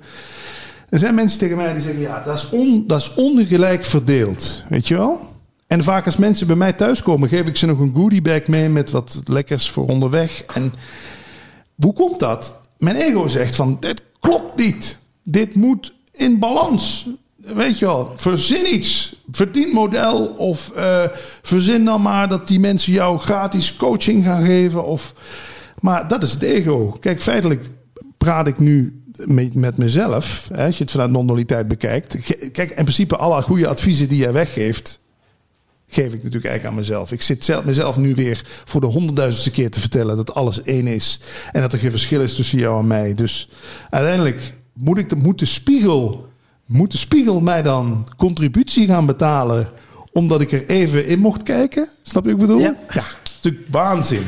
Er 0.93 0.99
zijn 0.99 1.15
mensen 1.15 1.39
tegen 1.39 1.57
mij 1.57 1.73
die 1.73 1.81
zeggen, 1.81 2.01
ja, 2.01 2.23
dat 2.25 2.37
is, 2.37 2.49
on, 2.49 2.83
dat 2.87 3.01
is 3.01 3.13
ongelijk 3.13 3.85
verdeeld. 3.85 4.63
Weet 4.69 4.87
je 4.87 4.97
wel? 4.97 5.19
En 5.67 5.83
vaak 5.83 6.05
als 6.05 6.17
mensen 6.17 6.47
bij 6.47 6.55
mij 6.55 6.73
thuiskomen, 6.73 7.29
geef 7.29 7.47
ik 7.47 7.57
ze 7.57 7.65
nog 7.65 7.79
een 7.79 7.93
goodiebag 7.95 8.47
mee 8.47 8.69
met 8.69 8.91
wat 8.91 9.21
lekkers 9.25 9.69
voor 9.69 9.87
onderweg. 9.87 10.43
En 10.53 10.73
hoe 11.75 11.93
komt 11.93 12.19
dat? 12.19 12.59
Mijn 12.77 12.95
ego 12.95 13.27
zegt 13.27 13.55
van, 13.55 13.77
dit 13.79 14.01
klopt 14.19 14.57
niet. 14.57 14.97
Dit 15.23 15.55
moet 15.55 15.95
in 16.11 16.39
balans. 16.39 17.09
Weet 17.35 17.79
je 17.79 17.85
wel, 17.85 18.13
verzin 18.15 18.73
iets. 18.73 19.15
Verdienmodel 19.31 20.25
of 20.25 20.71
eh, 20.75 21.03
verzin 21.41 21.85
dan 21.85 22.01
maar 22.01 22.29
dat 22.29 22.47
die 22.47 22.59
mensen 22.59 22.93
jou 22.93 23.19
gratis 23.19 23.75
coaching 23.75 24.23
gaan 24.23 24.45
geven. 24.45 24.85
Of... 24.85 25.13
Maar 25.79 26.07
dat 26.07 26.23
is 26.23 26.31
het 26.31 26.41
ego. 26.41 26.97
Kijk, 26.99 27.21
feitelijk 27.21 27.69
praat 28.17 28.47
ik 28.47 28.59
nu 28.59 29.02
met, 29.17 29.53
met 29.53 29.77
mezelf. 29.77 30.49
Hè, 30.53 30.65
als 30.65 30.77
je 30.77 30.83
het 30.83 30.91
vanuit 30.91 31.11
non-dualiteit 31.11 31.67
bekijkt. 31.67 32.17
Kijk, 32.51 32.69
in 32.69 32.83
principe 32.83 33.17
alle 33.17 33.41
goede 33.41 33.67
adviezen 33.67 34.07
die 34.07 34.17
jij 34.17 34.33
weggeeft 34.33 35.01
geef 35.93 36.05
ik 36.05 36.23
natuurlijk 36.23 36.45
eigenlijk 36.45 36.65
aan 36.65 36.75
mezelf. 36.75 37.11
Ik 37.11 37.21
zit 37.21 37.45
zelf, 37.45 37.63
mezelf 37.63 37.97
nu 37.97 38.15
weer 38.15 38.41
voor 38.65 38.81
de 38.81 38.87
honderdduizendste 38.87 39.51
keer 39.51 39.71
te 39.71 39.79
vertellen 39.79 40.15
dat 40.15 40.33
alles 40.33 40.61
één 40.61 40.87
is. 40.87 41.19
En 41.51 41.61
dat 41.61 41.73
er 41.73 41.79
geen 41.79 41.91
verschil 41.91 42.21
is 42.21 42.35
tussen 42.35 42.59
jou 42.59 42.79
en 42.79 42.87
mij. 42.87 43.13
Dus 43.13 43.49
uiteindelijk 43.89 44.53
moet, 44.73 44.97
ik 44.97 45.09
de, 45.09 45.15
moet, 45.15 45.39
de, 45.39 45.45
spiegel, 45.45 46.27
moet 46.65 46.91
de 46.91 46.97
spiegel 46.97 47.39
mij 47.39 47.61
dan 47.61 48.07
contributie 48.17 48.87
gaan 48.87 49.05
betalen. 49.05 49.69
Omdat 50.11 50.41
ik 50.41 50.51
er 50.51 50.69
even 50.69 51.07
in 51.07 51.19
mocht 51.19 51.43
kijken. 51.43 51.89
Snap 52.01 52.23
je 52.23 52.31
wat 52.31 52.41
ik 52.41 52.47
bedoel? 52.47 52.61
Ja. 52.61 52.75
ja 52.89 53.05
natuurlijk 53.43 53.71
waanzin. 53.71 54.25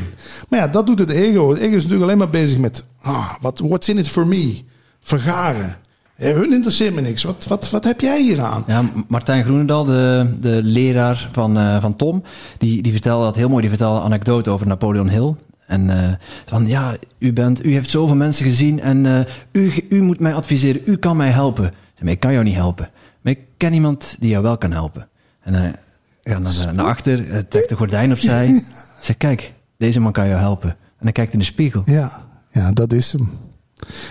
Maar 0.48 0.58
ja, 0.58 0.68
dat 0.68 0.86
doet 0.86 0.98
het 0.98 1.10
ego. 1.10 1.50
Het 1.50 1.58
ego 1.58 1.68
is 1.68 1.74
natuurlijk 1.74 2.02
alleen 2.02 2.18
maar 2.18 2.30
bezig 2.30 2.58
met... 2.58 2.84
Ah, 3.00 3.34
wat 3.40 3.58
what's 3.58 3.88
in 3.88 3.98
it 3.98 4.08
for 4.08 4.26
me? 4.26 4.64
Vergaren. 5.06 5.76
Ja, 6.16 6.32
hun 6.32 6.52
interesseert 6.52 6.94
me 6.94 7.00
niks. 7.00 7.22
Wat, 7.22 7.46
wat, 7.48 7.70
wat 7.70 7.84
heb 7.84 8.00
jij 8.00 8.22
hier 8.22 8.40
aan? 8.40 8.64
Ja, 8.66 8.90
Martijn 9.08 9.44
Groenendal, 9.44 9.84
de, 9.84 10.34
de 10.40 10.60
leraar 10.62 11.28
van, 11.32 11.58
eh, 11.58 11.80
van 11.80 11.96
Tom, 11.96 12.22
die, 12.58 12.82
die 12.82 12.92
vertelde 12.92 13.24
dat 13.24 13.36
heel 13.36 13.48
mooi. 13.48 13.60
Die 13.60 13.70
vertelde 13.70 13.98
een 13.98 14.04
anekdote 14.04 14.50
over 14.50 14.66
Napoleon 14.66 15.08
Hill. 15.08 15.34
En 15.66 15.90
eh, 15.90 16.14
van 16.46 16.66
ja, 16.66 16.96
u, 17.18 17.32
bent, 17.32 17.64
u 17.64 17.72
heeft 17.72 17.90
zoveel 17.90 18.16
mensen 18.16 18.44
gezien 18.44 18.80
en 18.80 19.06
eh, 19.06 19.20
u, 19.52 19.72
u 19.88 20.02
moet 20.02 20.20
mij 20.20 20.34
adviseren, 20.34 20.82
u 20.84 20.96
kan 20.96 21.16
mij 21.16 21.30
helpen. 21.30 21.72
Maar 22.02 22.12
ik 22.12 22.20
kan 22.20 22.32
jou 22.32 22.44
niet 22.44 22.54
helpen. 22.54 22.90
Maar 23.20 23.32
ik 23.32 23.40
ken 23.56 23.72
iemand 23.72 24.16
die 24.18 24.30
jou 24.30 24.42
wel 24.42 24.58
kan 24.58 24.72
helpen. 24.72 25.08
En 25.40 25.54
hij 25.54 25.74
gaat 26.22 26.40
naar, 26.40 26.74
naar 26.74 26.86
achter, 26.86 27.30
eh, 27.30 27.38
trekt 27.38 27.68
de 27.68 27.76
gordijn 27.76 28.12
opzij. 28.12 28.62
Zegt, 29.00 29.18
kijk, 29.18 29.52
deze 29.76 30.00
man 30.00 30.12
kan 30.12 30.28
jou 30.28 30.40
helpen. 30.40 30.70
En 30.70 31.02
hij 31.02 31.12
kijkt 31.12 31.32
in 31.32 31.38
de 31.38 31.44
spiegel. 31.44 31.82
Ja, 31.84 32.26
ja 32.52 32.72
dat 32.72 32.92
is 32.92 33.12
hem. 33.12 33.45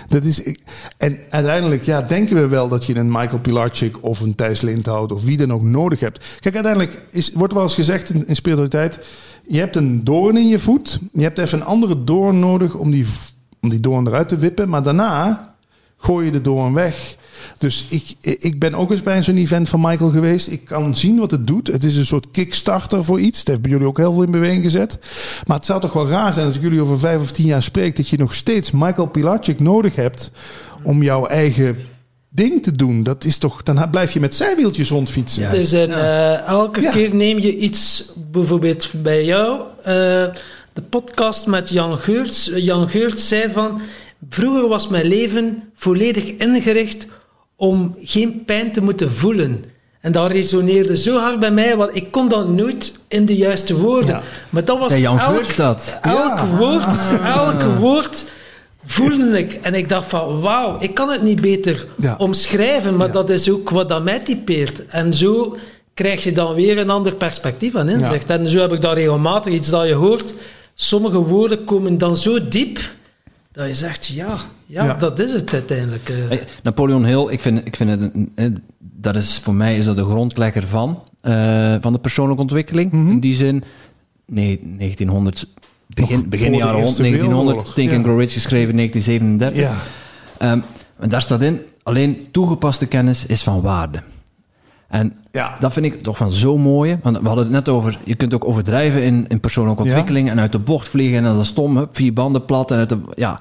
Dat 0.08 0.24
is, 0.24 0.40
ik- 0.40 0.60
en 0.96 1.18
uiteindelijk 1.30 1.82
ja, 1.82 2.02
denken 2.02 2.36
we 2.36 2.46
wel 2.48 2.68
dat 2.68 2.84
je 2.84 2.96
een 2.96 3.10
Michael 3.10 3.38
Pilarczyk 3.40 3.96
of 4.04 4.20
een 4.20 4.34
Thijs 4.34 4.60
Lindhout 4.60 5.12
of 5.12 5.22
wie 5.24 5.36
dan 5.36 5.52
ook 5.52 5.62
nodig 5.62 6.00
hebt. 6.00 6.24
Kijk, 6.40 6.54
uiteindelijk 6.54 7.02
is, 7.10 7.32
wordt 7.34 7.52
wel 7.52 7.62
eens 7.62 7.74
gezegd 7.74 8.10
in, 8.10 8.26
in 8.26 8.36
spiritualiteit: 8.36 8.98
je 9.46 9.58
hebt 9.58 9.76
een 9.76 10.04
doorn 10.04 10.36
in 10.36 10.48
je 10.48 10.58
voet. 10.58 10.98
Je 11.12 11.22
hebt 11.22 11.38
even 11.38 11.58
een 11.60 11.64
andere 11.66 12.04
doorn 12.04 12.38
nodig 12.38 12.74
om 12.74 12.90
die, 12.90 13.06
om 13.60 13.68
die 13.68 13.80
doorn 13.80 14.06
eruit 14.06 14.28
te 14.28 14.36
wippen. 14.36 14.68
Maar 14.68 14.82
daarna 14.82 15.54
gooi 15.96 16.24
je 16.26 16.32
de 16.32 16.40
doorn 16.40 16.74
weg. 16.74 17.16
Dus 17.58 17.84
ik, 17.88 18.14
ik 18.20 18.58
ben 18.58 18.74
ook 18.74 18.90
eens 18.90 19.02
bij 19.02 19.22
zo'n 19.22 19.36
event 19.36 19.68
van 19.68 19.80
Michael 19.80 20.10
geweest. 20.10 20.48
Ik 20.48 20.64
kan 20.64 20.96
zien 20.96 21.18
wat 21.18 21.30
het 21.30 21.46
doet. 21.46 21.66
Het 21.66 21.84
is 21.84 21.96
een 21.96 22.06
soort 22.06 22.26
kickstarter 22.30 23.04
voor 23.04 23.20
iets. 23.20 23.38
Het 23.38 23.48
heeft 23.48 23.62
bij 23.62 23.70
jullie 23.70 23.86
ook 23.86 23.96
heel 23.98 24.12
veel 24.12 24.22
in 24.22 24.30
beweging 24.30 24.62
gezet. 24.62 24.98
Maar 25.46 25.56
het 25.56 25.66
zou 25.66 25.80
toch 25.80 25.92
wel 25.92 26.08
raar 26.08 26.32
zijn 26.32 26.46
als 26.46 26.56
ik 26.56 26.62
jullie 26.62 26.80
over 26.80 26.98
vijf 26.98 27.20
of 27.20 27.32
tien 27.32 27.46
jaar 27.46 27.62
spreek... 27.62 27.96
dat 27.96 28.08
je 28.08 28.18
nog 28.18 28.34
steeds 28.34 28.70
Michael 28.70 29.06
Pilarczyk 29.06 29.60
nodig 29.60 29.94
hebt 29.96 30.30
om 30.82 31.02
jouw 31.02 31.26
eigen 31.26 31.76
ding 32.28 32.62
te 32.62 32.72
doen. 32.72 33.02
Dat 33.02 33.24
is 33.24 33.38
toch, 33.38 33.62
dan 33.62 33.90
blijf 33.90 34.12
je 34.12 34.20
met 34.20 34.34
zijwieltjes 34.34 34.88
rondfietsen. 34.88 35.42
Ja. 35.42 35.86
Eh, 35.88 36.46
elke 36.46 36.80
Ja. 36.80 36.92
keer 36.92 37.14
neem 37.14 37.38
je 37.38 37.56
iets, 37.56 38.10
bijvoorbeeld 38.30 38.90
bij 39.02 39.24
jou, 39.24 39.60
eh, 39.82 39.94
de 40.72 40.82
podcast 40.90 41.46
met 41.46 41.68
Jan 41.68 41.98
Geurts. 41.98 42.50
Jan 42.54 42.88
Geurts 42.88 43.28
zei 43.28 43.52
van, 43.52 43.80
vroeger 44.30 44.68
was 44.68 44.88
mijn 44.88 45.06
leven 45.06 45.62
volledig 45.74 46.24
ingericht 46.24 47.06
om 47.56 47.94
geen 48.02 48.42
pijn 48.44 48.72
te 48.72 48.82
moeten 48.82 49.12
voelen. 49.12 49.64
En 50.00 50.12
dat 50.12 50.30
resoneerde 50.30 50.96
zo 50.96 51.18
hard 51.18 51.40
bij 51.40 51.50
mij, 51.50 51.76
want 51.76 51.90
ik 51.96 52.10
kon 52.10 52.28
dat 52.28 52.48
nooit 52.48 52.98
in 53.08 53.26
de 53.26 53.36
juiste 53.36 53.76
woorden. 53.76 54.08
Ja. 54.08 54.22
Maar 54.50 54.64
dat 54.64 54.78
was 54.78 54.88
Zei 54.88 55.00
Jan 55.00 55.18
elk, 55.18 55.56
dat? 55.56 55.98
elk 56.02 56.16
Ja. 56.16 56.46
woord, 56.56 56.94
elk 57.24 57.62
woord 57.78 58.24
voelde 58.86 59.38
ik. 59.38 59.52
En 59.62 59.74
ik 59.74 59.88
dacht 59.88 60.08
van, 60.08 60.40
wauw, 60.40 60.76
ik 60.80 60.94
kan 60.94 61.08
het 61.10 61.22
niet 61.22 61.40
beter 61.40 61.86
Ja. 61.96 62.14
omschrijven, 62.18 62.96
maar 62.96 63.10
dat 63.10 63.30
is 63.30 63.50
ook 63.50 63.70
wat 63.70 63.88
dat 63.88 64.04
mij 64.04 64.18
typeert. 64.18 64.86
En 64.86 65.14
zo 65.14 65.56
krijg 65.94 66.24
je 66.24 66.32
dan 66.32 66.54
weer 66.54 66.78
een 66.78 66.90
ander 66.90 67.14
perspectief 67.14 67.74
en 67.74 67.88
inzicht. 67.88 68.30
En 68.30 68.48
zo 68.48 68.58
heb 68.60 68.72
ik 68.72 68.80
dat 68.80 68.94
regelmatig, 68.94 69.52
iets 69.52 69.68
dat 69.68 69.86
je 69.86 69.94
hoort. 69.94 70.34
Sommige 70.74 71.18
woorden 71.18 71.64
komen 71.64 71.98
dan 71.98 72.16
zo 72.16 72.48
diep, 72.48 72.78
dat 73.56 73.68
je 73.68 73.74
zegt, 73.74 74.06
ja, 74.06 74.36
ja, 74.66 74.84
Ja. 74.84 74.94
dat 74.94 75.18
is 75.18 75.32
het 75.32 75.52
uiteindelijk. 75.52 76.08
eh. 76.08 76.38
Napoleon 76.62 77.04
Hill, 77.04 77.26
ik 77.30 77.40
vind, 77.40 77.60
ik 77.66 77.76
vind 77.76 77.90
het, 77.90 78.00
een- 78.00 78.32
een- 78.34 78.62
dat 78.78 79.16
is 79.16 79.38
voor 79.38 79.54
mij 79.54 79.76
is 79.76 79.84
dat 79.84 79.96
de 79.96 80.04
grondlegger 80.04 80.66
van, 80.68 81.02
eh, 81.20 81.74
van 81.80 81.92
de 81.92 81.98
persoonlijke 81.98 82.42
ontwikkeling. 82.42 82.92
In 82.92 83.20
die 83.20 83.34
zin, 83.34 83.62
nee, 84.26 84.60
1900, 84.78 85.46
begin, 85.86 86.28
begin 86.28 86.54
jaren 86.54 86.80
Eerste 86.80 87.02
1900, 87.02 87.22
Wereldoorlog, 87.26 87.74
Think 87.74 87.90
ja. 87.90 87.96
and 87.96 88.04
Grow 88.04 88.18
Rich 88.20 88.32
geschreven 88.32 88.70
in 88.70 88.76
1937. 88.76 89.60
Ja. 89.62 89.74
Ehm, 90.38 90.60
en 90.98 91.08
daar 91.08 91.22
staat 91.22 91.42
in, 91.42 91.60
alleen 91.82 92.28
toegepaste 92.30 92.86
kennis 92.86 93.26
is 93.26 93.42
van 93.42 93.60
waarde. 93.60 94.02
En 94.88 95.16
Ja. 95.32 95.56
dat 95.60 95.72
vind 95.72 95.86
ik 95.86 96.02
toch 96.02 96.16
van 96.16 96.32
zo 96.32 96.58
mooi. 96.58 96.98
Want 97.02 97.18
we 97.18 97.26
hadden 97.26 97.44
het 97.44 97.52
net 97.52 97.68
over, 97.68 97.98
je 98.04 98.14
kunt 98.14 98.34
ook 98.34 98.44
overdrijven 98.44 99.02
in, 99.02 99.24
in 99.28 99.40
persoonlijke 99.40 99.82
Ja. 99.82 99.88
ontwikkeling 99.88 100.30
en 100.30 100.40
uit 100.40 100.52
de 100.52 100.58
bocht 100.58 100.88
vliegen 100.88 101.18
en 101.18 101.24
dat 101.24 101.40
is 101.40 101.48
stom, 101.48 101.76
hup, 101.76 101.96
vier 101.96 102.12
banden 102.12 102.44
plat. 102.44 102.70
En 102.70 102.76
uit 102.78 102.88
de, 102.88 102.98
ja, 103.14 103.40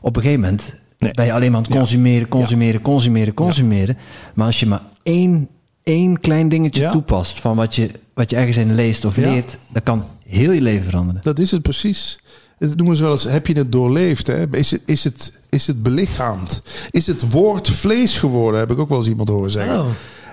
op 0.00 0.16
een 0.16 0.22
gegeven 0.22 0.42
moment 0.42 0.74
Nee. 0.98 1.12
ben 1.14 1.24
je 1.24 1.32
alleen 1.32 1.50
maar 1.50 1.60
aan 1.60 1.66
het 1.66 1.76
consumeren, 1.76 2.28
consumeren, 2.28 2.80
consumeren, 2.80 3.34
consumeren. 3.34 3.98
Maar 4.34 4.46
als 4.46 4.60
je 4.60 4.66
maar 4.66 4.82
één, 5.02 5.48
één 5.82 6.20
klein 6.20 6.48
dingetje 6.48 6.88
toepast 6.90 7.40
van 7.40 7.56
wat 7.56 7.74
je, 7.74 7.90
wat 8.14 8.30
je 8.30 8.36
ergens 8.36 8.56
in 8.56 8.74
leest 8.74 9.04
of 9.04 9.16
leert, 9.16 9.58
dat 9.72 9.82
kan 9.82 10.04
heel 10.26 10.52
je 10.52 10.60
leven 10.60 10.84
veranderen. 10.84 11.22
Dat 11.22 11.38
is 11.38 11.50
het 11.50 11.62
precies. 11.62 12.20
Dat 12.58 12.76
noemen 12.76 12.96
ze 12.96 13.02
wel 13.02 13.12
eens, 13.12 13.24
heb 13.24 13.46
je 13.46 13.52
het 13.54 13.72
doorleefd? 13.72 14.26
Hè? 14.26 14.44
Is, 14.56 14.70
het, 14.70 14.82
is, 14.86 15.04
het, 15.04 15.40
is 15.50 15.66
het 15.66 15.82
belichaamd? 15.82 16.62
Is 16.90 17.06
het 17.06 17.32
woord 17.32 17.68
vlees 17.70 18.18
geworden? 18.18 18.60
Heb 18.60 18.70
ik 18.70 18.78
ook 18.78 18.88
wel 18.88 18.98
eens 18.98 19.08
iemand 19.08 19.28
horen 19.28 19.50
zeggen. 19.50 19.80
Oh. 19.80 19.86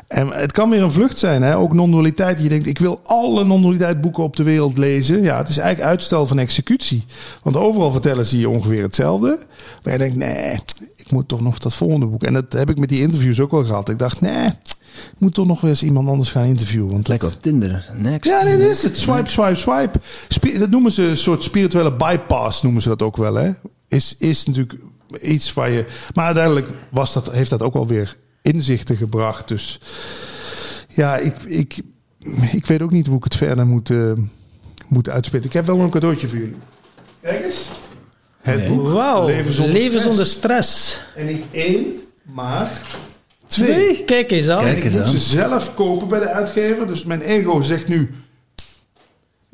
En 0.07 0.27
het 0.27 0.51
kan 0.51 0.69
weer 0.69 0.81
een 0.81 0.91
vlucht 0.91 1.17
zijn, 1.17 1.41
hè? 1.41 1.57
ook 1.57 1.73
non-dualiteit. 1.73 2.41
Je 2.41 2.49
denkt, 2.49 2.67
ik 2.67 2.79
wil 2.79 2.99
alle 3.03 3.43
non-dualiteit 3.43 4.01
boeken 4.01 4.23
op 4.23 4.35
de 4.35 4.43
wereld 4.43 4.77
lezen. 4.77 5.21
Ja, 5.21 5.37
het 5.37 5.49
is 5.49 5.57
eigenlijk 5.57 5.89
uitstel 5.89 6.27
van 6.27 6.39
executie. 6.39 7.05
Want 7.43 7.57
overal 7.57 7.91
vertellen 7.91 8.25
ze 8.25 8.39
je 8.39 8.49
ongeveer 8.49 8.81
hetzelfde. 8.81 9.39
Maar 9.83 9.93
je 9.93 9.99
denkt, 9.99 10.15
nee, 10.15 10.59
ik 10.95 11.11
moet 11.11 11.27
toch 11.27 11.41
nog 11.41 11.57
dat 11.57 11.73
volgende 11.73 12.05
boek. 12.05 12.23
En 12.23 12.33
dat 12.33 12.53
heb 12.53 12.69
ik 12.69 12.79
met 12.79 12.89
die 12.89 13.01
interviews 13.01 13.39
ook 13.39 13.51
wel 13.51 13.65
gehad. 13.65 13.89
Ik 13.89 13.99
dacht, 13.99 14.21
nee, 14.21 14.45
ik 14.47 15.19
moet 15.19 15.33
toch 15.33 15.47
nog 15.47 15.61
weer 15.61 15.69
eens 15.69 15.83
iemand 15.83 16.07
anders 16.07 16.31
gaan 16.31 16.45
interviewen. 16.45 16.91
Want 16.91 17.07
Lekker 17.07 17.27
dat, 17.27 17.37
op 17.37 17.43
Tinder. 17.43 17.91
Next. 17.95 18.31
ja, 18.31 18.43
nee, 18.43 18.57
dat 18.57 18.69
is 18.69 18.83
het. 18.83 18.97
Swipe, 18.97 19.29
swipe, 19.29 19.55
swipe. 19.55 19.99
Spi- 20.27 20.57
dat 20.57 20.69
noemen 20.69 20.91
ze 20.91 21.03
een 21.03 21.17
soort 21.17 21.43
spirituele 21.43 21.93
bypass, 21.93 22.61
noemen 22.61 22.81
ze 22.81 22.87
dat 22.87 23.01
ook 23.01 23.17
wel. 23.17 23.35
Hè? 23.35 23.51
Is, 23.87 24.15
is 24.17 24.45
natuurlijk 24.45 24.79
iets 25.21 25.53
waar 25.53 25.69
je... 25.69 25.85
Maar 26.13 26.25
uiteindelijk 26.25 26.69
was 26.91 27.13
dat, 27.13 27.31
heeft 27.31 27.49
dat 27.49 27.61
ook 27.61 27.73
wel 27.73 27.87
weer 27.87 28.17
inzichten 28.53 28.97
gebracht. 28.97 29.47
Dus 29.47 29.79
ja, 30.87 31.17
ik, 31.17 31.35
ik, 31.45 31.79
ik 32.51 32.65
weet 32.65 32.81
ook 32.81 32.91
niet 32.91 33.07
hoe 33.07 33.17
ik 33.17 33.23
het 33.23 33.35
verder 33.35 33.65
moet, 33.65 33.89
eh, 33.89 34.11
moet 34.87 35.09
uitspitten. 35.09 35.49
Ik 35.49 35.55
heb 35.55 35.65
wel 35.65 35.79
een 35.79 35.89
cadeautje 35.89 36.27
voor 36.27 36.37
jullie. 36.37 36.55
Kijk 37.21 37.45
eens. 37.45 37.65
Het 38.41 38.57
Nee. 38.57 38.69
boek 38.69 39.25
Leven 39.25 39.53
zonder 39.53 39.73
leven 39.73 39.89
stress. 39.99 40.03
zonder 40.05 40.25
stress. 40.25 41.01
En 41.15 41.25
niet 41.25 41.43
één, 41.51 41.85
maar 42.23 42.81
twee. 43.47 43.67
Twee, 43.73 44.03
kijk 44.03 44.31
eens 44.31 44.49
aan. 44.49 44.65
En 44.65 44.77
ik 44.77 44.83
eens 44.83 44.93
moet 44.93 45.01
aan. 45.03 45.07
ze 45.07 45.17
zelf 45.17 45.75
kopen 45.75 46.07
bij 46.07 46.19
de 46.19 46.29
uitgever. 46.29 46.87
Dus 46.87 47.03
mijn 47.03 47.21
ego 47.21 47.61
zegt 47.61 47.87
nu... 47.87 48.11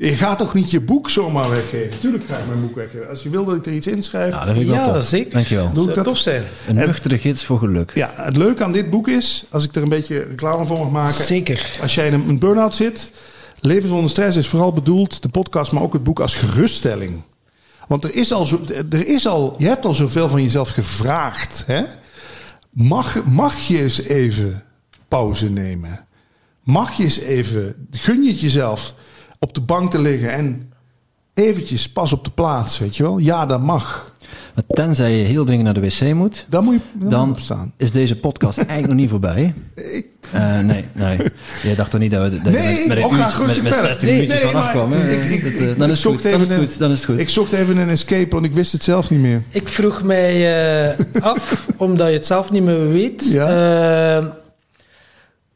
Je 0.09 0.15
gaat 0.17 0.37
toch 0.37 0.53
niet 0.53 0.71
je 0.71 0.81
boek 0.81 1.09
zomaar 1.09 1.49
weggeven? 1.49 1.99
Tuurlijk 1.99 2.23
ga 2.27 2.37
ik 2.37 2.47
mijn 2.47 2.61
boek 2.61 2.75
weggeven. 2.75 3.09
Als 3.09 3.23
je 3.23 3.29
wil 3.29 3.45
dat 3.45 3.55
ik 3.55 3.65
er 3.65 3.73
iets 3.73 3.87
inschrijf... 3.87 4.33
Ja, 4.33 4.45
dat 4.45 4.55
vind 4.55 4.65
ik 4.67 4.71
wel 4.75 4.85
Ja, 4.85 4.93
tof. 4.93 5.03
zeker. 5.03 5.31
Dankjewel. 5.31 5.71
Doe 5.73 5.89
ik 5.89 5.95
dat? 5.95 6.03
tof 6.03 6.17
zijn. 6.17 6.43
Een 6.67 6.75
nuchtere 6.75 7.17
gids 7.17 7.43
voor 7.43 7.59
geluk. 7.59 7.91
Ja, 7.93 8.13
het 8.15 8.37
leuke 8.37 8.63
aan 8.63 8.71
dit 8.71 8.89
boek 8.89 9.07
is... 9.07 9.45
Als 9.49 9.63
ik 9.63 9.75
er 9.75 9.81
een 9.81 9.89
beetje 9.89 10.19
reclame 10.19 10.65
voor 10.65 10.77
mag 10.77 10.89
maken... 10.89 11.23
Zeker. 11.23 11.77
Als 11.81 11.95
jij 11.95 12.07
in 12.07 12.13
een, 12.13 12.27
een 12.29 12.39
burn-out 12.39 12.75
zit... 12.75 13.11
Leven 13.59 13.89
zonder 13.89 14.09
stress 14.09 14.37
is 14.37 14.47
vooral 14.47 14.73
bedoeld... 14.73 15.21
De 15.21 15.29
podcast, 15.29 15.71
maar 15.71 15.83
ook 15.83 15.93
het 15.93 16.03
boek 16.03 16.19
als 16.19 16.35
geruststelling. 16.35 17.21
Want 17.87 18.03
er 18.03 18.15
is 18.15 18.31
al, 18.33 18.45
zo, 18.45 18.61
er 18.89 19.07
is 19.07 19.27
al 19.27 19.55
je 19.57 19.67
hebt 19.67 19.85
al 19.85 19.93
zoveel 19.93 20.29
van 20.29 20.41
jezelf 20.43 20.69
gevraagd. 20.69 21.63
Hè? 21.67 21.83
Mag, 22.69 23.23
mag 23.23 23.59
je 23.67 23.81
eens 23.81 24.01
even 24.01 24.63
pauze 25.07 25.51
nemen? 25.51 26.05
Mag 26.63 26.97
je 26.97 27.03
eens 27.03 27.19
even... 27.19 27.87
Gun 27.91 28.23
je 28.23 28.29
het 28.31 28.39
jezelf 28.39 28.93
op 29.43 29.53
de 29.53 29.61
bank 29.61 29.91
te 29.91 29.99
liggen... 30.01 30.31
en 30.33 30.71
eventjes 31.33 31.89
pas 31.89 32.13
op 32.13 32.23
de 32.23 32.31
plaats, 32.31 32.79
weet 32.79 32.95
je 32.97 33.03
wel? 33.03 33.17
Ja, 33.17 33.45
dat 33.45 33.61
mag. 33.61 34.11
Maar 34.55 34.63
tenzij 34.67 35.17
je 35.17 35.23
heel 35.25 35.45
dringend 35.45 35.65
naar 35.65 35.81
de 35.81 35.89
wc 35.89 36.13
moet, 36.13 36.45
Dan 36.49 36.63
moet 36.63 36.73
je 36.73 37.07
dan 37.09 37.27
moet 37.27 37.37
opstaan. 37.37 37.73
is 37.77 37.91
deze 37.91 38.15
podcast 38.15 38.57
eigenlijk 38.67 38.87
nog 38.87 38.97
niet 38.97 39.09
voorbij. 39.09 39.53
Eh, 40.31 40.59
nee, 40.59 40.83
nee. 40.93 41.17
Jij 41.63 41.75
dacht 41.75 41.91
toch 41.91 41.99
niet 41.99 42.11
dat 42.11 42.21
we 42.31 42.41
dat 42.41 42.53
je 42.53 42.59
met, 42.59 42.87
met 42.87 42.97
een 42.97 43.03
oh, 43.03 43.11
uurtje, 43.17 43.37
met, 43.39 43.45
rustig 43.47 43.63
met 43.63 43.73
verder. 43.73 43.91
16 43.91 44.07
Nee, 44.09 44.15
minuutjes 44.17 44.41
nee, 44.43 44.51
vanaf 44.51 44.63
maar 44.65 44.73
kwam. 44.73 44.91
hè? 44.91 45.09
ik- 45.11 45.23
ik- 45.23 45.43
Dat, 45.43 45.51
ik- 45.51 45.59
eh, 45.59 45.77
dan 45.77 45.85
is 45.89 45.91
het 45.91 45.99
zocht 45.99 46.15
goed. 46.21 46.31
Dan 46.31 46.41
is 46.41 46.47
even 46.47 46.53
het 46.53 46.61
een- 46.63 46.67
goed. 46.69 46.79
Dan 46.79 46.91
is 46.91 46.97
het 46.97 47.05
goed. 47.09 47.19
Ik 47.19 47.29
zocht 47.29 47.51
even 47.53 47.77
een 47.77 47.89
escape, 47.89 48.29
want 48.29 48.45
ik 48.45 48.53
wist 48.53 48.71
het 48.71 48.83
zelf 48.83 49.09
niet 49.09 49.19
meer. 49.19 49.41
Ik 49.49 49.67
vroeg 49.67 50.03
mij 50.03 50.33
eh, 50.91 50.99
af, 51.21 51.65
omdat 51.77 52.07
je 52.07 52.13
het 52.13 52.25
zelf 52.25 52.51
niet 52.51 52.63
meer 52.63 52.87
weet. 52.89 53.35
eh, 53.35 54.25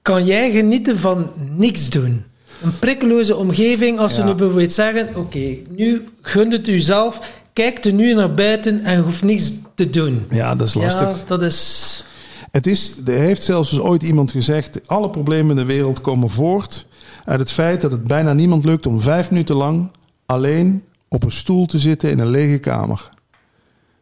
kan 0.01 0.25
jij 0.25 0.51
genieten 0.51 0.97
van 0.97 1.31
niks 1.55 1.89
doen? 1.89 2.23
Een 2.61 2.79
prikkeloze 2.79 3.35
omgeving, 3.35 3.99
als 3.99 4.15
Ja. 4.15 4.21
we 4.21 4.29
nu 4.29 4.35
bijvoorbeeld 4.35 4.71
zeggen: 4.71 5.07
Oké, 5.15 5.55
nu 5.69 6.07
gun 6.21 6.51
het 6.51 6.67
u 6.67 6.79
zelf, 6.79 7.31
kijk 7.53 7.85
er 7.85 7.93
nu 7.93 8.13
naar 8.13 8.33
buiten 8.33 8.83
en 8.83 9.01
hoeft 9.03 9.23
niks 9.23 9.51
te 9.75 9.89
doen. 9.89 10.25
Ja, 10.29 10.55
dat 10.55 10.67
is 10.67 10.73
lastig. 10.73 11.17
Ja, 11.17 11.23
dat 11.27 11.41
is. 11.41 12.05
Het 12.51 12.67
is, 12.67 12.95
er 13.05 13.17
heeft 13.17 13.43
zelfs 13.43 13.69
dus 13.69 13.79
ooit 13.79 14.03
iemand 14.03 14.31
gezegd... 14.31 14.87
alle 14.87 15.09
problemen 15.09 15.49
in 15.49 15.55
de 15.55 15.73
wereld 15.73 16.01
komen 16.01 16.29
voort 16.29 16.85
uit 17.25 17.39
het 17.39 17.51
feit 17.51 17.81
dat 17.81 17.91
het 17.91 18.03
bijna 18.03 18.33
niemand 18.33 18.65
lukt... 18.65 18.85
om 18.85 19.01
vijf 19.01 19.29
minuten 19.29 19.55
lang 19.55 19.91
alleen 20.25 20.83
op 21.07 21.23
een 21.23 21.31
stoel 21.31 21.65
te 21.65 21.79
zitten 21.79 22.09
in 22.09 22.19
een 22.19 22.29
lege 22.29 22.57
kamer. 22.57 23.09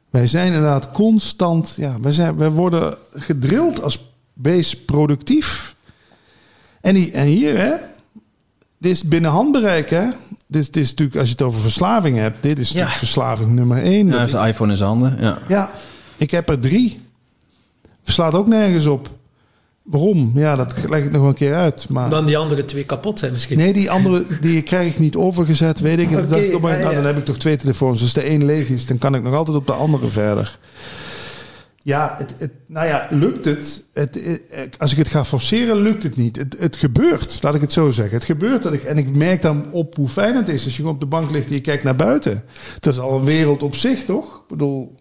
Wij 0.10 0.28
zijn 0.28 0.48
inderdaad 0.48 0.92
constant... 0.92 1.74
Ja, 1.78 1.96
wij, 2.02 2.12
zijn, 2.12 2.38
wij 2.38 2.50
worden 2.50 2.98
gedrild 3.14 3.82
als 3.84 4.00
beest 4.34 4.86
productief. 4.86 5.76
En, 6.82 6.94
die, 6.94 7.12
en 7.12 7.26
hier, 7.26 7.58
hè... 7.58 7.74
Dit 8.78 8.92
is 8.92 9.04
binnen 9.04 9.32
handbereik, 9.32 9.90
hè? 9.90 10.04
Dit, 10.48 10.74
dit 10.74 10.84
is 10.84 10.90
natuurlijk, 10.90 11.18
als 11.18 11.26
je 11.28 11.32
het 11.34 11.42
over 11.42 11.62
verslaving 11.62 12.18
hebt... 12.18 12.44
dit 12.44 12.60
is 12.60 12.66
natuurlijk 12.68 12.92
Ja. 12.94 12.98
verslaving 12.98 13.50
nummer 13.50 13.78
één. 13.84 14.06
Ja, 14.06 14.12
hij 14.12 14.12
Dat 14.12 14.20
heeft 14.32 14.44
de 14.44 14.48
iPhone 14.50 14.72
in 14.72 14.78
zijn 14.78 14.90
handen. 14.90 15.18
Ja. 15.20 15.38
ja, 15.48 15.72
ik 16.18 16.32
heb 16.32 16.50
er 16.50 16.60
drie. 16.60 17.02
Verslaat 18.04 18.34
ook 18.34 18.48
nergens 18.48 18.86
op. 18.86 19.10
Waarom? 19.84 20.32
Ja, 20.36 20.56
dat 20.56 20.74
leg 20.90 21.04
ik 21.04 21.12
nog 21.12 21.28
een 21.28 21.34
keer 21.34 21.56
uit. 21.56 21.86
Maar 21.90 22.10
Dan 22.10 22.26
die 22.26 22.38
andere 22.38 22.66
twee 22.66 22.84
kapot 22.84 23.20
zijn 23.20 23.32
misschien. 23.32 23.58
nee, 23.58 23.74
die 23.74 23.92
andere 23.92 24.26
die 24.42 24.62
krijg 24.62 24.92
ik 24.94 25.00
niet 25.00 25.16
overgezet, 25.16 25.80
weet 25.80 26.00
ik. 26.00 26.12
En 26.12 26.18
Oké, 26.18 26.28
dacht 26.28 26.42
ik, 26.42 26.60
maar, 26.60 26.72
ja, 26.72 26.78
nou, 26.78 26.90
ja. 26.90 26.96
dan 26.96 27.06
heb 27.06 27.18
ik 27.18 27.26
toch 27.26 27.38
twee 27.38 27.56
telefoons. 27.58 28.02
Als 28.02 28.14
de 28.14 28.22
één 28.22 28.46
leeg 28.46 28.68
is, 28.70 28.86
dan 28.86 28.98
kan 28.98 29.16
ik 29.16 29.24
nog 29.24 29.34
altijd 29.34 29.58
op 29.58 29.68
de 29.68 29.74
andere 29.74 30.08
verder. 30.08 30.58
Ja, 31.86 32.16
het, 32.18 32.34
het, 32.38 32.52
nou 32.68 32.88
ja, 32.88 33.08
lukt 33.10 33.46
het? 33.46 33.84
het, 33.94 34.20
het- 34.50 34.80
Als 34.80 34.92
ik 34.92 34.98
het 34.98 35.08
ga 35.08 35.26
forceren, 35.26 35.78
lukt 35.82 36.04
het 36.04 36.16
niet. 36.16 36.36
Het, 36.36 36.56
het 36.60 36.76
gebeurt, 36.76 37.38
laat 37.44 37.56
ik 37.56 37.62
het 37.62 37.74
zo 37.74 37.92
zeggen. 37.92 38.16
Het 38.16 38.24
gebeurt 38.24 38.64
dat 38.64 38.74
ik, 38.74 38.84
en 38.84 38.98
ik 38.98 39.16
merk 39.16 39.42
dan 39.42 39.72
op 39.72 39.96
hoe 39.96 40.08
fijn 40.08 40.36
het 40.36 40.48
is 40.48 40.64
als 40.64 40.72
je 40.72 40.78
gewoon 40.80 40.94
op 40.94 41.00
de 41.00 41.06
bank 41.06 41.32
ligt 41.32 41.48
en 41.48 41.54
je 41.54 41.62
kijkt 41.62 41.84
naar 41.84 41.96
buiten. 41.96 42.44
Het 42.74 42.86
is 42.86 43.00
al 43.00 43.18
een 43.18 43.26
wereld 43.26 43.64
op 43.64 43.76
zich, 43.76 44.04
toch? 44.04 44.26
Ik 44.36 44.48
bedoel, 44.48 44.96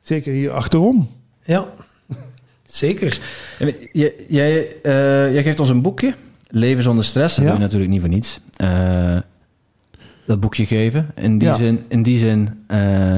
zeker 0.00 0.32
hier 0.32 0.50
achterom. 0.50 1.08
Ja, 1.44 1.66
zeker. 2.64 3.20
En 3.58 3.74
Jij, 3.92 4.14
jij, 4.28 4.76
eh, 4.82 5.32
jij 5.32 5.42
geeft 5.42 5.60
ons 5.60 5.68
een 5.68 5.82
boekje. 5.82 6.14
Leven 6.48 6.82
zonder 6.82 7.04
stress. 7.04 7.34
Dat 7.36 7.44
Ja. 7.44 7.50
doe 7.50 7.58
je 7.60 7.64
natuurlijk 7.64 7.90
niet 7.90 8.00
voor 8.00 8.10
niets. 8.10 8.40
Eh, 8.56 9.16
dat 10.26 10.40
boekje 10.40 10.66
geven. 10.66 11.10
In 11.14 11.38
die 11.38 11.48
Ja. 11.48 11.56
zin, 11.56 11.84
in 11.88 12.02
die 12.02 12.18
zin 12.18 12.64
eh, 12.66 13.16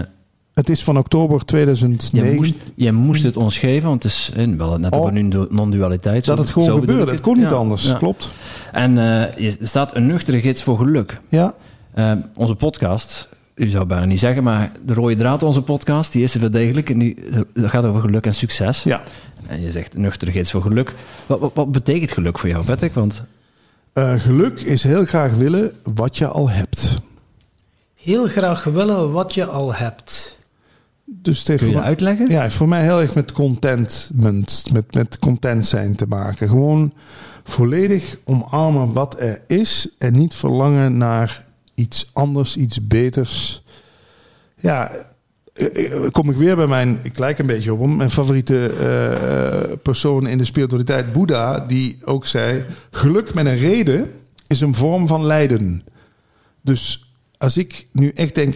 Het 0.58 0.68
is 0.68 0.84
van 0.84 0.98
oktober 0.98 1.44
2009. 1.44 2.28
jij, 2.28 2.34
moest, 2.36 2.54
jij 2.74 2.92
moest 2.92 3.22
het 3.22 3.36
ons 3.36 3.58
geven. 3.58 3.88
Want 3.88 4.02
het 4.02 4.12
is 4.12 4.30
wel 4.56 4.78
net 4.78 4.92
Oh. 4.94 5.00
over 5.00 5.12
nu 5.12 5.22
non-dualiteit. 5.50 6.24
dat 6.24 6.38
het 6.38 6.48
gewoon 6.50 6.78
gebeurde. 6.78 7.10
Het 7.10 7.20
kon 7.20 7.36
niet 7.38 7.50
Ja, 7.50 7.56
anders. 7.56 7.84
ja. 7.86 7.94
Klopt. 7.96 8.30
En 8.72 8.98
eh, 8.98 9.36
je- 9.38 9.56
er 9.60 9.66
staat 9.66 9.96
een 9.96 10.06
nuchtere 10.06 10.40
gids 10.40 10.62
voor 10.62 10.78
geluk. 10.78 11.20
Ja. 11.28 11.54
Eh, 11.94 12.12
onze 12.34 12.54
podcast, 12.54 13.28
u 13.54 13.66
zou 13.66 13.84
bijna 13.86 14.04
niet 14.04 14.18
zeggen, 14.18 14.42
maar 14.42 14.72
de 14.84 14.94
rode 14.94 15.16
draad 15.16 15.42
onze 15.42 15.62
podcast, 15.62 16.12
die 16.12 16.22
is 16.22 16.34
er 16.34 16.40
wel 16.40 16.50
degelijk. 16.50 16.90
En 16.90 16.98
die 16.98 17.16
dat 17.54 17.70
gaat 17.70 17.84
over 17.84 18.00
geluk 18.00 18.26
en 18.26 18.34
succes. 18.34 18.82
ja. 18.82 19.02
En 19.46 19.60
je 19.60 19.70
zegt 19.70 19.96
nuchtere 19.96 20.30
gids 20.32 20.50
voor 20.50 20.62
geluk. 20.62 20.94
Wat, 21.26 21.40
wat, 21.40 21.50
wat 21.54 21.72
betekent 21.72 22.12
geluk 22.12 22.38
voor 22.38 22.48
jou, 22.48 22.64
Patrick? 22.64 22.94
Want 22.94 23.22
Eh, 23.92 24.12
geluk 24.20 24.60
is 24.60 24.82
heel 24.82 25.04
graag 25.04 25.32
willen 25.34 25.72
wat 25.94 26.18
je 26.18 26.26
al 26.26 26.50
hebt. 26.50 27.00
Heel 27.94 28.26
graag 28.26 28.64
willen 28.64 29.12
wat 29.12 29.34
je 29.34 29.44
al 29.44 29.74
hebt. 29.74 30.37
Dus 31.10 31.38
het 31.38 31.48
heeft 31.48 31.62
kun 31.62 31.70
je 31.70 31.76
mij, 31.76 31.84
uitleggen? 31.84 32.28
ja, 32.28 32.50
voor 32.50 32.68
mij 32.68 32.82
heel 32.82 33.00
erg 33.00 33.14
met 33.14 33.32
contentment, 33.32 34.64
met, 34.72 34.94
met 34.94 35.18
content 35.18 35.66
zijn 35.66 35.94
te 35.94 36.06
maken. 36.06 36.48
Gewoon 36.48 36.92
volledig 37.44 38.18
omarmen 38.24 38.92
wat 38.92 39.20
er 39.20 39.42
is 39.46 39.88
en 39.98 40.12
niet 40.12 40.34
verlangen 40.34 40.96
naar 40.96 41.46
iets 41.74 42.10
anders, 42.12 42.56
iets 42.56 42.86
beters. 42.86 43.62
Ja, 44.60 44.90
eh, 45.52 45.92
eh, 45.92 46.10
kom 46.10 46.30
ik 46.30 46.36
weer 46.36 46.56
bij 46.56 46.66
mijn, 46.66 46.98
ik 47.02 47.18
lijk 47.18 47.38
een 47.38 47.46
beetje 47.46 47.72
op 47.72 47.80
hem, 47.80 47.96
mijn 47.96 48.10
favoriete 48.10 48.66
eh, 48.66 49.76
persoon 49.82 50.26
in 50.26 50.38
de 50.38 50.44
spiritualiteit, 50.44 51.12
Boeddha, 51.12 51.60
die 51.60 51.98
ook 52.04 52.26
zei: 52.26 52.64
geluk 52.90 53.34
met 53.34 53.46
een 53.46 53.58
reden 53.58 54.10
is 54.46 54.60
een 54.60 54.74
vorm 54.74 55.06
van 55.06 55.24
lijden. 55.24 55.84
Dus 56.62 57.12
als 57.38 57.56
ik 57.56 57.86
nu 57.92 58.08
echt 58.08 58.34
denk, 58.34 58.54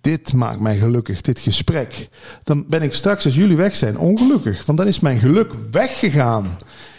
dit 0.00 0.32
maakt 0.32 0.60
mij 0.60 0.78
gelukkig, 0.78 1.20
dit 1.20 1.38
gesprek. 1.38 2.08
Dan 2.44 2.64
ben 2.68 2.82
ik 2.82 2.94
straks, 2.94 3.24
als 3.24 3.36
jullie 3.36 3.56
weg 3.56 3.76
zijn, 3.76 3.98
ongelukkig. 3.98 4.66
Want 4.66 4.78
dan 4.78 4.86
is 4.86 5.00
mijn 5.00 5.18
geluk 5.18 5.52
weggegaan. 5.70 6.58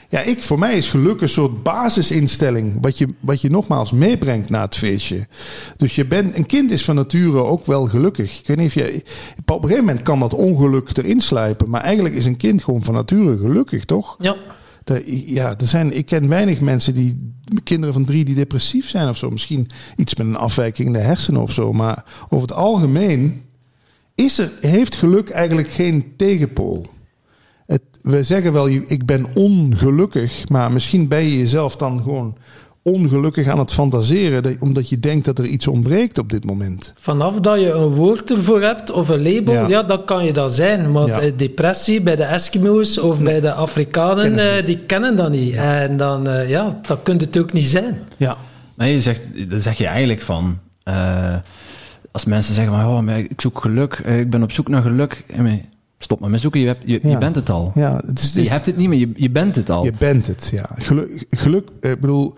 Ja, 0.10 0.22
ik, 0.22 0.44
voor 0.44 0.60
mij 0.60 0.78
is 0.78 0.90
geluk 0.90 1.22
een 1.22 1.30
soort 1.30 1.64
basisinstelling. 1.64 2.78
Wat 2.82 2.98
je, 2.98 3.08
wat 3.20 3.42
je 3.42 3.50
nogmaals 3.50 3.92
meebrengt 3.92 4.50
naar 4.50 4.62
het 4.62 4.76
feestje. 4.76 5.28
Dus 5.76 5.96
je 5.96 6.06
bent, 6.06 6.36
een 6.36 6.46
kind 6.46 6.72
is 6.72 6.86
van 6.86 6.96
nature 6.96 7.44
ook 7.44 7.66
wel 7.66 7.86
gelukkig. 7.86 8.40
Ik 8.40 8.48
weet 8.48 8.58
niet 8.58 8.68
of 8.68 8.74
je. 8.74 9.04
Op 9.46 9.64
een 9.64 9.70
gegeven 9.70 9.86
moment 9.86 10.04
kan 10.04 10.20
dat 10.20 10.34
ongeluk 10.34 10.98
erin 10.98 11.22
sluipen. 11.22 11.70
Maar 11.70 11.82
eigenlijk 11.82 12.16
is 12.16 12.26
een 12.26 12.38
kind 12.38 12.64
gewoon 12.64 12.84
van 12.84 12.94
nature 12.94 13.38
gelukkig, 13.38 13.86
toch? 13.86 14.16
Ja, 14.20 14.36
Ja, 15.06 15.58
er 15.58 15.68
zijn, 15.68 15.98
ik 15.98 16.06
ken 16.06 16.28
weinig 16.28 16.62
mensen 16.62 16.94
die 16.94 17.34
kinderen 17.64 17.94
van 17.94 18.06
drie 18.06 18.26
die 18.26 18.36
depressief 18.36 18.90
zijn 18.90 19.10
of 19.10 19.18
zo. 19.18 19.30
Misschien 19.30 19.70
iets 19.96 20.16
met 20.16 20.28
een 20.28 20.36
afwijking 20.36 20.88
in 20.88 20.94
de 20.94 21.00
hersenen 21.00 21.42
of 21.42 21.52
zo. 21.52 21.74
Maar 21.74 22.06
over 22.30 22.48
het 22.48 22.58
algemeen 22.58 23.44
is 24.16 24.38
er, 24.38 24.52
heeft 24.62 24.96
geluk 24.96 25.30
eigenlijk 25.30 25.70
geen 25.70 26.14
tegenpool. 26.18 26.86
Het, 27.66 27.82
we 28.02 28.24
zeggen 28.24 28.54
wel, 28.54 28.70
ik 28.70 29.06
ben 29.06 29.26
ongelukkig, 29.36 30.50
maar 30.50 30.72
misschien 30.72 31.08
ben 31.08 31.24
je 31.24 31.38
jezelf 31.38 31.76
dan 31.76 32.04
gewoon 32.04 32.38
ongelukkig 32.84 33.48
aan 33.48 33.60
het 33.60 33.72
fantaseren, 33.74 34.44
dat- 34.44 34.56
omdat 34.60 34.90
je 34.90 35.00
denkt 35.00 35.26
dat 35.26 35.40
er 35.40 35.46
iets 35.46 35.68
ontbreekt 35.68 36.18
op 36.18 36.30
dit 36.30 36.46
moment. 36.46 36.94
Vanaf 36.98 37.40
dat 37.40 37.60
je 37.60 37.72
een 37.72 37.88
woord 37.96 38.32
ervoor 38.32 38.62
hebt 38.62 38.92
of 38.92 39.10
een 39.10 39.22
label, 39.34 39.54
Ja. 39.54 39.68
ja, 39.68 39.84
dan 39.84 40.06
kan 40.06 40.26
je 40.26 40.34
dat 40.34 40.54
zijn. 40.54 40.92
Want 40.92 41.08
Ja. 41.08 41.22
depressie 41.38 42.02
bij 42.02 42.16
de 42.16 42.24
Eskimo's 42.24 42.98
of 42.98 43.22
bij 43.24 43.40
de 43.40 43.52
Afrikanen, 43.54 44.24
Kennen 44.24 44.58
eh, 44.58 44.66
die 44.66 44.78
kennen 44.78 45.16
dat 45.16 45.32
niet. 45.32 45.54
En 45.54 45.98
dan, 45.98 46.28
eh, 46.28 46.50
ja, 46.50 46.80
dat 46.88 47.00
kunt 47.04 47.22
het 47.22 47.38
ook 47.38 47.54
niet 47.54 47.68
zijn. 47.68 48.00
Ja. 48.18 48.38
Maar 48.76 48.88
je 48.88 49.02
zegt, 49.02 49.22
dan 49.50 49.60
zeg 49.60 49.78
je 49.78 49.86
eigenlijk 49.88 50.22
van... 50.22 50.58
eh, 50.84 51.36
als 52.12 52.26
mensen 52.26 52.54
zeggen, 52.54 52.74
van, 52.74 52.86
oh, 52.86 53.00
maar 53.00 53.20
ik 53.20 53.42
zoek 53.42 53.62
geluk, 53.62 53.94
ik 53.98 54.30
ben 54.30 54.44
op 54.44 54.52
zoek 54.52 54.68
naar 54.68 54.82
geluk. 54.82 55.24
Stop 55.98 56.20
maar 56.20 56.30
met 56.30 56.42
zoeken, 56.42 56.60
je, 56.60 56.68
hebt, 56.68 56.82
je, 56.86 57.18
bent 57.18 57.36
het 57.36 57.50
al. 57.50 57.72
Ja, 57.76 58.02
het 58.06 58.20
is, 58.20 58.28
het 58.28 58.38
is- 58.38 58.44
Je 58.44 58.50
hebt 58.54 58.66
het 58.66 58.78
niet 58.78 58.88
meer, 58.88 59.00
je, 59.00 59.12
je 59.16 59.30
bent 59.30 59.56
het 59.56 59.70
al. 59.70 59.84
Je 59.84 59.94
bent 59.98 60.28
het, 60.28 60.50
ja. 60.54 60.66
Geluk, 60.78 61.26
geluk 61.30 61.68
eh, 61.82 61.92
ik 61.92 62.00
bedoel, 62.00 62.34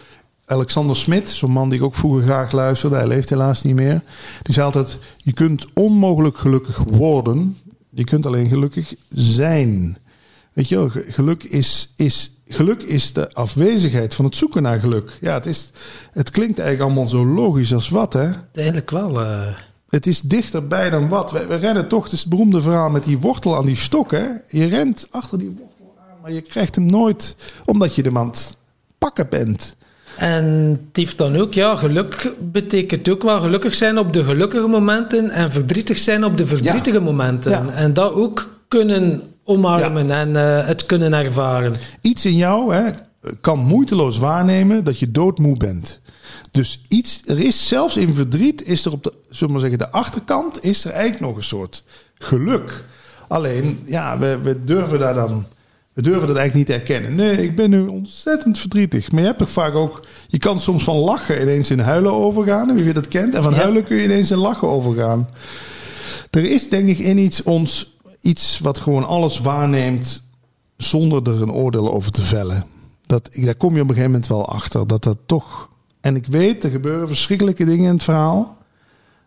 Alexander 0.45 0.95
Smit, 0.95 1.29
zo'n 1.29 1.51
man 1.51 1.69
die 1.69 1.77
ik 1.79 1.85
ook 1.85 1.95
vroeger 1.95 2.23
graag 2.23 2.51
luisterde, 2.51 2.95
hij 2.95 3.07
leeft 3.07 3.29
helaas 3.29 3.63
niet 3.63 3.75
meer. 3.75 4.01
Die 4.43 4.53
zei 4.53 4.65
altijd, 4.65 4.97
je 5.17 5.33
kunt 5.33 5.65
onmogelijk 5.73 6.37
gelukkig 6.37 6.77
worden, 6.77 7.57
je 7.89 8.03
kunt 8.03 8.25
alleen 8.25 8.47
gelukkig 8.47 8.93
zijn. 9.09 9.97
Weet 10.53 10.69
je 10.69 10.75
wel, 10.75 10.89
ge- 10.89 11.05
geluk 11.07 11.43
is, 11.43 11.93
is, 11.95 12.31
geluk 12.47 12.81
is 12.81 13.13
de 13.13 13.33
afwezigheid 13.33 14.13
van 14.13 14.25
het 14.25 14.35
zoeken 14.35 14.61
naar 14.61 14.79
geluk. 14.79 15.17
Ja, 15.21 15.33
het, 15.33 15.45
is, 15.45 15.71
het 16.11 16.29
klinkt 16.29 16.59
eigenlijk 16.59 16.89
allemaal 16.89 17.09
zo 17.09 17.25
logisch 17.25 17.73
als 17.73 17.89
wat, 17.89 18.13
hè? 18.13 18.29
Eigenlijk 18.53 18.91
wel. 18.91 19.21
eh. 19.21 19.47
Het 19.89 20.07
is 20.07 20.21
dichterbij 20.21 20.89
dan 20.89 21.07
wat. 21.09 21.31
We, 21.31 21.45
we 21.45 21.55
rennen 21.55 21.87
toch, 21.87 22.03
het 22.03 22.13
is 22.13 22.19
het 22.19 22.29
beroemde 22.29 22.61
verhaal 22.61 22.89
met 22.89 23.03
die 23.03 23.17
wortel 23.19 23.55
aan 23.57 23.65
die 23.65 23.75
stok. 23.75 24.11
Hè? 24.11 24.25
Je 24.49 24.65
rent 24.65 25.07
achter 25.11 25.39
die 25.39 25.49
wortel 25.57 25.95
aan, 25.99 26.17
maar 26.21 26.31
je 26.31 26.41
krijgt 26.41 26.75
hem 26.75 26.85
nooit 26.85 27.35
omdat 27.65 27.95
je 27.95 28.11
aan 28.13 28.27
het 28.27 28.57
pakken 28.97 29.29
bent. 29.29 29.75
En 30.17 30.45
het 30.87 30.97
heeft 30.97 31.17
dan 31.17 31.37
ook, 31.37 31.53
ja, 31.53 31.75
geluk 31.75 32.31
betekent 32.39 33.09
ook 33.09 33.23
wel 33.23 33.41
gelukkig 33.41 33.75
zijn 33.75 33.97
op 33.97 34.13
de 34.13 34.23
gelukkige 34.23 34.67
momenten 34.67 35.29
en 35.29 35.51
verdrietig 35.51 35.97
zijn 35.97 36.23
op 36.23 36.37
de 36.37 36.47
verdrietige 36.47 36.99
momenten. 36.99 37.51
Ja. 37.51 37.69
En 37.75 37.93
dat 37.93 38.13
ook 38.13 38.59
kunnen 38.67 39.21
omarmen 39.43 40.11
en 40.11 40.35
eh, 40.35 40.67
het 40.67 40.85
kunnen 40.85 41.13
ervaren. 41.13 41.73
Iets 42.01 42.25
in 42.25 42.35
jou 42.35 42.73
hè, 42.73 42.91
kan 43.41 43.59
moeiteloos 43.59 44.17
waarnemen 44.17 44.83
dat 44.83 44.99
je 44.99 45.11
doodmoe 45.11 45.57
bent. 45.57 46.01
Dus 46.51 46.81
iets, 46.87 47.21
er 47.25 47.39
is 47.39 47.67
zelfs 47.67 47.97
in 47.97 48.15
verdriet, 48.15 48.63
is 48.65 48.85
er 48.85 48.91
op 48.91 49.03
de, 49.03 49.13
zullen 49.29 49.53
we 49.53 49.59
zeggen, 49.59 49.77
de 49.77 49.89
achterkant, 49.89 50.63
is 50.63 50.85
er 50.85 50.91
eigenlijk 50.91 51.21
nog 51.21 51.35
een 51.35 51.43
soort 51.43 51.83
geluk. 52.17 52.83
Alleen, 53.27 53.79
ja, 53.85 54.17
we, 54.17 54.37
we 54.43 54.63
durven 54.63 54.99
daar 54.99 55.13
dan, 55.13 55.45
we 55.93 56.01
durven 56.01 56.27
dat 56.27 56.37
eigenlijk 56.37 56.69
niet 56.69 56.77
erkennen. 56.79 57.15
Nee, 57.15 57.43
ik 57.43 57.55
ben 57.55 57.69
nu 57.69 57.87
ontzettend 57.87 58.59
verdrietig. 58.59 59.11
Maar 59.11 59.19
je 59.21 59.25
hebt 59.27 59.39
toch 59.39 59.49
vaak 59.49 59.75
ook, 59.75 60.05
je 60.27 60.37
kan 60.37 60.59
soms 60.59 60.83
van 60.83 60.95
lachen 60.95 61.41
ineens 61.41 61.71
in 61.71 61.79
huilen 61.79 62.11
overgaan, 62.13 62.75
wie 62.75 62.93
dat 62.93 63.07
kent. 63.07 63.33
En 63.33 63.43
van 63.43 63.53
Ja. 63.53 63.57
huilen 63.57 63.83
kun 63.83 63.97
je 63.97 64.03
ineens 64.03 64.31
in 64.31 64.37
lachen 64.37 64.67
overgaan. 64.67 65.29
Er 66.29 66.45
is 66.45 66.69
denk 66.69 66.87
ik 66.87 66.99
in 66.99 67.17
iets 67.17 67.43
ons, 67.43 67.97
iets 68.21 68.59
wat 68.59 68.77
gewoon 68.79 69.07
alles 69.07 69.39
waarneemt 69.39 70.23
zonder 70.77 71.21
er 71.33 71.41
een 71.41 71.51
oordeel 71.51 71.93
over 71.93 72.11
te 72.11 72.21
vellen. 72.21 72.65
Dat, 73.05 73.29
daar 73.33 73.55
kom 73.55 73.75
je 73.75 73.81
op 73.81 73.89
een 73.89 73.95
gegeven 73.95 74.11
moment 74.11 74.27
wel 74.27 74.49
achter. 74.49 74.87
Dat 74.87 75.03
dat 75.03 75.17
toch. 75.25 75.69
En 76.01 76.15
ik 76.15 76.25
weet, 76.27 76.63
er 76.63 76.69
gebeuren 76.69 77.07
verschrikkelijke 77.07 77.65
dingen 77.65 77.85
in 77.87 77.93
het 77.93 78.03
verhaal. 78.03 78.57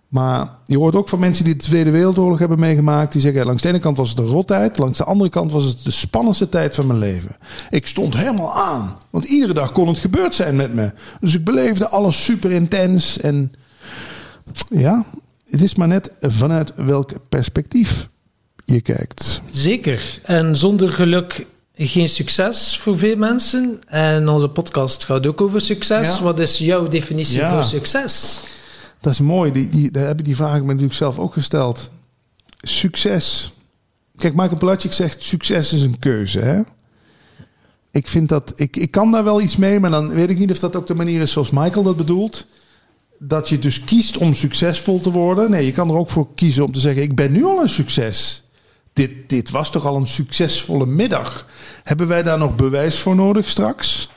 Maar 0.09 0.49
je 0.67 0.77
hoort 0.77 0.95
ook 0.95 1.09
van 1.09 1.19
mensen 1.19 1.45
die 1.45 1.57
de 1.57 1.63
Tweede 1.65 1.91
Wereldoorlog 1.91 2.39
hebben 2.39 2.59
meegemaakt. 2.59 3.13
Die 3.13 3.21
zeggen, 3.21 3.47
langs 3.47 3.63
de 3.63 3.69
ene 3.69 3.79
kant 3.79 3.97
was 3.97 4.09
het 4.11 4.19
een 4.19 4.27
rottijd. 4.27 4.79
Langs 4.79 4.99
de 4.99 5.05
andere 5.05 5.31
kant 5.31 5.53
was 5.53 5.65
het 5.65 5.85
de 5.85 5.91
spannendste 5.91 6.49
tijd 6.49 6.75
van 6.75 6.87
mijn 6.87 6.99
leven. 6.99 7.37
Ik 7.71 7.87
stond 7.87 8.17
helemaal 8.17 8.55
aan. 8.55 8.97
Want 9.11 9.25
iedere 9.25 9.53
dag 9.53 9.73
kon 9.73 9.89
het 9.89 9.99
gebeurd 9.99 10.35
zijn 10.35 10.57
met 10.57 10.75
me. 10.75 10.93
Dus 11.21 11.35
ik 11.35 11.45
beleefde 11.45 11.89
alles 11.89 12.25
super 12.25 12.51
intens. 12.51 13.21
En 13.21 13.53
ja, 14.69 15.05
het 15.51 15.63
is 15.63 15.75
maar 15.75 15.89
net 15.89 16.13
vanuit 16.21 16.73
welk 16.77 17.11
perspectief 17.29 18.09
je 18.65 18.81
kijkt. 18.81 19.43
Zeker. 19.51 20.21
En 20.23 20.57
zonder 20.57 20.93
geluk 20.93 21.47
geen 21.75 22.09
succes 22.09 22.79
voor 22.79 22.99
veel 22.99 23.17
mensen. 23.17 23.81
En 23.87 24.29
onze 24.29 24.49
podcast 24.49 25.05
gaat 25.05 25.27
ook 25.27 25.41
over 25.41 25.61
succes. 25.61 26.17
Ja. 26.17 26.23
Wat 26.23 26.39
is 26.39 26.59
jouw 26.59 26.89
definitie 26.89 27.39
Ja. 27.39 27.53
voor 27.53 27.63
succes? 27.65 28.41
Dat 29.01 29.13
is 29.13 29.21
mooi. 29.21 29.53
Die, 29.53 29.69
die, 29.69 29.91
daar 29.91 30.07
heb 30.07 30.19
ik 30.19 30.25
die 30.25 30.37
vraag 30.37 30.61
me 30.61 30.67
natuurlijk 30.67 30.95
zelf 30.95 31.19
ook 31.19 31.33
gesteld. 31.33 31.91
Succes. 32.61 33.53
Kijk, 34.17 34.35
Michael 34.35 34.57
Pilatschik 34.57 34.93
zegt 34.93 35.23
succes 35.23 35.73
is 35.73 35.83
een 35.83 35.99
keuze. 35.99 36.41
Hè? 36.41 36.63
Ik 37.91 38.09
vind 38.09 38.29
dat... 38.29 38.53
Ik, 38.57 38.77
ik 38.77 38.91
kan 38.91 39.11
daar 39.11 39.25
wel 39.25 39.41
iets 39.41 39.57
mee, 39.57 39.81
maar 39.81 39.91
dan 39.91 40.09
weet 40.09 40.31
ik 40.31 40.39
niet 40.39 40.51
of 40.51 40.59
dat 40.59 40.77
ook 40.77 40.87
de 40.87 40.95
manier 40.95 41.21
is 41.21 41.33
zoals 41.33 41.51
Michael 41.51 41.83
dat 41.83 41.97
bedoelt. 41.97 42.47
Dat 43.19 43.49
je 43.49 43.59
dus 43.59 43.85
kiest 43.85 44.17
om 44.17 44.35
succesvol 44.35 45.01
te 45.01 45.11
worden. 45.11 45.51
Nee, 45.51 45.67
je 45.67 45.73
kan 45.73 45.89
er 45.89 45.97
ook 45.97 46.11
voor 46.11 46.35
kiezen 46.35 46.65
om 46.65 46.73
te 46.73 46.81
zeggen... 46.81 47.03
ik 47.03 47.15
ben 47.15 47.33
nu 47.33 47.45
al 47.45 47.61
een 47.61 47.69
succes. 47.69 48.45
Dit, 48.93 49.11
dit 49.27 49.51
was 49.51 49.71
toch 49.71 49.87
al 49.87 49.97
een 49.97 50.09
succesvolle 50.09 50.87
middag. 50.87 51.47
Hebben 51.83 52.07
wij 52.07 52.23
daar 52.23 52.39
nog 52.39 52.57
bewijs 52.57 52.99
voor 52.99 53.15
nodig 53.15 53.49
straks? 53.49 54.09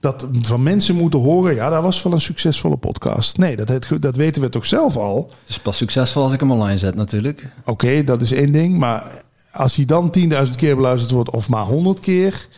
Dat 0.00 0.26
van 0.42 0.62
mensen 0.62 0.94
moeten 0.94 1.18
horen, 1.20 1.54
ja, 1.54 1.70
dat 1.70 1.82
was 1.82 2.02
wel 2.02 2.12
een 2.12 2.20
succesvolle 2.20 2.76
podcast. 2.76 3.38
Nee, 3.38 3.56
dat, 3.56 3.68
het- 3.68 3.88
dat 4.00 4.16
weten 4.16 4.42
we 4.42 4.48
toch 4.48 4.66
zelf 4.66 4.96
al. 4.96 5.16
Het 5.40 5.48
is 5.48 5.58
pas 5.58 5.76
succesvol 5.76 6.22
als 6.22 6.32
ik 6.32 6.40
hem 6.40 6.50
online 6.50 6.78
zet 6.78 6.94
natuurlijk. 6.94 7.52
Oké, 7.64 8.04
dat 8.04 8.22
is 8.22 8.32
één 8.32 8.52
ding. 8.52 8.78
Maar 8.78 9.22
als 9.52 9.76
hij 9.76 9.84
dan 9.84 10.14
10.000 10.46 10.54
keer 10.56 10.76
beluisterd 10.76 11.12
wordt 11.12 11.30
of 11.30 11.48
maar 11.48 11.64
100 11.64 11.98
keer... 11.98 12.48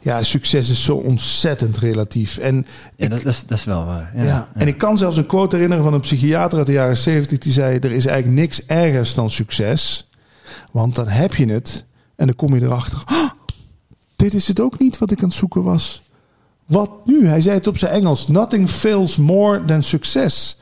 Ja, 0.00 0.22
succes 0.22 0.68
is 0.68 0.84
zo 0.84 0.94
ontzettend 0.96 1.76
relatief. 1.76 2.36
En, 2.38 2.66
Ja, 2.96 3.08
dat, 3.08 3.22
dat, 3.22 3.32
is, 3.32 3.44
dat 3.46 3.58
is 3.58 3.64
wel 3.64 3.84
waar. 3.84 4.12
Ja, 4.24 4.48
en 4.54 4.66
ik 4.68 4.78
kan 4.78 4.98
zelfs 4.98 5.16
een 5.16 5.26
quote 5.26 5.54
herinneren 5.54 5.84
van 5.84 5.94
een 5.94 6.00
psychiater 6.00 6.58
uit 6.58 6.66
de 6.66 6.72
jaren 6.72 6.96
70... 6.96 7.38
die 7.38 7.52
zei, 7.52 7.78
er 7.78 7.92
is 7.92 8.06
eigenlijk 8.06 8.40
niks 8.40 8.66
ergers 8.66 9.14
dan 9.14 9.30
succes. 9.30 10.08
Want 10.72 10.94
dan 10.94 11.08
heb 11.08 11.34
je 11.34 11.46
het 11.52 11.84
en 12.16 12.26
dan 12.26 12.36
kom 12.36 12.54
je 12.54 12.62
erachter... 12.62 13.02
"Ah, 13.04 13.30
dit 14.16 14.34
is 14.34 14.48
het 14.48 14.60
ook 14.60 14.78
niet 14.78 14.98
wat 14.98 15.10
ik 15.10 15.22
aan 15.22 15.28
het 15.28 15.36
zoeken 15.38 15.62
was. 15.62 16.02
Wat 16.68 16.90
nu? 17.04 17.26
Hij 17.26 17.40
zei 17.40 17.56
het 17.56 17.66
op 17.66 17.78
zijn 17.78 17.92
Engels. 17.92 18.28
Nothing 18.28 18.68
fails 18.68 19.16
more 19.16 19.64
than 19.64 19.82
success. 19.82 20.56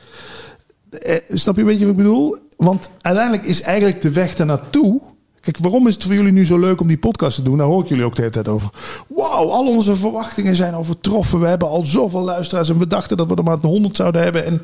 Eh, 0.89 1.15
snap 1.29 1.55
je 1.55 1.61
een 1.61 1.67
beetje 1.67 1.85
wat 1.85 1.97
ik 1.97 2.03
bedoel? 2.03 2.37
Want 2.57 2.89
uiteindelijk 3.01 3.45
is 3.45 3.61
eigenlijk 3.61 4.01
de 4.01 4.11
weg 4.11 4.35
daar 4.35 4.45
naartoe. 4.45 5.01
Kijk, 5.39 5.57
waarom 5.57 5.87
is 5.87 5.93
het 5.93 6.03
voor 6.03 6.13
jullie 6.13 6.31
nu 6.31 6.45
zo 6.45 6.59
leuk 6.59 6.81
om 6.81 6.87
die 6.87 6.97
podcast 6.97 7.35
te 7.35 7.41
doen? 7.41 7.57
Daar 7.57 7.67
hoor 7.67 7.81
ik 7.81 7.89
jullie 7.89 8.03
ook 8.03 8.15
de 8.15 8.21
hele 8.21 8.33
tijd 8.33 8.47
over. 8.47 8.69
Wauw, 9.07 9.49
al 9.49 9.67
onze 9.67 9.95
verwachtingen 9.95 10.55
zijn 10.55 10.75
overtroffen. 10.75 11.39
We 11.39 11.47
hebben 11.47 11.67
al 11.67 11.85
zoveel 11.85 12.21
luisteraars 12.21 12.69
en 12.69 12.77
we 12.77 12.87
dachten 12.87 13.17
dat 13.17 13.29
we 13.29 13.35
er 13.35 13.43
maar 13.43 13.57
100 13.57 13.95
zouden 13.95 14.21
hebben. 14.21 14.45
En, 14.45 14.61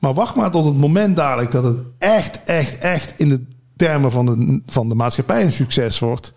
maar 0.00 0.14
wacht 0.14 0.34
maar 0.34 0.50
tot 0.50 0.64
het 0.64 0.76
moment 0.76 1.16
dadelijk 1.16 1.50
dat 1.50 1.64
het 1.64 1.84
echt, 1.98 2.42
echt, 2.42 2.78
echt 2.78 3.12
in 3.16 3.28
de 3.28 3.44
termen 3.76 4.10
van 4.10 4.26
de, 4.26 4.60
van 4.66 4.88
de 4.88 4.94
maatschappij 4.94 5.44
een 5.44 5.52
succes 5.52 5.98
wordt. 5.98 6.32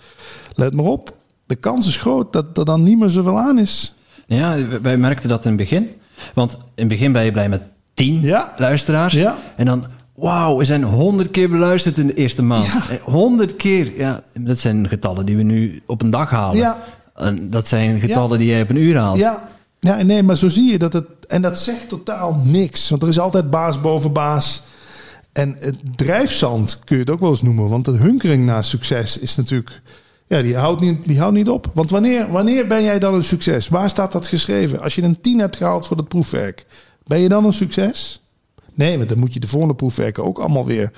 Let 0.54 0.74
maar 0.74 0.86
op, 0.86 1.16
de 1.45 1.56
kans 1.56 1.88
is 1.88 1.97
groot 1.97 2.34
dat 2.34 2.58
er 2.58 2.66
dan 2.66 2.84
niet 2.84 3.00
meer 3.00 3.10
zoveel 3.10 3.39
aan 3.39 3.60
is. 3.60 3.93
Ja, 4.38 4.55
wij 4.82 4.97
merkten 4.97 5.30
dat 5.30 5.43
in 5.45 5.51
het 5.51 5.59
begin. 5.59 5.89
Want 6.34 6.53
in 6.53 6.59
het 6.75 6.88
begin 6.88 7.11
ben 7.11 7.23
je 7.25 7.32
blij 7.32 7.49
met 7.49 7.61
10 7.93 8.21
Ja. 8.21 8.53
luisteraars. 8.57 9.13
Ja. 9.13 9.36
En 9.55 9.65
dan, 9.65 9.86
wauw, 10.15 10.57
we 10.57 10.65
zijn 10.65 10.84
100 10.84 11.32
keer 11.32 11.49
beluisterd 11.49 11.97
in 11.97 12.07
de 12.07 12.13
eerste 12.13 12.41
maand. 12.41 12.65
Eh, 12.89 12.97
100 13.03 13.55
keer, 13.55 13.97
ja, 13.97 14.21
dat 14.34 14.59
zijn 14.59 14.88
getallen 14.88 15.25
die 15.25 15.38
we 15.38 15.43
nu 15.43 15.82
op 15.86 16.01
een 16.01 16.09
dag 16.09 16.30
halen. 16.30 16.57
Ja. 16.57 16.77
En 17.15 17.49
dat 17.49 17.67
zijn 17.67 17.99
getallen 17.99 18.39
die 18.39 18.47
jij 18.47 18.61
op 18.61 18.69
een 18.69 18.77
uur 18.82 18.97
haalt. 18.97 19.17
Ja, 19.17 19.49
ja, 19.80 20.01
nee, 20.03 20.23
maar 20.23 20.38
zo 20.38 20.47
zie 20.47 20.71
je 20.71 20.77
dat 20.77 20.93
het. 20.93 21.05
En 21.27 21.41
dat 21.41 21.57
zegt 21.59 21.89
totaal 21.89 22.41
niks. 22.43 22.89
Want 22.89 23.01
er 23.01 23.09
is 23.09 23.19
altijd 23.19 23.49
baas 23.49 23.82
boven 23.82 24.13
baas. 24.13 24.61
En 25.34 25.55
het 25.59 25.75
drijfzand 25.95 26.80
kun 26.86 26.95
je 26.95 27.01
het 27.01 27.11
ook 27.11 27.19
wel 27.19 27.30
eens 27.30 27.41
noemen. 27.41 27.69
Want 27.69 27.85
de 27.85 27.91
hunkering 27.91 28.45
naar 28.45 28.64
succes 28.64 29.18
is 29.18 29.35
natuurlijk. 29.35 29.81
Ja, 30.30 30.41
die 30.41 30.56
houdt 30.56 30.81
niet, 30.81 31.06
die 31.07 31.19
houdt 31.19 31.35
niet 31.35 31.49
op. 31.49 31.72
Want 31.73 31.89
wanneer, 31.89 32.31
wanneer 32.31 32.68
ben 32.68 32.84
jij 32.84 32.99
dan 32.99 33.14
een 33.14 33.23
succes? 33.23 33.68
Waar 33.68 33.89
staat 33.89 34.11
dat 34.11 34.27
geschreven? 34.27 34.81
Als 34.81 34.95
je 34.95 35.01
een 35.01 35.22
10 35.22 35.39
hebt 35.39 35.56
gehaald 35.56 35.88
voor 35.88 35.97
dat 35.97 36.07
proefwerk, 36.07 36.65
ben 37.06 37.19
je 37.19 37.30
dan 37.30 37.45
een 37.45 37.53
succes? 37.53 38.22
Nee, 38.73 38.97
want 38.97 39.10
dan 39.10 39.19
moet 39.19 39.34
je 39.34 39.39
de 39.39 39.47
volgende 39.47 39.76
proefwerken 39.76 40.23
ook 40.26 40.39
allemaal 40.39 40.65
weer. 40.65 40.91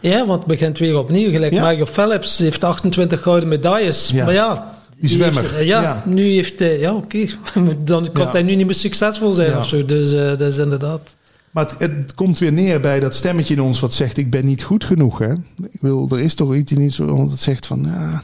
Ja, 0.00 0.26
want 0.26 0.38
het 0.38 0.46
begint 0.48 0.78
weer 0.78 0.98
opnieuw. 0.98 1.30
Gelijk 1.30 1.52
Ja. 1.52 1.66
Michael 1.68 1.86
Phelps 1.86 2.38
heeft 2.38 2.64
28 2.64 3.22
gouden 3.22 3.48
medailles. 3.48 4.10
Ja. 4.14 4.24
Maar 4.24 4.34
ja... 4.34 4.74
Die 5.00 5.08
zwemmer. 5.08 5.42
heeft- 5.42 5.66
ja, 5.66 5.82
Ja. 5.82 6.02
nu 6.06 6.22
heeft 6.22 6.58
hij... 6.58 6.78
Ja, 6.78 6.94
oké. 6.94 7.26
Dan 7.84 8.12
kan 8.12 8.28
hij 8.28 8.42
nu 8.42 8.54
niet 8.54 8.66
meer 8.66 8.74
succesvol 8.74 9.32
zijn 9.32 9.56
of 9.56 9.66
zo. 9.66 9.84
Dus 9.84 10.12
eh, 10.12 10.18
dat 10.26 10.40
is 10.40 10.56
inderdaad... 10.58 11.14
Maar 11.50 11.64
het, 11.64 11.78
het 11.78 12.14
komt 12.14 12.38
weer 12.38 12.52
neer 12.52 12.80
bij 12.80 13.00
dat 13.00 13.14
stemmetje 13.14 13.54
in 13.54 13.60
ons 13.60 13.80
wat 13.80 13.94
zegt: 13.94 14.16
Ik 14.16 14.30
ben 14.30 14.44
niet 14.44 14.62
goed 14.62 14.84
genoeg. 14.84 15.18
Hè? 15.18 15.32
Ik 15.70 15.80
wil, 15.80 16.08
er 16.10 16.20
is 16.20 16.34
toch 16.34 16.54
iets 16.54 16.72
in 16.72 16.80
iets 16.80 16.98
wat 16.98 17.38
zegt 17.38 17.66
van. 17.66 17.82
Ja, 17.84 18.22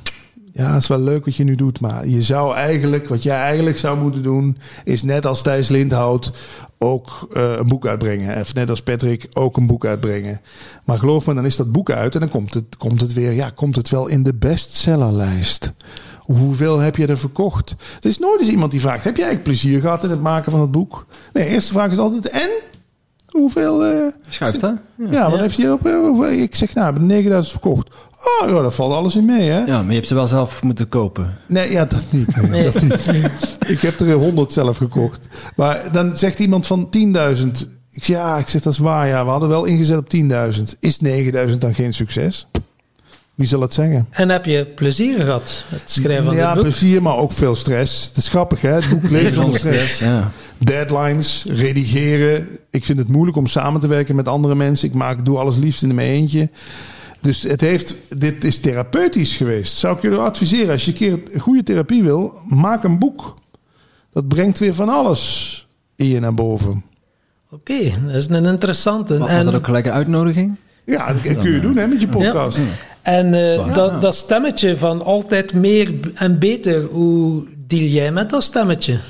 ja, 0.53 0.73
het 0.73 0.83
is 0.83 0.89
wel 0.89 1.01
leuk 1.01 1.25
wat 1.25 1.37
je 1.37 1.45
nu 1.45 1.55
doet. 1.55 1.81
Maar 1.81 2.07
je 2.07 2.23
zou 2.23 2.55
eigenlijk, 2.55 3.09
wat 3.09 3.23
jij 3.23 3.37
eigenlijk 3.37 3.79
zou 3.79 3.99
moeten 3.99 4.23
doen, 4.23 4.59
is 4.85 5.03
net 5.03 5.27
als 5.27 5.43
Thijs 5.43 5.69
Lindhout 5.69 6.33
ook 6.79 7.29
eh, 7.33 7.53
een 7.53 7.69
boek 7.69 7.87
uitbrengen. 7.87 8.41
Of 8.41 8.55
net 8.55 8.71
als 8.71 8.83
Patrick 8.83 9.29
ook 9.33 9.57
een 9.57 9.67
boek 9.67 9.85
uitbrengen. 9.85 10.41
Maar 10.85 10.99
geloof 10.99 11.27
me, 11.27 11.35
dan 11.35 11.45
is 11.45 11.57
dat 11.57 11.73
boek 11.73 11.91
uit 11.91 12.15
en 12.15 12.21
dan 12.21 12.29
komt 12.29 12.55
het, 12.55 12.77
komt 12.79 13.01
het 13.01 13.13
weer. 13.13 13.33
Ja, 13.33 13.51
komt 13.55 13.77
het 13.77 13.89
wel 13.89 14.07
in 14.07 14.23
de 14.23 14.35
bestsellerlijst. 14.35 15.73
Hoeveel 16.19 16.79
heb 16.79 16.97
je 16.97 17.07
er 17.07 17.19
verkocht? 17.19 17.71
Er 18.01 18.09
is 18.09 18.19
nooit 18.19 18.41
eens 18.41 18.49
iemand 18.49 18.71
die 18.71 18.81
vraagt: 18.81 19.05
Heb 19.05 19.17
jij 19.17 19.27
eigenlijk 19.27 19.59
plezier 19.59 19.81
gehad 19.81 20.05
in 20.05 20.11
het 20.11 20.21
maken 20.21 20.51
van 20.51 20.61
het 20.61 20.71
boek? 20.71 21.07
Nee, 21.33 21.45
de 21.45 21.51
eerste 21.51 21.73
vraag 21.73 21.91
is 21.91 21.99
altijd: 21.99 22.29
En? 22.29 22.51
Hoeveel? 23.33 23.85
eh, 23.85 23.97
Schuift, 24.29 24.61
hè? 24.61 24.71
ja, 25.11 25.31
wat 25.31 25.41
heeft 25.41 25.55
je 25.57 25.73
op? 25.73 25.87
eh, 25.87 25.95
hoeveel- 25.95 26.31
Ik 26.43 26.55
zeg: 26.55 26.75
Nou, 26.75 26.89
ik 26.89 26.95
heb 26.97 27.03
9000 27.07 27.61
verkocht. 27.61 27.89
Oh 28.41 28.49
ja, 28.49 28.63
dat 28.63 28.75
valt 28.75 28.93
alles 28.93 29.17
in 29.17 29.25
mee, 29.25 29.51
hè? 29.51 29.65
Ja, 29.65 29.77
maar 29.83 29.89
je 29.89 29.95
hebt 29.95 30.07
ze 30.07 30.15
wel 30.15 30.27
zelf 30.27 30.63
moeten 30.63 30.89
kopen. 30.89 31.37
Nee, 31.49 31.71
ja, 31.71 31.85
dat 31.85 32.03
niet. 32.11 32.37
Nee, 32.37 32.51
Nee. 32.51 32.71
Dat 32.71 32.83
niet. 33.13 33.57
Ik 33.67 33.81
heb 33.81 34.01
er 34.01 34.13
100 34.13 34.53
zelf 34.53 34.77
gekocht. 34.77 35.27
Maar 35.57 35.93
dan 35.93 36.17
zegt 36.17 36.39
iemand 36.39 36.67
van 36.67 36.89
10.000. 36.91 37.67
Ik 37.91 38.05
zeg, 38.05 38.17
ja, 38.17 38.37
ik 38.39 38.49
zeg, 38.49 38.63
dat 38.63 38.73
is 38.73 38.79
waar. 38.79 39.07
Ja, 39.09 39.25
we 39.25 39.31
hadden 39.31 39.49
wel 39.49 39.65
ingezet 39.65 39.99
op 39.99 40.09
10.000. 40.09 40.77
Is 40.81 40.99
9.000 41.05 41.59
dan 41.59 41.75
geen 41.75 41.95
succes? 41.95 42.47
Wie 43.35 43.47
zal 43.47 43.61
het 43.61 43.75
zeggen? 43.75 44.07
En 44.11 44.29
heb 44.29 44.45
je 44.45 44.67
plezier 44.67 45.21
gehad, 45.21 45.65
het 45.69 45.91
schrijven 45.91 46.25
van 46.25 46.35
ja, 46.35 46.45
dit 46.47 46.55
boek? 46.55 46.63
plezier, 46.63 47.03
maar 47.03 47.17
ook 47.17 47.33
veel 47.33 47.55
stress. 47.55 48.07
Het 48.07 48.17
is 48.17 48.29
grappig, 48.29 48.61
hè? 48.61 48.71
Het 48.71 48.89
boek 48.89 49.11
Leven 49.11 49.35
zonder 49.35 49.59
stress. 49.59 49.99
ja. 49.99 50.31
Deadlines, 50.59 51.45
redigeren. 51.49 52.49
Ik 52.71 52.85
vind 52.85 52.99
het 52.99 53.09
moeilijk 53.09 53.37
om 53.37 53.47
samen 53.47 53.81
te 53.81 53.87
werken 53.87 54.17
met 54.17 54.29
andere 54.29 54.55
mensen. 54.55 54.89
Ik 54.89 54.95
maak, 54.95 55.25
doe 55.25 55.39
alles 55.39 55.57
liefst 55.57 55.83
in 55.83 55.95
mijn 55.95 56.09
eentje. 56.09 56.51
Dus 57.21 57.43
het 57.43 57.61
heeft, 57.61 57.95
dit 58.09 58.45
is 58.45 58.59
therapeutisch 58.59 59.37
geweest. 59.37 59.77
Zou 59.77 59.97
ik 59.97 60.03
jullie 60.03 60.19
adviseren, 60.19 60.71
als 60.71 60.85
je 60.85 60.91
een 60.91 60.97
keer 60.97 61.41
goede 61.41 61.63
therapie 61.63 62.03
wil, 62.03 62.35
maak 62.49 62.85
een 62.85 62.99
boek. 62.99 63.39
Dat 64.13 64.29
brengt 64.29 64.59
weer 64.59 64.75
van 64.75 64.89
alles 64.89 65.67
in 65.97 66.07
je 66.07 66.21
naar 66.21 66.35
boven. 66.35 66.85
Oké, 67.51 67.93
dat 68.07 68.15
is 68.15 68.29
een 68.29 68.45
interessante. 68.45 69.19
Was 69.19 69.29
en 69.29 69.45
dat 69.45 69.55
ook 69.55 69.65
gelijk 69.65 69.87
een 69.87 69.93
uitnodiging? 69.93 70.57
Ja, 70.85 71.13
dat 71.13 71.21
kun 71.21 71.53
je 71.53 71.61
doen 71.61 71.77
hè, 71.77 71.87
met 71.87 72.01
je 72.01 72.09
podcast. 72.09 72.59
en 73.03 73.35
eh, 73.35 73.75
dat, 73.75 74.03
dat 74.03 74.15
stemmetje 74.15 74.77
van 74.77 75.03
altijd 75.03 75.55
meer 75.55 75.91
en 76.15 76.39
beter, 76.39 76.85
hoe 76.85 77.47
deal 77.67 77.85
jij 77.85 78.13
met 78.13 78.31
dat 78.31 78.43
stemmetje? 78.43 79.01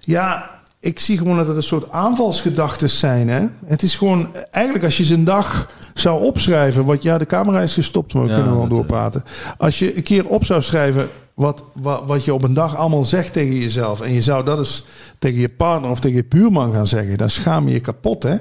Ja, 0.00 0.50
ik 0.80 0.98
zie 0.98 1.18
gewoon 1.18 1.36
dat 1.36 1.46
het 1.46 1.56
een 1.56 1.62
soort 1.62 1.90
aanvalsgedachten 1.90 2.90
zijn. 2.90 3.28
Hè? 3.28 3.46
Het 3.66 3.82
is 3.82 3.94
gewoon, 3.96 4.28
eigenlijk 4.50 4.84
als 4.84 4.96
je 4.96 5.04
zijn 5.04 5.24
dag 5.24 5.70
zou 5.94 6.22
opschrijven. 6.24 6.84
Wat, 6.84 7.02
ja, 7.02 7.18
de 7.18 7.26
camera 7.26 7.60
is 7.60 7.74
gestopt, 7.74 8.14
maar 8.14 8.22
we 8.22 8.28
Ja, 8.28 8.34
kunnen 8.34 8.54
wel 8.54 8.64
eh, 8.64 8.70
doorpraten. 8.70 9.24
Als 9.56 9.78
je 9.78 9.96
een 9.96 10.02
keer 10.02 10.26
op 10.26 10.44
zou 10.44 10.62
schrijven 10.62 11.08
wat, 11.34 11.62
wat, 11.72 12.02
wat 12.06 12.24
je 12.24 12.34
op 12.34 12.44
een 12.44 12.54
dag 12.54 12.76
allemaal 12.76 13.04
zegt 13.04 13.32
tegen 13.32 13.58
jezelf. 13.58 14.00
En 14.00 14.12
je 14.12 14.22
zou 14.22 14.44
dat 14.44 14.58
eens 14.58 14.84
tegen 15.18 15.40
je 15.40 15.48
partner 15.48 15.90
of 15.90 16.00
tegen 16.00 16.16
je 16.16 16.24
buurman 16.28 16.72
gaan 16.72 16.86
zeggen. 16.86 17.16
Dan 17.16 17.30
schaam 17.30 17.66
je 17.68 17.74
je 17.74 17.80
kapot, 17.80 18.22
hè? 18.22 18.36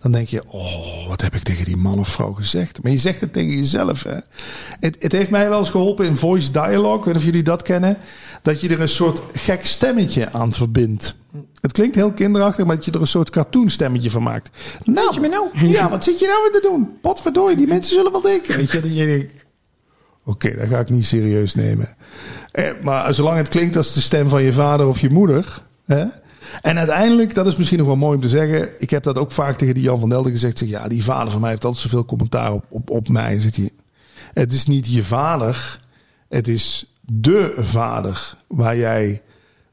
Dan 0.00 0.12
denk 0.12 0.28
je, 0.28 0.42
oh, 0.46 1.08
wat 1.08 1.20
heb 1.20 1.34
ik 1.34 1.42
tegen 1.42 1.64
die 1.64 1.76
man 1.76 1.98
of 1.98 2.08
vrouw 2.08 2.32
gezegd? 2.32 2.82
Maar 2.82 2.92
je 2.92 2.98
zegt 2.98 3.20
het 3.20 3.32
tegen 3.32 3.56
jezelf, 3.56 4.02
hè? 4.02 4.16
Het, 4.80 4.96
het 4.98 5.12
heeft 5.12 5.30
mij 5.30 5.48
wel 5.48 5.58
eens 5.58 5.70
geholpen 5.70 6.06
in 6.06 6.16
voice 6.16 6.50
dialogue. 6.50 6.98
Ik 6.98 7.04
weet 7.04 7.16
of 7.16 7.24
jullie 7.24 7.42
dat 7.42 7.62
kennen. 7.62 7.98
Dat 8.42 8.60
je 8.60 8.68
er 8.68 8.80
een 8.80 8.88
soort 8.88 9.22
gek 9.32 9.66
stemmetje 9.66 10.32
aan 10.32 10.52
verbindt. 10.52 11.14
Het 11.60 11.72
klinkt 11.72 11.94
heel 11.94 12.12
kinderachtig, 12.12 12.66
maar 12.66 12.76
dat 12.76 12.84
je 12.84 12.92
er 12.92 13.00
een 13.00 13.06
soort 13.06 13.30
cartoon 13.30 13.70
stemmetje 13.70 14.10
van 14.10 14.22
maakt. 14.22 14.50
Nou, 14.84 15.28
ja, 15.68 15.90
wat 15.90 16.04
zit 16.04 16.18
je 16.18 16.26
nou 16.26 16.38
weer 16.42 16.60
te 16.60 16.68
doen? 16.68 16.98
Potverdorie, 17.00 17.56
die 17.56 17.66
mensen 17.66 17.94
zullen 17.94 18.12
wel 18.12 18.20
denken. 18.20 18.56
Weet 18.56 18.70
je, 18.70 18.80
dat 18.80 18.96
je 18.96 19.06
denkt, 19.06 19.32
oké, 20.24 20.56
dat 20.56 20.68
ga 20.68 20.78
ik 20.78 20.90
niet 20.90 21.04
serieus 21.04 21.54
nemen. 21.54 21.96
Eh, 22.52 22.70
maar 22.82 23.14
zolang 23.14 23.36
het 23.36 23.48
klinkt 23.48 23.76
als 23.76 23.94
de 23.94 24.00
stem 24.00 24.28
van 24.28 24.42
je 24.42 24.52
vader 24.52 24.86
of 24.86 25.00
je 25.00 25.10
moeder. 25.10 25.62
Hè? 25.86 26.04
En 26.60 26.78
uiteindelijk, 26.78 27.34
dat 27.34 27.46
is 27.46 27.56
misschien 27.56 27.78
nog 27.78 27.86
wel 27.86 27.96
mooi 27.96 28.16
om 28.16 28.22
te 28.22 28.28
zeggen. 28.28 28.68
Ik 28.78 28.90
heb 28.90 29.02
dat 29.02 29.18
ook 29.18 29.32
vaak 29.32 29.56
tegen 29.56 29.74
die 29.74 29.82
Jan 29.82 30.00
van 30.00 30.08
Delden 30.08 30.32
gezegd. 30.32 30.58
Zeg, 30.58 30.68
ja, 30.68 30.88
die 30.88 31.04
vader 31.04 31.30
van 31.30 31.40
mij 31.40 31.50
heeft 31.50 31.64
altijd 31.64 31.82
zoveel 31.82 32.04
commentaar 32.04 32.52
op, 32.52 32.64
op, 32.68 32.90
op 32.90 33.08
mij. 33.08 33.40
Zit 33.40 33.56
hij, 33.56 33.70
het 34.32 34.52
is 34.52 34.66
niet 34.66 34.92
je 34.92 35.02
vader. 35.02 35.80
Het 36.28 36.48
is 36.48 36.94
de 37.00 37.54
vader 37.58 38.36
waar 38.46 38.76
jij 38.76 39.22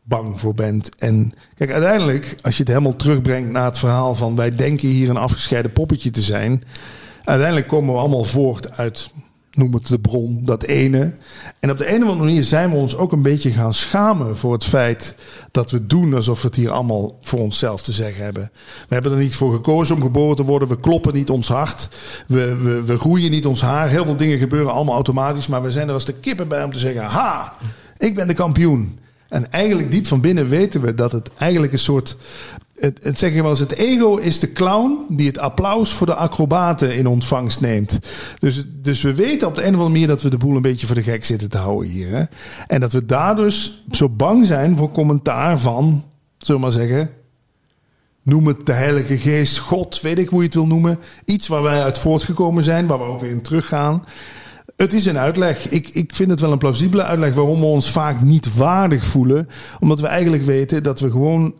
bang 0.03 0.39
voor 0.39 0.53
bent. 0.53 0.95
En 0.95 1.33
kijk, 1.55 1.71
uiteindelijk, 1.71 2.35
als 2.41 2.53
je 2.53 2.59
het 2.59 2.71
helemaal 2.71 2.95
terugbrengt 2.95 3.51
naar 3.51 3.65
het 3.65 3.77
verhaal 3.77 4.15
van 4.15 4.35
wij 4.35 4.55
denken 4.55 4.87
hier 4.87 5.09
een 5.09 5.17
afgescheiden 5.17 5.71
poppetje 5.71 6.09
te 6.09 6.21
zijn. 6.21 6.63
Uiteindelijk 7.23 7.67
komen 7.67 7.93
we 7.93 7.99
allemaal 7.99 8.23
voort 8.23 8.77
uit, 8.77 9.09
noem 9.51 9.73
het 9.73 9.87
de 9.87 9.99
bron, 9.99 10.41
dat 10.45 10.63
ene. 10.63 11.13
En 11.59 11.71
op 11.71 11.77
de 11.77 11.87
een 11.87 12.03
of 12.03 12.09
andere 12.09 12.25
manier 12.25 12.43
zijn 12.43 12.69
we 12.69 12.75
ons 12.75 12.95
ook 12.95 13.11
een 13.11 13.21
beetje 13.21 13.51
gaan 13.51 13.73
schamen 13.73 14.37
voor 14.37 14.53
het 14.53 14.63
feit 14.63 15.15
dat 15.51 15.71
we 15.71 15.87
doen 15.87 16.13
alsof 16.13 16.41
we 16.41 16.47
het 16.47 16.55
hier 16.55 16.71
allemaal 16.71 17.17
voor 17.21 17.39
onszelf 17.39 17.81
te 17.81 17.91
zeggen 17.91 18.23
hebben. 18.23 18.51
We 18.87 18.93
hebben 18.93 19.11
er 19.11 19.17
niet 19.17 19.35
voor 19.35 19.53
gekozen 19.53 19.95
om 19.95 20.01
geboren 20.01 20.35
te 20.35 20.43
worden. 20.43 20.67
We 20.67 20.79
kloppen 20.79 21.13
niet 21.13 21.29
ons 21.29 21.47
hart. 21.47 21.89
We, 22.27 22.55
we, 22.55 22.83
we 22.83 22.97
groeien 22.97 23.31
niet 23.31 23.45
ons 23.45 23.61
haar. 23.61 23.89
Heel 23.89 24.05
veel 24.05 24.15
dingen 24.15 24.37
gebeuren 24.37 24.73
allemaal 24.73 24.95
automatisch. 24.95 25.47
Maar 25.47 25.61
we 25.61 25.71
zijn 25.71 25.87
er 25.87 25.93
als 25.93 26.05
de 26.05 26.13
kippen 26.13 26.47
bij 26.47 26.63
om 26.63 26.71
te 26.71 26.79
zeggen: 26.79 27.03
Ha, 27.03 27.53
ik 27.97 28.15
ben 28.15 28.27
de 28.27 28.33
kampioen. 28.33 28.99
En 29.27 29.51
eigenlijk 29.51 29.91
diep 29.91 30.07
van 30.07 30.21
binnen 30.21 30.47
weten 30.47 30.81
we 30.81 30.93
dat 30.93 31.11
het 31.11 31.29
eigenlijk 31.37 31.73
een 31.73 31.79
soort. 31.79 32.17
Het, 32.81 32.99
het 33.03 33.19
zeg 33.19 33.33
je 33.33 33.41
wel 33.41 33.49
eens, 33.49 33.59
het 33.59 33.71
ego 33.71 34.15
is 34.15 34.39
de 34.39 34.51
clown 34.51 35.05
die 35.09 35.27
het 35.27 35.39
applaus 35.39 35.91
voor 35.91 36.07
de 36.07 36.15
acrobaten 36.15 36.95
in 36.95 37.07
ontvangst 37.07 37.61
neemt. 37.61 37.99
Dus, 38.39 38.67
dus 38.81 39.01
we 39.01 39.15
weten 39.15 39.47
op 39.47 39.55
de 39.55 39.61
een 39.61 39.67
of 39.67 39.73
andere 39.73 39.89
manier 39.89 40.07
dat 40.07 40.21
we 40.21 40.29
de 40.29 40.37
boel 40.37 40.55
een 40.55 40.61
beetje 40.61 40.85
voor 40.85 40.95
de 40.95 41.03
gek 41.03 41.25
zitten 41.25 41.49
te 41.49 41.57
houden 41.57 41.89
hier. 41.89 42.09
Hè? 42.09 42.23
En 42.67 42.79
dat 42.79 42.91
we 42.91 43.05
daar 43.05 43.35
dus 43.35 43.83
zo 43.91 44.09
bang 44.09 44.45
zijn 44.45 44.77
voor 44.77 44.91
commentaar 44.91 45.59
van, 45.59 46.03
zullen 46.37 46.61
maar 46.61 46.71
zeggen, 46.71 47.09
noem 48.23 48.47
het 48.47 48.65
de 48.65 48.73
Heilige 48.73 49.17
Geest, 49.17 49.57
God, 49.57 50.01
weet 50.01 50.19
ik 50.19 50.29
hoe 50.29 50.39
je 50.39 50.45
het 50.45 50.55
wil 50.55 50.67
noemen. 50.67 50.99
Iets 51.25 51.47
waar 51.47 51.63
wij 51.63 51.83
uit 51.83 51.97
voortgekomen 51.97 52.63
zijn, 52.63 52.87
waar 52.87 52.99
we 52.99 53.05
ook 53.05 53.21
weer 53.21 53.31
in 53.31 53.41
teruggaan. 53.41 54.03
Het 54.75 54.93
is 54.93 55.05
een 55.05 55.17
uitleg. 55.17 55.69
Ik, 55.69 55.87
ik 55.87 56.15
vind 56.15 56.29
het 56.29 56.39
wel 56.39 56.51
een 56.51 56.57
plausibele 56.57 57.03
uitleg 57.03 57.33
waarom 57.33 57.59
we 57.59 57.65
ons 57.65 57.91
vaak 57.91 58.21
niet 58.21 58.55
waardig 58.55 59.05
voelen. 59.05 59.49
Omdat 59.79 59.99
we 59.99 60.07
eigenlijk 60.07 60.43
weten 60.43 60.83
dat 60.83 60.99
we 60.99 61.11
gewoon 61.11 61.53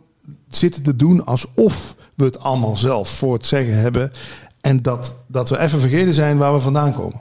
zitten 0.56 0.82
te 0.82 0.96
doen 0.96 1.24
alsof 1.26 1.94
we 2.14 2.24
het 2.24 2.38
allemaal 2.38 2.76
zelf 2.76 3.08
voor 3.08 3.32
het 3.34 3.46
zeggen 3.46 3.74
hebben. 3.80 4.10
En 4.60 4.82
dat, 4.82 5.16
dat 5.26 5.48
we 5.48 5.58
even 5.58 5.80
vergeten 5.80 6.14
zijn 6.14 6.36
waar 6.38 6.52
we 6.52 6.60
vandaan 6.60 6.92
komen. 6.94 7.20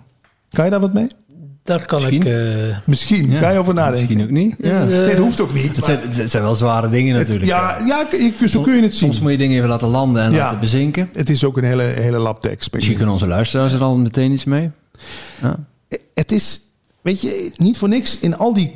Kan 0.49 0.65
je 0.65 0.71
daar 0.71 0.79
wat 0.79 0.93
mee? 0.93 1.07
Daar 1.63 1.85
kan 1.85 1.99
Misschien. 2.01 2.21
ik... 2.21 2.27
eh, 2.27 2.69
Ja, 2.69 2.81
Misschien. 2.85 3.31
Ga 3.31 3.49
je 3.49 3.59
over 3.59 3.73
nadenken? 3.73 4.17
Misschien 4.17 4.23
ook 4.23 4.43
niet. 4.43 4.55
Ja. 4.59 4.81
eh, 4.81 4.87
Nee, 4.87 5.05
dat 5.15 5.17
hoeft 5.17 5.41
ook 5.41 5.53
niet. 5.53 5.75
Het 5.75 5.85
zijn, 5.85 5.99
het 6.11 6.31
zijn 6.31 6.43
wel 6.43 6.55
zware 6.55 6.89
dingen 6.89 7.15
het- 7.15 7.27
natuurlijk. 7.27 7.51
ja, 7.51 7.77
ja, 7.85 8.47
zo 8.47 8.61
kun 8.61 8.75
je 8.75 8.81
het 8.81 8.95
zien. 8.95 9.09
Soms 9.09 9.19
moet 9.19 9.31
je 9.31 9.37
dingen 9.37 9.57
even 9.57 9.69
laten 9.69 9.87
landen 9.87 10.23
en 10.23 10.31
Ja. 10.31 10.37
laten 10.37 10.59
bezinken. 10.59 11.09
Het 11.13 11.29
is 11.29 11.43
ook 11.43 11.57
een 11.57 11.63
hele, 11.63 11.83
hele 11.83 12.17
lap 12.17 12.41
tekst. 12.41 12.73
Misschien 12.73 12.95
kunnen 12.95 13.13
onze 13.13 13.27
luisteraars 13.27 13.73
er 13.73 13.81
al 13.81 13.97
meteen 13.97 14.31
iets 14.31 14.43
mee. 14.43 14.71
Ja. 15.41 15.55
het 16.13 16.31
is, 16.31 16.61
weet 17.01 17.21
je, 17.21 17.51
niet 17.55 17.77
voor 17.77 17.89
niks 17.89 18.19
in 18.19 18.37
al 18.37 18.53
die. 18.53 18.73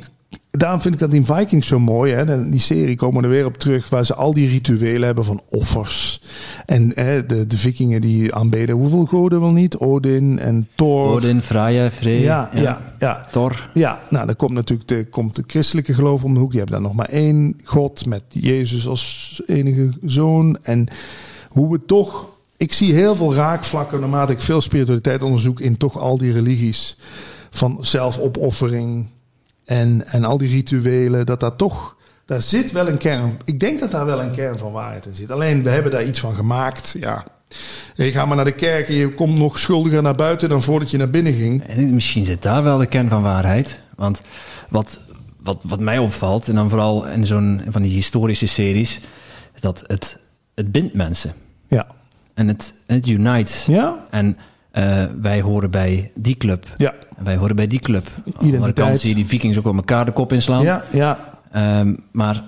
Daarom 0.56 0.80
vind 0.80 0.94
ik 0.94 1.00
dat 1.00 1.12
in 1.12 1.26
Vikings 1.26 1.66
zo 1.66 1.78
mooi. 1.78 2.12
Hè? 2.12 2.48
Die 2.48 2.60
serie 2.60 2.96
komen 2.96 3.24
er 3.24 3.30
weer 3.30 3.44
op 3.44 3.56
terug. 3.56 3.88
Waar 3.88 4.04
ze 4.04 4.14
al 4.14 4.32
die 4.32 4.48
rituelen 4.48 5.02
hebben 5.02 5.24
van 5.24 5.42
offers. 5.50 6.22
En 6.66 6.92
hè, 6.94 7.26
de, 7.26 7.46
de 7.46 7.58
vikingen 7.58 8.00
die 8.00 8.34
aanbeden 8.34 8.74
hoeveel 8.74 9.04
goden 9.04 9.40
wel 9.40 9.50
niet? 9.50 9.76
Odin 9.76 10.38
en 10.38 10.68
Thor. 10.74 11.08
Odin, 11.08 11.42
Freya, 11.42 11.90
Frey, 11.90 12.20
Ja, 12.20 12.50
ja, 12.54 12.94
ja. 12.98 13.26
Thor. 13.30 13.70
Ja, 13.74 14.00
nou 14.10 14.26
dan 14.26 14.36
komt 14.36 14.52
natuurlijk 14.52 14.88
de, 14.88 15.06
komt 15.10 15.34
de 15.36 15.44
christelijke 15.46 15.94
geloof 15.94 16.24
om 16.24 16.34
de 16.34 16.40
hoek. 16.40 16.50
Die 16.50 16.60
hebben 16.60 16.76
dan 16.76 16.86
nog 16.86 16.96
maar 16.96 17.08
één 17.08 17.60
God 17.64 18.06
met 18.06 18.22
Jezus 18.28 18.88
als 18.88 19.42
enige 19.46 19.88
zoon. 20.04 20.58
En 20.62 20.88
hoe 21.48 21.72
we 21.72 21.84
toch... 21.86 22.34
Ik 22.56 22.72
zie 22.72 22.94
heel 22.94 23.16
veel 23.16 23.34
raakvlakken 23.34 24.00
naarmate 24.00 24.32
ik 24.32 24.40
veel 24.40 24.60
spiritualiteit 24.60 25.22
onderzoek 25.22 25.60
in 25.60 25.76
toch 25.76 25.98
al 25.98 26.18
die 26.18 26.32
religies. 26.32 26.96
Van 27.50 27.78
zelfopoffering 27.80 29.06
en, 29.66 30.06
en 30.06 30.24
al 30.24 30.38
die 30.38 30.48
rituelen. 30.48 31.26
Dat 31.26 31.40
daar 31.40 31.56
toch... 31.56 31.96
Daar 32.24 32.42
zit 32.42 32.72
wel 32.72 32.88
een 32.88 32.98
kern... 32.98 33.38
Ik 33.44 33.60
denk 33.60 33.80
dat 33.80 33.90
daar 33.90 34.06
wel 34.06 34.20
een 34.20 34.30
kern 34.30 34.58
van 34.58 34.72
waarheid 34.72 35.06
in 35.06 35.14
zit. 35.14 35.30
Alleen, 35.30 35.62
we 35.62 35.70
hebben 35.70 35.92
daar 35.92 36.04
iets 36.04 36.20
van 36.20 36.34
gemaakt. 36.34 36.96
Ja. 37.00 37.24
Je 37.94 38.10
gaat 38.10 38.26
maar 38.26 38.36
naar 38.36 38.44
de 38.44 38.52
kerk 38.52 38.88
en 38.88 38.94
je 38.94 39.14
komt 39.14 39.38
nog 39.38 39.58
schuldiger 39.58 40.02
naar 40.02 40.14
buiten 40.14 40.48
dan 40.48 40.62
voordat 40.62 40.90
je 40.90 40.96
naar 40.96 41.10
binnen 41.10 41.32
ging. 41.32 41.66
En 41.66 41.94
misschien 41.94 42.26
zit 42.26 42.42
daar 42.42 42.62
wel 42.62 42.78
de 42.78 42.86
kern 42.86 43.08
van 43.08 43.22
waarheid. 43.22 43.80
Want 43.96 44.20
wat, 44.68 44.98
wat, 45.40 45.58
wat 45.62 45.80
mij 45.80 45.98
opvalt, 45.98 46.48
en 46.48 46.54
dan 46.54 46.68
vooral 46.68 47.06
in 47.06 47.26
zo'n 47.26 47.62
van 47.68 47.82
die 47.82 47.92
historische 47.92 48.46
series, 48.46 49.00
is 49.54 49.60
dat 49.60 49.84
het, 49.86 50.18
het 50.54 50.72
bindt 50.72 50.94
mensen. 50.94 51.32
Ja. 51.68 51.86
En 52.34 52.48
het, 52.48 52.72
het 52.86 53.06
unites. 53.06 53.66
Ja? 53.66 54.06
En 54.10 54.36
eh, 54.76 55.04
wij 55.20 55.40
horen 55.40 55.70
bij 55.70 56.10
die 56.14 56.36
club. 56.36 56.66
Ja. 56.76 56.94
Wij 57.18 57.36
horen 57.36 57.56
bij 57.56 57.66
die 57.66 57.78
club. 57.78 58.10
Aan 58.40 58.50
de 58.62 58.72
kant 58.72 58.98
zie 58.98 59.08
je 59.08 59.14
die 59.14 59.26
vikings 59.26 59.58
ook 59.58 59.64
wel 59.64 59.74
elkaar 59.74 60.04
de 60.04 60.12
kop 60.12 60.32
inslaan. 60.32 60.62
Ja, 60.62 60.84
ja, 60.92 61.34
Ehm, 61.52 61.94
maar 62.10 62.42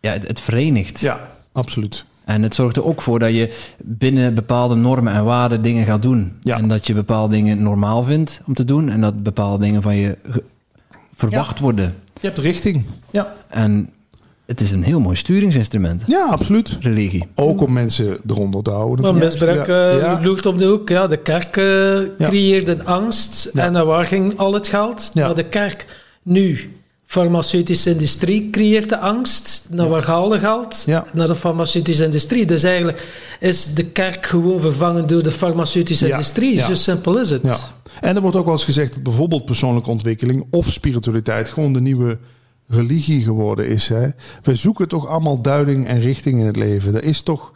ja, 0.00 0.12
het, 0.12 0.26
het 0.26 0.40
verenigt. 0.40 1.00
ja, 1.00 1.20
absoluut. 1.52 2.04
En 2.24 2.42
het 2.42 2.54
zorgt 2.54 2.76
er 2.76 2.84
ook 2.84 3.02
voor 3.02 3.18
dat 3.18 3.32
je 3.32 3.72
binnen 3.78 4.34
bepaalde 4.34 4.74
normen 4.74 5.12
en 5.12 5.24
waarden 5.24 5.62
dingen 5.62 5.86
gaat 5.86 6.02
doen. 6.02 6.32
Ja. 6.40 6.56
En 6.58 6.68
dat 6.68 6.86
je 6.86 6.94
bepaalde 6.94 7.34
dingen 7.34 7.62
normaal 7.62 8.02
vindt 8.02 8.40
om 8.46 8.54
te 8.54 8.64
doen. 8.64 8.88
En 8.90 9.00
dat 9.00 9.22
bepaalde 9.22 9.64
dingen 9.64 9.82
van 9.82 9.96
je 9.96 10.16
verwacht 11.14 11.58
worden. 11.58 11.94
Je 12.20 12.26
hebt 12.26 12.38
richting. 12.38 12.84
Ja, 13.10 13.34
En 13.48 13.90
het 14.52 14.60
is 14.60 14.70
een 14.70 14.82
heel 14.82 15.00
mooi 15.00 15.16
sturingsinstrument, 15.16 16.02
ja 16.06 16.26
absoluut. 16.30 16.76
religie. 16.80 17.26
Ook 17.34 17.60
om 17.60 17.72
mensen 17.72 18.18
eronder 18.26 18.62
te 18.62 18.70
houden. 18.70 19.04
Maar 19.04 19.14
misbruik 19.14 19.66
Ja, 19.66 19.90
eh, 19.90 20.00
ja. 20.00 20.20
loert 20.22 20.46
op 20.46 20.58
de 20.58 20.64
hoek. 20.66 20.88
Ja, 20.88 21.06
de 21.06 21.16
kerk 21.16 21.56
eh, 21.56 22.26
creëerde 22.28 22.84
angst. 22.84 23.50
Ja. 23.52 23.64
En 23.64 23.72
naar 23.72 23.84
waar 23.84 24.06
ging 24.06 24.38
al 24.38 24.54
het 24.54 24.68
geld? 24.68 25.10
Ja. 25.14 25.26
Naar 25.26 25.34
de 25.34 25.44
kerk. 25.44 25.86
Nu, 26.22 26.72
farmaceutische 27.04 27.90
industrie 27.90 28.50
creëert 28.50 28.88
de 28.88 28.98
angst. 28.98 29.66
Naar 29.70 29.88
waar 29.88 30.04
haalde 30.04 30.38
geld? 30.38 30.82
Ja. 30.86 31.04
Naar 31.12 31.26
de 31.26 31.34
farmaceutische 31.34 32.04
industrie. 32.04 32.46
Dus 32.46 32.62
eigenlijk 32.62 33.06
is 33.40 33.74
de 33.74 33.84
kerk 33.84 34.26
gewoon 34.26 34.60
vervangen 34.60 35.06
door 35.06 35.22
de 35.22 35.30
farmaceutische 35.30 36.06
Ja. 36.06 36.12
industrie. 36.12 36.54
Ja. 36.54 36.66
Zo 36.66 36.74
simpel 36.74 37.18
is 37.18 37.30
het. 37.30 37.42
Ja. 37.42 37.56
En 38.00 38.14
er 38.16 38.22
wordt 38.22 38.36
ook 38.36 38.44
wel 38.44 38.54
eens 38.54 38.64
gezegd 38.64 38.94
dat 38.94 39.02
bijvoorbeeld 39.02 39.44
persoonlijke 39.44 39.90
ontwikkeling 39.90 40.44
of 40.50 40.66
spiritualiteit 40.66 41.48
gewoon 41.48 41.72
de 41.72 41.80
nieuwe 41.80 42.18
religie 42.72 43.22
geworden 43.22 43.68
is. 43.68 43.88
Hè? 43.88 44.08
We 44.42 44.54
zoeken 44.54 44.88
toch 44.88 45.06
allemaal 45.06 45.42
duiding 45.42 45.86
en 45.86 46.00
richting 46.00 46.40
in 46.40 46.46
het 46.46 46.56
leven. 46.56 46.94
Er 46.94 47.04
is 47.04 47.20
toch. 47.20 47.52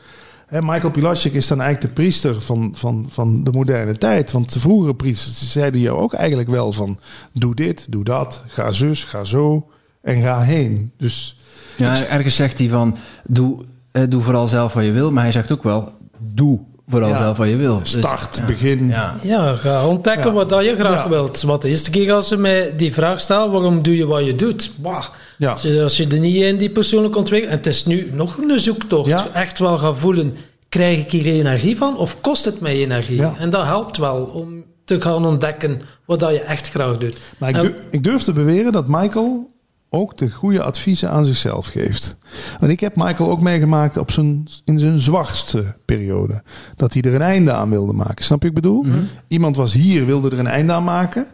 Hè, 0.47 0.63
Michael 0.63 0.91
Pilatschik 0.91 1.33
is 1.33 1.47
dan 1.47 1.61
eigenlijk 1.61 1.95
de 1.95 2.03
priester 2.03 2.41
van, 2.41 2.73
van, 2.75 3.07
van 3.11 3.45
de 3.45 3.53
moderne 3.53 3.99
tijd. 3.99 4.33
Want 4.33 4.53
de 4.53 4.61
vroegere 4.61 4.95
priesters 4.95 5.53
zeiden 5.53 5.81
je 5.81 5.91
ook 5.91 6.13
eigenlijk 6.13 6.49
wel 6.49 6.73
van: 6.73 6.99
doe 7.33 7.55
dit, 7.55 7.87
doe 7.93 8.05
dat, 8.05 8.43
ga 8.47 8.73
zus, 8.73 9.05
ga 9.05 9.25
zo 9.25 9.69
en 10.03 10.23
ga 10.23 10.41
heen. 10.41 10.93
Dus 10.99 11.37
Ja, 11.77 12.07
ergens 12.07 12.37
zegt 12.37 12.59
hij 12.59 12.69
van, 12.69 12.97
doe, 13.25 13.65
eh, 13.93 14.03
doe 14.09 14.23
vooral 14.23 14.49
zelf 14.49 14.73
wat 14.73 14.85
je 14.85 14.93
wil. 14.93 15.13
Maar 15.13 15.23
hij 15.23 15.33
zegt 15.33 15.53
ook 15.53 15.63
wel, 15.63 15.93
doe 16.19 16.61
vooral 16.87 17.09
Ja. 17.09 17.17
zelf 17.19 17.37
wat 17.37 17.49
je 17.49 17.57
wil. 17.57 17.79
Dus- 17.79 17.91
start, 17.91 18.37
ja. 18.37 18.45
begin. 18.45 18.89
Ja. 18.89 19.15
Ja, 19.23 19.55
ga 19.55 19.87
ontdekken 19.87 20.27
Ja. 20.27 20.33
wat 20.33 20.49
dat 20.49 20.65
je 20.65 20.75
graag 20.75 21.03
Ja. 21.03 21.09
wilt. 21.09 21.43
Wat 21.43 21.63
de 21.63 21.69
eerste 21.69 21.91
keer 21.91 22.13
als 22.13 22.29
ze 22.29 22.37
mij 22.37 22.77
die 22.77 22.93
vraag 22.95 23.21
stellen, 23.21 23.51
waarom 23.51 23.83
doe 23.83 23.97
je 23.97 24.07
wat 24.07 24.25
je 24.25 24.35
doet? 24.35 24.71
Bah, 24.77 25.05
Ja. 25.39 25.51
als, 25.51 25.63
je, 25.63 25.83
als 25.83 25.97
je 25.97 26.07
er 26.07 26.19
niet 26.19 26.37
in 26.43 26.57
die 26.57 26.71
persoonlijke 26.71 27.19
ontwikkeling... 27.19 27.59
En 27.59 27.65
het 27.65 27.75
is 27.75 27.87
nu 27.87 28.11
nog 28.13 28.37
een 28.39 28.61
zoektocht. 28.61 29.09
Ja. 29.09 29.27
Echt 29.33 29.59
wel 29.59 29.79
gaan 29.79 29.97
voelen, 29.97 30.37
krijg 30.69 30.99
ik 31.05 31.11
hier 31.11 31.27
energie 31.27 31.77
van? 31.77 31.97
Of 31.97 32.21
kost 32.21 32.45
het 32.45 32.61
mij 32.61 32.75
energie? 32.77 33.17
Ja. 33.17 33.35
En 33.39 33.51
dat 33.51 33.65
helpt 33.65 33.97
wel 33.97 34.17
om 34.25 34.65
te 34.85 35.01
gaan 35.01 35.27
ontdekken 35.27 35.81
wat 36.05 36.21
dat 36.21 36.33
je 36.33 36.41
echt 36.41 36.71
graag 36.71 36.99
doet. 36.99 37.17
Maar 37.39 37.49
ik, 37.49 37.57
En- 37.57 37.63
durf, 37.63 37.75
ik 37.91 38.05
durf 38.05 38.23
te 38.23 38.33
beweren 38.33 38.73
dat 38.73 38.85
Michael 38.89 39.51
ook 39.97 40.19
de 40.19 40.31
goede 40.31 40.63
adviezen 40.63 41.11
aan 41.11 41.25
zichzelf 41.25 41.67
geeft. 41.67 42.17
Want 42.61 42.73
ik 42.73 42.81
heb 42.81 42.97
Michael 42.97 43.31
ook 43.31 43.41
meegemaakt 43.41 43.97
op 43.97 44.11
zijn, 44.11 44.49
in 44.65 44.79
zijn 44.79 45.01
zwachtste 45.01 45.65
periode. 45.85 46.43
Dat 46.77 46.93
hij 46.93 47.03
er 47.03 47.15
een 47.15 47.23
einde 47.23 47.53
aan 47.53 47.71
wilde 47.71 47.93
maken. 47.93 48.25
Snap 48.25 48.43
je 48.43 48.49
ik 48.49 48.55
bedoel? 48.55 48.85
Iemand 49.29 49.57
was 49.57 49.73
hier, 49.73 50.07
wilde 50.07 50.31
er 50.31 50.39
een 50.39 50.47
einde 50.47 50.73
aan 50.73 50.85
maken. 50.85 51.27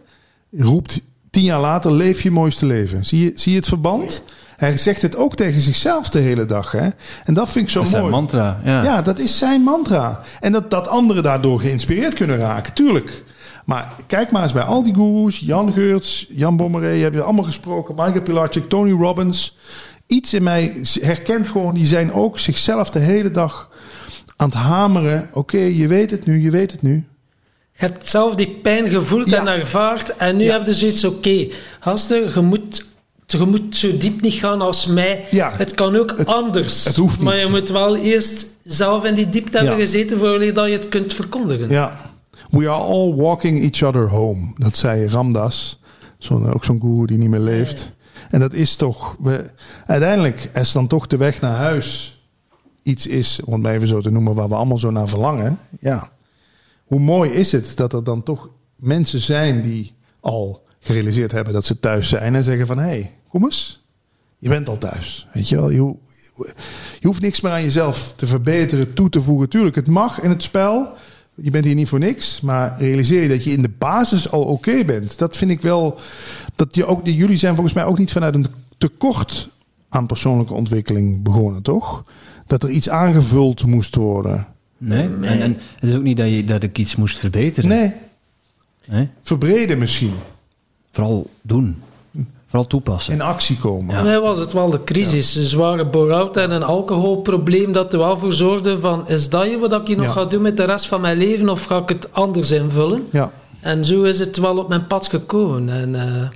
Roept 0.57 1.01
tien 1.29 1.43
jaar 1.43 1.59
later, 1.61 1.91
leef 1.93 2.21
je 2.21 2.31
mooiste 2.31 2.65
leven. 2.65 3.05
Zie 3.05 3.23
je, 3.23 3.31
zie 3.35 3.51
je 3.51 3.57
het 3.57 3.67
verband? 3.67 4.23
Hij 4.57 4.77
zegt 4.77 5.01
het 5.01 5.15
ook 5.15 5.35
tegen 5.35 5.61
zichzelf 5.61 6.09
de 6.09 6.19
hele 6.19 6.45
dag. 6.45 6.71
Hè? 6.71 6.87
En 7.25 7.33
dat 7.33 7.49
vind 7.49 7.65
ik 7.65 7.71
zo 7.71 7.77
Dat 7.77 7.87
is 7.87 7.91
zijn 7.93 8.03
mooi. 8.03 8.15
mantra. 8.15 8.61
Ja. 8.63 8.83
Ja, 8.83 9.01
dat 9.01 9.19
is 9.19 9.37
zijn 9.37 9.61
mantra. 9.61 10.21
En 10.39 10.51
dat, 10.51 10.71
dat 10.71 10.87
anderen 10.87 11.23
daardoor 11.23 11.59
geïnspireerd 11.59 12.13
kunnen 12.13 12.37
raken, 12.37 12.73
tuurlijk. 12.73 13.23
Maar 13.65 13.93
kijk 14.07 14.31
maar 14.31 14.43
eens 14.43 14.51
bij 14.51 14.63
al 14.63 14.83
die 14.83 14.93
gurus, 14.93 15.39
Jan 15.39 15.73
Geurts, 15.73 16.27
Jan 16.29 16.57
Bommeré, 16.57 16.87
heb 16.97 17.13
je 17.13 17.21
allemaal 17.21 17.43
gesproken, 17.43 17.95
Michael 17.95 18.21
Pilarczyk, 18.21 18.69
Tony 18.69 18.91
Robbins. 18.91 19.57
Iets 20.07 20.33
in 20.33 20.43
mij 20.43 20.81
herkent 21.01 21.47
gewoon, 21.47 21.73
die 21.73 21.85
zijn 21.85 22.13
ook 22.13 22.39
zichzelf 22.39 22.89
de 22.89 22.99
hele 22.99 23.31
dag 23.31 23.69
aan 24.35 24.49
het 24.49 24.57
hameren. 24.57 25.29
Oké, 25.33 25.57
je 25.57 25.87
weet 25.87 26.11
het 26.11 26.25
nu, 26.25 26.41
je 26.41 26.49
weet 26.49 26.71
het 26.71 26.81
nu. 26.81 26.93
Je 27.75 27.79
hebt 27.85 28.09
zelf 28.09 28.35
die 28.35 28.49
pijn 28.61 28.89
gevoeld 28.89 29.29
Ja. 29.29 29.39
en 29.39 29.47
ervaard. 29.47 30.15
En 30.17 30.35
nu 30.37 30.43
Ja. 30.43 30.51
heb 30.57 30.65
je 30.65 30.73
zoiets, 30.73 31.03
oké, 31.05 31.47
gasten, 31.79 32.31
je 32.33 32.39
moet, 32.41 32.85
je 33.25 33.37
moet 33.37 33.75
zo 33.77 33.97
diep 33.97 34.21
niet 34.21 34.33
gaan 34.33 34.61
als 34.61 34.85
mij. 34.85 35.25
Ja. 35.31 35.51
Het 35.57 35.73
kan 35.73 35.95
ook 35.95 36.11
anders. 36.23 36.85
het 36.85 36.95
hoeft 36.95 37.15
niet. 37.15 37.25
Maar 37.25 37.37
je 37.39 37.47
moet 37.49 37.69
wel 37.69 37.95
eerst 37.95 38.45
zelf 38.63 39.05
in 39.05 39.13
die 39.13 39.29
diepte 39.29 39.57
hebben 39.57 39.77
gezeten 39.77 40.19
voordat 40.19 40.65
je 40.67 40.71
het 40.73 40.89
kunt 40.89 41.13
verkondigen. 41.13 41.69
Ja. 41.69 42.11
We 42.53 42.69
are 42.69 42.83
all 42.83 43.13
walking 43.13 43.61
each 43.61 43.83
other 43.83 44.09
home. 44.09 44.53
Dat 44.57 44.75
zei 44.75 45.07
Ramdas. 45.07 45.81
Zo'n, 46.17 46.53
ook 46.53 46.63
zo'n 46.63 46.79
guru 46.81 47.05
die 47.05 47.17
niet 47.17 47.29
meer 47.29 47.39
leeft. 47.39 47.91
En 48.29 48.39
dat 48.39 48.53
is 48.53 48.75
toch... 48.75 49.15
We, 49.19 49.51
uiteindelijk 49.85 50.49
is 50.53 50.71
dan 50.71 50.87
toch 50.87 51.07
de 51.07 51.17
weg 51.17 51.41
naar 51.41 51.55
huis 51.55 52.21
iets 52.83 53.07
is... 53.07 53.41
om 53.45 53.53
het 53.53 53.61
maar 53.61 53.73
even 53.73 53.87
zo 53.87 54.01
te 54.01 54.09
noemen... 54.09 54.35
waar 54.35 54.49
we 54.49 54.55
allemaal 54.55 54.77
zo 54.77 54.91
naar 54.91 55.09
verlangen. 55.09 55.59
Ja. 55.79 56.11
Hoe 56.83 56.99
mooi 56.99 57.31
is 57.31 57.51
het 57.51 57.77
dat 57.77 57.93
er 57.93 58.03
dan 58.03 58.23
toch 58.23 58.49
mensen 58.75 59.19
zijn... 59.19 59.61
die 59.61 59.95
al 60.19 60.65
gerealiseerd 60.79 61.31
hebben 61.31 61.53
dat 61.53 61.65
ze 61.65 61.79
thuis 61.79 62.09
zijn... 62.09 62.35
en 62.35 62.43
zeggen 62.43 62.67
van... 62.67 62.77
hé, 62.77 62.83
hey, 62.83 63.11
kom 63.29 63.43
eens. 63.43 63.85
Je 64.37 64.49
bent 64.49 64.69
al 64.69 64.77
thuis. 64.77 65.27
Weet 65.33 65.49
je 65.49 65.55
wel? 65.55 65.69
Je, 65.69 65.95
je 66.99 67.07
hoeft 67.07 67.21
niks 67.21 67.41
meer 67.41 67.51
aan 67.51 67.63
jezelf 67.63 68.13
te 68.15 68.25
verbeteren, 68.25 68.93
toe 68.93 69.09
te 69.09 69.21
voegen. 69.21 69.49
Tuurlijk, 69.49 69.75
het 69.75 69.87
mag 69.87 70.21
in 70.21 70.29
het 70.29 70.43
spel. 70.43 70.93
Je 71.35 71.49
bent 71.51 71.65
hier 71.65 71.75
niet 71.75 71.87
voor 71.87 71.99
niks. 71.99 72.41
Maar 72.41 72.75
realiseer 72.77 73.21
je 73.21 73.27
dat 73.29 73.43
je 73.43 73.51
in 73.51 73.61
de 73.61 73.71
basis 73.77 74.31
al 74.31 74.43
oké 74.43 74.85
bent. 74.85 75.17
Dat 75.17 75.37
vind 75.37 75.51
ik 75.51 75.61
wel. 75.61 75.99
Dat 76.55 76.75
je 76.75 76.85
ook, 76.85 77.05
jullie 77.05 77.37
zijn 77.37 77.53
volgens 77.55 77.75
mij 77.75 77.85
ook 77.85 77.97
niet 77.97 78.11
vanuit 78.11 78.35
een 78.35 78.45
tekort 78.77 79.49
aan 79.89 80.05
persoonlijke 80.05 80.53
ontwikkeling 80.53 81.23
begonnen, 81.23 81.61
toch? 81.61 82.03
Dat 82.47 82.63
er 82.63 82.69
iets 82.69 82.89
aangevuld 82.89 83.65
moest 83.65 83.95
worden. 83.95 84.47
Nee? 84.77 85.03
En, 85.03 85.23
en 85.23 85.57
het 85.79 85.89
is 85.89 85.95
ook 85.95 86.03
niet 86.03 86.17
dat, 86.17 86.29
je, 86.29 86.43
dat 86.43 86.63
ik 86.63 86.77
iets 86.77 86.95
moest 86.95 87.17
verbeteren. 87.19 87.69
Nee, 87.69 87.91
Nee? 88.87 89.07
verbreden 89.21 89.77
misschien. 89.77 90.13
Vooral 90.91 91.29
doen. 91.41 91.81
Vooral 92.53 92.71
toepassen. 92.71 93.13
In 93.13 93.21
actie 93.21 93.57
komen. 93.57 94.03
Mij 94.03 94.19
was 94.19 94.39
het 94.39 94.53
wel 94.53 94.69
de 94.69 94.83
crisis. 94.83 95.35
Een 95.35 95.43
zware 95.43 95.85
bore-out 95.85 96.37
en 96.37 96.51
een 96.51 96.63
alcoholprobleem 96.63 97.71
dat 97.71 97.93
er 97.93 97.99
wel 97.99 98.17
voor 98.17 98.33
zorgde 98.33 98.79
van... 98.79 99.07
Is 99.07 99.29
dat 99.29 99.49
je 99.49 99.59
wat 99.59 99.73
ik 99.73 99.87
hier 99.87 99.97
nog 99.97 100.05
Ja. 100.05 100.11
ga 100.11 100.25
doen 100.25 100.41
met 100.41 100.57
de 100.57 100.63
rest 100.63 100.87
van 100.87 101.01
mijn 101.01 101.17
leven 101.17 101.49
of 101.49 101.63
ga 101.63 101.77
ik 101.77 101.89
het 101.89 102.13
anders 102.13 102.51
invullen? 102.51 103.07
Ja. 103.11 103.31
En 103.59 103.85
zo 103.85 104.03
is 104.03 104.19
het 104.19 104.37
wel 104.37 104.57
op 104.57 104.69
mijn 104.69 104.87
pad 104.87 105.07
gekomen. 105.07 105.69
En, 105.69 105.95
eh, 105.95 106.29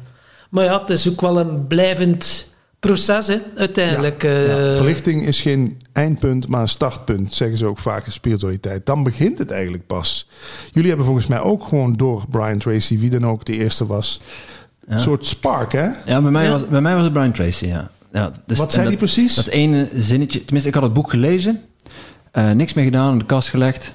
maar 0.50 0.64
ja, 0.64 0.80
het 0.80 0.90
is 0.90 1.10
ook 1.10 1.22
wel 1.22 1.40
een 1.40 1.68
blijvend 1.68 2.48
proces, 2.80 3.28
hè, 3.28 3.38
uiteindelijk. 3.56 4.24
Ja, 4.24 4.30
eh. 4.30 4.48
ja. 4.48 4.76
Verlichting 4.76 5.28
is 5.28 5.42
geen 5.42 5.82
eindpunt, 5.94 6.48
maar 6.48 6.62
een 6.62 6.68
startpunt, 6.68 7.34
zeggen 7.34 7.58
ze 7.58 7.66
ook 7.66 7.80
vaak 7.80 8.06
in 8.06 8.12
spiritualiteit. 8.12 8.86
Dan 8.86 9.04
begint 9.04 9.38
het 9.38 9.52
eigenlijk 9.52 9.88
pas. 9.88 10.30
Jullie 10.72 10.90
hebben 10.90 11.06
volgens 11.06 11.28
mij 11.28 11.40
ook 11.42 11.64
gewoon 11.64 11.96
door 11.96 12.24
Brian 12.30 12.58
Tracy, 12.58 13.00
wie 13.00 13.10
dan 13.10 13.26
ook 13.28 13.46
de 13.46 13.54
eerste 13.54 13.86
was, 13.86 14.20
een 14.88 15.00
soort 15.00 15.26
spark, 15.26 15.72
hè? 15.72 15.88
Ja, 16.06 16.22
bij 16.22 16.32
mij, 16.32 16.44
Ja. 16.46 16.52
Was, 16.52 16.68
bij 16.68 16.82
mij 16.82 16.94
was 16.94 17.04
het 17.04 17.14
Brian 17.14 17.32
Tracy, 17.32 17.66
ja. 17.66 17.90
ja 18.12 18.32
dus, 18.46 18.58
Wat 18.58 18.70
zei 18.72 18.82
dat, 18.82 18.90
die 18.90 18.98
precies? 19.00 19.36
Dat 19.36 19.46
ene 19.48 19.88
zinnetje... 19.94 20.40
Tenminste, 20.40 20.68
ik 20.70 20.76
had 20.76 20.84
het 20.84 20.94
boek 20.94 21.10
gelezen. 21.10 21.62
eh, 22.32 22.52
niks 22.52 22.74
meer 22.74 22.86
gedaan, 22.86 23.12
in 23.12 23.20
de 23.20 23.26
kast 23.26 23.50
gelegd. 23.50 23.94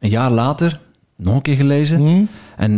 Een 0.00 0.10
jaar 0.10 0.30
later, 0.30 0.80
nog 1.16 1.34
een 1.34 1.42
keer 1.42 1.56
gelezen. 1.56 1.98
Hm? 2.00 2.24
En 2.56 2.76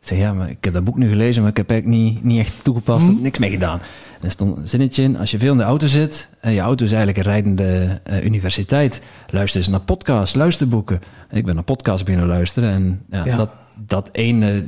ik 0.00 0.08
zei, 0.08 0.20
ja, 0.20 0.32
maar 0.32 0.50
ik 0.50 0.64
heb 0.64 0.72
dat 0.72 0.84
boek 0.84 0.96
nu 0.96 1.08
gelezen, 1.08 1.42
maar 1.42 1.50
ik 1.50 1.56
heb 1.56 1.70
eigenlijk 1.70 2.00
niet, 2.02 2.24
niet 2.24 2.38
echt 2.38 2.52
toegepast. 2.62 3.06
Hm? 3.06 3.22
Niks 3.22 3.38
mee 3.38 3.50
gedaan. 3.50 3.78
En 4.20 4.26
er 4.28 4.30
stond 4.30 4.56
een 4.56 4.68
zinnetje 4.68 5.02
in, 5.02 5.16
als 5.18 5.30
je 5.30 5.38
veel 5.38 5.52
in 5.52 5.58
de 5.58 5.64
auto 5.64 5.86
zit... 5.86 6.28
en 6.40 6.52
je 6.52 6.60
auto 6.60 6.84
is 6.84 6.92
eigenlijk 6.92 7.26
een 7.26 7.32
rijdende 7.32 8.00
eh, 8.04 8.24
universiteit... 8.24 9.00
luister 9.30 9.60
eens 9.60 9.68
naar 9.68 9.80
podcasts, 9.80 10.34
luisterboeken. 10.34 11.00
Ik 11.30 11.44
ben 11.44 11.54
naar 11.54 11.64
podcasts 11.64 12.02
beginnen 12.02 12.28
luisteren. 12.28 12.70
En 12.70 13.02
ja, 13.10 13.24
Ja. 13.24 13.36
Dat, 13.36 13.50
dat 13.86 14.08
ene 14.12 14.64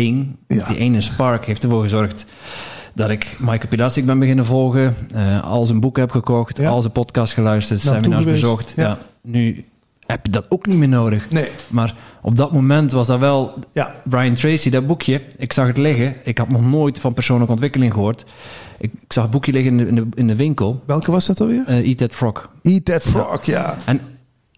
ding, 0.00 0.36
Ja. 0.46 0.66
die 0.68 0.76
ene 0.78 1.00
spark... 1.00 1.44
heeft 1.46 1.62
ervoor 1.62 1.82
gezorgd 1.82 2.24
dat 2.94 3.10
ik 3.10 3.36
Michael 3.38 3.68
Pilastik 3.68 4.06
ben 4.06 4.18
beginnen 4.18 4.44
volgen... 4.44 4.94
eh, 5.14 5.44
al 5.44 5.64
zijn 5.64 5.80
boeken 5.80 6.02
heb 6.02 6.10
gekocht, 6.10 6.56
Ja. 6.58 6.68
al 6.68 6.80
zijn 6.80 6.92
podcasts 6.92 7.34
geluisterd... 7.34 7.84
Naartoe 7.84 8.02
seminars 8.02 8.24
bezocht. 8.24 8.72
ja. 8.76 8.82
Ja. 8.82 8.98
nu 9.22 9.64
heb 10.06 10.26
je 10.26 10.32
dat 10.32 10.46
ook 10.48 10.66
niet 10.66 10.76
meer 10.76 10.88
nodig. 10.88 11.30
Nee, 11.30 11.48
Maar 11.68 11.94
op 12.22 12.36
dat 12.36 12.52
moment 12.52 12.92
was 12.92 13.06
dat 13.06 13.18
wel 13.18 13.54
ja. 13.72 13.94
Brian 14.04 14.34
Tracy, 14.34 14.70
dat 14.70 14.86
boekje. 14.86 15.22
Ik 15.36 15.52
zag 15.52 15.66
het 15.66 15.76
liggen. 15.76 16.14
Ik 16.24 16.38
had 16.38 16.48
nog 16.48 16.66
nooit 16.66 16.98
van 16.98 17.12
persoonlijke 17.14 17.52
ontwikkeling 17.52 17.92
gehoord. 17.92 18.24
Ik, 18.78 18.92
ik 19.00 19.12
zag 19.12 19.22
het 19.22 19.32
boekje 19.32 19.52
liggen 19.52 19.70
in 19.70 19.76
de, 19.78 19.86
in 19.88 19.94
de, 19.94 20.06
in 20.14 20.26
de 20.26 20.36
winkel. 20.36 20.82
Welke 20.86 21.10
was 21.10 21.26
dat 21.26 21.40
alweer? 21.40 21.62
eh 21.66 21.86
Eat 21.88 21.96
That 21.98 22.14
Frog. 22.14 22.50
Eat 22.62 22.84
That 22.84 23.02
Frog, 23.04 23.44
ja. 23.44 23.76
En 23.84 24.00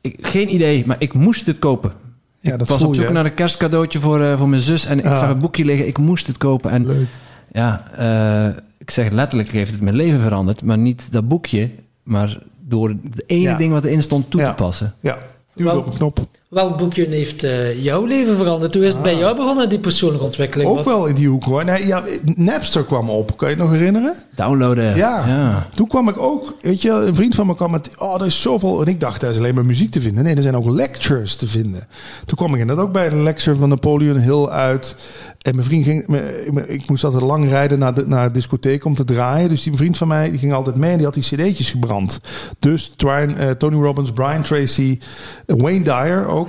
ik, 0.00 0.26
geen 0.26 0.54
idee, 0.54 0.86
maar 0.86 0.96
ik 0.98 1.14
moest 1.14 1.46
het 1.46 1.58
kopen. 1.58 1.92
Ja, 2.40 2.52
ik 2.52 2.58
dat 2.58 2.68
was 2.68 2.78
voel 2.78 2.88
op 2.88 2.94
zoek 2.94 3.06
je. 3.06 3.12
naar 3.12 3.24
een 3.24 3.34
kerstcadeautje 3.34 4.00
voor, 4.00 4.22
eh, 4.22 4.38
voor 4.38 4.48
mijn 4.48 4.62
zus. 4.62 4.84
En 4.86 4.98
ik 4.98 5.04
Ja. 5.04 5.16
zag 5.18 5.28
het 5.28 5.38
boekje 5.38 5.64
liggen. 5.64 5.86
Ik 5.86 5.98
moest 5.98 6.26
het 6.26 6.38
kopen. 6.38 6.70
En 6.70 6.86
Leuk. 6.86 7.06
ja, 7.52 7.84
eh, 7.96 8.56
ik 8.78 8.90
zeg 8.90 9.10
letterlijk 9.10 9.50
heeft 9.50 9.70
het 9.70 9.80
mijn 9.80 9.96
leven 9.96 10.20
veranderd. 10.20 10.62
Maar 10.62 10.78
niet 10.78 11.12
dat 11.12 11.28
boekje, 11.28 11.70
maar 12.02 12.42
door 12.60 12.88
het 12.88 13.22
ene 13.26 13.40
Ja. 13.40 13.56
ding 13.56 13.72
wat 13.72 13.84
erin 13.84 14.02
stond 14.02 14.30
toe 14.30 14.40
Ja. 14.40 14.48
te 14.54 14.62
passen. 14.62 14.94
Ja, 15.00 15.18
duw 15.54 15.70
op 15.70 15.86
een 15.86 15.92
knop. 15.96 16.26
Welk 16.48 16.76
boekje 16.76 17.06
heeft 17.08 17.42
eh, 17.44 17.82
jouw 17.84 18.04
leven 18.04 18.36
veranderd? 18.36 18.74
Hoe 18.74 18.86
is 18.86 18.92
het 18.94 19.02
bij 19.02 19.16
jou 19.16 19.36
begonnen, 19.36 19.68
die 19.68 19.78
persoonlijke 19.78 20.24
ontwikkeling? 20.24 20.68
Ook 20.70 20.76
Wat- 20.76 20.84
wel 20.84 21.06
in 21.06 21.14
die 21.14 21.28
hoek 21.28 21.44
hoor. 21.44 21.64
Nee, 21.64 21.86
ja, 21.86 22.02
Napster 22.24 22.84
kwam 22.84 23.10
op, 23.10 23.36
kan 23.36 23.48
je 23.50 23.54
het 23.54 23.64
nog 23.64 23.72
herinneren? 23.72 24.14
Downloaden. 24.36 24.96
Ja. 24.96 25.24
ja. 25.26 25.66
Toen 25.74 25.86
kwam 25.86 26.08
ik 26.08 26.18
ook, 26.18 26.54
weet 26.60 26.82
je, 26.82 26.90
een 26.90 27.14
vriend 27.14 27.34
van 27.34 27.46
me 27.46 27.54
kwam 27.54 27.70
met, 27.70 27.90
oh, 27.98 28.20
er 28.20 28.26
is 28.26 28.42
zoveel. 28.42 28.80
En 28.80 28.86
ik 28.86 29.00
dacht, 29.00 29.20
daar 29.20 29.30
is 29.30 29.38
alleen 29.38 29.54
maar 29.54 29.66
muziek 29.66 29.90
te 29.90 30.00
vinden. 30.00 30.24
Nee, 30.24 30.34
er 30.36 30.42
zijn 30.42 30.56
ook 30.56 30.68
lectures 30.70 31.34
te 31.34 31.46
vinden. 31.46 31.86
Toen 32.26 32.36
kwam 32.36 32.54
ik 32.54 32.60
inderdaad 32.60 32.84
ook 32.84 32.92
bij 32.92 33.06
een 33.10 33.22
lecture 33.22 33.56
van 33.56 33.68
Napoleon 33.68 34.16
Hill 34.18 34.46
uit. 34.46 34.94
En 35.38 35.54
mijn 35.54 35.66
vriend 35.66 35.84
ging, 35.84 36.06
me- 36.06 36.64
ik 36.68 36.88
moest 36.88 37.04
altijd 37.04 37.22
lang 37.22 37.48
rijden 37.48 37.78
naar 37.78 37.94
de, 37.94 38.04
naar 38.08 38.26
de 38.26 38.32
discotheek 38.32 38.84
om 38.84 38.94
te 38.94 39.04
draaien. 39.04 39.48
Dus 39.48 39.62
die 39.62 39.76
vriend 39.76 39.96
van 39.96 40.08
mij, 40.08 40.30
die 40.30 40.38
ging 40.38 40.52
altijd 40.52 40.76
mee 40.76 40.90
en 40.90 40.96
die 40.96 41.06
had 41.06 41.14
die 41.14 41.22
cd'tjes 41.22 41.70
gebrand. 41.70 42.20
Dus 42.58 42.92
eh, 42.96 43.50
Tony 43.50 43.76
Robbins, 43.82 44.12
Brian 44.12 44.42
Tracy, 44.42 44.98
Wayne 45.46 45.84
Dyer 45.84 46.26
ook. 46.38 46.48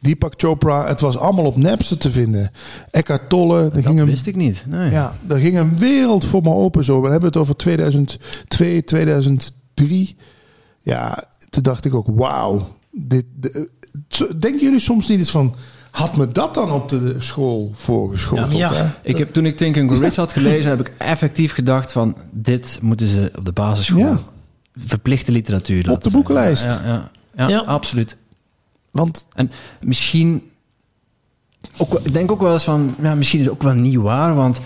Deepak 0.00 0.34
Chopra. 0.36 0.86
Het 0.86 1.00
was 1.00 1.18
allemaal 1.18 1.44
op 1.44 1.56
Napster 1.56 1.98
te 1.98 2.10
vinden. 2.10 2.50
Eckhart 2.90 3.28
Tolle. 3.28 3.62
Er 3.62 3.72
Dat 3.72 3.86
ging 3.86 4.00
een, 4.00 4.06
wist 4.06 4.26
ik 4.26 4.36
niet. 4.36 4.62
Nee. 4.66 4.90
ja, 4.90 5.12
er 5.28 5.36
ging 5.38 5.58
een 5.58 5.78
wereld 5.78 6.24
voor 6.24 6.42
me 6.42 6.54
open 6.54 6.84
zo. 6.84 7.00
We 7.02 7.08
hebben 7.10 7.28
het 7.28 7.36
over 7.38 7.56
2002, 7.56 8.84
2003. 8.84 10.16
Ja, 10.80 11.24
toen 11.50 11.62
dacht 11.62 11.84
ik 11.84 11.94
ook, 11.94 12.06
wauw. 12.10 12.68
Dit, 12.90 13.24
de- 13.34 13.68
denken 14.38 14.60
jullie 14.60 14.80
soms 14.80 15.08
niet 15.08 15.18
eens 15.18 15.30
van... 15.30 15.54
Had 15.90 16.16
me 16.16 16.32
dat 16.32 16.54
dan 16.54 16.70
op 16.70 16.88
de 16.88 17.14
school 17.18 17.72
voorgeschoteld? 17.74 18.52
Ja. 18.52 18.96
Ik 19.02 19.18
heb, 19.18 19.32
toen 19.32 19.46
ik 19.46 19.56
Think 19.56 19.78
and 19.78 19.90
Grow 19.90 20.02
Rich 20.02 20.16
had 20.16 20.32
gelezen, 20.32 20.70
heb 20.70 20.80
ik 20.80 20.92
effectief 20.98 21.52
gedacht 21.52 21.92
van... 21.92 22.16
dit 22.32 22.78
moeten 22.82 23.08
ze 23.08 23.32
op 23.38 23.44
de 23.44 23.52
basisschool... 23.52 23.98
Ja. 24.00 24.18
verplichte 24.76 25.32
literatuur 25.32 25.84
laten 25.84 26.02
de 26.02 26.16
boekenlijst. 26.16 26.62
Ja, 26.62 26.80
ja, 26.84 27.10
ja, 27.36 27.48
Ja. 27.48 27.58
absoluut. 27.58 28.16
Want 28.90 29.26
En 29.34 29.50
misschien... 29.80 30.50
Ook, 31.78 32.00
ik 32.02 32.12
denk 32.12 32.30
ook 32.30 32.40
wel 32.40 32.52
eens 32.52 32.64
van... 32.64 32.94
Ja, 33.02 33.14
misschien 33.14 33.38
is 33.38 33.44
het 33.44 33.54
ook 33.54 33.62
wel 33.62 33.74
niet 33.74 33.96
waar, 33.96 34.34
want... 34.34 34.60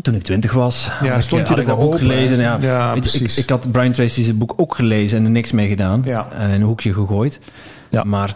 Toen 0.00 0.14
ik 0.14 0.22
twintig 0.22 0.52
was, 0.52 0.88
Ja, 1.02 1.12
had, 1.12 1.22
stond 1.22 1.40
ik, 1.40 1.46
je 1.46 1.52
had 1.52 1.62
ik 1.62 1.66
dat 1.68 1.76
boek 1.76 1.86
open, 1.86 1.98
gelezen. 1.98 2.38
Ja, 2.38 2.94
ik, 2.94 3.04
ik 3.36 3.48
had 3.48 3.72
Brian 3.72 3.92
Tracy's 3.92 4.38
boek 4.38 4.52
ook 4.56 4.74
gelezen 4.74 5.18
en 5.18 5.24
er 5.24 5.30
niks 5.30 5.52
mee 5.52 5.68
gedaan. 5.68 6.02
Ja. 6.04 6.28
En 6.30 6.48
in 6.48 6.54
een 6.54 6.62
hoekje 6.62 6.92
gegooid. 6.92 7.40
Ja. 7.90 8.04
Maar 8.04 8.34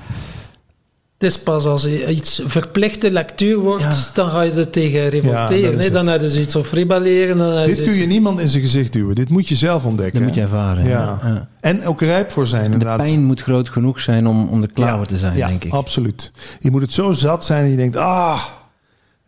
Het 1.19 1.31
is 1.31 1.39
pas 1.39 1.65
als 1.67 1.87
iets 1.87 2.43
verplichte 2.47 3.11
lectuur 3.11 3.59
wordt, 3.59 3.83
Ja. 3.83 4.11
dan 4.15 4.31
ga 4.31 4.41
je 4.43 4.51
er 4.53 4.71
tegen 4.71 5.09
revolteren. 5.09 5.79
dan 5.93 6.01
het. 6.01 6.11
hebben 6.11 6.31
ze 6.31 6.41
iets 6.41 6.57
of 6.57 6.73
rebelleren. 6.73 7.39
Dan 7.39 7.65
dit 7.65 7.77
kun 7.77 7.89
iets- 7.89 7.97
je 7.97 8.07
niemand 8.07 8.41
in 8.41 8.49
zijn 8.49 8.63
gezicht 8.63 8.93
duwen. 8.93 9.15
Dit 9.15 9.29
moet 9.29 9.49
je 9.49 9.55
zelf 9.57 9.85
ontdekken. 9.85 10.15
dat 10.19 10.23
moet 10.29 10.35
je 10.37 10.41
ervaren. 10.43 10.85
Ja. 10.89 11.19
ja. 11.25 11.49
En 11.61 11.87
ook 11.87 12.01
rijp 12.01 12.31
voor 12.31 12.47
zijn, 12.47 12.65
De 12.65 12.71
inderdaad. 12.73 12.97
pijn 12.97 13.25
moet 13.25 13.43
groot 13.43 13.69
genoeg 13.69 14.01
zijn 14.01 14.27
om, 14.27 14.49
om 14.49 14.63
er 14.63 14.73
klaar 14.73 14.97
voor 14.97 15.07
te 15.07 15.17
zijn, 15.17 15.37
ja, 15.37 15.47
denk 15.47 15.65
ik. 15.65 15.73
absoluut. 15.73 16.33
Je 16.61 16.71
moet 16.71 16.83
het 16.83 16.93
zo 16.93 17.13
zat 17.13 17.45
zijn 17.45 17.63
dat 17.63 17.71
je 17.71 17.77
denkt, 17.77 17.97
ah. 17.97 18.43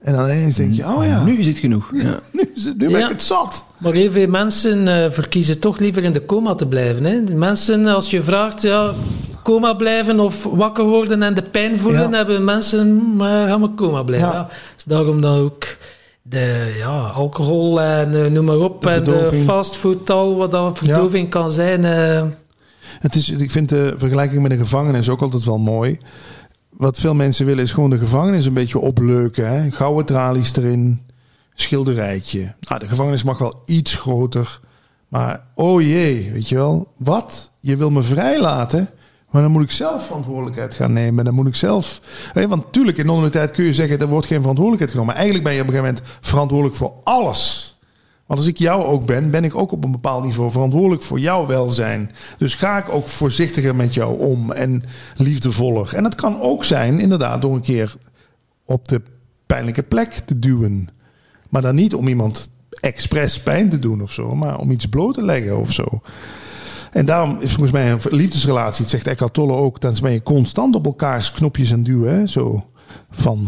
En 0.00 0.14
dan 0.16 0.24
ineens 0.24 0.56
denk 0.56 0.74
je, 0.74 0.84
oh 0.86 1.04
ja, 1.04 1.22
Nu 1.24 1.38
is 1.38 1.46
het 1.46 1.58
genoeg. 1.58 1.90
Ja. 1.92 2.18
nu, 2.32 2.50
is 2.54 2.64
het- 2.64 2.78
nu 2.78 2.88
ben 2.88 2.98
Ja. 2.98 3.04
ik 3.04 3.12
het 3.12 3.22
zat. 3.22 3.64
Maar 3.78 3.92
heel 3.92 4.10
veel 4.10 4.28
mensen 4.28 4.88
eh, 5.04 5.10
verkiezen 5.10 5.58
toch 5.58 5.78
liever 5.78 6.02
in 6.04 6.12
de 6.12 6.24
coma 6.24 6.54
te 6.54 6.66
blijven. 6.66 7.04
Hè. 7.04 7.24
De 7.24 7.34
mensen, 7.34 7.86
als 7.86 8.10
je 8.10 8.22
vraagt, 8.22 8.62
ja, 8.62 8.92
coma 9.50 9.74
blijven 9.74 10.20
of 10.20 10.44
wakker 10.44 10.84
worden 10.84 11.22
en 11.22 11.34
de 11.34 11.42
pijn 11.42 11.78
voelen, 11.78 12.10
Ja. 12.10 12.16
hebben 12.16 12.44
mensen, 12.44 13.16
maar 13.16 13.48
gaan 13.48 13.60
we 13.62 13.74
coma 13.74 14.02
blijven. 14.02 14.28
Ja. 14.28 14.48
Dus 14.74 14.84
daarom 14.84 15.20
dan 15.20 15.38
ook 15.38 15.64
de 16.22 16.74
ja, 16.78 17.00
alcohol 17.06 17.80
en 17.80 18.24
eh, 18.24 18.30
noem 18.30 18.44
maar 18.44 18.58
op, 18.58 18.82
De 18.82 18.90
en 18.90 19.04
de 19.04 19.42
fastfood, 19.44 20.10
al 20.10 20.36
wat 20.36 20.50
dan 20.50 20.76
verdoving 20.76 21.30
kan 21.30 21.50
zijn. 21.50 21.84
eh, 21.84 22.24
Het 23.00 23.14
is, 23.14 23.28
ik 23.28 23.50
vind 23.50 23.68
de 23.68 23.94
vergelijking 23.96 24.42
met 24.42 24.50
een 24.50 24.58
gevangenis 24.58 25.08
ook 25.08 25.22
altijd 25.22 25.44
wel 25.44 25.58
mooi. 25.58 25.98
Wat 26.70 26.98
veel 26.98 27.14
mensen 27.14 27.46
willen 27.46 27.64
is 27.64 27.72
gewoon 27.72 27.90
de 27.90 27.98
gevangenis 27.98 28.46
een 28.46 28.52
beetje 28.52 28.78
opleuken. 28.78 29.48
Hè? 29.48 29.70
Gouden 29.70 30.04
tralies 30.04 30.56
erin, 30.56 31.00
schilderijtje. 31.54 32.54
Nou, 32.68 32.80
de 32.80 32.88
gevangenis 32.88 33.22
mag 33.24 33.38
wel 33.38 33.62
iets 33.66 33.94
groter. 33.94 34.60
Maar 35.08 35.44
oh 35.54 35.82
jee, 35.82 36.30
weet 36.32 36.48
je 36.48 36.54
wel. 36.54 36.88
Wat? 36.96 37.50
Je 37.60 37.76
wil 37.76 37.90
me 37.90 38.02
vrijlaten? 38.02 38.88
Maar 39.30 39.42
dan 39.42 39.50
moet 39.50 39.62
ik 39.62 39.70
zelf 39.70 40.06
verantwoordelijkheid 40.06 40.74
gaan 40.74 40.92
nemen. 40.92 41.24
Dan 41.24 41.34
moet 41.34 41.46
ik 41.46 41.54
zelf... 41.54 42.00
Want 42.32 42.48
natuurlijk, 42.48 42.98
in 42.98 43.06
non-tijd 43.06 43.50
kun 43.50 43.64
je 43.64 43.74
zeggen... 43.74 43.98
er 43.98 44.06
wordt 44.06 44.26
geen 44.26 44.40
verantwoordelijkheid 44.40 44.90
genomen. 44.90 45.14
Maar 45.14 45.22
eigenlijk 45.22 45.44
ben 45.44 45.54
je 45.54 45.60
op 45.62 45.68
een 45.68 45.74
gegeven 45.74 45.94
moment 45.94 46.18
verantwoordelijk 46.20 46.76
voor 46.76 46.92
alles. 47.02 47.78
Want 48.26 48.42
als 48.42 48.48
ik 48.48 48.58
jou 48.58 48.84
ook 48.84 49.06
ben, 49.06 49.30
ben 49.30 49.44
ik 49.44 49.54
ook 49.54 49.72
op 49.72 49.84
een 49.84 49.90
bepaald 49.90 50.24
niveau 50.24 50.50
verantwoordelijk 50.50 51.02
voor 51.02 51.20
jouw 51.20 51.46
welzijn. 51.46 52.10
Dus 52.38 52.54
ga 52.54 52.78
ik 52.78 52.88
ook 52.88 53.08
voorzichtiger 53.08 53.76
met 53.76 53.94
jou 53.94 54.18
om 54.18 54.52
en 54.52 54.82
liefdevoller. 55.16 55.94
En 55.94 56.02
dat 56.02 56.14
kan 56.14 56.40
ook 56.40 56.64
zijn, 56.64 57.00
inderdaad, 57.00 57.42
door 57.42 57.54
een 57.54 57.60
keer 57.60 57.96
op 58.64 58.88
de 58.88 59.02
pijnlijke 59.46 59.82
plek 59.82 60.12
te 60.12 60.38
duwen. 60.38 60.88
Maar 61.48 61.62
dan 61.62 61.74
niet 61.74 61.94
om 61.94 62.08
iemand 62.08 62.48
expres 62.70 63.40
pijn 63.40 63.68
te 63.68 63.78
doen 63.78 64.02
of 64.02 64.12
zo, 64.12 64.34
maar 64.34 64.58
om 64.58 64.70
iets 64.70 64.86
bloot 64.86 65.14
te 65.14 65.24
leggen 65.24 65.58
of 65.58 65.72
zo. 65.72 66.00
En 66.90 67.04
daarom 67.04 67.36
is 67.40 67.50
volgens 67.50 67.72
mij 67.72 67.90
een 67.90 68.00
liefdesrelatie, 68.10 68.80
het 68.82 68.90
zegt 68.90 69.06
Eckhart 69.06 69.32
Tolle 69.34 69.52
ook, 69.52 69.80
dan 69.80 69.94
ben 70.02 70.12
je 70.12 70.22
constant 70.22 70.74
op 70.74 70.86
elkaars 70.86 71.32
knopjes 71.32 71.72
aan 71.72 71.82
duwen. 71.82 72.14
Hè? 72.14 72.26
Zo 72.26 72.64
van. 73.10 73.46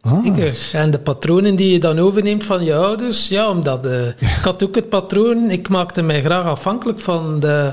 ah, 0.00 0.24
Zeker. 0.24 0.68
En 0.72 0.90
de 0.90 0.98
patronen 0.98 1.56
die 1.56 1.72
je 1.72 1.80
dan 1.80 1.98
overneemt 1.98 2.44
van 2.44 2.64
je 2.64 2.74
ouders, 2.74 3.28
ja, 3.28 3.50
omdat 3.50 3.86
eh, 3.86 4.06
ik 4.06 4.40
had 4.42 4.62
ook 4.64 4.74
het 4.74 4.88
patroon, 4.88 5.50
ik 5.50 5.68
maakte 5.68 6.02
mij 6.02 6.22
graag 6.22 6.44
afhankelijk 6.44 7.00
van 7.00 7.40
de 7.40 7.72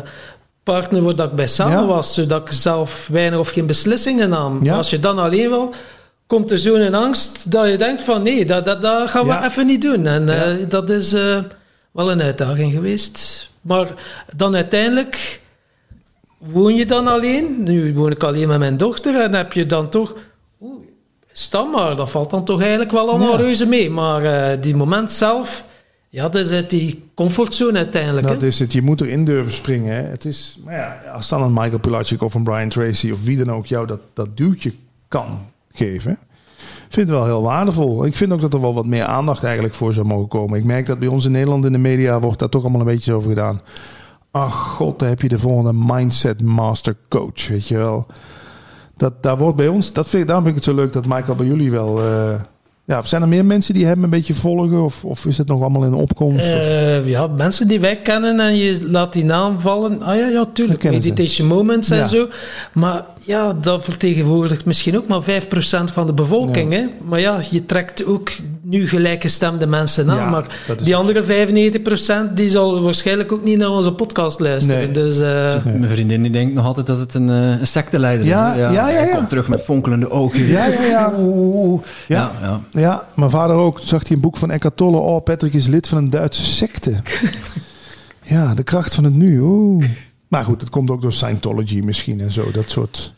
partner 0.64 1.02
waar 1.02 1.26
ik 1.28 1.32
bij 1.36 1.48
samen 1.48 1.80
Ja. 1.80 1.86
was, 1.86 2.14
zodat 2.14 2.42
ik 2.42 2.52
zelf 2.54 3.08
weinig 3.12 3.40
of 3.40 3.50
geen 3.50 3.66
beslissingen 3.66 4.30
nam. 4.30 4.64
Ja. 4.64 4.76
Als 4.76 4.90
je 4.90 5.00
dan 5.00 5.20
alleen 5.20 5.50
wil, 5.50 5.74
komt 6.28 6.52
er 6.52 6.60
zo'n 6.60 6.94
angst 6.94 7.52
dat 7.52 7.70
je 7.70 7.78
denkt 7.78 8.04
van 8.04 8.24
nee, 8.24 8.46
dat, 8.46 8.66
dat, 8.66 8.82
dat 8.82 9.10
gaan 9.10 9.24
we 9.26 9.32
Ja. 9.32 9.46
even 9.46 9.66
niet 9.66 9.82
doen. 9.82 10.08
En 10.08 10.30
eh, 10.30 10.66
dat 10.70 10.90
is 10.90 11.14
eh, 11.14 11.38
wel 11.92 12.12
een 12.12 12.22
uitdaging 12.22 12.74
geweest. 12.74 13.50
Maar 13.62 13.94
dan 14.36 14.56
uiteindelijk 14.56 15.42
woon 16.38 16.76
je 16.76 16.86
dan 16.86 17.08
alleen. 17.08 17.64
Nu 17.64 17.94
woon 17.94 18.12
ik 18.12 18.24
alleen 18.24 18.48
met 18.48 18.60
mijn 18.60 18.78
dochter 18.78 19.22
en 19.22 19.34
heb 19.34 19.54
je 19.54 19.66
dan 19.66 19.90
toch... 19.90 20.16
Oeh, 20.62 20.86
stam 21.32 21.72
maar, 21.72 21.96
dat 21.96 22.10
valt 22.10 22.30
dan 22.30 22.46
toch 22.46 22.62
eigenlijk 22.62 22.92
wel 22.92 23.10
allemaal 23.10 23.32
Ja. 23.32 23.44
reuze 23.44 23.66
mee. 23.66 23.90
Maar 23.90 24.24
eh, 24.24 24.62
die 24.62 24.76
moment 24.76 25.12
zelf, 25.12 25.66
ja, 26.10 26.30
dat 26.30 26.46
is 26.46 26.52
uit 26.52 26.70
die 26.70 27.04
comfortzone 27.14 27.78
uiteindelijk. 27.78 28.28
Dat 28.28 28.42
hè. 28.42 28.48
is 28.48 28.60
het. 28.60 28.74
Je 28.74 28.82
moet 28.82 29.02
erin 29.02 29.26
durven 29.26 29.54
springen. 29.54 29.96
Hè. 29.96 30.02
Het 30.02 30.26
is, 30.26 30.60
maar 30.66 30.74
ja, 30.74 31.02
als 31.14 31.28
dan 31.28 31.42
een 31.42 31.54
Michael 31.54 31.80
Pilacic 31.80 32.22
of 32.22 32.34
een 32.34 32.44
Brian 32.44 32.70
Tracy 32.70 33.12
of 33.12 33.24
wie 33.24 33.38
dan 33.38 33.52
ook 33.52 33.66
jou 33.66 33.88
dat, 33.88 34.00
dat 34.14 34.38
duwtje 34.38 34.74
kan 35.08 35.40
geven, 35.72 36.20
vind 36.94 37.08
het 37.08 37.18
wel 37.18 37.26
heel 37.26 37.42
waardevol. 37.44 38.06
Ik 38.06 38.16
vind 38.16 38.32
ook 38.32 38.42
dat 38.42 38.54
er 38.54 38.62
wel 38.62 38.74
wat 38.74 38.86
meer 38.86 39.04
aandacht 39.06 39.44
eigenlijk 39.44 39.74
voor 39.74 39.94
zou 39.94 40.06
mogen 40.08 40.28
komen. 40.28 40.58
Ik 40.60 40.66
merk 40.66 40.86
dat 40.86 41.00
bij 41.00 41.08
ons 41.08 41.26
in 41.26 41.32
Nederland 41.32 41.66
in 41.66 41.72
de 41.72 41.78
media 41.78 42.20
wordt 42.20 42.40
daar 42.40 42.50
toch 42.50 42.62
allemaal 42.62 42.82
een 42.82 42.88
beetje 42.88 43.14
over 43.14 43.30
gedaan. 43.30 43.62
Ach 44.32 44.54
god, 44.68 45.00
daar 45.00 45.10
heb 45.10 45.22
je 45.22 45.28
de 45.28 45.38
volgende 45.40 45.74
mindset 45.94 46.42
master 46.44 46.96
coach, 47.10 47.48
weet 47.48 47.68
je 47.68 47.78
wel. 47.78 48.06
Dat, 48.98 49.24
daar 49.24 49.38
wordt 49.38 49.56
bij 49.58 49.68
ons, 49.68 49.94
dat 49.94 50.10
vind, 50.10 50.28
daarom 50.28 50.46
vind 50.46 50.58
ik 50.58 50.64
het 50.66 50.74
zo 50.76 50.82
leuk 50.82 50.94
dat 50.94 51.06
Michael 51.06 51.36
bij 51.36 51.46
jullie 51.46 51.72
wel... 51.72 52.00
eh, 52.00 52.34
ja, 52.86 53.02
zijn 53.02 53.22
er 53.22 53.28
meer 53.28 53.46
mensen 53.46 53.74
die 53.74 53.86
hem 53.86 54.04
een 54.04 54.10
beetje 54.10 54.34
volgen? 54.34 54.84
Of, 54.84 55.06
of 55.06 55.26
is 55.26 55.38
het 55.38 55.48
nog 55.48 55.62
allemaal 55.62 55.84
in 55.84 55.94
opkomst? 55.94 56.46
Eh, 56.46 57.08
ja, 57.08 57.28
mensen 57.28 57.68
die 57.68 57.80
wij 57.80 58.02
kennen 58.02 58.40
en 58.40 58.56
je 58.56 58.88
laat 58.90 59.14
die 59.14 59.26
naam 59.26 59.60
vallen. 59.60 60.02
Ah 60.02 60.18
ja, 60.18 60.28
ja, 60.28 60.46
tuurlijk. 60.54 60.84
Meditation 60.84 61.48
Moments 61.48 61.88
Ja. 61.88 62.02
en 62.02 62.10
zo. 62.10 62.28
Maar 62.74 63.06
ja, 63.26 63.54
dat 63.54 63.84
vertegenwoordigt 63.84 64.66
misschien 64.66 64.98
ook 64.98 65.08
maar 65.08 65.24
5% 65.24 65.26
van 65.94 66.06
de 66.06 66.14
bevolking. 66.14 66.74
Ja. 66.74 66.80
Hè? 66.80 66.86
Maar 67.08 67.20
ja, 67.20 67.40
je 67.50 67.66
trekt 67.66 68.06
ook 68.06 68.32
nu 68.62 68.88
gelijkgestemde 68.88 69.66
mensen 69.68 70.10
aan. 70.10 70.16
Ja, 70.18 70.30
maar 70.30 70.46
die 70.84 70.96
andere 70.96 71.24
95% 72.30 72.34
die 72.34 72.50
zal 72.50 72.82
waarschijnlijk 72.82 73.32
ook 73.32 73.44
niet 73.44 73.58
naar 73.58 73.70
onze 73.70 73.92
podcast 73.94 74.40
luisteren. 74.40 74.80
Nee. 74.80 74.92
Dus 74.92 75.20
eh. 75.20 75.64
Mijn 75.64 75.90
vriendin 75.90 76.22
die 76.22 76.32
denkt 76.32 76.54
nog 76.54 76.66
altijd 76.66 76.86
dat 76.88 77.00
het 77.00 77.14
een, 77.14 77.30
eh, 77.30 77.60
een 77.60 77.68
secteleider 77.68 78.26
Ja, 78.26 78.52
is. 78.54 78.60
ja, 78.60 78.72
ja, 78.72 78.86
Hij 78.86 79.08
ja. 79.08 79.16
komt 79.16 79.30
terug 79.30 79.48
met 79.48 79.62
fonkelende 79.62 80.10
ogen. 80.10 80.46
Ja, 80.48 80.66
ja, 80.66 80.84
ja. 80.84 81.14
Oeh. 81.20 81.82
Ja. 82.08 82.32
Ja, 82.42 82.48
ja. 82.72 82.82
Ja, 82.82 83.06
mijn 83.16 83.30
vader 83.30 83.56
ook. 83.56 83.78
Toen 83.80 83.88
zag 83.88 84.02
hij 84.08 84.12
een 84.16 84.22
boek 84.22 84.38
van 84.38 84.52
Eckhart 84.52 84.78
Tolle. 84.78 84.98
Oh, 84.98 85.24
Patrick 85.24 85.54
is 85.54 85.68
lid 85.68 85.88
van 85.88 85.98
een 85.98 86.10
Duitse 86.10 86.44
secte. 86.44 86.94
ja, 88.24 88.54
de 88.54 88.64
kracht 88.64 88.96
van 88.96 89.04
het 89.04 89.14
nu. 89.14 89.40
Oeh. 89.40 89.86
Maar 90.32 90.44
goed, 90.44 90.62
het 90.62 90.70
komt 90.70 90.90
ook 90.90 91.02
door 91.02 91.14
Scientology 91.14 91.80
misschien 91.80 92.20
en 92.20 92.32
zo. 92.32 92.52
Dat 92.52 92.70
soort... 92.70 93.14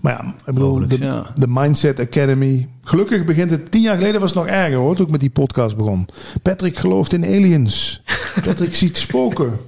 Maar 0.00 0.12
ja, 0.12 0.34
ik 0.46 0.54
bedoel, 0.54 0.68
Mogelijk, 0.68 0.98
de, 0.98 1.04
ja. 1.04 1.32
de 1.34 1.46
Mindset 1.48 2.00
Academy. 2.00 2.68
Gelukkig 2.82 3.24
begint 3.24 3.50
het... 3.50 3.70
Tien 3.70 3.82
jaar 3.82 3.96
geleden 3.96 4.20
was 4.20 4.30
het 4.30 4.38
nog 4.38 4.48
erger 4.48 4.78
hoor, 4.78 4.94
toen 4.94 5.04
ik 5.04 5.10
met 5.10 5.20
die 5.20 5.30
podcast 5.30 5.76
begon. 5.76 6.08
Patrick 6.42 6.76
gelooft 6.76 7.12
in 7.12 7.24
aliens. 7.24 8.02
Patrick 8.44 8.74
ziet 8.74 8.96
spoken. 8.96 9.58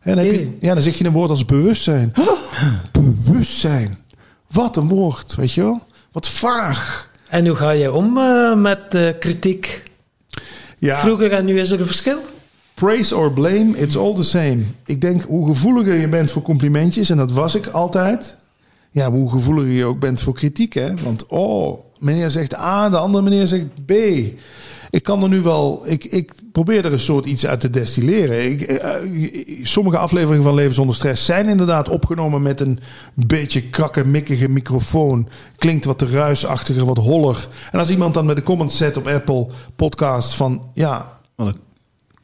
En 0.00 0.16
dan, 0.16 0.24
heb 0.24 0.34
je, 0.34 0.56
ja, 0.60 0.74
dan 0.74 0.82
zeg 0.82 0.98
je 0.98 1.04
een 1.04 1.12
woord 1.12 1.30
als 1.30 1.44
bewustzijn. 1.44 2.12
Bewustzijn. 2.92 3.98
Wat 4.50 4.76
een 4.76 4.88
woord, 4.88 5.34
weet 5.34 5.52
je 5.52 5.62
wel? 5.62 5.82
Wat 6.12 6.28
vaag. 6.28 7.10
en 7.28 7.46
hoe 7.46 7.56
ga 7.56 7.70
je 7.70 7.92
om 7.92 8.18
eh, 8.18 8.54
met 8.54 8.94
eh, 8.94 9.08
kritiek? 9.18 9.90
Ja. 10.78 10.98
Vroeger 10.98 11.32
en 11.32 11.44
nu 11.44 11.60
is 11.60 11.70
er 11.70 11.80
een 11.80 11.86
verschil? 11.86 12.18
Praise 12.74 13.16
or 13.16 13.32
blame, 13.32 13.76
it's 13.76 13.96
all 13.96 14.14
the 14.14 14.22
same. 14.22 14.64
Ik 14.84 15.00
denk, 15.00 15.22
hoe 15.22 15.46
gevoeliger 15.46 15.94
je 15.94 16.08
bent 16.08 16.30
voor 16.30 16.42
complimentjes, 16.42 17.10
en 17.10 17.16
dat 17.16 17.32
was 17.32 17.54
ik 17.54 17.66
altijd. 17.66 18.36
Ja, 18.90 19.10
hoe 19.10 19.30
gevoeliger 19.30 19.70
je 19.70 19.84
ook 19.84 20.00
bent 20.00 20.20
voor 20.20 20.34
kritiek, 20.34 20.72
hè. 20.72 20.94
Want, 21.02 21.26
oh, 21.26 21.78
meneer 21.98 22.30
zegt 22.30 22.56
A, 22.56 22.88
de 22.88 22.96
andere 22.96 23.24
meneer 23.24 23.46
zegt 23.46 23.66
B. 23.86 23.92
Ik 24.90 25.02
kan 25.02 25.22
er 25.22 25.28
nu 25.28 25.40
wel... 25.40 25.82
Ik, 25.84 26.04
ik 26.04 26.32
probeer 26.52 26.84
er 26.84 26.92
een 26.92 27.00
soort 27.00 27.26
iets 27.26 27.46
uit 27.46 27.60
te 27.60 27.70
destilleren. 27.70 28.50
Ik, 28.50 28.62
eh, 28.62 28.94
eh, 28.94 29.02
sommige 29.62 29.98
afleveringen 29.98 30.42
van 30.42 30.54
Leven 30.54 30.74
Zonder 30.74 30.94
Stress 30.94 31.24
zijn 31.24 31.48
inderdaad 31.48 31.88
opgenomen 31.88 32.42
met 32.42 32.60
een 32.60 32.78
beetje 33.14 33.62
krakkemikkige 33.62 34.48
microfoon. 34.48 35.28
Klinkt 35.56 35.84
wat 35.84 35.98
te 35.98 36.06
ruisachtiger, 36.06 36.84
wat 36.84 36.96
holler. 36.96 37.48
En 37.72 37.78
als 37.78 37.90
iemand 37.90 38.14
dan 38.14 38.26
met 38.26 38.36
de 38.36 38.42
comments 38.42 38.76
zet 38.76 38.96
op 38.96 39.06
Apple 39.06 39.46
Podcast 39.76 40.34
van... 40.34 40.70
Ja, 40.74 41.18
Wat 41.34 41.46
een 41.46 41.56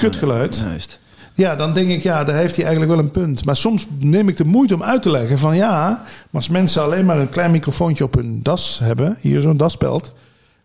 kutgeluid. 0.00 0.56
Juist. 0.56 0.98
Ja, 1.34 1.56
dan 1.56 1.74
denk 1.74 1.90
ik, 1.90 2.02
ja, 2.02 2.24
daar 2.24 2.36
heeft 2.36 2.56
hij 2.56 2.64
eigenlijk 2.64 2.94
wel 2.94 3.04
een 3.04 3.10
punt. 3.10 3.44
Maar 3.44 3.56
soms 3.56 3.86
neem 3.98 4.28
ik 4.28 4.36
de 4.36 4.44
moeite 4.44 4.74
om 4.74 4.82
uit 4.82 5.02
te 5.02 5.10
leggen 5.10 5.38
van 5.38 5.56
ja, 5.56 5.88
maar 6.02 6.28
als 6.32 6.48
mensen 6.48 6.82
alleen 6.82 7.06
maar 7.06 7.18
een 7.18 7.28
klein 7.28 7.50
microfoontje 7.50 8.04
op 8.04 8.14
hun 8.14 8.40
das 8.42 8.78
hebben, 8.82 9.16
hier 9.20 9.40
zo'n 9.40 9.56
daspeld, 9.56 10.12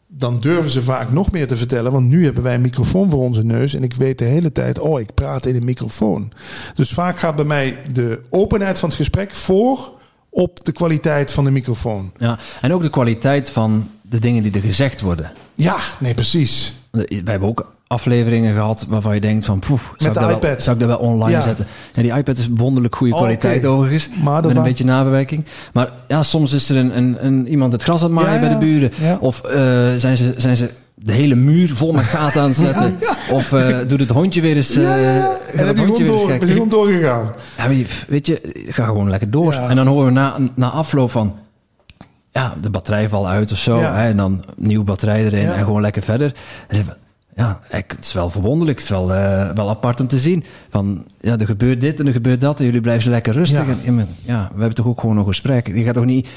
dan 0.07 0.39
durven 0.39 0.71
ze 0.71 0.83
vaak 0.83 1.11
nog 1.11 1.31
meer 1.31 1.47
te 1.47 1.57
vertellen. 1.57 1.91
Want 1.91 2.07
nu 2.07 2.23
hebben 2.25 2.43
wij 2.43 2.53
een 2.53 2.61
microfoon 2.61 3.09
voor 3.09 3.19
onze 3.19 3.43
neus 3.43 3.73
en 3.73 3.83
ik 3.83 3.93
weet 3.93 4.17
de 4.17 4.25
hele 4.25 4.51
tijd, 4.51 4.79
oh, 4.79 4.99
ik 4.99 5.13
praat 5.13 5.45
in 5.45 5.55
een 5.55 5.65
microfoon. 5.65 6.31
Dus 6.73 6.89
vaak 6.93 7.19
gaat 7.19 7.35
bij 7.35 7.45
mij 7.45 7.77
de 7.93 8.21
openheid 8.29 8.79
van 8.79 8.89
het 8.89 8.97
gesprek 8.97 9.33
voor 9.33 9.91
op 10.29 10.65
de 10.65 10.71
kwaliteit 10.71 11.31
van 11.31 11.43
de 11.43 11.51
microfoon. 11.51 12.11
Ja, 12.17 12.37
en 12.61 12.73
ook 12.73 12.81
de 12.81 12.89
kwaliteit 12.89 13.49
van 13.49 13.89
de 14.01 14.19
dingen 14.19 14.43
die 14.43 14.53
er 14.53 14.61
gezegd 14.61 15.01
worden. 15.01 15.31
Ja, 15.53 15.77
nee, 15.99 16.13
precies. 16.13 16.73
We 16.91 17.21
hebben 17.25 17.49
ook 17.49 17.74
afleveringen 17.87 18.53
gehad 18.53 18.85
waarvan 18.89 19.13
je 19.13 19.21
denkt 19.21 19.45
van... 19.45 19.59
Poef, 19.59 19.93
zou, 19.97 20.13
de 20.13 20.19
ik 20.19 20.25
dat 20.25 20.35
iPad. 20.35 20.49
Wel, 20.51 20.59
zou 20.61 20.75
ik 20.75 20.81
dat 20.87 20.97
wel 20.99 21.07
online 21.07 21.31
Ja. 21.37 21.41
zetten? 21.41 21.67
Ja, 21.93 22.01
die 22.01 22.13
iPad 22.13 22.37
is 22.37 22.47
wonderlijk 22.55 22.95
goede 22.95 23.13
kwaliteit 23.13 23.65
overigens. 23.65 24.09
Maar 24.23 24.45
met 24.45 24.55
een 24.55 24.63
beetje 24.63 24.85
nabewerking. 24.85 25.45
Maar 25.73 25.89
ja, 26.07 26.23
soms 26.23 26.53
is 26.53 26.69
er 26.69 26.77
een, 26.77 26.97
een, 26.97 27.25
een, 27.25 27.47
iemand 27.47 27.71
het 27.71 27.83
gras 27.83 28.03
aan 28.03 28.05
het 28.15 28.15
maaien 28.15 28.33
Ja, 28.33 28.39
bij 28.39 28.49
de 28.49 28.65
buren. 28.65 29.19
Of 29.19 29.43
eh, 29.43 29.55
zijn, 29.97 30.17
ze, 30.17 30.33
zijn 30.37 30.57
ze 30.57 30.69
de 30.95 31.11
hele 31.11 31.35
muur 31.35 31.69
vol 31.75 31.91
met 31.91 32.03
gaten 32.03 32.41
aan 32.41 32.47
het 32.47 32.57
zetten. 32.67 32.97
Of 33.31 33.51
eh, 33.53 33.77
doet 33.87 33.99
het 33.99 34.09
hondje 34.09 34.41
weer 34.41 34.55
eens... 34.55 34.73
Ja, 34.73 34.95
ja, 34.95 35.11
ja. 35.15 35.21
gaat 35.21 35.53
En 35.59 35.67
het 35.67 35.77
je 35.77 35.85
hondje 35.85 36.03
weer 36.03 36.31
eens 36.31 36.51
gewoon 36.51 36.69
doorgegaan. 36.69 37.33
Ja, 37.57 37.67
weet 38.07 38.27
je, 38.27 38.65
ga 38.69 38.85
gewoon 38.85 39.09
lekker 39.09 39.31
door. 39.31 39.53
En 39.53 39.75
dan 39.75 39.87
horen 39.87 40.05
we 40.05 40.11
na, 40.11 40.35
na 40.55 40.69
afloop 40.69 41.11
van... 41.11 41.35
Ja, 42.31 42.55
de 42.61 42.69
batterij 42.69 43.09
valt 43.09 43.25
uit 43.27 43.51
of 43.51 43.57
zo. 43.57 43.79
Ja. 43.79 43.95
Hè, 43.95 44.07
en 44.09 44.17
dan 44.17 44.43
nieuwe 44.55 44.83
batterij 44.83 45.25
erin 45.25 45.41
Ja. 45.41 45.53
en 45.53 45.63
gewoon 45.63 45.81
lekker 45.81 46.01
verder. 46.01 46.31
En 46.67 46.75
ja, 47.35 47.59
ik- 47.71 47.93
het 47.95 48.05
is 48.05 48.13
wel 48.13 48.29
verwonderlijk. 48.29 48.77
Het 48.77 48.87
is 48.87 48.93
wel, 48.95 49.13
eh, 49.13 49.49
wel 49.55 49.69
apart 49.69 49.99
om 50.01 50.07
te 50.07 50.19
zien. 50.19 50.43
Van, 50.69 51.05
ja, 51.19 51.37
er 51.37 51.45
gebeurt 51.45 51.81
dit 51.81 51.99
en 51.99 52.07
er 52.07 52.13
gebeurt 52.13 52.41
dat. 52.41 52.59
En 52.59 52.65
jullie 52.65 52.81
blijven 52.81 53.03
zo 53.03 53.09
lekker 53.09 53.33
rustig. 53.33 53.65
Ja. 53.67 53.73
En, 53.85 54.07
ja, 54.21 54.43
we 54.53 54.57
hebben 54.59 54.75
toch 54.75 54.85
ook 54.87 54.99
gewoon 54.99 55.17
een 55.17 55.25
gesprek. 55.25 55.67
Je 55.67 55.83
gaat 55.83 55.93
toch 55.93 56.05
niet 56.05 56.27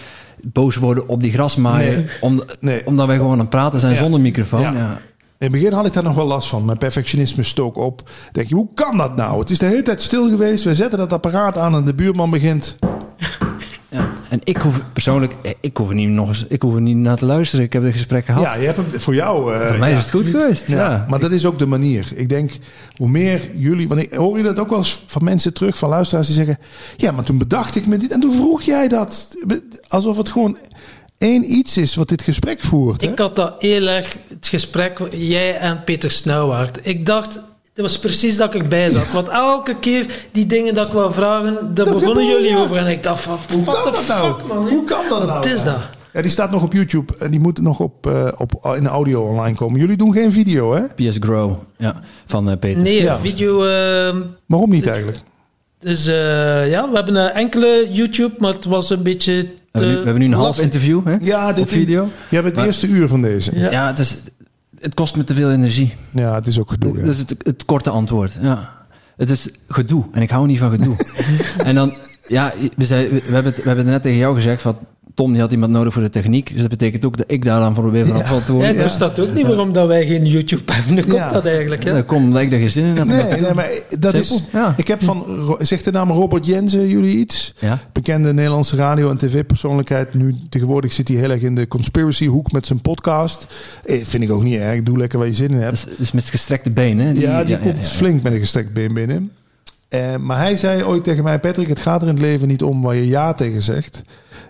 boos 0.42 0.76
worden 0.76 1.08
op 1.08 1.22
die 1.22 1.32
grasmaaier... 1.32 1.96
Nee. 1.96 2.06
Om, 2.20 2.42
Nee. 2.60 2.86
omdat 2.86 3.06
wij 3.06 3.16
gewoon 3.16 3.32
aan 3.32 3.38
het 3.38 3.48
praten 3.50 3.80
zijn 3.80 3.92
Ja. 3.92 3.98
zonder 3.98 4.20
microfoon. 4.20 4.60
Ja. 4.60 4.72
Ja. 4.72 4.90
In 5.38 5.46
het 5.46 5.52
begin 5.52 5.72
had 5.72 5.86
ik 5.86 5.92
daar 5.92 6.02
nog 6.02 6.14
wel 6.14 6.26
last 6.26 6.48
van. 6.48 6.64
Mijn 6.64 6.78
perfectionisme 6.78 7.42
stook 7.42 7.76
op. 7.76 8.10
Denk 8.32 8.48
je, 8.48 8.54
hoe 8.54 8.68
kan 8.74 8.96
dat 8.96 9.16
nou? 9.16 9.38
Het 9.40 9.50
is 9.50 9.58
de 9.58 9.66
hele 9.66 9.82
tijd 9.82 10.02
stil 10.02 10.28
geweest. 10.28 10.64
We 10.64 10.74
zetten 10.74 10.98
dat 10.98 11.12
apparaat 11.12 11.58
aan 11.58 11.74
en 11.74 11.84
de 11.84 11.94
buurman 11.94 12.30
begint. 12.30 12.76
En 14.28 14.38
ik 14.44 14.56
hoef 14.56 14.80
persoonlijk... 14.92 15.32
eh, 15.42 15.52
Ik 15.60 15.76
hoef 15.76 15.88
er 15.88 15.94
niet 15.94 16.08
nog 16.08 16.28
eens... 16.28 16.44
Ik 16.48 16.62
hoef 16.62 16.74
er 16.74 16.80
niet 16.80 16.96
naar 16.96 17.16
te 17.16 17.26
luisteren. 17.26 17.64
Ik 17.64 17.72
heb 17.72 17.82
het 17.82 17.92
gesprek 17.92 18.24
gehad. 18.24 18.42
Ja, 18.42 18.54
je 18.54 18.64
hebt 18.66 18.76
hem 18.76 19.00
voor 19.00 19.14
jou. 19.14 19.54
eh, 19.54 19.66
Voor 19.68 19.78
mij 19.78 19.90
ja. 19.90 19.96
is 19.96 20.02
het 20.02 20.12
goed 20.14 20.28
geweest. 20.28 20.68
Ja, 20.68 20.76
Ja. 20.90 21.06
maar 21.08 21.18
dat 21.20 21.30
is 21.30 21.44
ook 21.46 21.58
de 21.58 21.66
manier. 21.66 22.08
Ik 22.14 22.28
denk, 22.28 22.50
hoe 22.96 23.08
meer 23.08 23.50
jullie... 23.54 23.88
Want 23.88 24.00
ik 24.00 24.12
hoor 24.12 24.36
je 24.36 24.42
dat 24.44 24.58
ook 24.58 24.68
wel 24.68 24.78
eens 24.78 25.02
van 25.06 25.24
mensen 25.24 25.54
terug, 25.54 25.78
van 25.78 25.88
luisteraars 25.88 26.26
die 26.26 26.36
zeggen... 26.36 26.58
Ja, 26.96 27.12
maar 27.12 27.24
toen 27.24 27.38
bedacht 27.38 27.76
ik 27.76 27.86
me 27.86 27.96
dit 27.96 28.12
en 28.12 28.20
toen 28.20 28.32
vroeg 28.34 28.62
jij 28.62 28.88
dat. 28.88 29.34
Alsof 29.88 30.16
het 30.16 30.28
gewoon 30.30 30.56
één 31.18 31.52
iets 31.52 31.76
is 31.76 31.94
wat 31.94 32.08
dit 32.08 32.22
gesprek 32.22 32.60
voert. 32.60 33.00
Hè? 33.00 33.08
Ik 33.10 33.18
had 33.18 33.36
dat 33.36 33.62
erg, 33.62 34.16
het 34.28 34.48
gesprek, 34.48 34.98
jij 35.10 35.56
en 35.58 35.84
Peter 35.84 36.10
Snauwaard. 36.10 36.78
Ik 36.82 37.06
dacht, 37.06 37.40
dat 37.82 37.90
was 37.90 37.98
precies 37.98 38.36
dat 38.36 38.54
ik 38.54 38.68
bij 38.68 38.90
zat. 38.90 39.12
Want 39.12 39.28
elke 39.28 39.74
keer 39.80 40.06
die 40.32 40.46
dingen 40.46 40.74
dat 40.74 40.86
ik 40.86 40.92
wou 40.92 41.12
vragen, 41.12 41.74
daar 41.74 41.86
begonnen 41.92 42.26
jullie 42.26 42.56
over. 42.56 42.76
En 42.76 42.86
ik 42.86 43.02
dacht 43.02 43.20
van, 43.20 43.38
Hoe 43.52 43.64
what 43.64 43.82
kan 43.82 43.92
the 43.92 43.98
dat 43.98 44.08
nou? 44.08 44.34
fuck, 44.34 44.46
man. 44.46 44.68
Hoe 44.68 44.84
kan 44.84 45.00
dat 45.08 45.18
Wat 45.18 45.28
nou? 45.44 45.54
is 45.54 45.62
dat? 45.64 45.76
Ja, 46.12 46.22
die 46.22 46.30
staat 46.30 46.50
nog 46.50 46.62
op 46.62 46.72
YouTube 46.72 47.12
en 47.18 47.30
die 47.30 47.40
moet 47.40 47.60
nog 47.60 47.80
op, 47.80 48.06
eh, 48.06 48.28
op, 48.36 48.72
in 48.76 48.82
de 48.82 48.88
audio 48.88 49.22
online 49.22 49.56
komen. 49.56 49.80
Jullie 49.80 49.96
doen 49.96 50.12
geen 50.12 50.32
video, 50.32 50.74
hè? 50.74 50.82
PS 51.10 51.16
Grow, 51.20 51.52
ja, 51.76 52.00
van 52.26 52.50
eh, 52.50 52.58
Peter. 52.58 52.82
Nee, 52.82 53.02
Ja. 53.02 53.18
video... 53.18 53.64
ehm, 53.64 54.22
Waarom 54.46 54.70
niet 54.70 54.86
eigenlijk? 54.86 55.18
dus 55.80 56.06
eh, 56.06 56.14
ja, 56.70 56.88
we 56.90 56.94
hebben 56.96 57.14
een 57.16 57.30
enkele 57.30 57.86
YouTube, 57.90 58.34
maar 58.38 58.52
het 58.52 58.64
was 58.64 58.90
een 58.90 59.02
beetje 59.02 59.32
we, 59.32 59.48
hebben 59.72 59.90
nu, 59.90 59.96
we 59.98 60.04
hebben 60.04 60.18
nu 60.22 60.26
een 60.26 60.32
half 60.32 60.60
interview 60.60 61.06
hè? 61.06 61.16
Ja, 61.20 61.52
dit 61.52 61.64
op 61.64 61.70
video. 61.70 62.08
Je 62.28 62.34
hebt 62.34 62.46
het 62.46 62.56
Maar- 62.56 62.66
eerste 62.66 62.86
uur 62.86 63.08
van 63.08 63.22
deze. 63.22 63.50
Ja. 63.58 63.70
Ja, 63.70 63.86
het, 63.86 63.98
is, 63.98 64.18
het 64.80 64.94
kost 64.94 65.16
me 65.16 65.24
te 65.24 65.34
veel 65.34 65.50
energie. 65.50 65.94
Ja, 66.10 66.34
het 66.34 66.46
is 66.46 66.60
ook 66.60 66.70
gedoe. 66.70 66.96
hè. 66.96 67.04
Dat 67.04 67.12
is 67.12 67.18
het, 67.18 67.34
het 67.42 67.64
korte 67.64 67.90
antwoord. 67.90 68.36
Ja. 68.40 68.76
Het 69.16 69.30
is 69.30 69.48
gedoe 69.68 70.04
en 70.12 70.22
ik 70.22 70.30
hou 70.30 70.46
niet 70.46 70.58
van 70.58 70.70
gedoe. 70.70 70.96
en 71.68 71.74
dan, 71.74 71.96
ja, 72.26 72.52
we, 72.76 72.84
zei, 72.84 73.08
we, 73.08 73.20
hebben 73.22 73.52
het, 73.52 73.56
we 73.56 73.66
hebben 73.66 73.84
het 73.84 73.94
net 73.94 74.02
tegen 74.02 74.18
jou 74.18 74.34
gezegd 74.34 74.62
van 74.62 74.78
Tom 75.18 75.32
die 75.32 75.40
had 75.40 75.52
iemand 75.52 75.72
nodig 75.72 75.92
voor 75.92 76.02
de 76.02 76.10
techniek. 76.10 76.50
Dus 76.52 76.60
dat 76.60 76.70
betekent 76.70 77.04
ook 77.04 77.16
dat 77.16 77.26
ik 77.30 77.44
daar 77.44 77.60
dan 77.60 77.74
voor 77.74 77.90
weer 77.90 78.06
verantwoordelijk 78.06 78.46
te 78.46 78.52
Ja, 78.52 78.58
worden. 78.58 78.74
ik 78.74 78.80
versta 78.80 79.22
ook 79.22 79.34
niet 79.34 79.46
waarom 79.46 79.72
dat 79.72 79.86
wij 79.86 80.06
geen 80.06 80.26
YouTube 80.26 80.72
hebben. 80.72 80.92
Hoe 80.94 81.02
komt 81.02 81.14
Ja. 81.16 81.32
dat 81.32 81.46
eigenlijk? 81.46 81.82
Hè? 81.84 81.90
Ja, 81.90 81.96
dat 81.96 82.06
komt 82.06 82.24
omdat 82.24 82.42
ik 82.42 82.50
daar 82.50 82.60
geen 82.60 82.70
zin 82.70 82.84
in 82.84 82.96
heb. 82.96 83.08
dat 83.08 83.18
te 83.20 83.32
Nee, 83.34 83.40
nee, 83.40 83.54
maar 83.54 83.70
dat 83.98 84.14
is... 84.14 84.42
Ik 84.76 84.88
heb 84.88 85.02
van... 85.02 85.24
Zegt 85.58 85.84
de 85.84 85.90
naam 85.90 86.10
Robert 86.10 86.46
Jensen 86.46 86.88
jullie 86.88 87.16
iets? 87.16 87.54
Ja. 87.58 87.78
Bekende 87.92 88.32
Nederlandse 88.32 88.76
radio- 88.76 89.10
en 89.10 89.16
tv-persoonlijkheid. 89.18 90.14
Nu 90.14 90.34
tegenwoordig 90.48 90.92
zit 90.92 91.08
hij 91.08 91.16
heel 91.16 91.30
erg 91.30 91.42
in 91.42 91.54
de 91.54 91.68
conspiracy-hoek 91.68 92.52
met 92.52 92.66
zijn 92.66 92.80
podcast. 92.80 93.46
Eh, 93.84 94.00
vind 94.04 94.22
ik 94.22 94.30
ook 94.30 94.42
niet 94.42 94.58
erg. 94.60 94.82
Doe 94.82 94.98
lekker 94.98 95.18
waar 95.18 95.28
je 95.28 95.34
zin 95.34 95.50
in 95.50 95.56
hebt. 95.60 95.80
Dat 95.80 95.90
is, 95.90 95.96
dat 95.96 96.06
is 96.06 96.12
met 96.12 96.24
gestrekte 96.30 96.70
benen. 96.70 97.06
hè? 97.06 97.12
ja, 97.20 97.44
die 97.44 97.58
komt 97.58 97.76
ja, 97.76 97.82
ja. 97.82 97.88
flink 97.88 98.22
met 98.22 98.32
een 98.32 98.38
gestrekt 98.38 98.72
been 98.72 98.94
binnen. 98.94 99.30
Eh, 99.88 100.16
maar 100.16 100.38
hij 100.38 100.56
zei 100.56 100.84
ooit 100.84 101.04
tegen 101.04 101.24
mij... 101.24 101.38
Patrick, 101.38 101.68
het 101.68 101.78
gaat 101.78 102.02
er 102.02 102.08
in 102.08 102.14
het 102.14 102.22
leven 102.22 102.48
niet 102.48 102.62
om 102.62 102.82
waar 102.82 102.94
je 102.94 103.06
ja 103.06 103.34
tegen 103.34 103.62
zegt. 103.62 104.02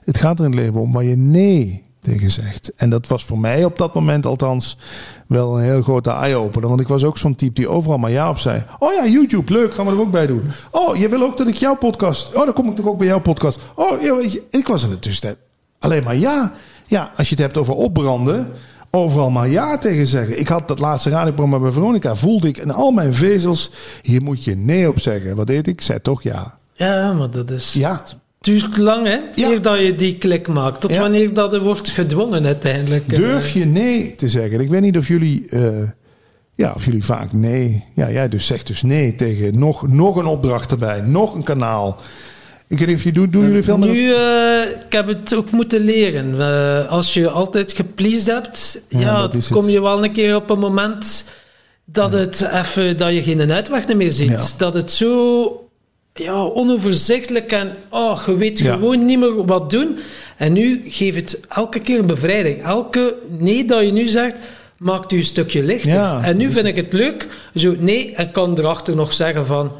Het 0.04 0.18
gaat 0.18 0.38
er 0.38 0.44
in 0.44 0.50
het 0.50 0.60
leven 0.60 0.80
om 0.80 0.92
waar 0.92 1.04
je 1.04 1.16
nee 1.16 1.86
tegen 2.02 2.30
zegt. 2.30 2.72
En 2.76 2.90
dat 2.90 3.06
was 3.06 3.24
voor 3.24 3.38
mij 3.38 3.64
op 3.64 3.78
dat 3.78 3.94
moment 3.94 4.26
althans 4.26 4.78
wel 5.26 5.58
een 5.58 5.64
heel 5.64 5.82
grote 5.82 6.10
eye-opener. 6.10 6.68
Want 6.68 6.80
ik 6.80 6.88
was 6.88 7.04
ook 7.04 7.18
zo'n 7.18 7.34
type 7.34 7.52
die 7.52 7.68
overal 7.68 7.98
maar 7.98 8.10
ja 8.10 8.30
op 8.30 8.38
zei. 8.38 8.62
Oh 8.78 8.92
ja, 8.92 9.06
YouTube, 9.06 9.52
leuk, 9.52 9.74
gaan 9.74 9.86
we 9.86 9.92
er 9.92 10.00
ook 10.00 10.10
bij 10.10 10.26
doen. 10.26 10.42
Oh, 10.70 10.96
je 10.96 11.08
wil 11.08 11.22
ook 11.22 11.36
dat 11.36 11.46
ik 11.46 11.54
jouw 11.54 11.76
podcast... 11.76 12.34
Oh, 12.34 12.44
dan 12.44 12.52
kom 12.52 12.68
ik 12.68 12.76
toch 12.76 12.86
ook 12.86 12.98
bij 12.98 13.06
jouw 13.06 13.20
podcast. 13.20 13.60
Oh, 13.74 14.02
ik 14.50 14.66
was 14.66 14.84
in 14.84 14.90
de 14.90 14.98
tussentijd 14.98 15.36
alleen 15.78 16.04
maar 16.04 16.16
ja. 16.16 16.52
Ja, 16.86 17.12
als 17.16 17.28
je 17.28 17.34
het 17.34 17.44
hebt 17.44 17.58
over 17.58 17.74
opbranden... 17.74 18.52
Overal 18.90 19.30
maar 19.30 19.48
ja 19.48 19.78
tegen 19.78 20.06
zeggen. 20.06 20.38
Ik 20.40 20.48
had 20.48 20.68
dat 20.68 20.78
laatste 20.78 21.10
radioprogramma 21.10 21.58
bij 21.58 21.72
Veronica. 21.72 22.14
Voelde 22.14 22.48
ik 22.48 22.58
in 22.58 22.70
al 22.70 22.90
mijn 22.90 23.14
vezels. 23.14 23.70
Hier 24.02 24.22
moet 24.22 24.44
je 24.44 24.56
nee 24.56 24.88
op 24.88 25.00
zeggen. 25.00 25.36
Wat 25.36 25.46
deed 25.46 25.66
ik? 25.66 25.74
Ik 25.74 25.80
zei 25.80 26.02
toch 26.02 26.22
ja. 26.22 26.58
Ja, 26.74 27.12
maar 27.12 27.30
dat 27.30 27.50
is... 27.50 27.72
Ja. 27.72 27.90
Het 27.90 28.16
duurt 28.40 28.76
lang, 28.76 29.06
hè? 29.06 29.18
Ja. 29.34 29.50
Eer 29.50 29.62
dat 29.62 29.78
je 29.80 29.94
die 29.94 30.14
klik 30.18 30.48
maakt. 30.48 30.80
Tot 30.80 30.90
Ja. 30.90 31.00
wanneer 31.00 31.34
dat 31.34 31.52
er 31.52 31.62
wordt 31.62 31.88
gedwongen 31.88 32.44
uiteindelijk. 32.46 33.14
Durf 33.16 33.50
je 33.50 33.64
nee 33.64 34.14
te 34.14 34.28
zeggen? 34.28 34.60
Ik 34.60 34.68
weet 34.68 34.80
niet 34.80 34.96
of 34.96 35.08
jullie, 35.08 35.48
eh, 35.48 35.62
ja, 36.54 36.72
of 36.74 36.84
jullie 36.84 37.04
vaak 37.04 37.32
nee. 37.32 37.84
Ja, 37.94 38.10
jij 38.10 38.28
dus 38.28 38.46
zegt 38.46 38.66
dus 38.66 38.82
nee 38.82 39.14
tegen 39.14 39.58
nog, 39.58 39.88
nog 39.88 40.16
een 40.16 40.26
opdracht 40.26 40.70
erbij, 40.70 41.00
nog 41.00 41.34
een 41.34 41.42
kanaal. 41.42 41.98
Ik 42.68 42.78
weet 42.78 42.88
niet 42.88 42.96
of 42.96 43.04
je 43.04 43.12
doet, 43.12 43.32
doen 43.32 43.46
jullie 43.46 43.62
veel 43.62 43.78
met 43.78 43.88
Nu, 43.88 44.12
eh, 44.12 44.60
ik 44.86 44.92
heb 44.92 45.06
het 45.06 45.34
ook 45.34 45.50
moeten 45.50 45.80
leren. 45.80 46.88
Als 46.88 47.14
je 47.14 47.30
altijd 47.30 47.72
gepleased 47.72 48.26
hebt, 48.26 48.82
Ja, 48.88 49.30
kom 49.50 49.64
het. 49.64 49.72
je 49.72 49.80
wel 49.80 50.04
een 50.04 50.12
keer 50.12 50.34
op 50.36 50.50
een 50.50 50.58
moment 50.58 51.24
dat 51.84 52.12
het 52.12 52.48
even, 52.52 52.96
dat 52.96 53.12
je 53.12 53.22
geen 53.22 53.52
uitweg 53.52 53.94
meer 53.94 54.12
ziet. 54.12 54.28
Ja. 54.28 54.46
Dat 54.58 54.74
het 54.74 54.92
zo 54.92 55.68
ja, 56.14 56.42
onoverzichtelijk 56.42 57.52
en 57.52 57.76
oh, 57.90 58.22
je 58.26 58.36
weet 58.36 58.60
gewoon 58.60 59.04
niet 59.04 59.18
meer 59.18 59.46
wat 59.46 59.70
doen. 59.70 59.98
En 60.36 60.52
nu 60.52 60.82
geeft 60.84 61.16
het 61.16 61.40
elke 61.48 61.80
keer 61.80 61.98
een 61.98 62.06
bevrijding. 62.06 62.62
Elke 62.62 63.14
nee 63.38 63.64
dat 63.64 63.84
je 63.84 63.92
nu 63.92 64.06
zegt, 64.06 64.34
maakt 64.78 65.12
u 65.12 65.16
een 65.16 65.24
stukje 65.24 65.62
lichter. 65.62 66.18
En 66.22 66.36
nu 66.36 66.50
vind 66.50 66.66
ik 66.66 66.76
het 66.76 66.92
leuk, 66.92 67.26
zo 67.54 67.74
nee, 67.78 68.14
en 68.14 68.30
kan 68.30 68.58
erachter 68.58 68.96
nog 68.96 69.12
zeggen 69.12 69.46
van... 69.46 69.72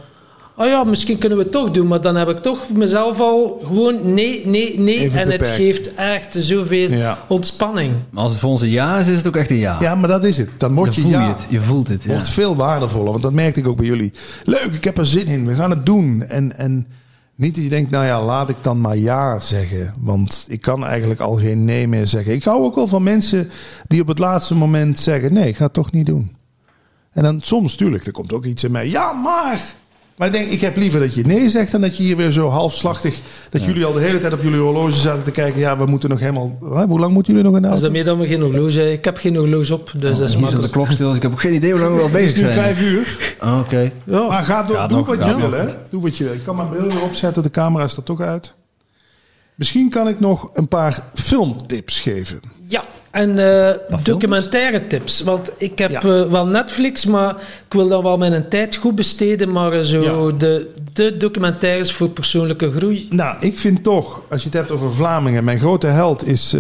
Oh 0.59 0.67
ja, 0.67 0.85
misschien 0.85 1.19
kunnen 1.19 1.39
we 1.39 1.45
het 1.45 1.53
toch 1.53 1.71
doen, 1.71 1.87
maar 1.87 2.01
dan 2.01 2.17
heb 2.17 2.29
ik 2.29 2.39
toch 2.39 2.69
mezelf 2.75 3.21
al 3.21 3.61
gewoon 3.65 4.15
nee, 4.15 4.47
nee, 4.47 4.79
nee. 4.79 4.99
Even 4.99 5.21
en 5.21 5.31
het 5.31 5.49
geeft 5.49 5.95
echt 5.95 6.35
zoveel 6.39 6.91
Ja. 6.91 7.19
ontspanning. 7.27 7.93
Maar 8.11 8.23
als 8.23 8.33
het 8.33 8.41
voor 8.41 8.51
ons 8.51 8.61
een 8.61 8.69
ja 8.69 8.99
is, 8.99 9.09
is 9.09 9.17
het 9.17 9.27
ook 9.27 9.37
echt 9.37 9.51
een 9.51 9.57
ja. 9.57 9.77
Ja, 9.81 9.95
maar 9.95 10.09
dat 10.09 10.25
is 10.25 10.37
het. 10.37 10.47
Dan 10.47 10.59
Dan 10.59 10.75
word 10.75 10.95
je 10.95 11.01
voel 11.01 11.11
je 11.11 11.17
ja. 11.17 11.29
het. 11.29 11.47
Je 11.49 11.61
voelt 11.61 11.89
het. 11.89 12.03
Ja. 12.03 12.09
Wordt 12.13 12.29
veel 12.29 12.57
waardevoller. 12.57 13.11
Want 13.11 13.23
dat 13.23 13.33
merkte 13.33 13.61
ik 13.61 13.69
ook 13.69 13.77
bij 13.77 13.87
jullie. 13.87 14.13
Leuk, 14.45 14.73
ik 14.73 14.85
heb 14.85 14.99
er 14.99 15.07
zin 15.07 15.27
in. 15.27 15.47
We 15.47 15.55
gaan 15.55 15.71
het 15.71 15.87
doen. 15.87 16.23
En, 16.23 16.57
en 16.59 16.87
niet 17.35 17.55
dat 17.55 17.65
je 17.65 17.71
denkt, 17.71 17.91
nou 17.91 18.05
ja, 18.05 18.25
laat 18.25 18.49
ik 18.49 18.57
dan 18.61 18.81
maar 18.81 18.97
ja 18.97 19.39
zeggen. 19.39 19.95
Want 19.99 20.47
ik 20.49 20.61
kan 20.61 20.87
eigenlijk 20.87 21.21
al 21.21 21.35
geen 21.37 21.65
nee 21.65 21.89
meer 21.89 22.07
zeggen. 22.07 22.33
Ik 22.33 22.45
hou 22.45 22.63
ook 22.63 22.75
wel 22.75 22.87
van 22.89 23.03
mensen 23.03 23.51
die 23.87 24.01
op 24.01 24.09
het 24.09 24.19
laatste 24.19 24.55
moment 24.55 24.99
zeggen... 24.99 25.33
nee, 25.33 25.49
ik 25.49 25.57
ga 25.57 25.65
het 25.65 25.73
toch 25.73 25.93
niet 25.93 26.07
doen. 26.07 26.37
En 27.13 27.23
dan 27.23 27.41
soms, 27.41 27.75
tuurlijk, 27.75 28.07
er 28.07 28.13
komt 28.13 28.33
ook 28.33 28.45
iets 28.45 28.65
in 28.65 28.71
mij. 28.73 28.89
Ja, 28.89 29.13
maar... 29.13 29.61
Maar 30.19 30.27
ik 30.27 30.33
denk, 30.33 30.51
ik 30.51 30.61
heb 30.61 30.77
liever 30.77 31.01
dat 31.01 31.15
je 31.15 31.25
nee 31.27 31.49
zegt... 31.49 31.73
dan 31.73 31.81
dat 31.81 31.97
je 31.97 32.03
hier 32.03 32.17
weer 32.17 32.31
zo 32.31 32.49
halfslachtig... 32.49 33.21
dat 33.51 33.65
jullie 33.65 33.85
al 33.85 33.93
de 33.93 34.01
hele 34.01 34.19
tijd 34.19 34.33
op 34.33 34.43
jullie 34.43 34.59
horloge 34.61 34.93
zaten 34.93 35.23
te 35.23 35.31
kijken... 35.31 35.61
ja, 35.61 35.79
we 35.79 35.87
moeten 35.87 36.09
nog 36.09 36.21
helemaal... 36.21 36.59
hè, 36.73 36.85
Hoe 36.85 36.99
lang 37.01 37.13
moeten 37.13 37.33
jullie 37.35 37.49
nog 37.49 37.57
in 37.57 37.63
de 37.63 37.69
Dus 37.69 37.83
auto? 37.83 37.83
daarmee 37.95 38.05
dat 38.05 38.19
we 38.19 38.27
geen 38.35 38.41
horloge... 38.41 38.93
Ik 38.93 39.05
heb 39.05 39.17
geen 39.17 39.37
horloge 39.37 39.75
op, 39.75 39.91
dus 39.93 40.01
dat 40.01 40.11
is 40.11 40.17
staat 40.17 40.31
de 40.33 40.39
makkelijk. 40.39 40.73
klok 40.73 40.91
stil, 40.91 41.09
dus 41.09 41.17
ik 41.17 41.23
heb 41.23 41.33
ook 41.33 41.41
geen 41.41 41.55
idee 41.55 41.71
hoe 41.71 41.81
lang 41.81 41.93
we 41.95 41.99
al 41.99 42.05
Het 42.05 42.13
bezig 42.13 42.37
is 42.37 42.43
nu 42.43 42.51
zijn. 42.51 42.55
vijf 42.59 42.81
uur. 42.81 43.35
Ah, 43.39 43.59
Oké. 43.59 43.91
Ja. 44.05 44.27
Maar 44.29 44.43
ga 44.43 44.63
door, 44.63 44.77
Ja, 44.77 44.87
doe 44.87 44.97
nog, 44.99 45.07
wat 45.07 45.19
ja, 45.19 45.29
je 45.29 45.37
wil, 45.37 45.53
hè? 45.53 45.67
Doe 45.91 46.03
wat 46.03 46.17
je 46.17 46.25
wil. 46.25 46.33
Ik 46.33 46.45
kan 46.45 46.57
mijn 46.57 46.69
bril 46.69 46.83
weer 46.89 47.03
opzetten, 47.03 47.43
de 47.43 47.51
camera 47.51 47.89
staat 47.89 48.05
toch 48.07 48.21
uit. 48.21 48.55
Misschien 49.55 49.91
kan 49.91 50.09
ik 50.09 50.21
nog 50.21 50.51
een 50.55 50.69
paar 50.69 51.03
filmtips 51.15 52.01
geven. 52.01 52.41
ja, 52.69 52.85
En 53.11 53.39
eh, 53.39 53.75
documentaire 54.03 54.87
tips. 54.87 55.21
Want 55.21 55.51
ik 55.59 55.79
heb 55.79 55.91
Ja. 55.91 56.01
eh, 56.01 56.31
wel 56.31 56.47
Netflix, 56.47 57.05
maar 57.05 57.31
ik 57.67 57.73
wil 57.73 57.89
dan 57.89 58.03
wel 58.03 58.19
mijn 58.19 58.49
tijd 58.49 58.77
goed 58.77 58.95
besteden. 58.95 59.53
Maar 59.53 59.73
eh, 59.73 59.81
zo 59.81 60.03
Ja. 60.31 60.37
de, 60.39 60.71
de 60.93 61.17
documentaires 61.17 61.93
voor 61.93 62.09
persoonlijke 62.09 62.71
groei. 62.71 63.07
Nou, 63.11 63.37
ik 63.41 63.59
vind 63.59 63.83
toch, 63.83 64.23
als 64.31 64.41
je 64.41 64.47
het 64.49 64.57
hebt 64.57 64.71
over 64.71 64.95
Vlamingen, 64.95 65.45
mijn 65.45 65.59
grote 65.59 65.87
held 65.87 66.27
is 66.27 66.57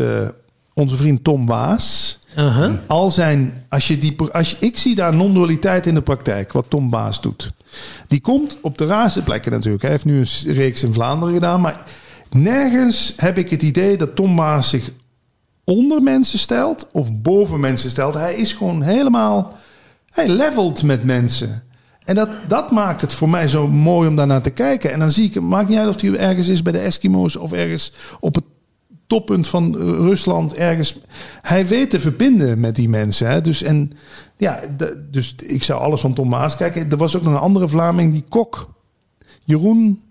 onze 0.74 0.96
vriend 0.96 1.24
Tom 1.24 1.46
Waas. 1.46 2.18
Uh-huh. 2.38 2.72
Al 2.86 3.10
zijn, 3.10 3.64
als 3.68 3.88
je 3.88 3.98
die, 3.98 4.16
als 4.32 4.50
je, 4.50 4.56
ik 4.60 4.78
zie 4.78 4.94
daar 4.94 5.14
non-dualiteit 5.14 5.86
in 5.86 5.94
de 5.94 6.02
praktijk, 6.02 6.52
wat 6.52 6.64
Tom 6.68 6.90
Baas 6.90 7.20
doet. 7.20 7.52
Die 8.08 8.20
komt 8.20 8.56
op 8.60 8.78
de 8.78 8.86
raarste 8.86 9.22
plekken 9.22 9.52
natuurlijk. 9.52 9.82
Hij 9.82 9.90
heeft 9.92 10.04
nu 10.04 10.18
een 10.18 10.52
reeks 10.54 10.82
in 10.82 10.92
Vlaanderen 10.92 11.34
gedaan, 11.34 11.60
maar 11.60 11.84
nergens 12.30 13.12
heb 13.16 13.38
ik 13.38 13.50
het 13.50 13.62
idee 13.62 13.96
dat 13.96 14.16
Tom 14.16 14.36
Baas 14.36 14.68
zich 14.68 14.90
onder 15.68 16.02
mensen 16.02 16.38
stelt 16.38 16.88
of 16.92 17.14
boven 17.14 17.60
mensen 17.60 17.90
stelt. 17.90 18.14
Hij 18.14 18.34
is 18.34 18.52
gewoon 18.52 18.82
helemaal, 18.82 19.54
hij 20.10 20.28
levelt 20.28 20.82
met 20.82 21.04
mensen. 21.04 21.62
En 22.04 22.14
dat, 22.14 22.28
dat 22.48 22.70
maakt 22.70 23.00
het 23.00 23.12
voor 23.12 23.28
mij 23.28 23.48
zo 23.48 23.68
mooi 23.68 24.08
om 24.08 24.16
daarnaar 24.16 24.42
te 24.42 24.50
kijken. 24.50 24.92
En 24.92 24.98
dan 24.98 25.10
zie 25.10 25.24
ik, 25.24 25.40
maakt 25.40 25.68
niet 25.68 25.78
uit 25.78 25.88
of 25.88 26.00
hij 26.00 26.16
ergens 26.16 26.48
is 26.48 26.62
bij 26.62 26.72
de 26.72 26.78
Eskimo's 26.78 27.36
of 27.36 27.52
ergens 27.52 27.92
op 28.20 28.34
het 28.34 28.44
toppunt 29.06 29.48
van 29.48 29.76
Rusland 29.76 30.54
ergens. 30.54 30.98
Hij 31.42 31.66
weet 31.66 31.90
te 31.90 32.00
verbinden 32.00 32.60
met 32.60 32.76
die 32.76 32.88
mensen. 32.88 33.28
Hè? 33.28 33.40
Dus, 33.40 33.62
en, 33.62 33.92
ja, 34.36 34.60
dus 35.10 35.34
ik 35.34 35.62
zou 35.62 35.80
alles 35.80 36.00
van 36.00 36.14
Tom 36.14 36.28
Maas 36.28 36.56
kijken. 36.56 36.90
Er 36.90 36.96
was 36.96 37.16
ook 37.16 37.22
nog 37.22 37.32
een 37.32 37.38
andere 37.38 37.68
Vlaming, 37.68 38.12
die 38.12 38.24
kok. 38.28 38.74
Jeroen, 39.44 40.02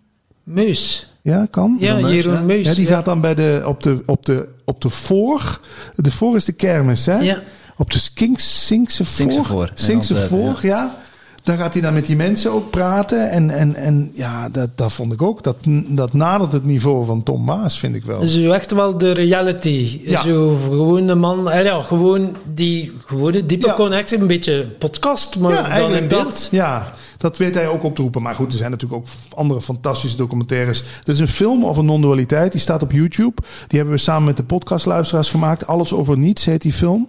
Meus. 0.44 1.12
Ja, 1.28 1.48
kan. 1.50 1.78
Ja, 1.80 1.96
Meus, 1.96 2.14
Jeroen 2.14 2.34
ja. 2.34 2.42
Meus. 2.42 2.66
Ja, 2.66 2.74
die 2.74 2.88
ja. 2.88 2.94
gaat 2.94 3.06
dan 3.06 3.22
bij 3.22 3.36
de, 3.36 3.62
op, 3.66 3.84
de, 3.84 4.04
op, 4.06 4.26
de, 4.26 4.48
op 4.66 4.82
de 4.82 4.90
voor. 4.90 5.60
De 5.96 6.12
voor 6.12 6.36
is 6.36 6.46
de 6.46 6.52
kermis, 6.52 7.06
hè? 7.06 7.20
Ja. 7.20 7.44
Op 7.78 7.92
de 7.92 8.00
Skinks, 8.00 8.66
Sinkse 8.66 9.06
voor. 9.06 9.46
voor, 9.46 9.64
in 9.64 9.72
Sinkse 9.74 10.16
voor, 10.16 10.60
ja. 10.62 10.96
Daar 11.44 11.58
gaat 11.58 11.74
hij 11.74 11.82
dan 11.82 11.94
met 11.94 12.06
die 12.06 12.16
mensen 12.16 12.52
ook 12.52 12.70
praten. 12.70 13.30
En, 13.32 13.50
en, 13.50 13.76
en 13.76 14.12
ja, 14.14 14.50
dat, 14.50 14.70
dat 14.76 14.94
vond 14.94 15.14
ik 15.14 15.22
ook. 15.22 15.44
Dat, 15.44 15.56
dat 15.88 16.14
nadert 16.14 16.52
het 16.52 16.66
niveau 16.66 17.06
van 17.06 17.24
Tom 17.24 17.44
Maas, 17.44 17.80
vind 17.80 17.96
ik 17.96 18.06
wel. 18.06 18.26
Zo 18.26 18.52
echt 18.52 18.72
wel 18.72 18.98
de 18.98 19.12
reality. 19.12 20.02
Ja. 20.06 20.22
Zo 20.22 20.56
gewoon 20.56 21.08
een 21.08 21.20
man, 21.20 21.50
eh, 21.52 21.64
ja, 21.64 21.82
gewoon 21.82 22.36
die 22.54 22.92
gewone 23.06 23.46
diepe 23.46 23.68
Ja. 23.68 23.74
connectie, 23.74 24.18
een 24.18 24.28
beetje 24.28 24.68
podcast, 24.80 25.38
maar 25.40 25.52
ja, 25.52 25.78
dan 25.78 25.96
in 25.96 26.08
beeld. 26.08 26.24
dat. 26.24 26.48
Ja, 26.52 26.94
dat 27.18 27.38
weet 27.38 27.56
hij 27.56 27.68
ook 27.68 27.84
op 27.84 27.96
te 27.96 28.02
roepen. 28.02 28.22
Maar 28.22 28.36
goed, 28.36 28.52
er 28.52 28.58
zijn 28.58 28.72
natuurlijk 28.72 29.02
ook 29.02 29.08
andere 29.36 29.62
fantastische 29.62 30.18
documentaires. 30.18 30.80
Er 30.80 31.14
is 31.14 31.20
een 31.20 31.28
film 31.28 31.66
over 31.66 31.84
non-dualiteit, 31.84 32.52
die 32.52 32.62
staat 32.62 32.82
op 32.82 32.92
YouTube. 32.92 33.42
Die 33.68 33.78
hebben 33.80 33.96
we 33.96 34.02
samen 34.02 34.24
met 34.24 34.38
de 34.38 34.44
podcastluisteraars 34.44 35.30
gemaakt. 35.30 35.68
Alles 35.68 35.94
over 35.94 36.18
niets 36.18 36.46
heet 36.46 36.62
die 36.62 36.74
film. 36.74 37.08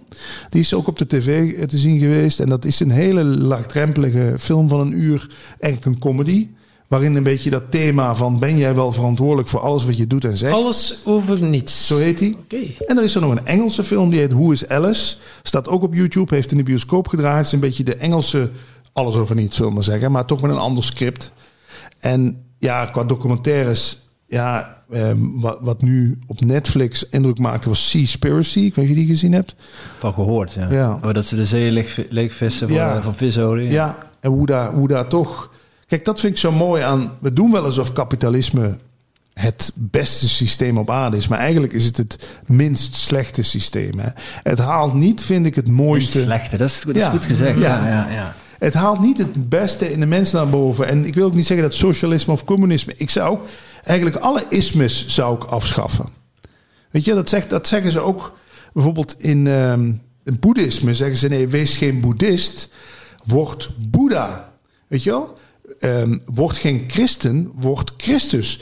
Die 0.49 0.61
is 0.61 0.73
ook 0.73 0.87
op 0.87 0.97
de 0.97 1.07
tv 1.07 1.67
te 1.67 1.77
zien 1.77 1.99
geweest. 1.99 2.39
En 2.39 2.49
dat 2.49 2.65
is 2.65 2.79
een 2.79 2.91
hele 2.91 3.23
laagdrempelige 3.23 4.33
film 4.37 4.69
van 4.69 4.79
een 4.79 4.99
uur. 4.99 5.29
Eigenlijk 5.59 5.95
een 5.95 6.01
comedy. 6.01 6.47
Waarin 6.89 7.15
een 7.15 7.23
beetje 7.23 7.49
dat 7.49 7.63
thema 7.69 8.15
van 8.15 8.39
ben 8.39 8.57
jij 8.57 8.75
wel 8.75 8.91
verantwoordelijk 8.91 9.47
voor 9.47 9.59
alles 9.59 9.85
wat 9.85 9.97
je 9.97 10.07
doet 10.07 10.25
en 10.25 10.37
zegt. 10.37 10.53
Alles 10.53 11.01
over 11.05 11.41
niets. 11.41 11.87
Zo 11.87 11.97
heet 11.97 12.17
die. 12.17 12.37
Oké. 12.43 12.83
En 12.85 12.97
er 12.97 13.03
is 13.03 13.15
er 13.15 13.21
nog 13.21 13.31
een 13.31 13.45
Engelse 13.45 13.83
film, 13.83 14.09
die 14.09 14.19
heet 14.19 14.31
Who 14.31 14.51
is 14.51 14.67
Alice? 14.67 15.15
Staat 15.43 15.67
ook 15.67 15.83
op 15.83 15.93
YouTube, 15.93 16.35
heeft 16.35 16.51
in 16.51 16.57
de 16.57 16.63
bioscoop 16.63 17.07
gedraaid. 17.07 17.37
Het 17.37 17.45
is 17.45 17.51
een 17.51 17.59
beetje 17.59 17.83
de 17.83 17.95
Engelse 17.95 18.49
alles 18.93 19.15
over 19.15 19.35
niets, 19.35 19.55
zullen 19.55 19.69
we 19.69 19.75
maar 19.75 19.83
zeggen. 19.85 20.11
Maar 20.11 20.25
toch 20.25 20.41
met 20.41 20.51
een 20.51 20.57
ander 20.57 20.83
script. 20.83 21.31
En 21.99 22.43
ja, 22.57 22.85
qua 22.85 23.03
documentaires... 23.03 24.07
Ja, 24.27 24.77
ehm, 24.91 25.17
wat, 25.33 25.57
wat 25.61 25.81
nu 25.81 26.19
op 26.27 26.41
Netflix 26.41 27.09
indruk 27.09 27.39
maakte 27.39 27.69
was 27.69 27.89
Seaspiracy. 27.89 28.59
Ik 28.59 28.75
weet 28.75 28.85
niet 28.87 28.89
of 28.89 28.99
je 28.99 29.05
die 29.05 29.13
gezien 29.13 29.33
hebt. 29.33 29.55
Van 29.99 30.13
gehoord, 30.13 30.53
ja. 30.53 30.67
Ja. 30.71 30.99
Oh, 31.03 31.13
dat 31.13 31.25
ze 31.25 31.35
de 31.35 31.45
zee 31.45 31.71
leeg, 31.71 31.99
leegvissen 32.09 32.73
Ja. 32.73 32.95
eh, 32.95 33.03
van 33.03 33.15
visolie. 33.15 33.69
Ja, 33.69 33.97
en 34.19 34.29
hoe 34.31 34.45
daar, 34.45 34.73
hoe 34.73 34.87
daar 34.87 35.07
toch... 35.07 35.49
Kijk, 35.87 36.05
dat 36.05 36.19
vind 36.19 36.33
ik 36.33 36.39
zo 36.39 36.51
mooi 36.51 36.81
aan... 36.83 37.11
We 37.19 37.33
doen 37.33 37.51
wel 37.51 37.63
alsof 37.63 37.93
kapitalisme 37.93 38.77
het 39.33 39.71
beste 39.75 40.29
systeem 40.29 40.77
op 40.77 40.89
aarde 40.89 41.17
is. 41.17 41.27
Maar 41.27 41.39
eigenlijk 41.39 41.73
is 41.73 41.85
het 41.85 41.97
het 41.97 42.27
minst 42.45 42.95
slechte 42.95 43.41
systeem. 43.43 43.99
Hè. 43.99 44.09
Het 44.43 44.59
haalt 44.59 44.93
niet, 44.93 45.21
vind 45.21 45.45
ik, 45.45 45.55
het 45.55 45.67
Niet 45.67 45.75
mooiste... 45.75 46.21
slechte, 46.21 46.57
dat 46.57 46.69
is, 46.69 46.81
dat 46.85 46.95
is 46.95 47.01
Ja. 47.01 47.09
goed 47.09 47.25
gezegd. 47.25 47.59
Ja. 47.59 47.77
Ja. 47.77 47.87
Ja, 47.87 48.07
ja, 48.11 48.35
Het 48.59 48.73
haalt 48.73 48.99
niet 48.99 49.17
het 49.17 49.49
beste 49.49 49.91
in 49.91 49.99
de 49.99 50.05
mens 50.05 50.31
naar 50.31 50.49
boven. 50.49 50.87
En 50.87 51.05
ik 51.05 51.15
wil 51.15 51.25
ook 51.25 51.33
niet 51.33 51.47
zeggen 51.47 51.67
dat 51.69 51.77
socialisme 51.77 52.33
of 52.33 52.45
communisme. 52.45 52.93
Ik 52.97 53.09
zou 53.09 53.29
ook 53.29 53.45
eigenlijk 53.83 54.15
alle 54.15 54.45
ismes 54.49 55.07
zou 55.07 55.35
ik 55.35 55.43
afschaffen. 55.43 56.05
Weet 56.91 57.05
je, 57.05 57.13
dat, 57.13 57.29
zegt, 57.29 57.49
dat 57.49 57.67
zeggen 57.67 57.91
ze 57.91 57.99
ook 57.99 58.37
bijvoorbeeld 58.73 59.15
in 59.17 59.47
ehm, 59.47 59.93
het 60.23 60.39
boeddhisme. 60.39 60.93
Zeggen 60.93 61.17
ze 61.17 61.27
nee, 61.27 61.47
wees 61.47 61.77
geen 61.77 62.01
boeddhist, 62.01 62.69
word 63.25 63.69
Boeddha. 63.89 64.53
Weet 64.87 65.03
je 65.03 65.09
wel? 65.09 65.37
Ehm, 65.79 66.17
word 66.25 66.57
geen 66.57 66.83
christen, 66.87 67.51
word 67.55 67.93
Christus. 67.97 68.61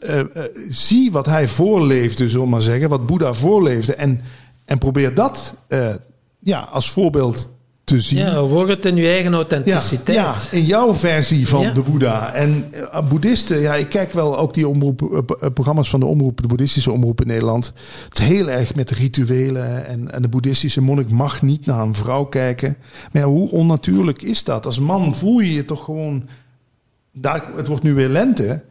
Eh, 0.00 0.20
eh, 0.20 0.26
zie 0.68 1.12
wat 1.12 1.26
hij 1.26 1.48
voorleefde, 1.48 2.28
zullen 2.28 2.48
maar 2.48 2.62
zeggen. 2.62 2.88
Wat 2.88 3.06
Boeddha 3.06 3.32
voorleefde. 3.32 3.94
En, 3.94 4.20
en 4.64 4.78
probeer 4.78 5.14
dat 5.14 5.54
eh, 5.68 5.94
ja, 6.38 6.60
als 6.60 6.90
voorbeeld 6.90 7.48
te 7.86 8.00
zien. 8.00 8.18
Ja, 8.18 8.42
word 8.42 8.68
het 8.68 8.84
in 8.84 8.96
je 8.96 9.06
eigen 9.08 9.34
authenticiteit. 9.34 10.16
ja, 10.18 10.34
in 10.58 10.64
jouw 10.64 10.94
versie 10.94 11.48
van 11.48 11.60
Ja. 11.62 11.72
de 11.72 11.82
Boeddha. 11.82 12.32
En 12.32 12.64
eh, 12.92 13.08
boeddhisten, 13.08 13.60
ja, 13.60 13.74
ik 13.74 13.88
kijk 13.88 14.12
wel 14.12 14.38
ook 14.38 14.54
die 14.54 14.68
omroep, 14.68 15.02
eh, 15.12 15.18
eh, 15.40 15.52
programma's 15.52 15.90
van 15.90 16.00
de 16.00 16.06
omroep, 16.06 16.40
de 16.40 16.46
boeddhistische 16.46 16.92
omroep 16.92 17.20
in 17.20 17.26
Nederland. 17.26 17.72
Het 18.08 18.18
is 18.18 18.24
heel 18.24 18.48
erg 18.50 18.74
met 18.74 18.90
rituelen 18.90 19.86
en, 19.86 20.12
en 20.12 20.22
de 20.22 20.28
boeddhistische 20.28 20.80
monnik 20.82 21.10
mag 21.10 21.42
niet 21.42 21.66
naar 21.66 21.80
een 21.80 21.94
vrouw 21.94 22.24
kijken. 22.24 22.76
Maar 23.12 23.22
ja, 23.22 23.28
hoe 23.28 23.50
onnatuurlijk 23.50 24.22
is 24.22 24.44
dat? 24.44 24.66
Als 24.66 24.78
man 24.80 25.14
voel 25.14 25.38
je 25.38 25.52
je 25.52 25.64
toch 25.64 25.84
gewoon, 25.84 26.28
daar, 27.12 27.44
het 27.56 27.66
wordt 27.66 27.82
nu 27.82 27.94
weer 27.94 28.08
lente. 28.08 28.62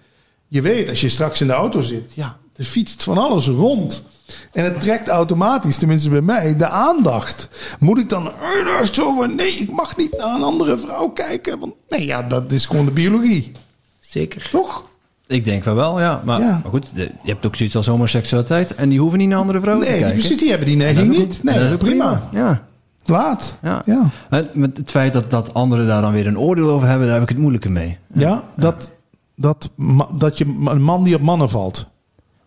Je 0.48 0.62
weet, 0.62 0.90
als 0.90 1.02
je 1.02 1.10
straks 1.10 1.42
in 1.42 1.48
de 1.48 1.54
auto 1.54 1.82
zit, 1.82 2.14
ja, 2.14 2.38
er 2.56 2.64
fietst 2.64 3.04
van 3.04 3.18
alles 3.18 3.48
rond. 3.48 4.04
En 4.52 4.64
het 4.64 4.80
trekt 4.82 5.08
automatisch, 5.08 5.78
tenminste 5.78 6.10
bij 6.10 6.22
mij, 6.22 6.56
de 6.58 6.68
aandacht. 6.68 7.50
Moet 7.80 7.98
ik 7.98 8.10
dan 8.10 8.28
eh, 8.28 8.84
zo 8.92 9.16
van, 9.16 9.36
nee, 9.36 9.52
ik 9.52 9.72
mag 9.72 9.98
niet 9.98 10.18
naar 10.18 10.36
een 10.36 10.44
andere 10.44 10.78
vrouw 10.78 11.08
kijken. 11.10 11.60
Want 11.60 11.74
nee, 11.90 12.06
ja, 12.06 12.22
dat 12.22 12.52
is 12.52 12.66
gewoon 12.66 12.86
de 12.86 12.92
biologie. 12.92 13.52
Zeker. 14.00 14.50
Toch? 14.52 14.84
Ik 15.28 15.46
denk 15.46 15.64
wel 15.64 15.76
wel, 15.76 16.00
ja. 16.00 16.22
Maar, 16.26 16.40
Ja. 16.40 16.48
maar 16.64 16.72
goed, 16.72 16.96
de- 16.96 17.12
je 17.24 17.32
hebt 17.32 17.46
ook 17.46 17.56
zoiets 17.56 17.76
als 17.76 17.88
homoseksualiteit. 17.88 18.76
En 18.76 18.90
die 18.90 19.00
hoeven 19.00 19.20
niet 19.20 19.30
naar 19.30 19.40
andere 19.40 19.60
vrouwen 19.60 19.86
te 19.86 19.92
Nee, 19.92 20.00
kijken. 20.00 20.18
precies, 20.20 20.38
die 20.38 20.50
hebben 20.50 20.68
die 20.68 20.78
dat 20.78 20.86
neiging 20.86 21.18
niet. 21.18 21.44
Nee, 21.44 21.56
dat 21.56 21.64
is 21.66 21.72
ook 21.72 21.80
prima. 21.80 22.30
Ja. 22.32 22.64
Laat. 23.06 23.58
Ja. 23.62 23.82
Ja. 23.86 24.12
Met 24.54 24.78
het 24.78 24.92
feit 24.92 25.14
dat, 25.14 25.32
dat 25.32 25.54
anderen 25.54 25.88
daar 25.88 26.02
dan 26.02 26.12
weer 26.12 26.28
een 26.28 26.40
oordeel 26.40 26.70
over 26.70 26.88
hebben, 26.88 27.06
daar 27.06 27.14
heb 27.20 27.24
ik 27.24 27.30
het 27.30 27.38
moeilijker 27.40 27.72
mee. 27.72 27.98
Ja, 28.14 28.44
dat, 28.58 28.92
dat, 29.36 29.70
ma- 29.76 30.08
dat 30.18 30.38
je 30.38 30.46
een 30.66 30.82
man 30.82 31.04
die 31.04 31.16
op 31.16 31.22
mannen 31.22 31.50
valt. 31.50 31.86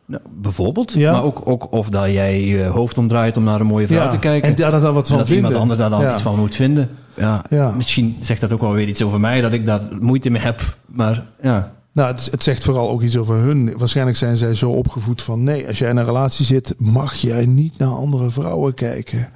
Nou, 0.09 0.23
bijvoorbeeld. 0.31 0.93
Ja. 0.93 1.13
Maar 1.13 1.23
ook, 1.25 1.41
ook 1.45 1.73
of 1.73 1.89
dat 1.91 2.11
jij 2.11 2.45
je 2.45 2.65
hoofd 2.65 2.99
omdraait 2.99 3.37
om 3.37 3.45
naar 3.45 3.61
een 3.61 3.67
mooie 3.67 3.87
vrouw 3.87 4.03
Ja, 4.03 4.09
te 4.09 4.19
kijken. 4.19 4.49
en 4.49 4.55
daar 4.55 4.71
dan 4.71 4.95
wat 4.95 5.03
En 5.03 5.09
van 5.09 5.19
dat 5.19 5.27
vinden. 5.27 5.37
iemand 5.37 5.55
anders 5.55 5.79
daar 5.81 5.91
dan 5.91 6.01
Ja. 6.01 6.13
iets 6.13 6.23
van 6.23 6.39
moet 6.39 6.55
vinden. 6.55 6.89
Ja, 7.17 7.45
Ja. 7.51 7.71
Misschien 7.71 8.17
zegt 8.23 8.41
dat 8.41 8.53
ook 8.53 8.61
wel 8.61 8.73
weer 8.73 8.89
iets 8.89 9.03
over 9.03 9.21
mij, 9.21 9.41
dat 9.41 9.53
ik 9.53 9.67
daar 9.67 9.81
moeite 10.01 10.31
mee 10.31 10.43
heb. 10.43 10.77
Maar 10.87 11.25
ja, 11.43 11.73
Nou, 11.93 12.13
het, 12.13 12.29
het 12.31 12.43
zegt 12.43 12.65
vooral 12.65 12.91
ook 12.91 13.03
iets 13.03 13.17
over 13.17 13.35
hun. 13.35 13.75
Waarschijnlijk 13.77 14.17
zijn 14.17 14.37
zij 14.37 14.55
zo 14.55 14.71
opgevoed 14.71 15.23
van... 15.23 15.43
nee, 15.45 15.67
als 15.67 15.79
jij 15.79 15.91
in 15.91 15.97
een 15.97 16.05
relatie 16.05 16.45
zit... 16.45 16.75
mag 16.79 17.15
jij 17.15 17.47
niet 17.47 17.79
naar 17.79 17.89
andere 17.89 18.31
vrouwen 18.31 18.75
kijken. 18.75 19.29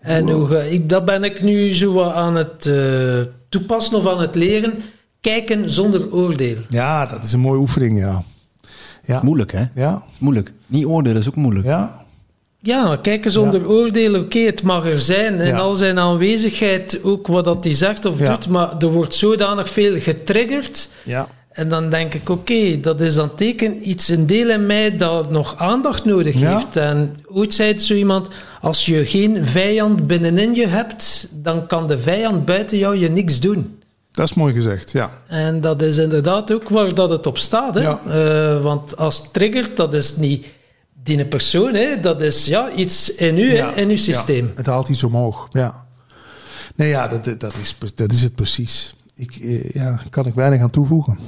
En 0.00 0.28
hoe, 0.30 0.46
ga- 0.46 0.58
ik, 0.58 0.88
dat 0.88 1.04
ben 1.04 1.24
ik 1.24 1.42
nu 1.42 1.74
zo 1.74 2.02
aan 2.02 2.36
het 2.36 2.66
eh, 2.66 3.20
toepassen 3.48 3.98
of 3.98 4.06
aan 4.06 4.20
het 4.20 4.34
leren. 4.34 4.72
Kijken 5.20 5.70
zonder 5.70 6.12
oordeel. 6.12 6.56
Ja, 6.68 7.06
dat 7.06 7.24
is 7.24 7.32
een 7.32 7.40
mooie 7.40 7.58
oefening, 7.58 7.98
ja. 7.98 8.22
Ja, 9.04 9.20
moeilijk 9.22 9.52
hè? 9.52 9.64
ja, 9.74 10.02
Moeilijk. 10.18 10.52
Niet 10.66 10.84
oordelen 10.84 11.18
is 11.20 11.28
ook 11.28 11.34
moeilijk. 11.36 11.66
ja. 11.66 12.02
Ja, 12.60 12.96
kijken 13.02 13.30
zonder 13.30 13.68
oordeel. 13.68 14.14
Oké, 14.20 14.38
het 14.38 14.62
mag 14.62 14.86
er 14.86 14.98
zijn. 14.98 15.34
In 15.40 15.46
Ja. 15.46 15.56
al 15.58 15.74
zijn 15.74 15.98
aanwezigheid 15.98 17.00
ook 17.02 17.26
wat 17.26 17.44
dat 17.44 17.64
hij 17.64 17.74
zegt 17.74 18.04
of 18.04 18.18
Ja. 18.18 18.30
doet. 18.30 18.48
Maar 18.48 18.74
er 18.78 18.92
wordt 18.92 19.14
zodanig 19.14 19.68
veel 19.70 19.98
getriggerd. 20.00 20.88
ja. 21.04 21.28
En 21.52 21.68
dan 21.68 21.90
denk 21.90 22.14
ik, 22.14 22.28
oké, 22.28 22.80
dat 22.80 23.00
is 23.00 23.14
dan 23.14 23.34
teken 23.34 23.88
iets, 23.88 24.08
een 24.08 24.26
deel 24.26 24.50
in 24.50 24.66
mij 24.66 24.96
dat 24.96 25.30
nog 25.30 25.54
aandacht 25.56 26.04
nodig 26.04 26.38
Ja. 26.40 26.54
heeft. 26.56 26.76
En 26.76 27.16
ooit 27.26 27.54
zei 27.54 27.78
zo 27.78 27.94
iemand, 27.94 28.28
als 28.60 28.86
je 28.86 29.06
geen 29.06 29.46
vijand 29.46 30.06
binnenin 30.06 30.54
je 30.54 30.66
hebt, 30.66 31.28
dan 31.32 31.66
kan 31.66 31.86
de 31.86 31.98
vijand 31.98 32.44
buiten 32.44 32.78
jou 32.78 32.96
je 32.98 33.10
niks 33.10 33.40
doen. 33.40 33.78
Dat 34.14 34.26
is 34.28 34.34
mooi 34.34 34.54
gezegd, 34.54 34.92
ja. 34.92 35.10
En 35.26 35.60
dat 35.60 35.82
is 35.82 35.96
inderdaad 35.96 36.52
ook 36.52 36.68
waar 36.68 36.94
dat 36.94 37.08
het 37.08 37.26
op 37.26 37.38
staat. 37.38 37.74
Hè? 37.74 37.80
Ja. 37.80 38.00
Eh, 38.06 38.62
want 38.62 38.96
als 38.96 39.18
het 39.18 39.32
triggert, 39.32 39.76
dat 39.76 39.94
is 39.94 40.16
niet 40.16 40.46
die 41.02 41.26
persoon, 41.26 41.74
hè? 41.74 42.00
dat 42.00 42.22
is 42.22 42.46
ja, 42.46 42.72
iets 42.72 43.14
in 43.14 43.38
u, 43.38 43.54
Ja, 43.54 43.74
in 43.74 43.88
uw 43.88 43.96
systeem. 43.96 44.46
ja, 44.46 44.52
het 44.54 44.66
haalt 44.66 44.88
iets 44.88 45.04
omhoog, 45.04 45.48
ja. 45.52 45.86
Nee, 46.74 46.88
ja, 46.88 47.08
dat, 47.08 47.40
dat, 47.40 47.54
is, 47.56 47.76
dat 47.94 48.12
is 48.12 48.22
het 48.22 48.34
precies. 48.34 48.94
Ik, 49.14 49.36
eh, 49.36 49.70
ja, 49.70 50.00
kan 50.10 50.26
ik 50.26 50.34
weinig 50.34 50.60
aan 50.60 50.70
toevoegen. 50.70 51.18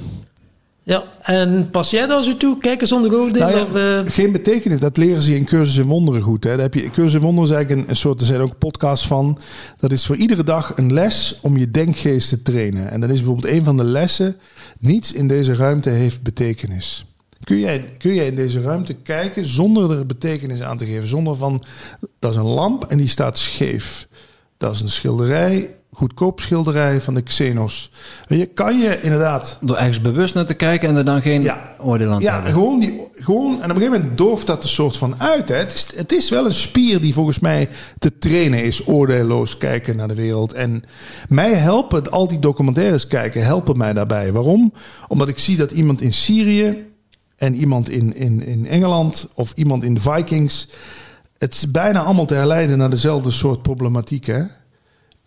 Ja, 0.87 1.03
en 1.21 1.69
pas 1.69 1.89
jij 1.89 2.05
dat 2.05 2.25
zo 2.25 2.37
toe? 2.37 2.57
Kijken 2.57 2.87
zonder 2.87 3.15
oordeel? 3.15 3.41
Nou 3.41 3.55
ja, 3.55 3.61
of, 3.61 3.75
eh, 3.75 4.13
Geen 4.13 4.31
betekenis, 4.31 4.79
dat 4.79 4.97
leren 4.97 5.21
ze 5.21 5.35
in 5.35 5.45
Cursus 5.45 5.77
in 5.77 5.85
Wonderen 5.85 6.21
goed. 6.21 6.43
Hè. 6.43 6.49
Daar 6.49 6.59
heb 6.59 6.73
je, 6.73 6.89
Cursus 6.89 7.13
in 7.13 7.19
Wonderen 7.19 7.49
is 7.49 7.55
eigenlijk 7.55 7.89
een, 7.89 7.95
soort, 7.95 8.19
er 8.19 8.25
zijn 8.25 8.41
ook 8.41 8.57
podcasts 8.57 9.07
van. 9.07 9.39
Dat 9.79 9.91
is 9.91 10.05
voor 10.05 10.15
iedere 10.15 10.43
dag 10.43 10.73
een 10.75 10.93
les 10.93 11.39
om 11.41 11.57
je 11.57 11.71
denkgeest 11.71 12.29
te 12.29 12.41
trainen. 12.41 12.91
En 12.91 12.99
dat 12.99 13.09
is 13.09 13.15
bijvoorbeeld 13.15 13.53
een 13.53 13.63
van 13.63 13.77
de 13.77 13.83
lessen. 13.83 14.35
Niets 14.79 15.13
in 15.13 15.27
deze 15.27 15.55
ruimte 15.55 15.89
heeft 15.89 16.21
betekenis. 16.21 17.05
Kun 17.43 17.59
jij, 17.59 17.83
kun 17.97 18.13
jij 18.13 18.27
in 18.27 18.35
deze 18.35 18.61
ruimte 18.61 18.93
kijken 18.93 19.45
zonder 19.45 19.91
er 19.91 20.05
betekenis 20.05 20.61
aan 20.61 20.77
te 20.77 20.85
geven? 20.85 21.07
Zonder 21.07 21.35
van, 21.35 21.63
dat 22.19 22.31
is 22.31 22.37
een 22.37 22.45
lamp 22.45 22.85
en 22.85 22.97
die 22.97 23.07
staat 23.07 23.37
scheef. 23.37 24.07
Dat 24.57 24.73
is 24.73 24.81
een 24.81 24.89
schilderij, 24.89 25.69
goedkoop 25.97 26.39
schilderij 26.39 27.01
van 27.01 27.13
de 27.13 27.21
Xenos. 27.21 27.91
Je, 28.27 28.45
kan 28.45 28.79
je 28.79 29.01
inderdaad 29.01 29.57
Door 29.61 29.77
ergens 29.77 30.01
bewust 30.01 30.33
naar 30.33 30.45
te 30.45 30.53
kijken 30.53 30.89
en 30.89 30.95
er 30.95 31.05
dan 31.05 31.21
geen 31.21 31.41
Ja. 31.41 31.75
oordeel 31.79 32.11
aan 32.11 32.17
te 32.17 32.23
ja, 32.23 32.33
hebben. 32.33 32.51
gewoon, 32.51 32.79
die, 32.79 33.01
gewoon. 33.15 33.49
En 33.49 33.55
op 33.55 33.75
een 33.75 33.81
gegeven 33.81 33.91
moment 33.91 34.17
dooft 34.17 34.47
dat 34.47 34.63
er 34.63 34.69
soort 34.69 34.97
van 34.97 35.15
uit. 35.17 35.49
Hè. 35.49 35.55
Het, 35.55 35.73
is, 35.73 35.87
het 35.95 36.11
is 36.11 36.29
wel 36.29 36.45
een 36.45 36.53
spier 36.53 37.01
die 37.01 37.13
volgens 37.13 37.39
mij 37.39 37.69
te 37.99 38.17
trainen 38.17 38.63
is. 38.63 38.87
Oordeelloos 38.87 39.57
kijken 39.57 39.95
naar 39.95 40.07
de 40.07 40.15
wereld. 40.15 40.53
En 40.53 40.81
mij 41.29 41.53
helpen, 41.53 42.11
al 42.11 42.27
die 42.27 42.39
documentaires 42.39 43.07
kijken, 43.07 43.43
helpen 43.45 43.77
mij 43.77 43.93
daarbij. 43.93 44.31
Waarom? 44.31 44.73
Omdat 45.07 45.27
ik 45.27 45.39
zie 45.39 45.57
dat 45.57 45.71
iemand 45.71 46.01
in 46.01 46.13
Syrië 46.13 46.85
en 47.35 47.55
iemand 47.55 47.89
in, 47.89 48.15
in, 48.15 48.45
in 48.45 48.67
Engeland 48.67 49.29
of 49.33 49.51
iemand 49.55 49.83
in 49.83 49.93
de 49.93 50.01
Vikings. 50.01 50.69
Het 51.37 51.53
is 51.53 51.71
bijna 51.71 52.03
allemaal 52.03 52.25
te 52.25 52.35
herleiden 52.35 52.77
naar 52.77 52.89
dezelfde 52.89 53.31
soort 53.31 53.61
problematiek. 53.61 54.25
Hè? 54.25 54.43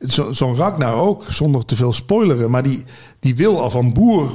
Zo- 0.08 0.32
Zo'n 0.32 0.56
Ragnar 0.56 0.94
ook, 0.94 1.24
zonder 1.28 1.64
te 1.64 1.76
veel 1.76 1.92
spoileren. 1.92 2.50
Maar 2.50 2.62
die, 2.62 2.84
die 3.18 3.36
wil 3.36 3.60
al 3.60 3.70
van 3.70 3.92
boer, 3.92 4.30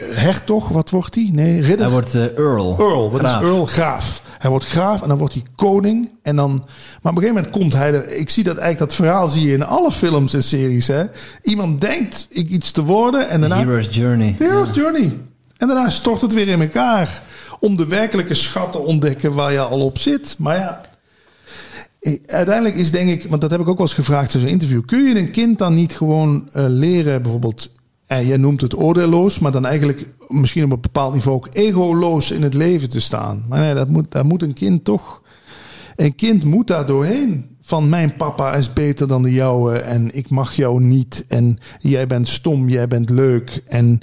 hertog, 0.00 0.68
wat 0.68 0.90
wordt 0.90 1.14
hij? 1.14 1.28
Nee, 1.32 1.60
ridder. 1.60 1.80
Hij 1.80 1.90
wordt 1.90 2.14
eh, 2.14 2.38
Earl. 2.38 2.76
Earl, 2.78 3.10
wat 3.10 3.20
Graaf. 3.20 3.42
is 3.42 3.48
Earl? 3.48 3.66
Graaf. 3.66 4.22
Hij 4.38 4.50
wordt 4.50 4.64
graaf 4.64 5.02
en 5.02 5.08
dan 5.08 5.18
wordt 5.18 5.34
hij 5.34 5.42
koning. 5.56 6.10
En 6.22 6.36
dan, 6.36 6.50
maar 6.50 7.12
op 7.12 7.18
een 7.18 7.22
gegeven 7.22 7.34
moment 7.34 7.50
komt 7.50 7.72
hij 7.72 7.92
er. 7.94 8.08
Ik 8.16 8.30
zie 8.30 8.44
dat 8.44 8.56
eigenlijk, 8.56 8.90
dat 8.90 8.98
verhaal 9.06 9.28
zie 9.28 9.46
je 9.46 9.52
in 9.52 9.64
alle 9.66 9.92
films 9.92 10.34
en 10.34 10.42
series. 10.42 10.86
Hè? 10.86 11.04
Iemand 11.42 11.80
denkt 11.80 12.26
ik 12.30 12.48
iets 12.50 12.70
te 12.70 12.84
worden 12.84 13.28
en 13.28 13.40
daarna. 13.40 13.56
Hero's 13.58 13.88
Journey. 13.90 14.34
The 14.38 14.44
Hero's 14.44 14.68
Journey. 14.72 15.16
En 15.56 15.66
daarna 15.68 15.90
stort 15.90 16.20
het 16.20 16.34
weer 16.34 16.48
in 16.48 16.60
elkaar. 16.60 17.22
Om 17.60 17.76
de 17.76 17.86
werkelijke 17.86 18.34
schat 18.34 18.72
te 18.72 18.78
ontdekken 18.78 19.32
waar 19.32 19.52
je 19.52 19.60
al 19.60 19.80
op 19.80 19.98
zit. 19.98 20.34
Maar 20.38 20.56
ja, 20.56 20.80
uiteindelijk 22.26 22.76
is 22.76 22.90
denk 22.90 23.10
ik, 23.10 23.30
want 23.30 23.40
dat 23.40 23.50
heb 23.50 23.60
ik 23.60 23.68
ook 23.68 23.76
wel 23.76 23.86
eens 23.86 23.94
gevraagd 23.94 24.34
in 24.34 24.40
zo'n 24.40 24.48
interview. 24.48 24.84
Kun 24.84 25.02
je 25.04 25.18
een 25.18 25.30
kind 25.30 25.58
dan 25.58 25.74
niet 25.74 25.96
gewoon 25.96 26.48
eh, 26.52 26.64
leren, 26.68 27.22
bijvoorbeeld, 27.22 27.72
en 28.06 28.26
jij 28.26 28.36
noemt 28.36 28.60
het 28.60 28.78
oordeelloos, 28.78 29.38
maar 29.38 29.52
dan 29.52 29.66
eigenlijk 29.66 30.08
misschien 30.28 30.64
op 30.64 30.72
een 30.72 30.80
bepaald 30.80 31.14
niveau 31.14 31.36
ook 31.36 31.48
egoloos 31.52 32.30
in 32.30 32.42
het 32.42 32.54
leven 32.54 32.88
te 32.88 33.00
staan? 33.00 33.44
Maar 33.48 33.60
nee, 33.60 33.74
dat 33.74 33.88
moet, 33.88 34.10
daar 34.10 34.26
moet 34.26 34.42
een 34.42 34.52
kind 34.52 34.84
toch. 34.84 35.22
Een 35.96 36.14
kind 36.14 36.44
moet 36.44 36.66
daar 36.66 36.86
doorheen. 36.86 37.56
Van 37.60 37.88
mijn 37.88 38.16
papa 38.16 38.54
is 38.54 38.72
beter 38.72 39.08
dan 39.08 39.22
de 39.22 39.32
jouwe 39.32 39.78
en 39.78 40.16
ik 40.16 40.30
mag 40.30 40.54
jou 40.54 40.80
niet. 40.80 41.24
En 41.28 41.58
jij 41.80 42.06
bent 42.06 42.28
stom, 42.28 42.68
jij 42.68 42.88
bent 42.88 43.10
leuk. 43.10 43.62
En 43.66 44.00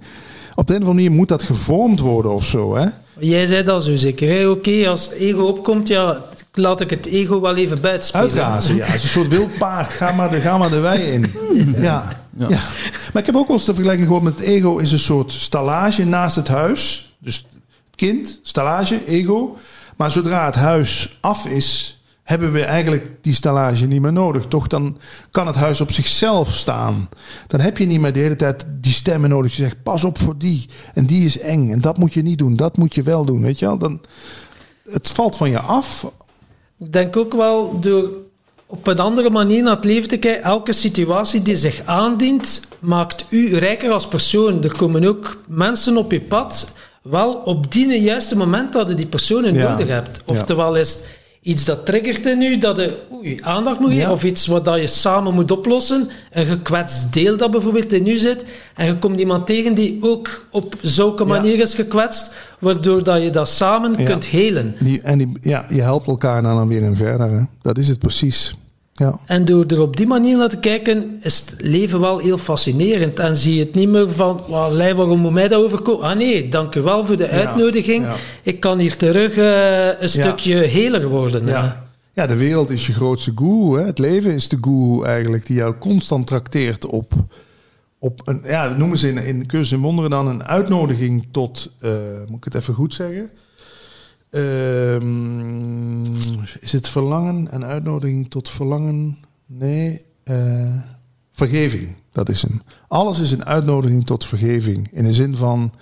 op 0.56 0.68
de 0.68 0.74
een 0.74 0.82
of 0.82 0.88
andere 0.88 0.94
manier 0.94 1.11
moet 1.11 1.28
dat 1.28 1.44
gevormd 1.44 1.99
worden 1.99 2.34
of 2.34 2.45
zo. 2.45 2.76
Hè? 2.76 2.88
Jij 3.19 3.45
zei 3.45 3.64
dat 3.64 3.84
zo 3.84 3.95
zeker. 3.95 4.49
Oké, 4.49 4.88
als 4.88 5.06
het 5.06 5.14
ego 5.14 5.44
opkomt, 5.44 5.88
ja, 5.88 6.23
laat 6.53 6.81
ik 6.81 6.89
het 6.89 7.06
ego 7.06 7.41
wel 7.41 7.56
even 7.56 7.81
buitenspelen. 7.81 8.30
Uitrazen, 8.30 8.76
ja. 8.76 8.85
Het 8.85 8.95
is 8.95 9.03
een 9.03 9.10
soort 9.10 9.27
wild 9.27 9.57
paard. 9.57 9.94
Ga 9.94 10.11
maar 10.11 10.30
de, 10.30 10.39
ga 10.39 10.57
maar 10.57 10.69
de 10.69 10.80
wei 10.80 11.02
in. 11.02 11.34
Ja. 11.81 12.07
ja. 12.38 12.48
Maar 13.14 13.22
ik 13.22 13.26
heb 13.26 13.35
ook 13.35 13.48
wel 13.48 13.56
eens 13.56 13.65
de 13.65 13.73
vergelijking 13.73 14.07
gehoord 14.07 14.26
met 14.26 14.39
het 14.39 14.48
ego 14.48 14.77
is 14.77 14.91
een 14.91 14.99
soort 14.99 15.31
stallage 15.31 16.06
naast 16.06 16.35
het 16.35 16.48
huis. 16.48 17.11
Dus 17.19 17.45
het 17.85 17.95
kind, 17.95 18.39
stallage, 18.44 19.06
ego. 19.06 19.57
Maar 19.95 20.11
zodra 20.11 20.45
het 20.45 20.56
huis 20.56 21.18
af 21.22 21.45
is, 21.45 21.97
hebben 22.28 22.52
we 22.52 22.64
eigenlijk 22.64 23.12
die 23.22 23.34
stallage 23.34 23.86
niet 23.86 24.02
meer 24.02 24.14
nodig. 24.14 24.45
Toch 24.45 24.68
dan 24.68 24.98
kan 25.32 25.48
het 25.48 25.56
huis 25.56 25.82
op 25.82 25.91
zichzelf 25.91 26.54
staan. 26.54 27.10
Dan 27.48 27.60
heb 27.60 27.78
je 27.78 27.86
niet 27.86 27.99
meer 27.99 28.14
de 28.14 28.20
hele 28.20 28.36
tijd 28.36 28.66
die 28.82 28.91
stemmen 28.94 29.30
nodig. 29.30 29.56
Je 29.56 29.62
zegt, 29.64 29.84
pas 29.84 30.04
op 30.04 30.18
voor 30.18 30.38
die. 30.38 30.66
En 30.94 31.06
die 31.06 31.26
is 31.26 31.40
eng. 31.40 31.72
En 31.72 31.82
dat 31.82 31.98
moet 31.98 32.14
je 32.14 32.22
niet 32.22 32.38
doen. 32.38 32.56
Dat 32.56 32.78
moet 32.78 32.95
je 32.95 33.02
wel 33.02 33.26
doen. 33.26 33.41
Weet 33.41 33.60
je 33.60 33.66
wel? 33.66 33.78
Dan, 33.78 34.02
het 34.90 35.08
valt 35.08 35.36
van 35.36 35.49
je 35.49 35.60
af. 35.60 36.08
Ik 36.80 36.94
denk 36.94 37.18
ook 37.18 37.34
wel 37.34 37.80
door 37.80 38.10
op 38.66 38.88
een 38.88 38.99
andere 38.99 39.30
manier 39.30 39.64
naar 39.64 39.76
het 39.76 39.86
leven 39.86 40.10
te 40.10 40.18
kijken. 40.18 40.44
Elke 40.44 40.74
situatie 40.74 41.41
die 41.41 41.56
zich 41.58 41.82
aandient, 41.86 42.62
maakt 42.80 43.26
u 43.30 43.58
rijker 43.58 43.91
als 43.91 44.08
persoon. 44.08 44.64
Er 44.64 44.78
komen 44.78 45.04
ook 45.04 45.41
mensen 45.48 45.98
op 45.98 46.12
je 46.12 46.22
pad, 46.22 46.72
wel 47.02 47.34
op 47.34 47.72
die 47.72 48.02
juiste 48.02 48.38
moment 48.38 48.74
dat 48.74 48.88
je 48.88 48.94
die 48.94 49.06
personen 49.06 49.54
Ja. 49.54 49.70
nodig 49.72 49.88
hebt. 49.88 50.22
Oftewel 50.26 50.76
is 50.76 50.90
het 50.94 51.10
iets 51.48 51.65
dat 51.65 51.86
triggert 51.86 52.26
in 52.26 52.41
u, 52.41 52.57
dat 52.57 52.78
je 52.78 52.98
oei, 53.14 53.38
aandacht 53.41 53.80
moet 53.80 53.90
geven, 53.90 54.03
Ja. 54.03 54.11
of 54.11 54.24
iets 54.24 54.48
wat 54.48 54.65
dat 54.65 54.80
je 54.80 54.88
samen 54.88 55.34
moet 55.34 55.52
oplossen. 55.52 56.10
Een 56.32 56.45
gekwetst 56.45 57.14
deel 57.14 57.38
dat 57.38 57.52
bijvoorbeeld 57.52 57.94
in 57.94 58.07
u 58.07 58.18
zit. 58.18 58.45
En 58.76 58.86
je 58.86 58.98
komt 58.98 59.19
iemand 59.19 59.45
tegen 59.45 59.74
die 59.74 59.98
ook 60.02 60.45
op 60.52 60.76
zulke 60.82 61.24
Ja. 61.24 61.30
manier 61.30 61.60
is 61.60 61.74
gekwetst, 61.74 62.34
waardoor 62.60 63.03
dat 63.03 63.22
je 63.22 63.30
dat 63.30 63.49
samen 63.49 63.95
Ja. 63.98 64.06
kunt 64.06 64.26
helen. 64.26 64.76
Die, 64.80 65.02
en 65.02 65.18
die, 65.18 65.32
ja, 65.41 65.65
je 65.69 65.82
helpt 65.82 66.07
elkaar 66.07 66.41
dan, 66.41 66.56
dan 66.56 66.68
weer 66.68 66.82
in 66.82 66.95
verder. 66.95 67.30
Hè? 67.32 67.41
Dat 67.61 67.78
is 67.78 67.88
het 67.88 67.99
precies. 67.99 68.56
Ja. 68.99 69.19
En 69.26 69.45
door 69.45 69.65
er 69.65 69.82
op 69.82 69.98
die 69.98 70.07
manier 70.07 70.38
naar 70.38 70.49
te 70.49 70.57
kijken, 70.60 71.18
is 71.22 71.40
het 71.40 71.56
leven 71.61 71.99
wel 71.99 72.18
heel 72.19 72.38
fascinerend. 72.38 73.19
En 73.19 73.36
zie 73.36 73.53
je 73.56 73.64
het 73.64 73.76
niet 73.76 73.90
meer 73.90 74.11
van, 74.11 74.41
"Wallei, 74.48 74.94
waarom 74.94 75.19
moet 75.19 75.32
mij 75.32 75.48
dat 75.48 75.64
overkomen? 75.64 76.06
Ah 76.10 76.18
nee, 76.18 76.49
dank 76.49 76.76
u 76.76 76.82
wel 76.82 77.06
voor 77.06 77.18
de 77.18 77.28
uitnodiging. 77.28 78.03
ja. 78.03 78.15
Ik 78.44 78.60
kan 78.60 78.80
hier 78.80 78.98
terug 78.98 79.38
eh, 79.38 80.02
een 80.02 80.10
stukje 80.10 80.56
heler 80.56 81.07
worden. 81.07 81.45
Ja. 81.45 81.86
ja, 82.14 82.28
de 82.28 82.38
wereld 82.38 82.69
is 82.69 82.88
je 82.88 82.94
grootste. 82.94 83.32
Hè? 83.72 83.86
Het 83.86 83.99
leven 83.99 84.32
is 84.32 84.48
de 84.48 84.57
guru 84.61 85.03
eigenlijk, 85.06 85.45
die 85.45 85.56
jou 85.56 85.74
constant 85.80 86.28
trakteert 86.28 86.86
op, 86.86 87.14
op 87.99 88.22
een, 88.26 88.41
ja, 88.45 88.68
dat 88.68 88.78
noemen 88.78 88.98
ze 88.98 89.07
in, 89.07 89.18
in 89.18 89.45
Cursus 89.45 89.72
in 89.72 89.82
Wonderen 89.82 90.10
dan 90.10 90.28
een 90.28 90.44
uitnodiging 90.44 91.28
tot, 91.32 91.72
eh, 91.80 91.91
moet 92.28 92.38
ik 92.38 92.44
het 92.44 92.56
even 92.56 92.74
goed 92.74 92.94
zeggen? 92.94 93.30
Ehm, 94.30 96.02
is 96.60 96.72
het 96.72 96.90
verlangen, 96.90 97.48
een 97.52 97.64
uitnodiging 97.64 98.30
tot 98.30 98.49
verlangen? 98.49 99.18
Nee, 99.45 100.02
eh, 100.24 100.76
vergeving, 101.32 101.95
dat 102.12 102.30
is 102.30 102.41
hem. 102.41 102.62
Alles 102.88 103.20
is 103.20 103.32
een 103.32 103.45
uitnodiging 103.45 104.06
tot 104.06 104.26
vergeving. 104.26 104.88
In 104.91 105.04
de 105.04 105.14
zin 105.14 105.36
van, 105.36 105.74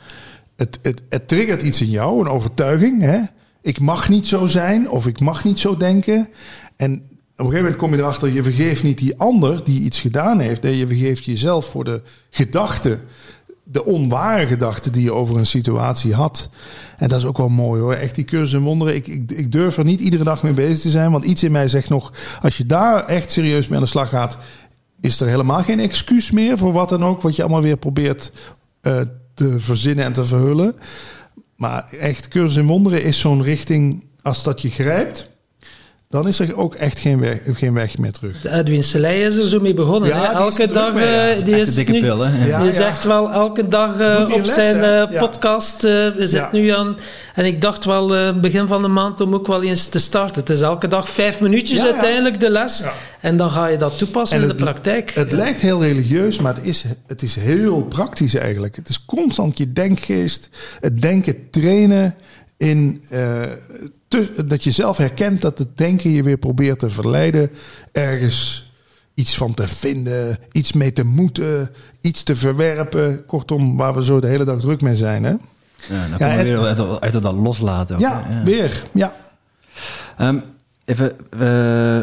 het, 0.56 0.80
het, 0.82 1.02
het 1.10 1.28
triggert 1.28 1.62
iets 1.62 1.82
in 1.82 1.90
jou, 1.90 2.20
een 2.20 2.32
overtuiging. 2.32 3.02
Hè? 3.02 3.20
Ik 3.62 3.80
mag 3.80 4.10
niet 4.10 4.28
zo 4.28 4.46
zijn 4.46 4.90
of 4.90 5.08
ik 5.08 5.20
mag 5.20 5.44
niet 5.44 5.60
zo 5.60 5.78
denken. 5.78 6.28
En 6.76 6.94
op 6.94 7.46
een 7.46 7.52
gegeven 7.52 7.64
moment 7.64 7.76
kom 7.76 7.92
je 7.92 7.98
erachter, 7.98 8.30
je 8.30 8.44
vergeeft 8.44 8.84
niet 8.84 8.98
die 8.98 9.18
ander 9.18 9.64
die 9.64 9.82
iets 9.82 10.02
gedaan 10.02 10.40
heeft. 10.40 10.62
Nee, 10.62 10.78
je 10.78 10.88
vergeeft 10.88 11.24
jezelf 11.24 11.66
voor 11.66 11.84
de 11.84 12.02
gedachte, 12.30 13.00
de 13.68 13.86
onware 13.86 14.48
gedachte 14.48 14.90
die 14.90 15.04
je 15.04 15.14
over 15.14 15.38
een 15.38 15.46
situatie 15.46 16.14
had. 16.14 16.50
En 16.98 17.08
dat 17.08 17.20
is 17.20 17.26
ook 17.26 17.38
wel 17.38 17.50
mooi 17.50 17.82
hoor. 17.82 17.94
Echt 17.94 18.16
die 18.16 18.26
cursus 18.26 18.54
en 18.54 18.62
wonderen. 18.62 18.96
Ik, 18.96 19.08
ik, 19.08 19.32
ik 19.32 19.52
durf 19.52 19.78
er 19.78 19.84
niet 19.84 20.00
iedere 20.00 20.24
dag 20.24 20.44
mee 20.44 20.54
bezig 20.54 20.82
te 20.82 20.90
zijn. 20.90 21.12
Want 21.12 21.24
iets 21.24 21.44
in 21.44 21.52
mij 21.52 21.68
zegt 21.68 21.90
nog, 21.90 22.14
als 22.42 22.58
je 22.58 22.66
daar 22.66 23.06
echt 23.06 23.32
serieus 23.32 23.68
mee 23.68 23.78
aan 23.78 23.84
de 23.84 23.90
slag 23.90 24.10
gaat, 24.10 24.38
is 25.02 25.20
er 25.20 25.28
helemaal 25.28 25.64
geen 25.64 25.80
excuus 25.80 26.32
meer 26.32 26.58
voor 26.58 26.74
wat 26.74 26.90
dan 26.90 27.04
ook. 27.04 27.22
Wat 27.22 27.36
je 27.36 27.42
allemaal 27.42 27.62
weer 27.62 27.78
probeert 27.78 28.32
eh, 28.82 29.00
te 29.34 29.60
verzinnen 29.60 30.06
en 30.06 30.14
te 30.14 30.26
verhullen. 30.26 30.76
Maar 31.56 31.90
echt, 32.00 32.28
cursus 32.28 32.58
in 32.58 32.68
wonderen 32.68 33.04
is 33.04 33.20
zo'n 33.20 33.44
richting, 33.44 34.04
als 34.22 34.44
dat 34.44 34.62
je 34.62 34.70
grijpt, 34.70 35.30
dan 36.16 36.28
is 36.28 36.40
er 36.40 36.58
ook 36.58 36.76
echt 36.76 37.00
geen 37.00 37.20
weg, 37.20 37.40
geen 37.54 37.74
weg 37.74 37.98
meer 37.98 38.12
terug. 38.12 38.42
De 38.42 38.52
Edwin 38.52 38.84
Selei 38.84 39.24
is 39.24 39.36
er 39.36 39.48
zo 39.48 39.60
mee 39.60 39.74
begonnen. 39.74 40.10
Ja, 40.10 40.28
is 40.30 40.34
elke 40.58 40.74
dag, 40.74 40.94
mee, 40.94 41.06
ja. 41.06 41.30
eh, 41.30 41.44
die 41.46 41.56
is 41.60 41.76
dikke 41.76 41.92
nu, 41.92 42.02
pil, 42.02 42.20
hè? 42.20 42.46
Ja, 42.48 42.58
die 42.58 42.66
ja. 42.72 42.76
zegt 42.76 43.04
wel 43.04 43.32
elke 43.32 43.66
dag 43.68 44.00
eh, 44.00 44.30
op 44.34 44.44
les, 44.46 44.54
zijn 44.54 45.10
eh, 45.10 45.20
podcast, 45.20 45.84
eh, 45.84 46.06
zit 46.18 46.32
Ja. 46.32 46.50
nu 46.52 46.70
aan. 46.70 46.98
En 47.34 47.46
ik 47.46 47.62
dacht 47.62 47.86
wel 47.86 48.16
eh, 48.16 48.34
begin 48.40 48.68
van 48.68 48.82
de 48.82 48.88
maand 48.88 49.22
om 49.22 49.34
ook 49.34 49.48
wel 49.48 49.64
eens 49.64 49.86
te 49.86 50.00
starten. 50.00 50.40
Het 50.42 50.50
is 50.50 50.62
elke 50.62 50.88
dag 50.88 51.10
vijf 51.10 51.42
minuutjes 51.42 51.78
Ja, 51.78 51.86
ja. 51.86 51.92
uiteindelijk 51.92 52.40
de 52.40 52.50
les. 52.50 52.78
Ja. 52.80 52.94
En 53.22 53.38
dan 53.38 53.50
ga 53.52 53.68
je 53.68 53.78
dat 53.78 53.98
toepassen 53.98 54.38
En 54.38 54.44
in 54.44 54.50
de 54.50 54.54
het- 54.56 54.64
praktijk. 54.64 55.12
Het 55.14 55.32
lijkt 55.32 55.62
heel 55.62 55.82
religieus, 55.84 56.40
maar 56.40 56.56
het 56.56 56.64
is, 56.66 56.84
het 57.08 57.22
is 57.22 57.36
heel 57.36 57.82
praktisch 57.82 58.36
eigenlijk. 58.36 58.76
Het 58.76 58.90
is 58.90 59.06
constant 59.06 59.58
je 59.58 59.74
denkgeest, 59.74 60.50
het 60.80 61.02
denken 61.02 61.50
trainen 61.52 62.16
in 62.58 63.04
eh, 63.10 63.42
te- 64.08 64.46
dat 64.46 64.64
je 64.64 64.72
zelf 64.72 64.98
herkent 64.98 65.42
dat 65.42 65.58
het 65.58 65.78
denken 65.78 66.10
je 66.10 66.24
weer 66.24 66.38
probeert 66.38 66.80
te 66.80 66.90
verleiden, 66.90 67.50
ergens 67.92 68.72
iets 69.14 69.38
van 69.38 69.54
te 69.54 69.68
vinden, 69.68 70.38
iets 70.52 70.74
mee 70.74 70.94
te 70.94 71.04
moeten, 71.06 71.70
iets 72.02 72.24
te 72.24 72.36
verwerpen. 72.36 73.26
Kortom, 73.26 73.78
waar 73.78 73.94
we 73.94 74.04
zo 74.06 74.20
de 74.20 74.28
hele 74.28 74.44
dag 74.44 74.60
druk 74.60 74.82
mee 74.82 74.96
zijn. 74.96 75.24
Hè? 75.24 75.30
Ja, 75.30 75.38
dan 75.90 76.10
Ja, 76.10 76.18
komen 76.18 76.38
we 76.38 76.44
weer 76.44 76.60
uit, 76.60 77.02
uit 77.02 77.14
dat 77.24 77.34
loslaten. 77.34 78.00
Ja, 78.00 78.24
weer. 78.44 78.84
Ja. 78.94 79.16
Ehm, 80.18 80.40
even, 80.86 81.12
we, 81.30 81.38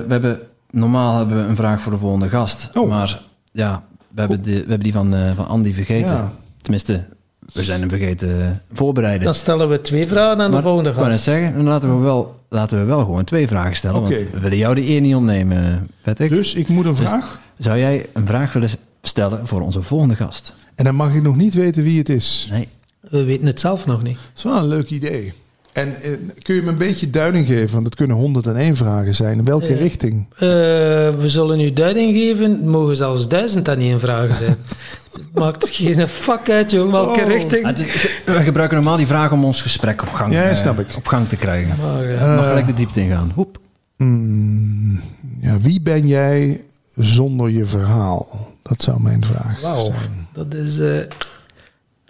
we 0.07 0.13
hebben, 0.13 0.41
normaal 0.71 1.19
hebben 1.19 1.37
we 1.43 1.49
een 1.49 1.57
vraag 1.57 1.83
voor 1.83 1.93
de 1.93 1.99
volgende 1.99 2.29
gast. 2.29 2.71
Oh. 2.75 2.89
Maar 2.89 3.23
ja, 3.53 3.85
we 4.09 4.21
hebben, 4.21 4.43
die, 4.43 4.53
we 4.55 4.59
hebben 4.61 4.81
die 4.81 4.93
van, 4.93 5.15
eh, 5.15 5.37
van 5.37 5.47
Andy 5.47 5.73
vergeten. 5.73 6.11
Ja. 6.17 6.33
Tenminste, 6.63 7.05
we 7.53 7.65
zijn 7.65 7.81
hem 7.81 7.89
vergeten 7.89 8.63
voorbereiden. 8.73 9.25
Dan 9.25 9.35
stellen 9.35 9.69
we 9.69 9.81
twee 9.81 10.07
vragen 10.07 10.41
aan 10.41 10.47
de 10.47 10.53
Maar 10.53 10.63
volgende 10.63 10.89
ik 10.91 10.95
wou 10.97 11.07
net 11.09 11.17
gast. 11.17 11.29
zeggen, 11.29 11.55
dan 11.55 11.65
laten 11.65 11.97
we 11.97 12.03
wel, 12.03 12.41
laten 12.49 12.79
we 12.79 12.85
wel 12.85 12.99
gewoon 13.01 13.25
twee 13.25 13.47
vragen 13.49 13.77
stellen. 13.77 14.01
Want 14.03 14.15
we 14.15 14.41
willen 14.41 14.59
jou 14.59 14.75
de 14.75 14.89
eer 14.89 15.01
niet 15.01 15.15
ontnemen, 15.15 15.89
Patrick. 16.03 16.31
Dus 16.31 16.55
ik 16.55 16.69
moet 16.69 16.85
een 16.85 16.97
vraag. 16.97 17.41
Zou 17.59 17.79
jij 17.79 18.07
een 18.13 18.27
vraag 18.27 18.53
willen 18.53 18.69
stellen 19.03 19.47
voor 19.47 19.61
onze 19.61 19.83
volgende 19.83 20.15
gast? 20.17 20.55
En 20.75 20.85
dan 20.85 20.95
mag 20.95 21.15
ik 21.15 21.23
nog 21.23 21.37
niet 21.37 21.55
weten 21.55 21.83
wie 21.83 21.99
het 21.99 22.09
is. 22.09 22.49
Nee. 22.51 22.69
We 23.01 23.25
weten 23.25 23.47
het 23.47 23.61
zelf 23.61 23.87
nog 23.87 24.03
niet. 24.03 24.15
Dat 24.17 24.33
is 24.37 24.43
wel 24.43 24.57
een 24.57 24.69
leuk 24.69 24.91
idee. 24.91 25.33
En 25.73 26.03
eh, 26.03 26.11
kun 26.43 26.55
je 26.55 26.63
me 26.63 26.69
een 26.71 26.79
beetje 26.79 27.11
duiding 27.11 27.47
geven? 27.47 27.73
Want 27.73 27.87
het 27.87 27.95
kunnen 27.95 28.17
101 28.17 28.77
vragen 28.77 29.15
zijn. 29.15 29.39
In 29.39 29.45
welke 29.45 29.67
Eh, 29.73 29.79
richting? 29.81 30.27
Eh, 30.35 30.39
we 30.39 31.25
zullen 31.25 31.61
u 31.61 31.73
duiding 31.73 32.15
geven. 32.15 32.51
Het 32.51 32.65
mogen 32.65 32.97
zelfs 32.97 33.29
duizend 33.29 33.69
en 33.69 33.79
één 33.79 34.01
vragen 34.01 34.35
zijn. 34.35 34.57
Het 35.13 35.35
maakt 35.35 35.69
geen 35.69 36.09
fuck 36.09 36.51
uit, 36.51 36.71
jong, 36.71 36.91
welke 36.91 37.21
Oh. 37.21 37.27
richting. 37.27 37.67
Het 37.67 37.79
is- 37.79 38.03
het- 38.03 38.23
we 38.37 38.43
gebruiken 38.43 38.77
normaal 38.77 38.97
die 38.97 39.07
vragen 39.07 39.37
om 39.37 39.45
ons 39.45 39.63
gesprek 39.63 40.03
op 40.03 40.09
gang, 40.13 40.33
Ja, 40.33 40.43
eh, 40.43 40.57
snap 40.57 40.79
ik. 40.79 40.87
op 40.97 41.07
gang 41.07 41.29
te 41.29 41.37
krijgen. 41.37 41.75
Maar, 41.83 42.03
eh, 42.05 42.21
Mag 42.37 42.43
Eh, 42.43 42.49
gelijk 42.49 42.67
de 42.67 42.75
diepte 42.75 43.01
ingaan. 43.01 43.33
Hoep. 43.35 43.59
mm, 43.97 45.01
ja, 45.41 45.59
wie 45.59 45.81
ben 45.81 46.07
jij 46.07 46.65
zonder 46.97 47.51
je 47.51 47.65
verhaal? 47.65 48.49
Dat 48.63 48.83
zou 48.83 49.01
mijn 49.03 49.25
vraag 49.25 49.61
Wauw, 49.61 49.85
zijn. 49.85 50.27
dat 50.33 50.55
is 50.55 50.79
eh, 50.79 50.97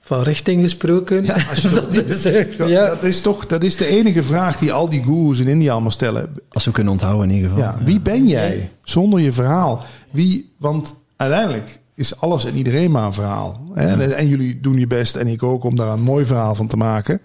van 0.02 0.22
richting 0.22 0.62
gesproken. 0.62 1.24
Ja, 1.24 1.34
als 1.50 1.58
je 1.62 1.68
dat 1.70 1.92
is, 1.92 2.22
Dat, 2.56 2.68
ja. 2.68 2.88
dat 2.88 3.02
is 3.04 3.20
toch 3.20 3.46
dat 3.46 3.62
is 3.64 3.76
de 3.76 3.86
enige 3.86 4.22
vraag 4.22 4.56
die 4.58 4.72
al 4.72 4.88
die 4.88 5.02
gurus 5.02 5.38
in 5.38 5.48
India 5.48 5.72
allemaal 5.72 5.90
stellen. 5.90 6.34
Als 6.50 6.64
we 6.64 6.70
kunnen 6.70 6.92
onthouden 6.92 7.28
in 7.30 7.34
ieder 7.36 7.50
geval. 7.50 7.64
Ja, 7.64 7.76
wie 7.84 8.00
ben 8.00 8.26
jij 8.26 8.70
zonder 8.84 9.20
je 9.20 9.32
verhaal? 9.32 9.84
Wie, 10.10 10.52
want 10.58 10.94
uiteindelijk 11.16 11.80
is 11.94 12.20
alles 12.20 12.44
en 12.44 12.54
iedereen 12.56 12.90
maar 12.90 13.06
een 13.06 13.12
verhaal. 13.12 13.60
Hè? 13.74 13.86
En, 14.02 14.16
en 14.16 14.28
jullie 14.28 14.60
doen 14.60 14.78
je 14.78 14.86
best 14.86 15.16
en 15.16 15.26
ik 15.26 15.42
ook 15.42 15.64
om 15.64 15.76
daar 15.76 15.92
een 15.92 16.02
mooi 16.02 16.24
verhaal 16.24 16.54
van 16.54 16.66
te 16.66 16.76
maken. 16.76 17.20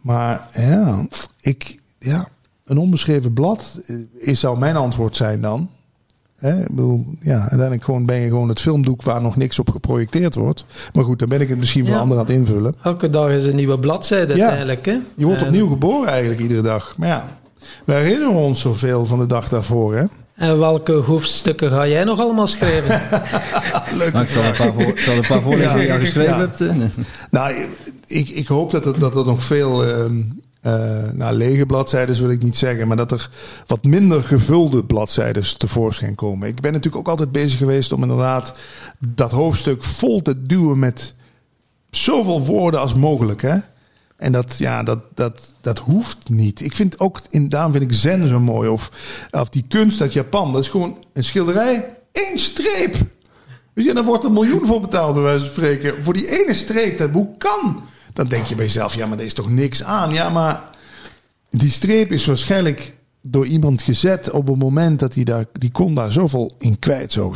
Maar 0.00 0.48
ja, 0.54 1.06
ik, 1.40 1.78
ja 1.98 2.28
een 2.64 2.78
onbeschreven 2.78 3.32
blad 3.32 3.80
is, 4.18 4.40
zou 4.40 4.58
mijn 4.58 4.76
antwoord 4.76 5.16
zijn 5.16 5.40
dan. 5.40 5.68
Hè? 6.36 6.60
Ik 6.60 6.68
bedoel, 6.68 7.04
ja, 7.20 7.38
uiteindelijk 7.40 7.84
gewoon 7.84 8.06
ben 8.06 8.16
je 8.16 8.28
gewoon 8.28 8.48
het 8.48 8.60
filmdoek 8.60 9.02
waar 9.02 9.22
nog 9.22 9.36
niks 9.36 9.58
op 9.58 9.70
geprojecteerd 9.70 10.34
wordt. 10.34 10.64
Maar 10.92 11.04
goed, 11.04 11.18
dan 11.18 11.28
ben 11.28 11.40
ik 11.40 11.48
het 11.48 11.58
misschien 11.58 11.84
voor 11.84 11.94
Ja. 11.94 12.00
anderen 12.00 12.22
aan 12.22 12.28
het 12.28 12.36
invullen. 12.38 12.74
Elke 12.82 13.10
dag 13.10 13.30
is 13.30 13.44
een 13.44 13.56
nieuwe 13.56 13.78
bladzijde 13.78 14.34
Ja. 14.36 14.40
uiteindelijk. 14.40 14.86
Hè? 14.86 14.98
Je 15.16 15.24
wordt 15.24 15.42
opnieuw 15.42 15.68
geboren 15.68 16.08
eigenlijk 16.08 16.40
iedere 16.40 16.62
dag. 16.62 16.94
Maar 16.98 17.08
ja, 17.08 17.38
wij 17.84 18.02
herinneren 18.02 18.34
ons 18.36 18.60
zoveel 18.60 19.04
van 19.04 19.18
de 19.18 19.26
dag 19.26 19.48
daarvoor. 19.48 19.94
Hè? 19.94 20.04
En 20.36 20.58
welke 20.58 20.92
hoofdstukken 20.92 21.70
ga 21.70 21.86
jij 21.86 22.04
nog 22.04 22.20
allemaal 22.20 22.46
schrijven? 22.46 23.02
Leuk. 23.98 24.12
Maar 24.12 24.22
ik 24.22 24.28
zal 24.30 24.44
een 24.44 24.56
paar, 24.56 24.72
voor, 24.72 24.82
ik 24.82 24.98
zal 24.98 25.14
een 25.16 25.26
paar 25.28 25.42
voorlezen 25.42 25.74
die 25.74 25.86
je 25.86 25.92
al 25.92 25.98
geschreven 25.98 26.32
Ja. 26.32 26.38
hebt. 26.38 26.60
eh. 26.60 26.74
Nou, 27.30 27.54
ik, 28.06 28.28
ik 28.28 28.46
hoop 28.46 28.70
dat 28.70 28.86
er, 28.86 28.98
dat 28.98 29.16
er 29.16 29.24
nog 29.24 29.42
veel 29.42 29.84
ehm, 29.86 30.20
eh, 30.60 30.72
nou, 31.12 31.34
lege 31.36 31.66
bladzijden 31.66 32.16
wil 32.20 32.30
ik 32.30 32.42
niet 32.42 32.56
zeggen, 32.56 32.88
maar 32.88 32.96
dat 32.96 33.10
er 33.10 33.30
wat 33.66 33.84
minder 33.84 34.22
gevulde 34.22 34.84
bladzijden 34.84 35.58
tevoorschijn 35.58 36.14
komen. 36.14 36.48
Ik 36.48 36.60
ben 36.60 36.72
natuurlijk 36.72 36.96
ook 37.02 37.08
altijd 37.08 37.32
bezig 37.32 37.58
geweest 37.58 37.92
om 37.92 38.02
inderdaad 38.02 38.52
dat 38.98 39.30
hoofdstuk 39.30 39.84
vol 39.84 40.22
te 40.22 40.42
duwen 40.46 40.78
met 40.78 41.14
zoveel 41.90 42.44
woorden 42.44 42.80
als 42.80 42.94
mogelijk. 42.94 43.42
Hè? 43.42 43.56
En 44.16 44.32
dat, 44.32 44.54
ja, 44.58 44.82
dat, 44.82 44.98
dat, 45.14 45.54
dat 45.60 45.78
hoeft 45.78 46.28
niet. 46.28 46.60
Ik 46.60 46.74
vind 46.74 47.00
ook, 47.00 47.20
in, 47.28 47.48
daarom 47.48 47.72
vind 47.72 47.84
ik 47.84 47.92
zen 47.92 48.28
zo 48.28 48.40
mooi. 48.40 48.68
Of, 48.68 48.90
of 49.30 49.48
die 49.48 49.64
kunst 49.68 50.00
uit 50.00 50.12
Japan. 50.12 50.52
Dat 50.52 50.62
is 50.62 50.68
gewoon 50.68 50.98
een 51.12 51.24
schilderij, 51.24 51.96
één 52.12 52.38
streep. 52.38 52.96
Weet 53.72 53.84
je, 53.84 53.94
daar 53.94 54.04
wordt 54.04 54.24
een 54.24 54.32
miljoen 54.32 54.66
voor 54.66 54.80
betaald, 54.80 55.14
bij 55.14 55.22
wijze 55.22 55.44
van 55.44 55.54
spreken. 55.54 56.04
Voor 56.04 56.12
die 56.12 56.42
ene 56.42 56.54
streep, 56.54 56.98
dat, 56.98 57.10
hoe 57.10 57.36
kan? 57.38 57.82
Dan 58.12 58.26
denk 58.26 58.44
je 58.44 58.54
bij 58.54 58.64
jezelf, 58.64 58.94
ja, 58.94 59.06
maar 59.06 59.18
er 59.18 59.24
is 59.24 59.34
toch 59.34 59.50
niks 59.50 59.84
aan? 59.84 60.12
Ja, 60.12 60.28
maar 60.28 60.70
die 61.50 61.70
streep 61.70 62.12
is 62.12 62.26
waarschijnlijk 62.26 62.94
door 63.22 63.46
iemand 63.46 63.82
gezet 63.82 64.30
op 64.30 64.48
een 64.48 64.58
moment 64.58 64.98
dat 64.98 65.14
hij 65.14 65.24
daar, 65.24 65.44
die 65.52 65.70
kon 65.70 65.94
daar 65.94 66.12
zoveel 66.12 66.54
in 66.58 66.78
kwijt. 66.78 67.12
Zo. 67.12 67.32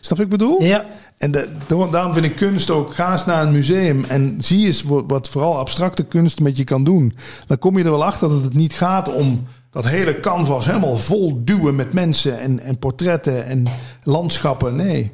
Snap 0.00 0.18
je 0.18 0.24
wat 0.24 0.32
ik 0.32 0.38
bedoel? 0.38 0.62
ja, 0.62 0.84
En 1.16 1.30
de, 1.30 1.48
daarom- 1.66 1.90
daarom 1.90 2.12
vind 2.12 2.24
ik 2.24 2.36
kunst 2.36 2.70
ook. 2.70 2.94
Ga 2.94 3.12
eens 3.12 3.24
naar 3.24 3.42
een 3.42 3.52
museum 3.52 4.04
en 4.08 4.34
zie 4.38 4.66
eens 4.66 4.82
wat, 4.82 5.04
wat 5.06 5.28
vooral 5.28 5.58
abstracte 5.58 6.02
kunst 6.04 6.40
met 6.40 6.56
je 6.56 6.64
kan 6.64 6.84
doen. 6.84 7.16
Dan 7.46 7.58
kom 7.58 7.78
je 7.78 7.84
er 7.84 7.90
wel 7.90 8.04
achter 8.04 8.28
dat 8.28 8.42
het 8.42 8.54
niet 8.54 8.72
gaat 8.72 9.14
om 9.14 9.42
dat 9.70 9.88
hele 9.88 10.20
canvas 10.20 10.64
helemaal 10.66 10.96
vol 10.96 11.40
duwen 11.44 11.74
met 11.74 11.92
mensen 11.92 12.38
en, 12.40 12.60
en 12.60 12.78
portretten 12.78 13.44
en 13.46 13.64
landschappen. 14.04 14.76
Nee. 14.76 15.12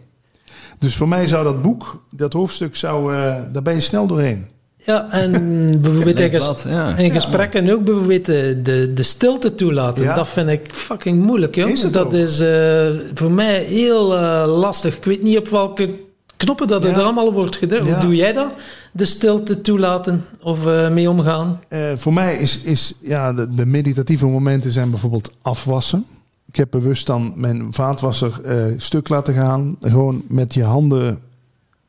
Dus 0.78 0.96
voor 0.96 1.08
mij 1.08 1.26
zou 1.26 1.44
dat 1.44 1.62
boek, 1.62 2.04
dat 2.10 2.32
hoofdstuk, 2.32 2.76
zou, 2.76 3.14
eh, 3.14 3.34
daar 3.52 3.62
ben 3.62 3.74
je 3.74 3.80
snel 3.80 4.06
doorheen. 4.06 4.46
Ja, 4.86 5.10
en 5.10 5.30
bijvoorbeeld 5.82 6.18
in, 6.18 6.22
Leuk 6.22 6.30
ges- 6.30 6.42
blad, 6.42 6.64
ja. 6.68 6.96
in 6.96 7.10
gesprekken 7.10 7.70
ook 7.70 7.84
bijvoorbeeld 7.84 8.24
de, 8.24 8.60
de, 8.62 8.92
de 8.94 9.02
stilte 9.02 9.54
toelaten. 9.54 10.02
Ja. 10.02 10.14
Dat 10.14 10.28
vind 10.28 10.48
ik 10.48 10.68
fucking 10.72 11.22
moeilijk, 11.22 11.54
joh. 11.54 11.68
Is 11.68 11.82
het 11.82 11.92
dat 11.92 12.06
ook? 12.06 12.12
is 12.12 12.40
eh, 12.40 12.88
voor 13.14 13.30
mij 13.30 13.62
heel 13.64 14.16
eh, 14.16 14.58
lastig. 14.58 14.96
Ik 14.96 15.04
weet 15.04 15.22
niet 15.22 15.38
op 15.38 15.48
welke 15.48 15.90
knoppen 16.36 16.66
dat 16.68 16.84
er 16.84 16.90
Ja. 16.90 16.96
allemaal 16.96 17.32
wordt 17.32 17.56
gedrukt. 17.56 17.86
Ja. 17.86 17.92
Hoe 17.92 18.00
doe 18.00 18.14
jij 18.16 18.32
dat? 18.32 18.52
De 18.92 19.04
stilte 19.04 19.60
toelaten 19.60 20.24
of 20.42 20.66
eh, 20.66 20.90
mee 20.90 21.10
omgaan? 21.10 21.60
Eh, 21.68 21.92
voor 21.96 22.12
mij 22.12 22.36
is, 22.36 22.60
is 22.60 22.94
ja, 23.00 23.32
de, 23.32 23.54
de 23.54 23.66
meditatieve 23.66 24.26
momenten 24.26 24.70
zijn 24.70 24.90
bijvoorbeeld 24.90 25.30
afwassen. 25.42 26.04
Ik 26.46 26.56
heb 26.56 26.70
bewust 26.70 27.06
dan 27.06 27.32
mijn 27.36 27.66
vaatwasser 27.72 28.40
eh, 28.44 28.64
stuk 28.76 29.08
laten 29.08 29.34
gaan. 29.34 29.76
Gewoon 29.80 30.22
met 30.28 30.54
je 30.54 30.62
handen 30.62 31.18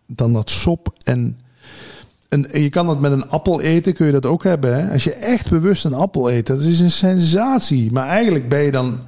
dan 0.05 0.33
dat 0.33 0.49
sop. 0.49 0.93
En, 1.03 1.39
en 2.29 2.61
je 2.61 2.69
kan 2.69 2.85
dat 2.85 2.99
met 2.99 3.11
een 3.11 3.29
appel 3.29 3.61
eten, 3.61 3.93
kun 3.93 4.05
je 4.05 4.11
dat 4.11 4.25
ook 4.25 4.43
hebben. 4.43 4.75
Hè? 4.75 4.91
Als 4.93 5.03
je 5.03 5.13
echt 5.13 5.49
bewust 5.49 5.85
een 5.85 5.93
appel 5.93 6.31
eet, 6.31 6.47
dat 6.47 6.61
is 6.61 6.79
een 6.79 6.91
sensatie. 6.91 7.91
Maar 7.91 8.07
eigenlijk 8.07 8.49
ben 8.49 8.59
je 8.59 8.71
dan... 8.71 8.99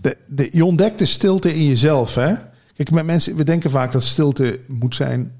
De, 0.00 0.16
de, 0.26 0.48
je 0.52 0.64
ontdekt 0.64 0.98
de 0.98 1.04
stilte 1.04 1.54
in 1.54 1.66
jezelf. 1.66 2.14
Hè? 2.14 2.34
Kijk, 2.74 2.90
met 2.90 3.04
mensen, 3.04 3.36
we 3.36 3.44
denken 3.44 3.70
vaak 3.70 3.92
dat 3.92 4.04
stilte 4.04 4.58
moet 4.68 4.94
zijn 4.94 5.32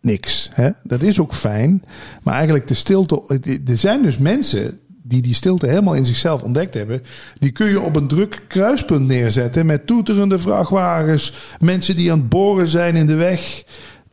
niks. 0.00 0.50
Hè? 0.52 0.70
Dat 0.82 1.02
is 1.02 1.20
ook 1.20 1.34
fijn. 1.34 1.82
Maar 2.22 2.34
eigenlijk 2.34 2.68
de 2.68 2.74
stilte. 2.74 3.22
Er 3.66 3.78
zijn 3.78 4.02
dus 4.02 4.18
mensen 4.18 4.78
die 5.02 5.22
die 5.22 5.34
stilte 5.34 5.66
helemaal 5.66 5.94
in 5.94 6.04
zichzelf 6.04 6.42
ontdekt 6.42 6.74
hebben. 6.74 7.02
Die 7.38 7.50
kun 7.50 7.66
je 7.66 7.80
op 7.80 7.96
een 7.96 8.08
druk 8.08 8.42
kruispunt 8.48 9.06
neerzetten. 9.06 9.66
Met 9.66 9.86
toeterende 9.86 10.38
vrachtwagens. 10.38 11.32
Mensen 11.58 11.96
die 11.96 12.12
aan 12.12 12.18
het 12.18 12.28
boren 12.28 12.66
zijn 12.66 12.96
in 12.96 13.06
de 13.06 13.14
weg. 13.14 13.64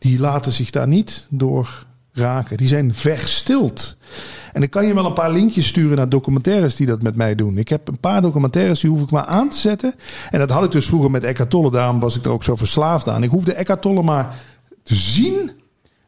Die 0.01 0.19
laten 0.19 0.51
zich 0.51 0.69
daar 0.69 0.87
niet 0.87 1.27
door 1.29 1.85
raken. 2.11 2.57
Die 2.57 2.67
zijn 2.67 2.93
verstild. 2.93 3.97
En 4.53 4.61
ik 4.61 4.69
kan 4.69 4.85
je 4.85 4.93
wel 4.93 5.05
een 5.05 5.13
paar 5.13 5.31
linkjes 5.31 5.67
sturen 5.67 5.97
naar 5.97 6.09
documentaires 6.09 6.75
die 6.75 6.87
dat 6.87 7.01
met 7.01 7.15
mij 7.15 7.35
doen. 7.35 7.57
Ik 7.57 7.69
heb 7.69 7.87
een 7.87 7.99
paar 7.99 8.21
documentaires, 8.21 8.79
die 8.79 8.89
hoef 8.89 9.01
ik 9.01 9.11
maar 9.11 9.25
aan 9.25 9.49
te 9.49 9.57
zetten. 9.57 9.95
En 10.29 10.39
dat 10.39 10.49
had 10.49 10.63
ik 10.63 10.71
dus 10.71 10.85
vroeger 10.85 11.11
met 11.11 11.23
Eckhart 11.23 11.49
Tolle. 11.49 11.71
Daarom 11.71 11.99
was 11.99 12.17
ik 12.17 12.25
er 12.25 12.31
ook 12.31 12.43
zo 12.43 12.55
verslaafd 12.55 13.09
aan. 13.09 13.23
Ik 13.23 13.29
hoefde 13.29 13.53
Eckhart 13.53 13.81
Tolle 13.81 14.03
maar 14.03 14.35
te 14.83 14.95
zien 14.95 15.51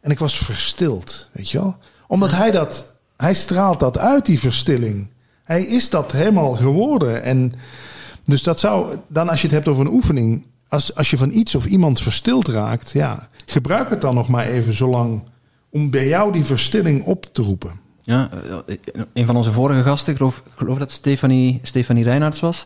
en 0.01 0.11
ik 0.11 0.19
was 0.19 0.37
verstild, 0.37 1.29
weet 1.31 1.49
je 1.49 1.57
wel? 1.57 1.75
Omdat 2.07 2.31
hij 2.31 2.51
dat, 2.51 2.95
hij 3.17 3.33
straalt 3.33 3.79
dat 3.79 3.97
uit, 3.97 4.25
die 4.25 4.39
verstilling. 4.39 5.07
Hij 5.43 5.63
is 5.63 5.89
dat 5.89 6.11
helemaal 6.11 6.53
geworden. 6.53 7.23
En 7.23 7.53
dus 8.25 8.43
dat 8.43 8.59
zou, 8.59 8.97
dan 9.07 9.29
als 9.29 9.41
je 9.41 9.47
het 9.47 9.55
hebt 9.55 9.67
over 9.67 9.85
een 9.85 9.93
oefening, 9.93 10.45
als, 10.73 10.95
als 10.95 11.09
je 11.09 11.17
van 11.17 11.31
iets 11.31 11.55
of 11.55 11.65
iemand 11.65 12.01
verstild 12.01 12.47
raakt, 12.47 12.91
ja, 12.91 13.27
gebruik 13.45 13.89
het 13.89 14.01
dan 14.01 14.15
nog 14.15 14.27
maar 14.27 14.45
even 14.45 14.73
zo 14.73 14.89
lang 14.89 15.23
om 15.69 15.89
bij 15.89 16.07
jou 16.07 16.31
die 16.31 16.43
verstilling 16.43 17.03
op 17.03 17.25
te 17.31 17.41
roepen. 17.41 17.81
Ja, 18.01 18.29
eh, 18.65 18.75
een 19.13 19.25
van 19.25 19.35
onze 19.35 19.51
vorige 19.51 19.83
gasten, 19.83 20.11
ik 20.11 20.17
geloof, 20.17 20.43
geloof 20.55 20.77
dat 20.77 20.91
Stefanie, 20.91 21.59
Stefanie 21.63 22.03
Reinhardt 22.03 22.39
was, 22.39 22.65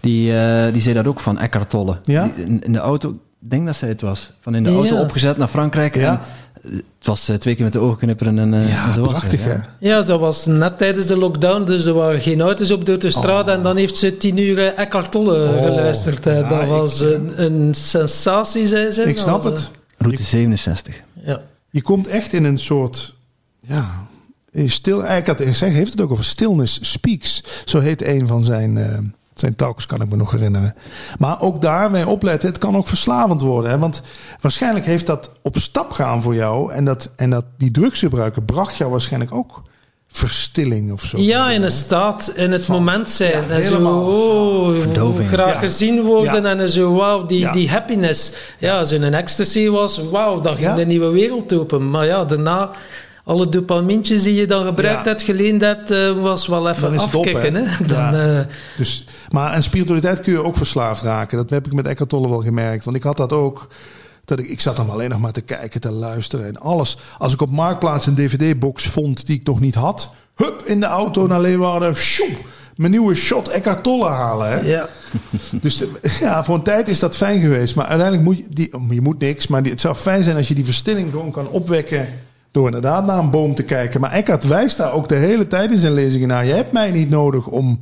die, 0.00 0.38
eh, 0.38 0.72
die 0.72 0.82
zei 0.82 0.94
dat 0.94 1.06
ook 1.06 1.20
van 1.20 1.38
Eckhart 1.38 1.70
Tolle. 1.70 1.98
Ja? 2.02 2.30
Die 2.34 2.44
in, 2.44 2.64
in 2.64 2.72
de 2.72 2.78
auto, 2.78 3.10
ik 3.40 3.50
denk 3.50 3.66
dat 3.66 3.76
zij 3.76 3.88
het 3.88 4.00
was, 4.00 4.30
van 4.40 4.54
in 4.54 4.62
de 4.62 4.70
auto 4.70 5.00
opgezet 5.00 5.36
naar 5.36 5.48
Frankrijk. 5.48 5.94
Ja. 5.94 6.12
En 6.12 6.20
het 6.62 6.82
was 7.06 7.28
eh, 7.28 7.36
twee 7.36 7.54
keer 7.54 7.64
met 7.64 7.72
de 7.72 7.78
ogen 7.78 7.98
knipperen 7.98 8.38
en, 8.38 8.54
eh, 8.54 8.68
Ja, 8.68 8.86
en 8.86 8.92
zo 8.92 9.00
was 9.00 9.08
het, 9.12 9.18
prachtig 9.18 9.44
ja. 9.44 9.50
hè? 9.50 9.88
Ja, 9.88 10.02
dat 10.02 10.20
was 10.20 10.46
net 10.46 10.78
tijdens 10.78 11.06
de 11.06 11.16
lockdown, 11.16 11.64
dus 11.64 11.84
er 11.84 11.92
waren 11.94 12.20
geen 12.20 12.40
auto's 12.40 12.70
op 12.70 12.86
door 12.86 12.98
de 12.98 13.10
straat. 13.10 13.48
En 13.48 13.62
dan 13.62 13.76
heeft 13.76 13.96
ze 13.96 14.16
tien 14.16 14.36
uur 14.36 14.58
eh, 14.58 14.78
Eckhart 14.78 15.10
Tolle 15.12 15.48
Oh, 15.48 15.62
geluisterd. 15.64 16.24
ja, 16.24 16.42
dat 16.48 16.62
ik- 16.62 16.68
was 16.68 17.00
een, 17.00 17.42
een 17.44 17.74
sensatie, 17.74 18.66
zei 18.66 18.90
ze. 18.90 19.02
Ik 19.02 19.18
snap 19.18 19.42
het. 19.44 19.70
Route 19.98 20.22
67. 20.22 20.94
eh, 20.94 21.26
Ja. 21.26 21.40
Je 21.70 21.82
komt 21.82 22.06
echt 22.06 22.32
in 22.32 22.44
een 22.44 22.58
soort, 22.58 23.14
ja, 23.60 24.06
stil. 24.66 24.96
Eigenlijk 24.96 25.26
had 25.26 25.38
hij 25.38 25.46
gezegd, 25.48 25.74
heeft 25.74 25.90
het 25.90 26.00
ook 26.00 26.10
over 26.10 26.24
stillness 26.24 26.78
speaks. 26.92 27.42
Zo 27.64 27.80
heet 27.80 28.02
een 28.02 28.26
van 28.26 28.44
zijn, 28.44 28.76
eh, 28.78 28.98
zijn 29.40 29.56
talks, 29.56 29.86
kan 29.86 30.02
ik 30.02 30.08
me 30.08 30.16
nog 30.16 30.30
herinneren. 30.30 30.74
Maar 31.18 31.40
ook 31.40 31.62
daarmee 31.62 32.08
opletten, 32.08 32.48
het 32.48 32.58
kan 32.58 32.76
ook 32.76 32.86
verslavend 32.86 33.40
worden. 33.40 33.70
Hè? 33.70 33.78
Want 33.78 34.02
waarschijnlijk 34.40 34.86
heeft 34.86 35.06
dat 35.06 35.30
op 35.42 35.56
stap 35.58 35.92
gaan 35.92 36.22
voor 36.22 36.34
jou. 36.34 36.72
En 36.72 36.84
dat, 36.84 37.10
en 37.16 37.30
dat 37.30 37.44
die 37.58 37.70
drugsgebruiken 37.70 38.44
bracht 38.44 38.76
jou 38.76 38.90
waarschijnlijk 38.90 39.34
ook 39.34 39.62
verstilling 40.08 40.92
of 40.92 41.02
zo. 41.04 41.18
Ja, 41.18 41.50
in 41.50 41.62
een 41.62 41.70
staat, 41.70 42.32
in 42.34 42.52
het 42.52 42.68
moment 42.68 43.10
zijn. 43.10 43.30
Ja, 43.48 43.54
en 43.54 43.62
zo, 43.62 43.68
helemaal. 43.70 44.02
oh, 44.06 44.80
Verdoving. 44.80 45.28
graag 45.28 45.52
Ja. 45.52 45.58
gezien 45.58 46.02
worden 46.02 46.42
Ja. 46.42 46.56
en 46.56 46.68
zo, 46.70 46.94
wauw, 46.94 47.26
die, 47.26 47.38
Ja. 47.38 47.52
die 47.52 47.70
happiness. 47.70 48.32
Ja, 48.58 48.78
als 48.78 48.90
je 48.90 48.96
een 48.96 49.14
ecstasy 49.14 49.68
was, 49.68 49.98
wauw, 50.10 50.40
dan 50.40 50.56
ging 50.56 50.68
Ja. 50.68 50.78
een 50.78 50.88
nieuwe 50.88 51.10
wereld 51.10 51.52
open. 51.52 51.90
Maar 51.90 52.06
ja, 52.06 52.24
daarna, 52.24 52.70
alle 53.28 53.48
dopamintjes 53.48 54.22
die 54.22 54.34
je 54.34 54.46
dan 54.46 54.66
gebruikt 54.66 55.04
Ja. 55.04 55.10
hebt, 55.10 55.22
geleend 55.22 55.60
hebt, 55.60 55.90
eh, 55.90 56.22
was 56.22 56.46
wel 56.46 56.68
even 56.68 56.82
Dan 56.82 56.92
op, 57.00 57.14
afkicken. 57.14 57.54
hè? 57.54 57.86
Dan, 57.86 57.98
Ja. 57.98 58.38
eh, 58.38 58.46
Dus, 58.76 59.04
maar 59.30 59.50
aan 59.52 59.62
spiritualiteit 59.62 60.20
kun 60.20 60.32
je 60.32 60.44
ook 60.44 60.56
verslaafd 60.56 61.02
raken. 61.02 61.36
Dat 61.36 61.50
heb 61.50 61.66
ik 61.66 61.72
met 61.72 61.86
Eckhart 61.86 62.10
Tolle 62.10 62.28
wel 62.28 62.42
gemerkt. 62.42 62.84
Want 62.84 62.96
ik 62.96 63.02
had 63.02 63.16
dat 63.16 63.32
ook. 63.32 63.68
Dat 64.24 64.38
ik, 64.38 64.48
ik 64.48 64.60
zat 64.60 64.76
dan 64.76 64.90
alleen 64.90 65.10
nog 65.10 65.20
maar 65.20 65.32
te 65.32 65.40
kijken, 65.40 65.80
te 65.80 65.90
luisteren 65.92 66.46
en 66.46 66.56
alles. 66.60 66.96
Als 67.18 67.32
ik 67.32 67.40
op 67.40 67.50
Marktplaats 67.50 68.06
een 68.06 68.14
dvd-box 68.14 68.86
vond 68.86 69.26
die 69.26 69.36
ik 69.40 69.46
nog 69.46 69.60
niet 69.60 69.74
had... 69.74 70.10
Hup, 70.34 70.62
in 70.64 70.80
de 70.80 70.86
auto 70.86 71.26
naar 71.26 71.40
Leeuwarden. 71.40 71.94
Sjoep, 71.96 72.38
mijn 72.76 72.90
nieuwe 72.90 73.14
shot 73.14 73.48
Eckhart 73.48 73.82
Tolle 73.82 74.08
halen. 74.08 74.48
Hè? 74.50 74.60
ja. 74.60 74.88
Dus 75.60 75.76
de- 75.76 75.90
ja, 76.20 76.44
voor 76.44 76.54
een 76.54 76.62
tijd 76.62 76.88
is 76.88 76.98
dat 76.98 77.16
fijn 77.16 77.40
geweest. 77.40 77.74
Maar 77.74 77.86
uiteindelijk 77.86 78.28
moet 78.28 78.36
je... 78.36 78.44
Die, 78.50 78.70
je 78.90 79.00
moet 79.00 79.18
niks, 79.18 79.46
maar 79.46 79.62
die, 79.62 79.72
het 79.72 79.80
zou 79.80 79.94
fijn 79.94 80.24
zijn 80.24 80.36
als 80.36 80.48
je 80.48 80.54
die 80.54 80.64
verstilling 80.64 81.10
gewoon 81.10 81.30
kan 81.30 81.48
opwekken... 81.48 82.08
door 82.58 82.66
inderdaad 82.66 83.06
naar 83.06 83.18
een 83.18 83.30
boom 83.30 83.54
te 83.54 83.62
kijken. 83.62 84.00
Maar 84.00 84.12
Eckhart 84.12 84.46
wijst 84.46 84.76
daar 84.76 84.92
ook 84.92 85.08
de 85.08 85.14
hele 85.14 85.46
tijd 85.46 85.70
in 85.70 85.76
zijn 85.76 85.92
lezingen 85.92 86.28
naar. 86.28 86.44
Je 86.46 86.52
hebt 86.52 86.72
mij 86.72 86.90
niet 86.90 87.10
nodig 87.10 87.46
om... 87.46 87.78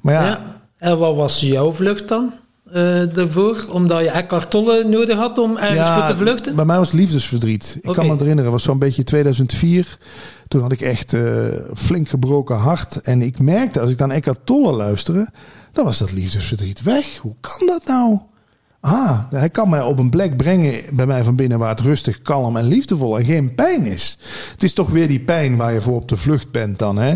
Maar 0.00 0.14
ja, 0.14 0.26
Ja. 0.26 0.60
En 0.78 0.98
wat 0.98 1.16
was 1.16 1.40
jouw 1.40 1.72
vlucht 1.72 2.08
dan? 2.08 2.32
eh 2.72 3.02
daarvoor? 3.12 3.66
Omdat 3.70 4.00
je 4.00 4.10
Eckhart 4.10 4.50
Tolle 4.50 4.84
nodig 4.84 5.16
had 5.16 5.38
om 5.38 5.56
ergens 5.56 5.88
voor 5.88 6.06
te 6.06 6.16
vluchten? 6.16 6.54
Bij 6.56 6.64
mij 6.64 6.76
was 6.76 6.92
liefdesverdriet. 6.92 7.78
Ik 7.80 7.92
kan 7.92 8.04
me 8.04 8.10
het 8.10 8.20
herinneren, 8.20 8.44
het 8.44 8.52
was 8.52 8.62
zo'n 8.62 8.78
beetje 8.78 9.04
2004. 9.04 9.98
Toen 10.48 10.62
had 10.62 10.72
ik 10.72 10.80
echt 10.80 11.14
eh, 11.14 11.22
flink 11.74 12.08
gebroken 12.08 12.56
hart. 12.56 13.00
En 13.00 13.22
ik 13.22 13.38
merkte, 13.38 13.80
als 13.80 13.90
ik 13.90 13.98
dan 13.98 14.10
Eckhart 14.10 14.40
Tolle 14.44 14.72
luisterde... 14.72 15.28
dan 15.72 15.84
was 15.84 15.98
dat 15.98 16.12
liefdesverdriet 16.12 16.82
weg. 16.82 17.16
Hoe 17.16 17.36
kan 17.40 17.66
dat 17.66 17.86
nou? 17.86 18.18
Ah, 18.84 19.18
hij 19.30 19.50
kan 19.50 19.70
mij 19.70 19.82
op 19.82 19.98
een 19.98 20.10
plek 20.10 20.36
brengen 20.36 20.74
bij 20.92 21.06
mij 21.06 21.24
van 21.24 21.36
binnen... 21.36 21.58
waar 21.58 21.68
het 21.70 21.80
rustig, 21.80 22.22
kalm 22.22 22.56
en 22.56 22.64
liefdevol 22.66 23.18
en 23.18 23.24
geen 23.24 23.54
pijn 23.54 23.86
is. 23.86 24.18
Het 24.52 24.62
is 24.62 24.72
toch 24.72 24.88
weer 24.90 25.08
die 25.08 25.20
pijn 25.20 25.56
waar 25.56 25.72
je 25.72 25.80
voor 25.80 25.94
op 25.96 26.08
de 26.08 26.16
vlucht 26.16 26.50
bent 26.50 26.78
dan, 26.78 26.96
hè? 26.98 27.14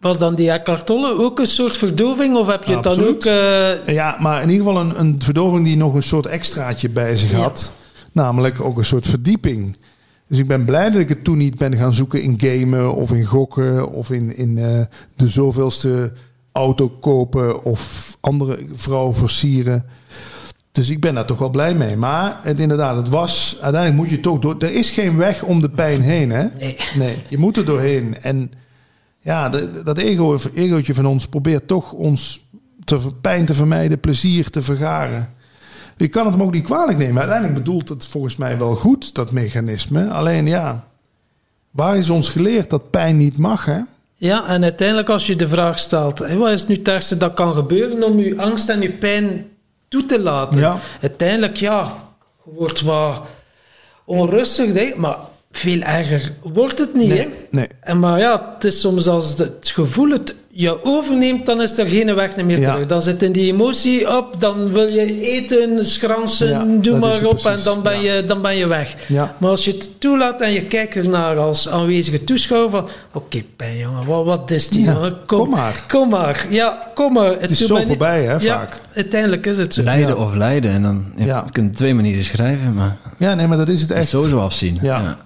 Was 0.00 0.18
dan 0.18 0.34
die 0.34 0.50
Eckhart 0.50 0.86
Tolle 0.86 1.18
ook 1.18 1.38
een 1.38 1.46
soort 1.46 1.76
verdoving? 1.76 2.36
Of 2.36 2.46
heb 2.46 2.64
je 2.64 2.74
het 2.74 2.82
dan 2.82 3.04
ook... 3.04 3.24
eh, 3.24 3.86
Ja, 3.86 4.16
maar 4.20 4.42
in 4.42 4.50
ieder 4.50 4.66
geval 4.66 4.80
een, 4.82 5.00
een 5.00 5.20
verdoving 5.22 5.64
die 5.64 5.76
nog 5.76 5.94
een 5.94 6.02
soort 6.02 6.26
extraatje 6.26 6.88
bij 6.88 7.16
zich 7.16 7.30
Ja. 7.30 7.38
had. 7.38 7.72
Namelijk 8.12 8.60
ook 8.60 8.78
een 8.78 8.84
soort 8.84 9.06
verdieping. 9.06 9.76
Dus 10.28 10.38
ik 10.38 10.46
ben 10.46 10.64
blij 10.64 10.90
dat 10.90 11.00
ik 11.00 11.08
het 11.08 11.24
toen 11.24 11.38
niet 11.38 11.58
ben 11.58 11.76
gaan 11.76 11.92
zoeken 11.92 12.22
in 12.22 12.34
gamen 12.40 12.94
of 12.94 13.12
in 13.12 13.24
gokken 13.24 13.92
of 13.92 14.10
in, 14.10 14.36
in 14.36 14.58
eh, 14.58 14.80
de 15.16 15.28
zoveelste 15.28 16.12
auto 16.52 16.88
kopen 16.88 17.62
of 17.62 18.16
andere 18.20 18.58
vrouw 18.72 19.12
versieren. 19.14 19.84
Dus 20.74 20.88
ik 20.90 21.00
ben 21.00 21.14
daar 21.14 21.26
toch 21.26 21.38
wel 21.38 21.50
blij 21.50 21.74
mee. 21.74 21.96
Maar 21.96 22.38
het 22.42 22.60
inderdaad, 22.60 22.96
het 22.96 23.08
was, 23.08 23.58
uiteindelijk 23.60 24.02
moet 24.02 24.10
je 24.10 24.20
toch 24.20 24.38
door. 24.38 24.54
Er 24.58 24.72
is 24.74 24.90
geen 24.90 25.16
weg 25.16 25.42
om 25.42 25.60
de 25.60 25.70
pijn 25.70 26.00
heen, 26.02 26.30
hè? 26.30 26.44
Nee. 26.58 26.76
Nee, 26.96 27.16
je 27.28 27.38
moet 27.38 27.56
er 27.56 27.64
doorheen. 27.64 28.16
En 28.20 28.50
ja, 29.20 29.48
de- 29.48 29.82
dat 29.84 29.98
ego, 29.98 30.38
egootje 30.54 30.94
van 30.94 31.06
ons 31.06 31.26
probeert 31.26 31.66
toch 31.66 31.92
ons 31.92 32.40
te, 32.84 32.98
pijn 33.20 33.44
te 33.44 33.54
vermijden, 33.54 34.00
plezier 34.00 34.50
te 34.50 34.62
vergaren. 34.62 35.28
Je 35.96 36.08
kan 36.08 36.24
het 36.24 36.34
hem 36.34 36.42
ook 36.42 36.52
niet 36.52 36.64
kwalijk 36.64 36.98
nemen. 36.98 37.18
Uiteindelijk 37.18 37.58
bedoelt 37.58 37.88
het 37.88 38.06
volgens 38.06 38.36
mij 38.36 38.58
wel 38.58 38.74
goed, 38.74 39.14
dat 39.14 39.32
mechanisme. 39.32 40.08
Alleen 40.10 40.46
ja, 40.46 40.84
waar 41.70 41.96
is 41.96 42.10
ons 42.10 42.28
geleerd 42.28 42.70
dat 42.70 42.90
pijn 42.90 43.16
niet 43.16 43.36
mag, 43.38 43.64
hè? 43.64 43.78
Ja, 44.14 44.46
en 44.48 44.62
uiteindelijk 44.62 45.08
als 45.08 45.26
je 45.26 45.36
de 45.36 45.48
vraag 45.48 45.78
stelt, 45.78 46.18
wat 46.18 46.50
is 46.50 46.66
nu 46.66 46.74
het 46.74 46.88
ergste 46.88 47.16
dat 47.16 47.34
kan 47.34 47.54
gebeuren 47.54 48.02
om 48.02 48.18
je 48.18 48.38
angst 48.42 48.68
en 48.68 48.80
je 48.80 48.90
pijn 48.92 49.44
toe 49.94 50.06
te 50.06 50.20
laten? 50.20 50.58
Ja. 50.58 50.78
Uiteindelijk, 51.00 51.56
ja, 51.56 51.94
je 52.44 52.50
wordt 52.54 52.80
wat 52.80 53.22
onrustig, 54.04 54.72
hè, 54.72 54.92
maar 54.96 55.16
veel 55.50 55.80
erger 55.80 56.32
wordt 56.42 56.78
het 56.78 56.94
niet. 56.94 57.18
Hè? 57.18 57.28
nee. 57.50 57.68
En 57.80 57.98
maar 57.98 58.18
ja, 58.18 58.52
het 58.54 58.64
is 58.64 58.80
soms 58.80 59.08
als 59.08 59.38
het 59.38 59.70
gevoel 59.74 60.10
het 60.10 60.34
je 60.56 60.84
overneemt, 60.84 61.46
dan 61.46 61.62
is 61.62 61.78
er 61.78 61.86
geen 61.86 62.14
weg 62.14 62.36
meer 62.36 62.58
Ja. 62.60 62.70
terug. 62.72 62.86
Dan 62.86 63.02
zit 63.02 63.22
in 63.22 63.32
die 63.32 63.52
emotie 63.52 64.16
op, 64.16 64.40
dan 64.40 64.72
wil 64.72 64.86
je 64.86 65.20
eten, 65.20 65.86
schransen, 65.86 66.48
Ja, 66.48 66.64
doe 66.80 66.98
maar 66.98 67.12
het 67.12 67.24
op 67.24 67.30
precies, 67.40 67.58
en 67.58 67.64
dan 67.64 67.82
ben, 67.82 68.02
ja. 68.02 68.14
je, 68.14 68.24
dan 68.24 68.42
ben 68.42 68.56
je 68.56 68.66
weg. 68.66 68.94
Ja. 69.08 69.34
Maar 69.38 69.50
als 69.50 69.64
je 69.64 69.70
het 69.70 70.00
toelaat 70.00 70.40
en 70.40 70.52
je 70.52 70.62
kijkt 70.62 70.94
ernaar 70.96 71.38
als 71.38 71.68
aanwezige 71.68 72.24
toeschouwer 72.24 72.70
van... 72.70 72.88
Oké, 73.12 73.42
pijn 73.56 73.76
jongen, 73.76 74.06
wat, 74.06 74.24
wat 74.24 74.50
is 74.50 74.68
die? 74.68 74.84
Ja, 74.84 74.92
jongen? 74.92 75.16
kom 75.26 75.48
maar. 75.50 75.84
Kom 75.88 76.08
maar, 76.08 76.46
ja, 76.50 76.86
kom 76.94 77.12
maar. 77.12 77.40
Het 77.40 77.50
is 77.50 77.58
zo 77.66 77.80
voorbij, 77.86 78.22
hè, 78.24 78.32
Ja, 78.32 78.38
vaak. 78.38 78.80
uiteindelijk 78.94 79.46
is 79.46 79.56
het 79.56 79.74
zo. 79.74 79.82
Lijden 79.82 80.08
ja. 80.08 80.14
of 80.14 80.34
lijden. 80.34 80.70
En 80.70 80.82
dan 80.82 81.04
je 81.16 81.24
Ja. 81.24 81.44
kunt 81.52 81.66
het 81.68 81.76
twee 81.76 81.94
manieren 81.94 82.24
schrijven, 82.24 82.74
maar 82.74 82.96
Ja, 83.18 83.34
nee, 83.34 83.46
maar 83.46 83.56
dat 83.58 83.68
is 83.68 83.80
het 83.80 83.88
het 83.88 83.98
is 83.98 84.04
echt. 84.04 84.12
sowieso 84.12 84.40
afzien. 84.40 84.78
Ja. 84.82 85.18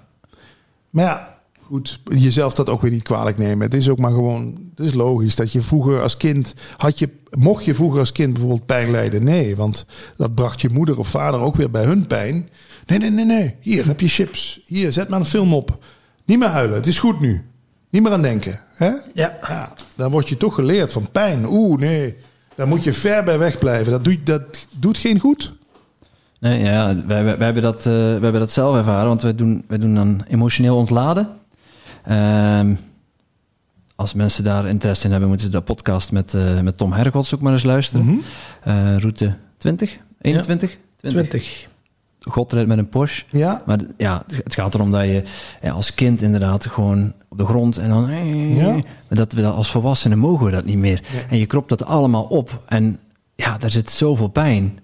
Maar 0.90 1.05
ja, 1.05 1.28
goed, 1.68 2.00
jezelf 2.04 2.52
dat 2.52 2.68
ook 2.68 2.82
weer 2.82 2.90
niet 2.90 3.02
kwalijk 3.02 3.38
nemen. 3.38 3.66
Het 3.66 3.74
is 3.74 3.88
ook 3.88 3.98
maar 3.98 4.10
gewoon, 4.10 4.58
het 4.74 4.86
is 4.86 4.94
logisch 4.94 5.36
dat 5.36 5.52
je 5.52 5.60
vroeger 5.60 6.02
als 6.02 6.16
kind, 6.16 6.54
had 6.76 6.98
je, 6.98 7.08
mocht 7.38 7.64
je 7.64 7.74
vroeger 7.74 7.98
als 7.98 8.12
kind 8.12 8.32
bijvoorbeeld 8.32 8.66
pijn 8.66 8.90
lijden? 8.90 9.24
Nee, 9.24 9.56
want 9.56 9.86
dat 10.16 10.34
bracht 10.34 10.60
je 10.60 10.68
moeder 10.68 10.98
of 10.98 11.08
vader 11.08 11.40
ook 11.40 11.56
weer 11.56 11.70
bij 11.70 11.84
hun 11.84 12.06
pijn. 12.06 12.48
Nee, 12.86 12.98
nee, 12.98 13.10
nee, 13.10 13.24
nee, 13.24 13.54
hier 13.60 13.86
heb 13.86 14.00
je 14.00 14.08
chips. 14.08 14.60
Hier, 14.66 14.92
zet 14.92 15.08
maar 15.08 15.18
een 15.18 15.24
film 15.24 15.54
op. 15.54 15.84
Niet 16.24 16.38
meer 16.38 16.48
huilen, 16.48 16.76
het 16.76 16.86
is 16.86 16.98
goed 16.98 17.20
nu. 17.20 17.44
Niet 17.90 18.02
meer 18.02 18.12
aan 18.12 18.22
denken. 18.22 18.60
Hè? 18.74 18.90
Ja. 19.14 19.38
Ja, 19.42 19.72
dan 19.96 20.10
word 20.10 20.28
je 20.28 20.36
toch 20.36 20.54
geleerd 20.54 20.92
van 20.92 21.10
pijn. 21.12 21.46
Oeh, 21.46 21.78
nee, 21.78 22.16
daar 22.54 22.68
moet 22.68 22.84
je 22.84 22.92
ver 22.92 23.24
bij 23.24 23.38
weg 23.38 23.58
blijven. 23.58 23.92
Dat 23.92 24.04
doet, 24.04 24.26
dat 24.26 24.66
doet 24.70 24.98
geen 24.98 25.20
goed. 25.20 25.52
Nee, 26.40 26.62
ja, 26.62 26.94
wij, 27.06 27.24
wij, 27.24 27.36
wij 27.36 27.44
hebben 27.44 27.62
dat, 27.62 27.78
eh, 27.78 27.92
wij 27.92 28.10
hebben 28.10 28.40
dat 28.40 28.50
zelf 28.50 28.76
ervaren, 28.76 29.08
want 29.08 29.22
wij 29.22 29.34
doen, 29.34 29.64
wij 29.68 29.78
doen 29.78 29.94
dan 29.94 30.24
emotioneel 30.28 30.76
ontladen. 30.76 31.38
Ehm, 32.09 32.74
als 33.97 34.14
mensen 34.14 34.44
daar 34.44 34.66
interesse 34.66 35.05
in 35.05 35.10
hebben, 35.10 35.28
moeten 35.28 35.47
ze 35.47 35.52
de 35.52 35.60
podcast 35.62 36.12
met, 36.12 36.35
eh, 36.35 36.60
met 36.60 36.76
Tom 36.76 36.93
Hergots 36.93 37.35
ook 37.35 37.40
maar 37.40 37.52
eens 37.52 37.62
luisteren. 37.62 38.06
Mhm. 38.06 38.16
Eh, 38.62 38.97
route 38.98 39.36
20? 39.56 39.98
21? 40.20 40.76
20. 40.97 41.68
God 42.20 42.52
rijdt 42.52 42.68
met 42.68 42.78
een 42.78 42.89
Porsche. 42.89 43.24
Ja, 43.30 43.62
Maar 43.66 43.78
ja, 43.97 44.24
het- 44.26 44.55
gaat 44.55 44.74
erom 44.74 44.93
dat 44.93 45.02
je 45.05 45.22
ja, 45.62 45.70
als 45.72 45.94
kind 45.94 46.22
inderdaad 46.22 46.66
gewoon 46.66 47.12
op 47.28 47.39
de 47.39 47.44
grond 47.44 47.78
en 47.78 47.89
dan... 47.89 48.10
Ja. 48.55 48.72
Maar 48.72 48.82
dat 49.18 49.32
we 49.32 49.43
dat 49.43 49.55
als 49.55 49.70
volwassenen 49.70 50.18
mogen 50.18 50.44
we 50.47 50.51
dat 50.52 50.64
niet 50.64 50.76
meer. 50.78 51.01
En 51.30 51.39
je 51.39 51.47
kropt 51.47 51.68
dat 51.68 51.85
allemaal 51.85 52.24
op. 52.24 52.62
En 52.66 52.98
ja, 53.35 53.59
daar 53.59 53.70
zit 53.70 53.90
zoveel 53.90 54.28
pijn. 54.28 54.78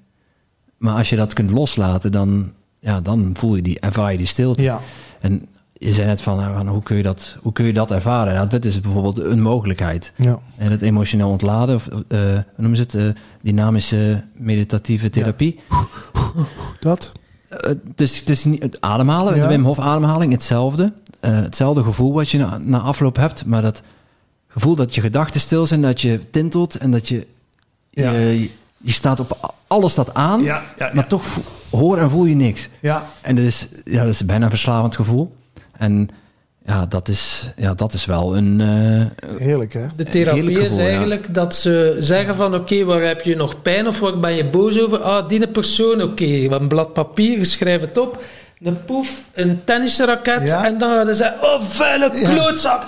Maar 0.77 0.97
als 0.97 1.11
je 1.11 1.17
dat 1.17 1.33
kunt 1.33 1.51
loslaten, 1.51 2.13
dan, 2.13 2.53
ja, 2.79 3.01
dan 3.01 3.31
voel 3.37 3.57
je 3.57 3.63
die, 3.63 3.81
ervaar 3.81 4.13
je 4.13 4.19
die 4.19 4.27
stilte. 4.27 4.63
ja. 4.63 4.81
En 5.21 5.47
je 5.85 5.93
zei 5.93 6.07
net 6.07 6.23
van, 6.23 6.37
nou, 6.37 6.55
van, 6.57 6.69
hoe, 6.69 6.83
kun 6.83 6.97
je 6.97 7.03
dat, 7.03 7.37
hoe 7.43 7.53
kun 7.53 7.65
je 7.65 7.73
dat 7.73 7.91
ervaren? 7.91 8.35
Nou, 8.35 8.49
dit 8.49 8.65
is 8.65 8.81
bijvoorbeeld 8.81 9.19
een 9.19 9.41
mogelijkheid. 9.43 10.13
ja. 10.17 10.39
En 10.57 10.71
het 10.71 10.83
emotioneel 10.83 11.29
ontladen, 11.29 11.75
of 11.75 11.87
eh, 11.87 12.19
hoe 12.19 12.45
noemen 12.57 12.77
ze 12.77 12.83
het? 12.83 12.95
Eh, 12.95 13.23
dynamische 13.43 14.25
meditatieve 14.37 15.11
therapie. 15.11 15.61
Dat. 16.81 17.13
Eh, 17.49 17.59
het, 17.69 18.01
is, 18.01 18.19
het 18.19 18.29
is 18.31 18.45
niet 18.45 18.77
ademhalen, 18.81 19.35
Ja. 19.37 19.43
de 19.43 19.49
Wim 19.49 19.65
Hof 19.65 19.79
ademhaling, 19.79 20.33
hetzelfde. 20.33 20.93
Eh, 21.21 21.31
hetzelfde 21.37 21.83
gevoel 21.83 22.13
wat 22.13 22.31
je 22.31 22.39
na, 22.39 22.59
na 22.59 22.79
afloop 22.79 23.17
hebt, 23.17 23.45
maar 23.45 23.63
dat 23.63 23.83
gevoel 24.49 24.75
dat 24.75 24.95
je 24.95 25.01
gedachten 25.01 25.41
stil 25.41 25.67
zijn, 25.67 25.83
dat 25.83 26.01
je 26.01 26.21
tintelt 26.31 26.75
en 26.75 26.91
dat 26.91 27.09
je, 27.09 27.27
je, 27.91 28.51
je 28.77 28.93
staat 28.93 29.21
op, 29.21 29.55
alles 29.67 29.93
staat 29.93 30.15
aan, 30.15 30.43
maar 30.93 31.07
toch 31.09 31.25
hoor 31.71 31.99
en 31.99 32.11
voel 32.11 32.25
je 32.25 32.35
niks. 32.35 32.69
Ja, 32.81 33.05
En 33.21 33.37
dat 33.37 33.45
is, 33.45 33.69
ja, 33.85 34.01
dat 34.05 34.13
is 34.13 34.25
bijna 34.25 34.45
een 34.45 34.51
verslavend 34.51 34.97
gevoel. 34.97 35.35
En 35.85 36.09
ja, 36.67 36.87
dat 36.87 37.09
is, 37.09 37.51
ja, 37.57 37.75
dat 37.75 37.93
is 37.93 38.05
wel 38.05 38.37
een... 38.37 38.61
eh, 38.61 39.37
heerlijk 39.39 39.73
hè? 39.73 39.87
De 39.97 40.05
therapie 40.05 40.51
is 40.51 40.65
gevoel, 40.65 40.79
ja. 40.81 40.87
eigenlijk 40.87 41.35
dat 41.35 41.55
ze 41.55 41.97
zeggen 42.01 42.35
van 42.35 42.55
oké, 42.55 42.85
waar 42.85 43.03
heb 43.03 43.21
je 43.21 43.37
nog 43.37 43.63
pijn 43.63 43.87
of 43.87 44.01
waar 44.01 44.19
ben 44.19 44.35
je 44.35 44.45
boos 44.45 44.81
over? 44.81 44.99
Ah, 44.99 45.29
die 45.29 45.49
persoon, 45.49 46.03
oké, 46.03 46.25
een 46.25 46.69
blad 46.69 46.93
papier, 46.93 47.39
je 47.39 47.45
schrijft 47.45 47.85
het 47.85 47.99
op. 47.99 48.23
Een 48.63 48.85
poef, 48.85 49.23
een 49.33 49.61
tennisraket 49.65 50.43
Ja. 50.49 50.65
en 50.67 50.79
dan 50.79 50.91
gaan 50.91 51.07
ze 51.07 51.15
zeggen, 51.15 51.43
oh 51.43 51.63
vuile 51.63 52.11
klootzak. 52.11 52.83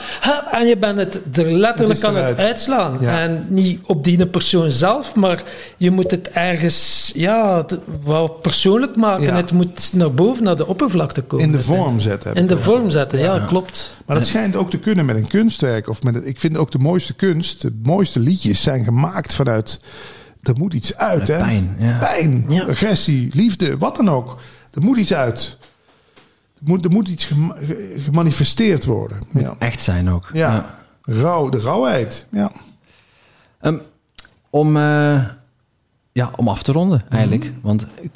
En 0.51 0.67
je 0.67 0.77
bent 0.77 0.99
het 0.99 1.39
er 1.39 1.53
letterlijk 1.53 2.05
aan 2.05 2.17
het 2.17 2.39
uitslaan. 2.39 2.97
Ja. 3.01 3.21
En 3.21 3.47
niet 3.49 3.81
op 3.87 4.05
die 4.05 4.27
persoon 4.27 4.71
zelf, 4.71 5.15
maar 5.15 5.43
je 5.77 5.91
moet 5.91 6.11
het 6.11 6.31
ergens 6.31 7.11
ja, 7.15 7.57
het 7.57 7.79
wel 8.05 8.29
persoonlijk 8.29 8.97
maken. 8.97 9.25
Ja. 9.25 9.37
Het 9.37 9.53
moet 9.53 9.93
naar 9.93 10.13
boven, 10.15 10.45
naar 10.45 10.57
de 10.57 10.67
oppervlakte 10.67 11.23
komen. 11.23 11.47
In 11.47 11.53
de 11.53 11.61
vorm 11.61 12.01
zetten. 12.01 12.35
In 12.35 12.47
de 12.47 12.59
vorm 12.59 12.91
zetten, 12.91 13.19
ja, 13.19 13.39
klopt. 13.49 13.95
Maar 14.07 14.17
dat 14.19 14.27
schijnt 14.27 14.57
ook 14.57 14.71
te 14.71 14.79
kunnen 14.79 15.07
met 15.07 15.17
een 15.17 15.29
kunstwerk. 15.29 15.89
Of 15.89 16.03
met 16.03 16.27
ik 16.27 16.41
vind 16.41 16.57
ook 16.57 16.71
de 16.71 16.79
mooiste 16.79 17.15
kunst, 17.15 17.61
de 17.63 17.81
mooiste 17.83 18.21
liedjes 18.21 18.63
zijn 18.63 18.85
gemaakt 18.85 19.35
vanuit. 19.35 19.81
Er 20.43 20.57
moet 20.57 20.75
iets 20.75 20.97
uit, 20.97 21.29
hè? 21.29 21.37
Pijn, 21.39 21.77
ja. 21.79 21.99
Pijn, 21.99 22.45
Ja. 22.49 22.65
agressie, 22.65 23.29
liefde, 23.35 23.77
wat 23.79 23.97
dan 23.97 24.11
ook. 24.11 24.39
Er 24.77 24.83
moet 24.83 24.97
iets 24.97 25.15
uit. 25.15 25.59
Er 26.55 26.63
moet, 26.65 26.85
er 26.85 26.91
moet 26.91 27.09
iets 27.09 27.25
gema- 27.25 27.57
ge- 27.61 27.95
gemanifesteerd 28.05 28.85
worden. 28.85 29.19
Ja. 29.33 29.55
Echt 29.59 29.83
zijn 29.83 30.11
ook. 30.11 30.31
Ja. 30.33 30.75
Rauw, 31.03 31.49
de 31.49 31.59
rauwheid. 31.59 32.27
Ja. 32.31 32.51
Ehm, 33.61 33.79
om, 34.51 34.77
eh, 34.77 35.25
ja, 36.13 36.31
om 36.37 36.49
af 36.49 36.63
te 36.63 36.73
ronden 36.73 37.05
eigenlijk. 37.11 37.53
Want 37.63 37.87
ik- 38.01 38.11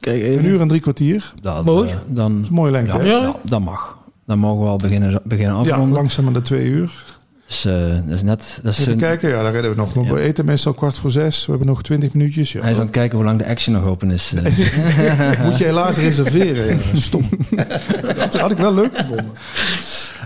kijk 0.00 0.22
even. 0.22 0.38
Een 0.44 0.50
uur 0.50 0.60
en 0.60 0.68
drie 0.68 0.80
kwartier. 0.80 1.34
Dat, 1.42 1.64
Mooi. 1.64 1.90
eh, 1.90 1.96
dan, 2.06 2.32
Dat 2.34 2.42
is 2.42 2.48
een 2.48 2.54
mooie 2.54 2.70
lengte. 2.70 2.96
ja, 2.96 3.02
hè? 3.02 3.08
Ja. 3.10 3.22
ja, 3.22 3.36
dat 3.44 3.60
mag. 3.60 3.96
Dan 4.26 4.38
mogen 4.38 4.62
we 4.64 4.68
al 4.70 4.76
beginnen, 4.76 5.20
beginnen 5.24 5.54
Ja, 5.54 5.60
afronden. 5.60 5.94
langzaam 5.94 6.26
aan 6.26 6.32
de 6.32 6.40
twee 6.42 6.64
uur. 6.66 7.04
Dus, 7.48 7.64
eh, 7.64 7.72
dat 8.06 8.14
is 8.14 8.22
net... 8.22 8.58
Dat 8.62 8.72
is 8.72 8.78
Even 8.80 8.92
een- 8.92 8.98
kijken, 8.98 9.28
ja, 9.28 9.42
daar 9.42 9.52
redden 9.52 9.70
we 9.70 9.76
nog. 9.76 9.94
Ja. 9.94 10.12
We 10.12 10.20
eten 10.20 10.44
meestal 10.44 10.72
kwart 10.72 10.98
voor 10.98 11.10
zes. 11.10 11.44
We 11.44 11.50
hebben 11.50 11.68
nog 11.68 11.82
twintig 11.82 12.12
minuutjes. 12.14 12.52
Ja. 12.52 12.60
Hij 12.60 12.70
is 12.70 12.76
aan 12.76 12.82
het 12.82 12.92
kijken 12.92 13.16
hoe 13.16 13.26
lang 13.26 13.38
de 13.38 13.46
action 13.46 13.74
nog 13.74 13.84
open 13.84 14.10
is. 14.10 14.32
eh. 14.34 14.42
Moet 15.44 15.58
je 15.58 15.64
helaas 15.64 15.96
reserveren. 15.96 16.66
Ja. 16.66 16.76
Stom. 16.94 17.28
Dat 18.16 18.36
had 18.36 18.50
ik 18.50 18.56
wel 18.56 18.74
leuk 18.74 18.96
gevonden. 18.98 19.26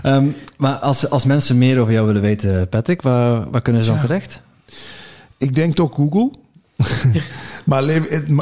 Ehm, 0.03 0.27
maar 0.57 0.73
als, 0.75 1.09
als 1.09 1.23
mensen 1.25 1.57
meer 1.57 1.79
over 1.79 1.93
jou 1.93 2.05
willen 2.07 2.21
weten, 2.21 2.69
Patrick, 2.69 3.01
waar, 3.01 3.49
waar 3.51 3.61
kunnen 3.61 3.83
ze 3.83 3.91
dan 3.91 3.99
terecht? 3.99 4.41
Ik 5.37 5.55
denk 5.55 5.73
toch 5.75 5.93
Google. 5.95 6.31
maar 7.65 7.83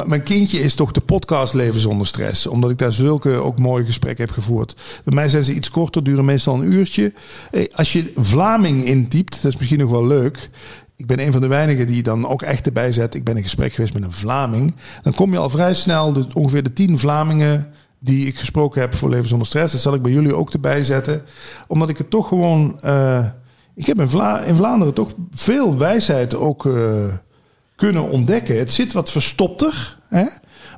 mijn 0.06 0.22
kindje 0.22 0.60
is 0.60 0.74
toch 0.74 0.92
de 0.92 1.00
podcast 1.00 1.54
Leven 1.54 1.80
zonder 1.80 2.06
stress. 2.06 2.46
Omdat 2.46 2.70
ik 2.70 2.78
daar 2.78 2.92
zulke 2.92 3.30
ook 3.30 3.58
mooie 3.58 3.84
gesprekken 3.84 4.24
heb 4.24 4.34
gevoerd. 4.34 4.76
Bij 5.04 5.14
mij 5.14 5.28
zijn 5.28 5.44
ze 5.44 5.54
iets 5.54 5.70
korter, 5.70 6.02
duren 6.04 6.24
meestal 6.24 6.54
een 6.54 6.72
uurtje. 6.72 7.12
Eh, 7.50 7.64
Als 7.74 7.92
je 7.92 8.12
Vlaming 8.16 8.84
intypt, 8.84 9.42
dat 9.42 9.52
is 9.52 9.58
misschien 9.58 9.78
nog 9.78 9.90
wel 9.90 10.06
leuk. 10.06 10.50
Ik 10.96 11.06
ben 11.06 11.20
een 11.20 11.32
van 11.32 11.40
de 11.40 11.46
weinigen 11.46 11.86
die 11.86 12.02
dan 12.02 12.28
ook 12.28 12.42
echt 12.42 12.66
erbij 12.66 12.92
zet. 12.92 13.14
Ik 13.14 13.24
ben 13.24 13.36
in 13.36 13.42
gesprek 13.42 13.72
geweest 13.72 13.94
met 13.94 14.02
een 14.02 14.12
Vlaming. 14.12 14.74
Dan 15.02 15.14
kom 15.14 15.32
je 15.32 15.38
al 15.38 15.50
vrij 15.50 15.74
snel 15.74 16.12
de, 16.12 16.26
ongeveer 16.34 16.62
de 16.62 16.72
tien 16.72 16.98
Vlamingen 16.98 17.68
die 17.98 18.26
ik 18.26 18.38
gesproken 18.38 18.80
heb 18.80 18.94
voor 18.94 19.08
Leven 19.10 19.28
zonder 19.28 19.46
stress. 19.46 19.72
Dat 19.72 19.80
zal 19.80 19.94
ik 19.94 20.02
bij 20.02 20.12
jullie 20.12 20.34
ook 20.36 20.52
erbij 20.52 20.84
zetten. 20.84 21.22
Omdat 21.66 21.88
ik 21.88 21.98
het 21.98 22.10
toch 22.10 22.28
gewoon... 22.28 22.80
eh, 22.80 23.24
ik 23.74 23.86
heb 23.86 24.00
in 24.00 24.08
Vlaanderen 24.56 24.94
toch 24.94 25.10
veel 25.30 25.78
wijsheid 25.78 26.34
ook 26.34 26.66
eh, 26.66 27.04
kunnen 27.82 28.10
ontdekken. 28.10 28.58
Het 28.58 28.72
zit 28.72 28.92
wat 28.92 29.10
verstopter. 29.10 29.98
Hè? 30.08 30.24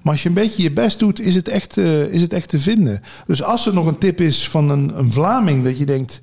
Maar 0.03 0.13
als 0.13 0.23
je 0.23 0.29
een 0.29 0.35
beetje 0.35 0.63
je 0.63 0.73
best 0.73 0.99
doet, 0.99 1.21
is 1.21 1.35
het 1.35 1.49
echt, 1.49 1.79
eh, 1.79 2.03
is 2.03 2.23
het 2.23 2.33
echt 2.33 2.49
te 2.49 2.59
vinden. 2.59 3.03
Dus 3.27 3.43
als 3.43 3.67
er 3.67 3.75
nog 3.75 3.87
een 3.87 3.99
tip 3.99 4.21
is 4.21 4.49
van 4.49 4.71
een, 4.71 4.99
een 4.99 5.13
Vlaming 5.13 5.65
dat 5.65 5.79
je 5.79 5.85
denkt... 5.85 6.23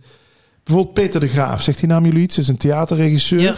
Bijvoorbeeld 0.64 0.96
Peter 0.96 1.20
de 1.20 1.28
Graaf, 1.28 1.62
zegt 1.62 1.80
die 1.80 1.88
naam 1.88 2.06
jullie 2.06 2.22
iets? 2.22 2.38
Is 2.38 2.48
een 2.48 2.58
theaterregisseur. 2.58 3.42
Ja. 3.42 3.56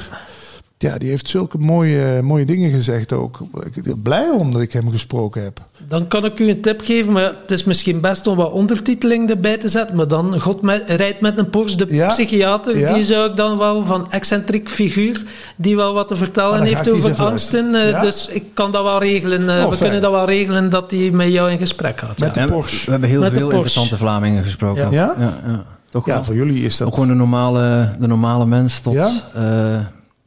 Ja, 0.84 0.98
die 0.98 1.10
heeft 1.10 1.30
zulke 1.30 1.58
mooie, 1.58 2.22
mooie 2.22 2.46
dingen 2.46 2.72
gezegd 2.72 3.14
ook. 3.14 3.40
Ik 3.74 3.84
ben 3.84 4.02
blij 4.02 4.30
om 4.30 4.52
dat 4.52 4.62
ik 4.62 4.74
hem 4.74 4.90
gesproken 4.90 5.44
heb. 5.44 5.60
Dan 5.88 6.08
kan 6.08 6.26
ik 6.26 6.40
u 6.40 6.50
een 6.50 6.62
tip 6.62 6.82
geven, 6.84 7.12
maar 7.14 7.24
het 7.42 7.52
is 7.52 7.64
misschien 7.64 8.02
best 8.02 8.28
om 8.28 8.38
wat 8.38 8.52
ondertiteling 8.52 9.30
erbij 9.30 9.58
te 9.58 9.70
zetten. 9.70 9.96
Maar 9.96 10.08
dan, 10.08 10.40
God 10.40 10.62
met, 10.62 10.84
rijdt 10.88 11.22
met 11.22 11.38
een 11.38 11.50
Porsche, 11.50 11.78
de 11.86 11.96
Ja. 11.96 12.08
psychiater, 12.08 12.78
Ja. 12.78 12.94
die 12.94 13.04
zou 13.04 13.30
ik 13.30 13.38
dan 13.38 13.58
wel 13.58 13.82
van 13.82 14.12
excentriek 14.12 14.70
figuur, 14.70 15.24
die 15.56 15.76
wel 15.76 15.94
wat 15.94 16.08
te 16.08 16.16
vertellen 16.16 16.58
ga 16.58 16.64
heeft 16.64 16.92
over 16.92 17.16
angsten. 17.26 17.76
Eh, 17.76 17.90
Ja. 17.90 18.02
Dus 18.02 18.28
ik 18.28 18.44
kan 18.54 18.72
dat 18.72 18.84
wel 18.84 19.00
regelen. 19.00 19.50
eh, 19.50 19.56
Oh, 19.56 19.62
we 19.62 19.68
fijn. 19.68 19.78
kunnen 19.80 20.02
dat 20.02 20.12
wel 20.12 20.26
regelen 20.26 20.70
dat 20.70 20.92
hij 20.92 21.10
met 21.12 21.28
jou 21.32 21.52
in 21.52 21.58
gesprek 21.58 22.00
gaat. 22.00 22.20
Met 22.20 22.36
ja. 22.36 22.46
de 22.46 22.52
Porsche. 22.52 22.86
We 22.86 22.92
hebben 22.92 23.10
heel 23.10 23.20
Met 23.22 23.32
veel 23.34 23.50
interessante 23.50 23.98
Vlamingen 23.98 24.44
gesproken. 24.44 24.92
Ja? 24.92 25.16
Ja, 25.20 25.34
ja. 25.48 25.64
Toch 25.90 26.06
Ja, 26.06 26.14
wel? 26.14 26.24
voor 26.24 26.36
jullie 26.36 26.64
is 26.66 26.74
Ook 26.82 26.88
dat... 26.88 26.94
gewoon 26.94 27.10
de 27.10 27.16
normale, 27.16 27.90
de 28.00 28.08
normale 28.08 28.46
mens 28.46 28.80
tot, 28.80 28.94
Ja? 28.94 29.12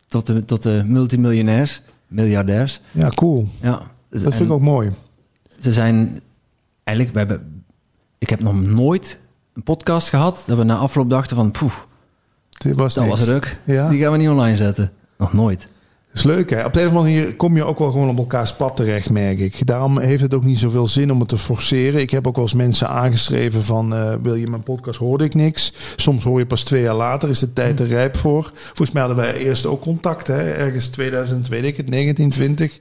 Tot, 0.09 0.27
de, 0.27 0.45
tot 0.45 0.63
de 0.63 0.83
multimiljonairs, 0.85 1.83
miljardairs. 2.07 2.81
Ja, 2.93 3.09
cool. 3.09 3.49
Ja. 3.61 3.83
Dat 4.11 4.35
vind 4.35 4.49
ik 4.49 4.51
ook 4.51 4.61
mooi. 4.61 4.91
Ze 5.61 5.73
zijn 5.73 6.21
eigenlijk, 6.85 7.17
we 7.17 7.19
hebben, 7.19 7.65
ik 8.19 8.29
heb 8.29 8.41
nog 8.41 8.63
nooit 8.63 9.19
een 9.55 9.63
podcast 9.63 10.09
gehad 10.09 10.43
dat 10.47 10.59
we 10.59 10.65
na 10.65 10.77
afloop 10.77 11.11
dachten 11.11 11.37
van, 11.37 11.51
poeh, 11.51 11.73
was 12.75 12.95
dat 12.95 13.05
niks. 13.05 13.19
was 13.19 13.29
ruk. 13.29 13.59
Ja. 13.65 13.89
Die 13.89 14.01
gaan 14.01 14.13
we 14.13 14.19
niet 14.19 14.29
online 14.29 14.57
zetten. 14.57 14.93
Nog 15.19 15.33
nooit. 15.33 15.69
Is 16.17 16.23
leuk, 16.23 16.51
hè? 16.51 16.65
Op 16.65 16.73
de 16.73 16.81
een 16.81 16.87
of 16.89 16.95
andere 16.95 17.15
manier 17.15 17.37
kom 17.37 17.57
je 17.57 17.65
ook 17.65 17.79
wel 17.79 17.91
gewoon 17.91 18.09
op 18.09 18.19
elkaars 18.19 18.53
pad 18.55 18.77
terecht, 18.77 19.11
merk 19.11 19.39
ik. 19.39 19.67
Daarom 19.67 19.99
heeft 19.99 20.23
het 20.23 20.35
ook 20.35 20.45
niet 20.45 20.59
zoveel 20.59 20.87
zin 20.87 21.13
om 21.13 21.19
het 21.21 21.29
te 21.29 21.39
forceren. 21.39 22.01
Ik 22.01 22.11
heb 22.11 22.27
ook 22.27 22.35
wel 22.35 22.45
eens 22.45 22.55
mensen 22.55 22.89
aangeschreven 22.89 23.63
van... 23.63 23.95
eh, 23.95 24.15
wil 24.23 24.35
je 24.35 24.47
mijn 24.47 24.63
podcast? 24.63 24.99
Hoorde 24.99 25.25
ik 25.25 25.35
niks. 25.35 25.73
Soms 25.97 26.25
hoor 26.25 26.39
je 26.39 26.47
pas 26.47 26.63
twee 26.63 26.83
jaar 26.83 26.95
later. 26.95 27.29
Is 27.29 27.39
de 27.39 27.53
tijd 27.53 27.81
er 27.81 27.87
rijp 27.87 28.17
voor? 28.17 28.51
Volgens 28.55 28.91
mij 28.91 29.03
hadden 29.03 29.25
wij 29.25 29.35
eerst 29.37 29.67
ook 29.67 29.81
contact, 29.81 30.27
hè? 30.27 30.53
Ergens 30.53 30.87
2000, 30.89 31.49
weet 31.49 31.65
ik 31.65 31.77
het, 31.77 31.91
1920. 31.91 32.81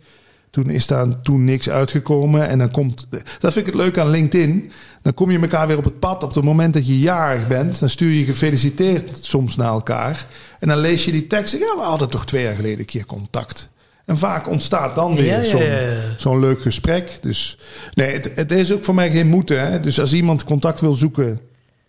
Toen 0.55 0.69
is 0.69 0.87
daar 0.87 1.21
toen 1.21 1.43
niks 1.43 1.69
uitgekomen. 1.69 2.47
En 2.47 2.57
dan 2.57 2.71
komt... 2.71 3.07
Dat 3.39 3.53
vind 3.53 3.67
ik 3.67 3.73
het 3.73 3.81
leuk 3.81 3.97
aan 3.97 4.09
LinkedIn. 4.09 4.71
Dan 5.01 5.13
kom 5.13 5.31
je 5.31 5.39
elkaar 5.39 5.67
weer 5.67 5.77
op 5.77 5.83
het 5.83 5.99
pad. 5.99 6.23
Op 6.23 6.35
het 6.35 6.43
moment 6.43 6.73
dat 6.73 6.87
je 6.87 6.99
jarig 6.99 7.47
bent... 7.47 7.79
dan 7.79 7.89
stuur 7.89 8.11
je 8.11 8.23
gefeliciteerd 8.23 9.25
soms 9.25 9.55
naar 9.55 9.67
elkaar. 9.67 10.25
En 10.59 10.67
dan 10.67 10.77
lees 10.77 11.05
je 11.05 11.11
die 11.11 11.27
tekst. 11.27 11.53
Ja, 11.53 11.75
we 11.75 11.81
hadden 11.81 12.09
toch 12.09 12.25
twee 12.25 12.43
jaar 12.43 12.55
geleden 12.55 12.79
een 12.79 12.85
keer 12.85 13.05
contact. 13.05 13.69
En 14.05 14.17
vaak 14.17 14.49
ontstaat 14.49 14.95
dan 14.95 15.15
weer 15.15 15.25
Ja, 15.25 15.37
ja, 15.37 15.43
zo'n 15.43 15.63
ja, 15.63 15.79
ja. 15.79 15.93
zo'n 16.17 16.39
leuk 16.39 16.61
gesprek. 16.61 17.17
Dus 17.21 17.57
nee, 17.93 18.13
het, 18.13 18.31
het 18.35 18.51
is 18.51 18.71
ook 18.71 18.83
voor 18.83 18.95
mij 18.95 19.11
geen 19.11 19.27
moeten. 19.27 19.71
Hè? 19.71 19.79
Dus 19.79 19.99
als 19.99 20.13
iemand 20.13 20.43
contact 20.43 20.81
wil 20.81 20.93
zoeken 20.93 21.39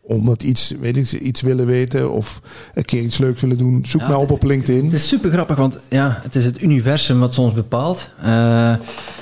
omdat 0.08 0.42
iets, 0.42 0.72
weet 0.80 0.96
ik, 0.96 1.12
iets 1.12 1.40
willen 1.40 1.66
weten 1.66 2.12
of 2.12 2.40
een 2.74 2.84
keer 2.84 3.02
iets 3.02 3.18
leuks 3.18 3.40
willen 3.40 3.56
doen, 3.58 3.84
zoek 3.86 4.00
Ja, 4.00 4.06
mij 4.08 4.16
op 4.16 4.30
op 4.30 4.42
LinkedIn. 4.42 4.84
Het 4.84 4.92
is 4.92 5.08
super 5.08 5.30
grappig, 5.30 5.56
want 5.56 5.82
ja, 5.90 6.18
het 6.22 6.36
is 6.36 6.44
het 6.44 6.62
universum 6.62 7.18
wat 7.20 7.34
soms 7.34 7.52
bepaalt. 7.52 8.10
Eh, 8.22 8.72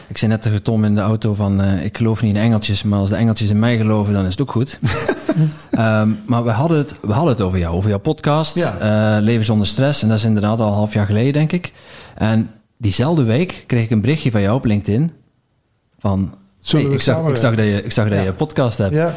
ik 0.08 0.18
zei 0.18 0.30
net 0.30 0.42
tegen 0.42 0.62
Tom 0.62 0.84
in 0.84 0.94
de 0.94 1.00
auto 1.00 1.34
van, 1.34 1.60
eh, 1.60 1.84
ik 1.84 1.96
geloof 1.96 2.22
niet 2.22 2.34
in 2.34 2.40
engeltjes, 2.40 2.82
maar 2.82 2.98
als 2.98 3.08
de 3.08 3.16
engeltjes 3.16 3.50
in 3.50 3.58
mij 3.58 3.76
geloven, 3.76 4.12
dan 4.12 4.24
is 4.24 4.30
het 4.30 4.40
ook 4.40 4.50
goed. 4.50 4.78
Ehm, 5.70 6.08
maar 6.26 6.44
we 6.44 6.50
hadden, 6.50 6.78
het, 6.78 6.94
we 7.02 7.12
hadden 7.12 7.32
het 7.32 7.40
over 7.42 7.58
jou, 7.58 7.74
over 7.76 7.88
jouw 7.90 7.98
podcast, 7.98 8.54
Ja. 8.54 9.16
eh, 9.16 9.22
Leven 9.22 9.44
zonder 9.44 9.66
stress. 9.66 10.02
En 10.02 10.08
dat 10.08 10.16
is 10.18 10.24
inderdaad 10.24 10.60
al 10.60 10.66
een 10.68 10.72
half 10.74 10.92
jaar 10.92 11.06
geleden, 11.06 11.32
denk 11.32 11.52
ik. 11.52 11.72
En 12.14 12.50
diezelfde 12.76 13.22
week 13.22 13.64
kreeg 13.66 13.82
ik 13.84 13.90
een 13.90 14.00
berichtje 14.00 14.30
van 14.30 14.40
jou 14.40 14.56
op 14.56 14.64
LinkedIn. 14.64 15.10
Van, 15.98 16.34
hey, 16.64 16.82
ik, 16.82 17.00
zag, 17.00 17.28
ik 17.28 17.36
zag 17.36 17.54
dat 17.54 17.64
je, 17.64 17.82
ik 17.82 17.92
zag 17.92 18.04
dat 18.08 18.14
Ja. 18.16 18.22
je 18.22 18.28
een 18.28 18.34
podcast 18.34 18.78
hebt. 18.78 18.94
Ja, 18.94 19.14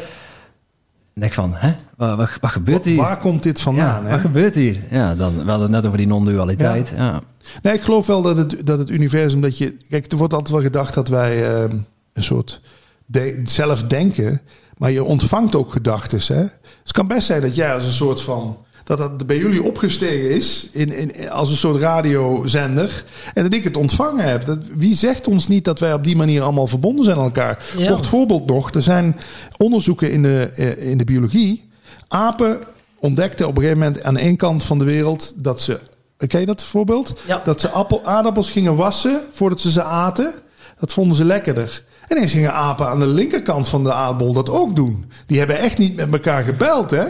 En 1.19 1.31
van, 1.31 1.53
hè? 1.55 1.75
Wat, 1.95 2.17
wat, 2.17 2.29
wat 2.41 2.51
gebeurt 2.51 2.85
hier? 2.85 2.95
waar 2.95 3.17
komt 3.17 3.43
dit 3.43 3.59
vandaan? 3.59 4.01
ja, 4.01 4.07
hè? 4.07 4.11
wat 4.11 4.19
gebeurt 4.19 4.55
hier? 4.55 4.83
Ja, 4.89 5.15
dan, 5.15 5.33
we 5.35 5.49
hadden 5.49 5.61
het 5.61 5.71
net 5.71 5.85
over 5.85 5.97
die 5.97 6.07
non-dualiteit. 6.07 6.93
Ja. 6.95 7.21
Nee, 7.61 7.73
ik 7.73 7.81
geloof 7.81 8.07
wel 8.07 8.21
dat 8.21 8.37
het, 8.37 8.55
dat 8.63 8.79
het 8.79 8.89
universum 8.89 9.41
dat 9.41 9.57
je. 9.57 9.77
Kijk, 9.89 10.11
er 10.11 10.17
wordt 10.17 10.33
altijd 10.33 10.53
wel 10.53 10.63
gedacht 10.63 10.93
dat 10.93 11.07
wij 11.07 11.55
eh, 11.55 11.69
een 12.13 12.23
soort 12.23 12.61
de, 13.05 13.41
zelf 13.43 13.83
denken, 13.83 14.41
maar 14.77 14.91
je 14.91 15.03
ontvangt 15.03 15.55
ook 15.55 15.71
gedachten. 15.71 16.35
Hè? 16.35 16.41
Dus 16.43 16.51
het 16.83 16.91
kan 16.91 17.07
best 17.07 17.27
zijn 17.27 17.41
dat 17.41 17.55
jij 17.55 17.73
als 17.73 17.85
een 17.85 17.91
soort 17.91 18.21
van. 18.21 18.57
Dat 18.87 18.97
dat 18.97 19.27
bij 19.27 19.37
jullie 19.37 19.63
opgestegen 19.63 20.29
is 20.29 20.67
in, 20.71 20.93
in, 20.93 21.29
als 21.29 21.49
een 21.49 21.57
soort 21.57 21.81
radiozender. 21.81 23.03
En 23.33 23.43
dat 23.43 23.53
ik 23.53 23.63
het 23.63 23.77
ontvangen 23.77 24.25
heb. 24.25 24.45
Dat, 24.45 24.57
wie 24.75 24.95
zegt 24.95 25.27
ons 25.27 25.47
niet 25.47 25.65
dat 25.65 25.79
wij 25.79 25.93
op 25.93 26.03
die 26.03 26.15
manier 26.15 26.41
allemaal 26.41 26.67
verbonden 26.67 27.05
zijn 27.05 27.17
aan 27.17 27.23
elkaar? 27.23 27.65
Ja. 27.77 27.91
Kort 27.91 28.07
voorbeeld 28.07 28.45
nog. 28.45 28.73
Er 28.73 28.81
zijn 28.81 29.19
onderzoeken 29.57 30.11
in 30.11 30.21
de, 30.21 30.51
eh, 30.55 30.89
in 30.89 30.97
de 30.97 31.03
biologie. 31.03 31.69
Apen 32.07 32.59
ontdekten 32.99 33.47
op 33.47 33.55
een 33.57 33.61
gegeven 33.61 33.83
moment 33.83 34.03
aan 34.03 34.17
één 34.17 34.35
kant 34.35 34.63
van 34.63 34.79
de 34.79 34.85
wereld 34.85 35.33
dat 35.35 35.61
ze. 35.61 35.79
Ken 36.27 36.39
je 36.39 36.45
dat 36.45 36.63
voorbeeld? 36.63 37.19
Ja. 37.27 37.41
Dat 37.43 37.61
ze 37.61 37.69
appel, 37.69 38.05
aardappels 38.05 38.51
gingen 38.51 38.75
wassen 38.75 39.21
voordat 39.31 39.61
ze 39.61 39.71
ze 39.71 39.83
aten. 39.83 40.33
Dat 40.79 40.93
vonden 40.93 41.15
ze 41.15 41.25
lekkerder. 41.25 41.83
En 42.07 42.17
ineens 42.17 42.31
gingen 42.31 42.53
apen 42.53 42.87
aan 42.87 42.99
de 42.99 43.07
linkerkant 43.07 43.67
van 43.67 43.83
de 43.83 43.93
aardbol 43.93 44.33
dat 44.33 44.49
ook 44.49 44.75
doen. 44.75 45.11
Die 45.25 45.37
hebben 45.37 45.57
echt 45.57 45.77
niet 45.77 45.95
met 45.95 46.13
elkaar 46.13 46.43
gebeld, 46.43 46.91
hè? 46.91 47.05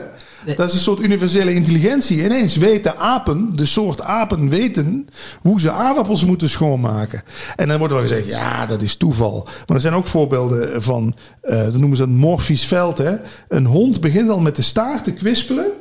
Dat 0.55 0.67
is 0.67 0.73
een 0.73 0.79
soort 0.79 0.99
universele 0.99 1.53
intelligentie. 1.53 2.23
Ineens 2.23 2.55
weten 2.55 2.97
apen, 2.97 3.55
de 3.55 3.65
soort 3.65 4.01
apen 4.01 4.49
weten 4.49 5.07
hoe 5.41 5.59
ze 5.59 5.71
aardappels 5.71 6.25
moeten 6.25 6.49
schoonmaken. 6.49 7.23
En 7.55 7.67
dan 7.67 7.77
wordt 7.77 7.93
wel 7.93 8.01
gezegd, 8.01 8.27
ja, 8.27 8.65
dat 8.65 8.81
is 8.81 8.95
toeval. 8.95 9.43
Maar 9.43 9.75
er 9.75 9.81
zijn 9.81 9.93
ook 9.93 10.07
voorbeelden 10.07 10.81
van, 10.81 11.15
eh 11.41 11.63
dat 11.63 11.77
noemen 11.77 11.97
ze 11.97 12.03
het 12.03 12.11
morfisch 12.11 12.65
veld. 12.65 12.97
Hè? 12.97 13.15
Een 13.47 13.65
hond 13.65 14.01
begint 14.01 14.29
al 14.29 14.39
met 14.39 14.55
de 14.55 14.61
staart 14.61 15.03
te 15.03 15.11
kwispelen 15.11 15.71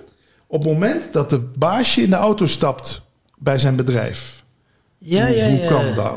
op 0.47 0.63
het 0.63 0.73
moment 0.73 1.13
dat 1.13 1.31
de 1.31 1.39
baasje 1.39 2.03
in 2.03 2.11
de 2.11 2.17
auto 2.17 2.47
stapt 2.47 3.03
bij 3.39 3.59
zijn 3.59 3.77
bedrijf. 3.77 4.36
Ja, 5.09 5.27
ja, 5.27 5.49
hoe 5.51 5.59
ja. 5.59 5.69
kan 5.69 5.85
dat? 5.95 6.13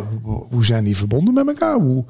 Hoe, 0.49 0.65
zijn 0.65 0.83
die 0.83 0.97
verbonden 0.97 1.33
met 1.33 1.47
elkaar? 1.47 1.79
Hoe, 1.79 2.03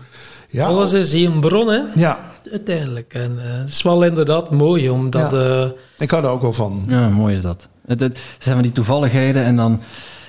ja, 0.50 0.66
Alles 0.66 0.94
is 0.94 1.12
hier 1.12 1.30
een 1.32 1.40
bron, 1.40 1.68
hè? 1.68 1.80
ja, 1.96 2.20
Uiteindelijk. 2.52 3.14
En 3.14 3.40
eh, 3.40 3.60
het 3.60 3.70
is 3.70 3.82
wel 3.82 4.04
inderdaad 4.04 4.52
mooi, 4.52 4.90
omdat... 4.90 5.32
Ja. 5.32 5.62
eh, 5.62 5.70
ik 5.98 6.12
hou 6.12 6.24
er 6.24 6.30
ook 6.30 6.42
wel 6.42 6.54
van. 6.54 6.84
Ja, 6.88 7.10
mooi 7.10 7.36
is 7.36 7.42
dat. 7.42 7.68
Het, 7.86 8.00
het 8.00 8.20
zijn 8.40 8.54
van 8.56 8.64
die 8.64 8.72
toevalligheden 8.72 9.44
en 9.44 9.56
dan, 9.56 9.80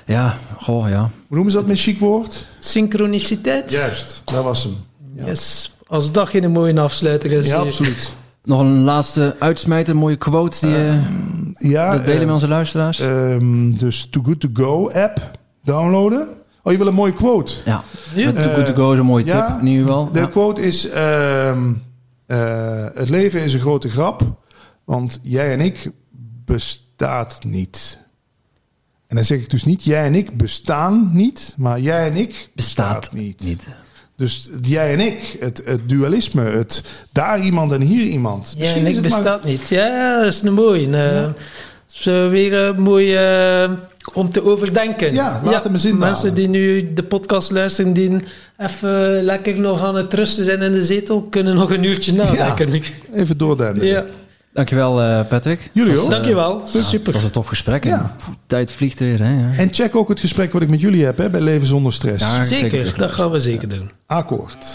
ja, 0.07 0.37
goh, 0.59 0.89
ja. 0.89 1.01
Hoe 1.01 1.11
noemen 1.37 1.51
ze 1.53 1.59
dat 1.59 1.67
met 1.67 1.79
chic 1.81 1.99
woord? 1.99 2.47
synchroniciteit. 2.61 3.71
Juist, 3.73 4.23
dat 4.25 4.45
was 4.45 4.63
hem. 4.65 4.75
Ja, 5.17 5.25
Yes. 5.27 5.75
Als 5.87 6.13
dat 6.13 6.29
geen 6.29 6.51
mooie 6.51 6.81
afsluiter 6.81 7.33
is. 7.33 7.47
ja 7.47 7.57
absoluut. 7.57 8.13
Nog 8.45 8.61
een 8.61 8.83
laatste 8.83 9.37
uitsmijter, 9.39 9.97
mooie 9.97 10.17
quote 10.17 10.59
die 10.61 10.71
je 10.77 11.01
Ja, 11.59 11.91
wilt 11.91 12.05
delen 12.05 12.25
met 12.27 12.35
onze 12.35 12.49
luisteraars. 12.49 12.99
ehm, 13.01 13.73
dus 13.73 14.07
Too 14.11 14.23
Good 14.23 14.41
To 14.41 14.49
Go 14.53 14.91
app 14.91 15.31
downloaden. 15.65 16.29
Oh, 16.63 16.73
je 16.73 16.79
wil 16.79 16.87
een 16.87 16.95
mooie 16.95 17.13
quote? 17.13 17.55
ja, 17.65 17.85
Ja. 18.15 18.33
met 18.33 18.43
Too 18.43 18.53
Good 18.55 18.67
To 18.67 18.73
Go 18.75 18.93
is 18.93 18.99
een 18.99 19.05
mooie 19.07 19.25
ja, 19.25 19.47
tip, 19.47 19.61
in 19.61 19.67
ieder 19.67 19.87
geval. 19.87 20.11
De 20.13 20.19
Ja. 20.19 20.27
quote 20.27 20.63
is... 20.63 20.89
ehm, 20.89 21.73
eh, 22.27 22.85
het 22.95 23.09
leven 23.09 23.41
is 23.43 23.55
een 23.55 23.61
grote 23.61 23.91
grap, 23.91 24.23
want 24.85 25.21
jij 25.23 25.53
en 25.53 25.61
ik 25.61 25.91
bestaat 26.45 27.45
niet. 27.45 27.99
En 29.07 29.17
dan 29.17 29.25
zeg 29.25 29.39
ik 29.41 29.51
dus 29.51 29.65
niet 29.65 29.85
jij 29.85 30.05
en 30.05 30.15
ik 30.15 30.37
bestaan 30.37 31.11
niet, 31.13 31.55
maar 31.57 31.81
jij 31.81 32.07
en 32.07 32.17
ik 32.17 32.49
bestaat, 32.55 33.13
niet. 33.13 33.45
niet. 33.45 33.69
Dus 34.17 34.51
jij 34.63 34.93
en 34.93 35.01
ik, 35.01 35.37
het, 35.41 35.63
het 35.65 35.89
dualisme, 35.89 36.43
het 36.43 36.83
daar 37.13 37.41
iemand 37.41 37.73
en 37.73 37.81
hier 37.81 38.07
iemand. 38.07 38.53
Ja, 38.55 38.59
Misschien 38.59 38.85
en 38.85 38.91
is 38.91 38.97
ik 38.97 39.03
het 39.03 39.13
maar- 39.13 39.23
bestaat 39.23 39.45
niet. 39.45 39.69
Ja, 39.69 40.17
dat 40.19 40.27
is 40.33 40.43
een 40.43 40.53
mooie. 40.53 40.87
Uh, 40.87 41.29
Zo 41.87 42.29
weer 42.31 42.55
een 42.55 42.83
mooi 42.83 43.15
eh, 43.17 43.73
om 44.15 44.31
te 44.31 44.43
overdenken. 44.43 45.13
Ja, 45.13 45.41
laat 45.45 45.65
hem 45.65 45.73
eens 45.73 45.85
in 45.85 45.99
Mensen 45.99 46.35
die 46.35 46.49
nu 46.49 46.93
de 46.93 47.03
podcast 47.03 47.51
luisteren, 47.51 47.93
die 47.93 48.19
even 48.57 49.23
lekker 49.23 49.59
nog 49.59 49.83
aan 49.85 49.95
het 49.95 50.15
rusten 50.15 50.45
zijn 50.45 50.63
in 50.63 50.73
de 50.73 50.85
zetel, 50.85 51.23
kunnen 51.23 51.55
nog 51.55 51.71
een 51.71 51.85
uurtje 51.85 52.13
nadenken. 52.13 52.69
Even 53.13 53.39
doordenken. 53.39 53.87
Ja, 53.87 54.05
Dankjewel 54.53 55.03
eh, 55.03 55.21
Patrick. 55.29 55.71
Jullie 55.73 55.99
ook. 55.99 56.05
eh, 56.05 56.11
dankjewel. 56.11 56.61
Het 56.73 56.85
Super. 56.85 57.13
was 57.13 57.25
een 57.25 57.31
tof 57.31 57.47
gesprek. 57.47 57.85
Ja. 57.85 58.17
Tijd 58.47 58.73
vliegt 58.73 58.99
weer. 58.99 59.19
Hè, 59.19 59.41
ja. 59.41 59.53
En 59.57 59.69
check 59.73 59.97
ook 59.97 60.09
het 60.09 60.21
gesprek 60.21 60.53
wat 60.53 60.63
ik 60.63 60.69
met 60.69 60.81
jullie 60.81 61.05
heb 61.05 61.19
hè, 61.19 61.31
bij 61.31 61.41
Leven 61.41 61.67
zonder 61.67 61.93
stress. 61.93 62.25
Ja, 62.25 62.45
zeker 62.45 62.71
Zeker, 62.71 62.99
dat 62.99 63.11
gaan 63.11 63.31
we 63.31 63.41
zeker 63.41 63.69
doen. 63.69 63.91
Akkoord. 64.07 64.67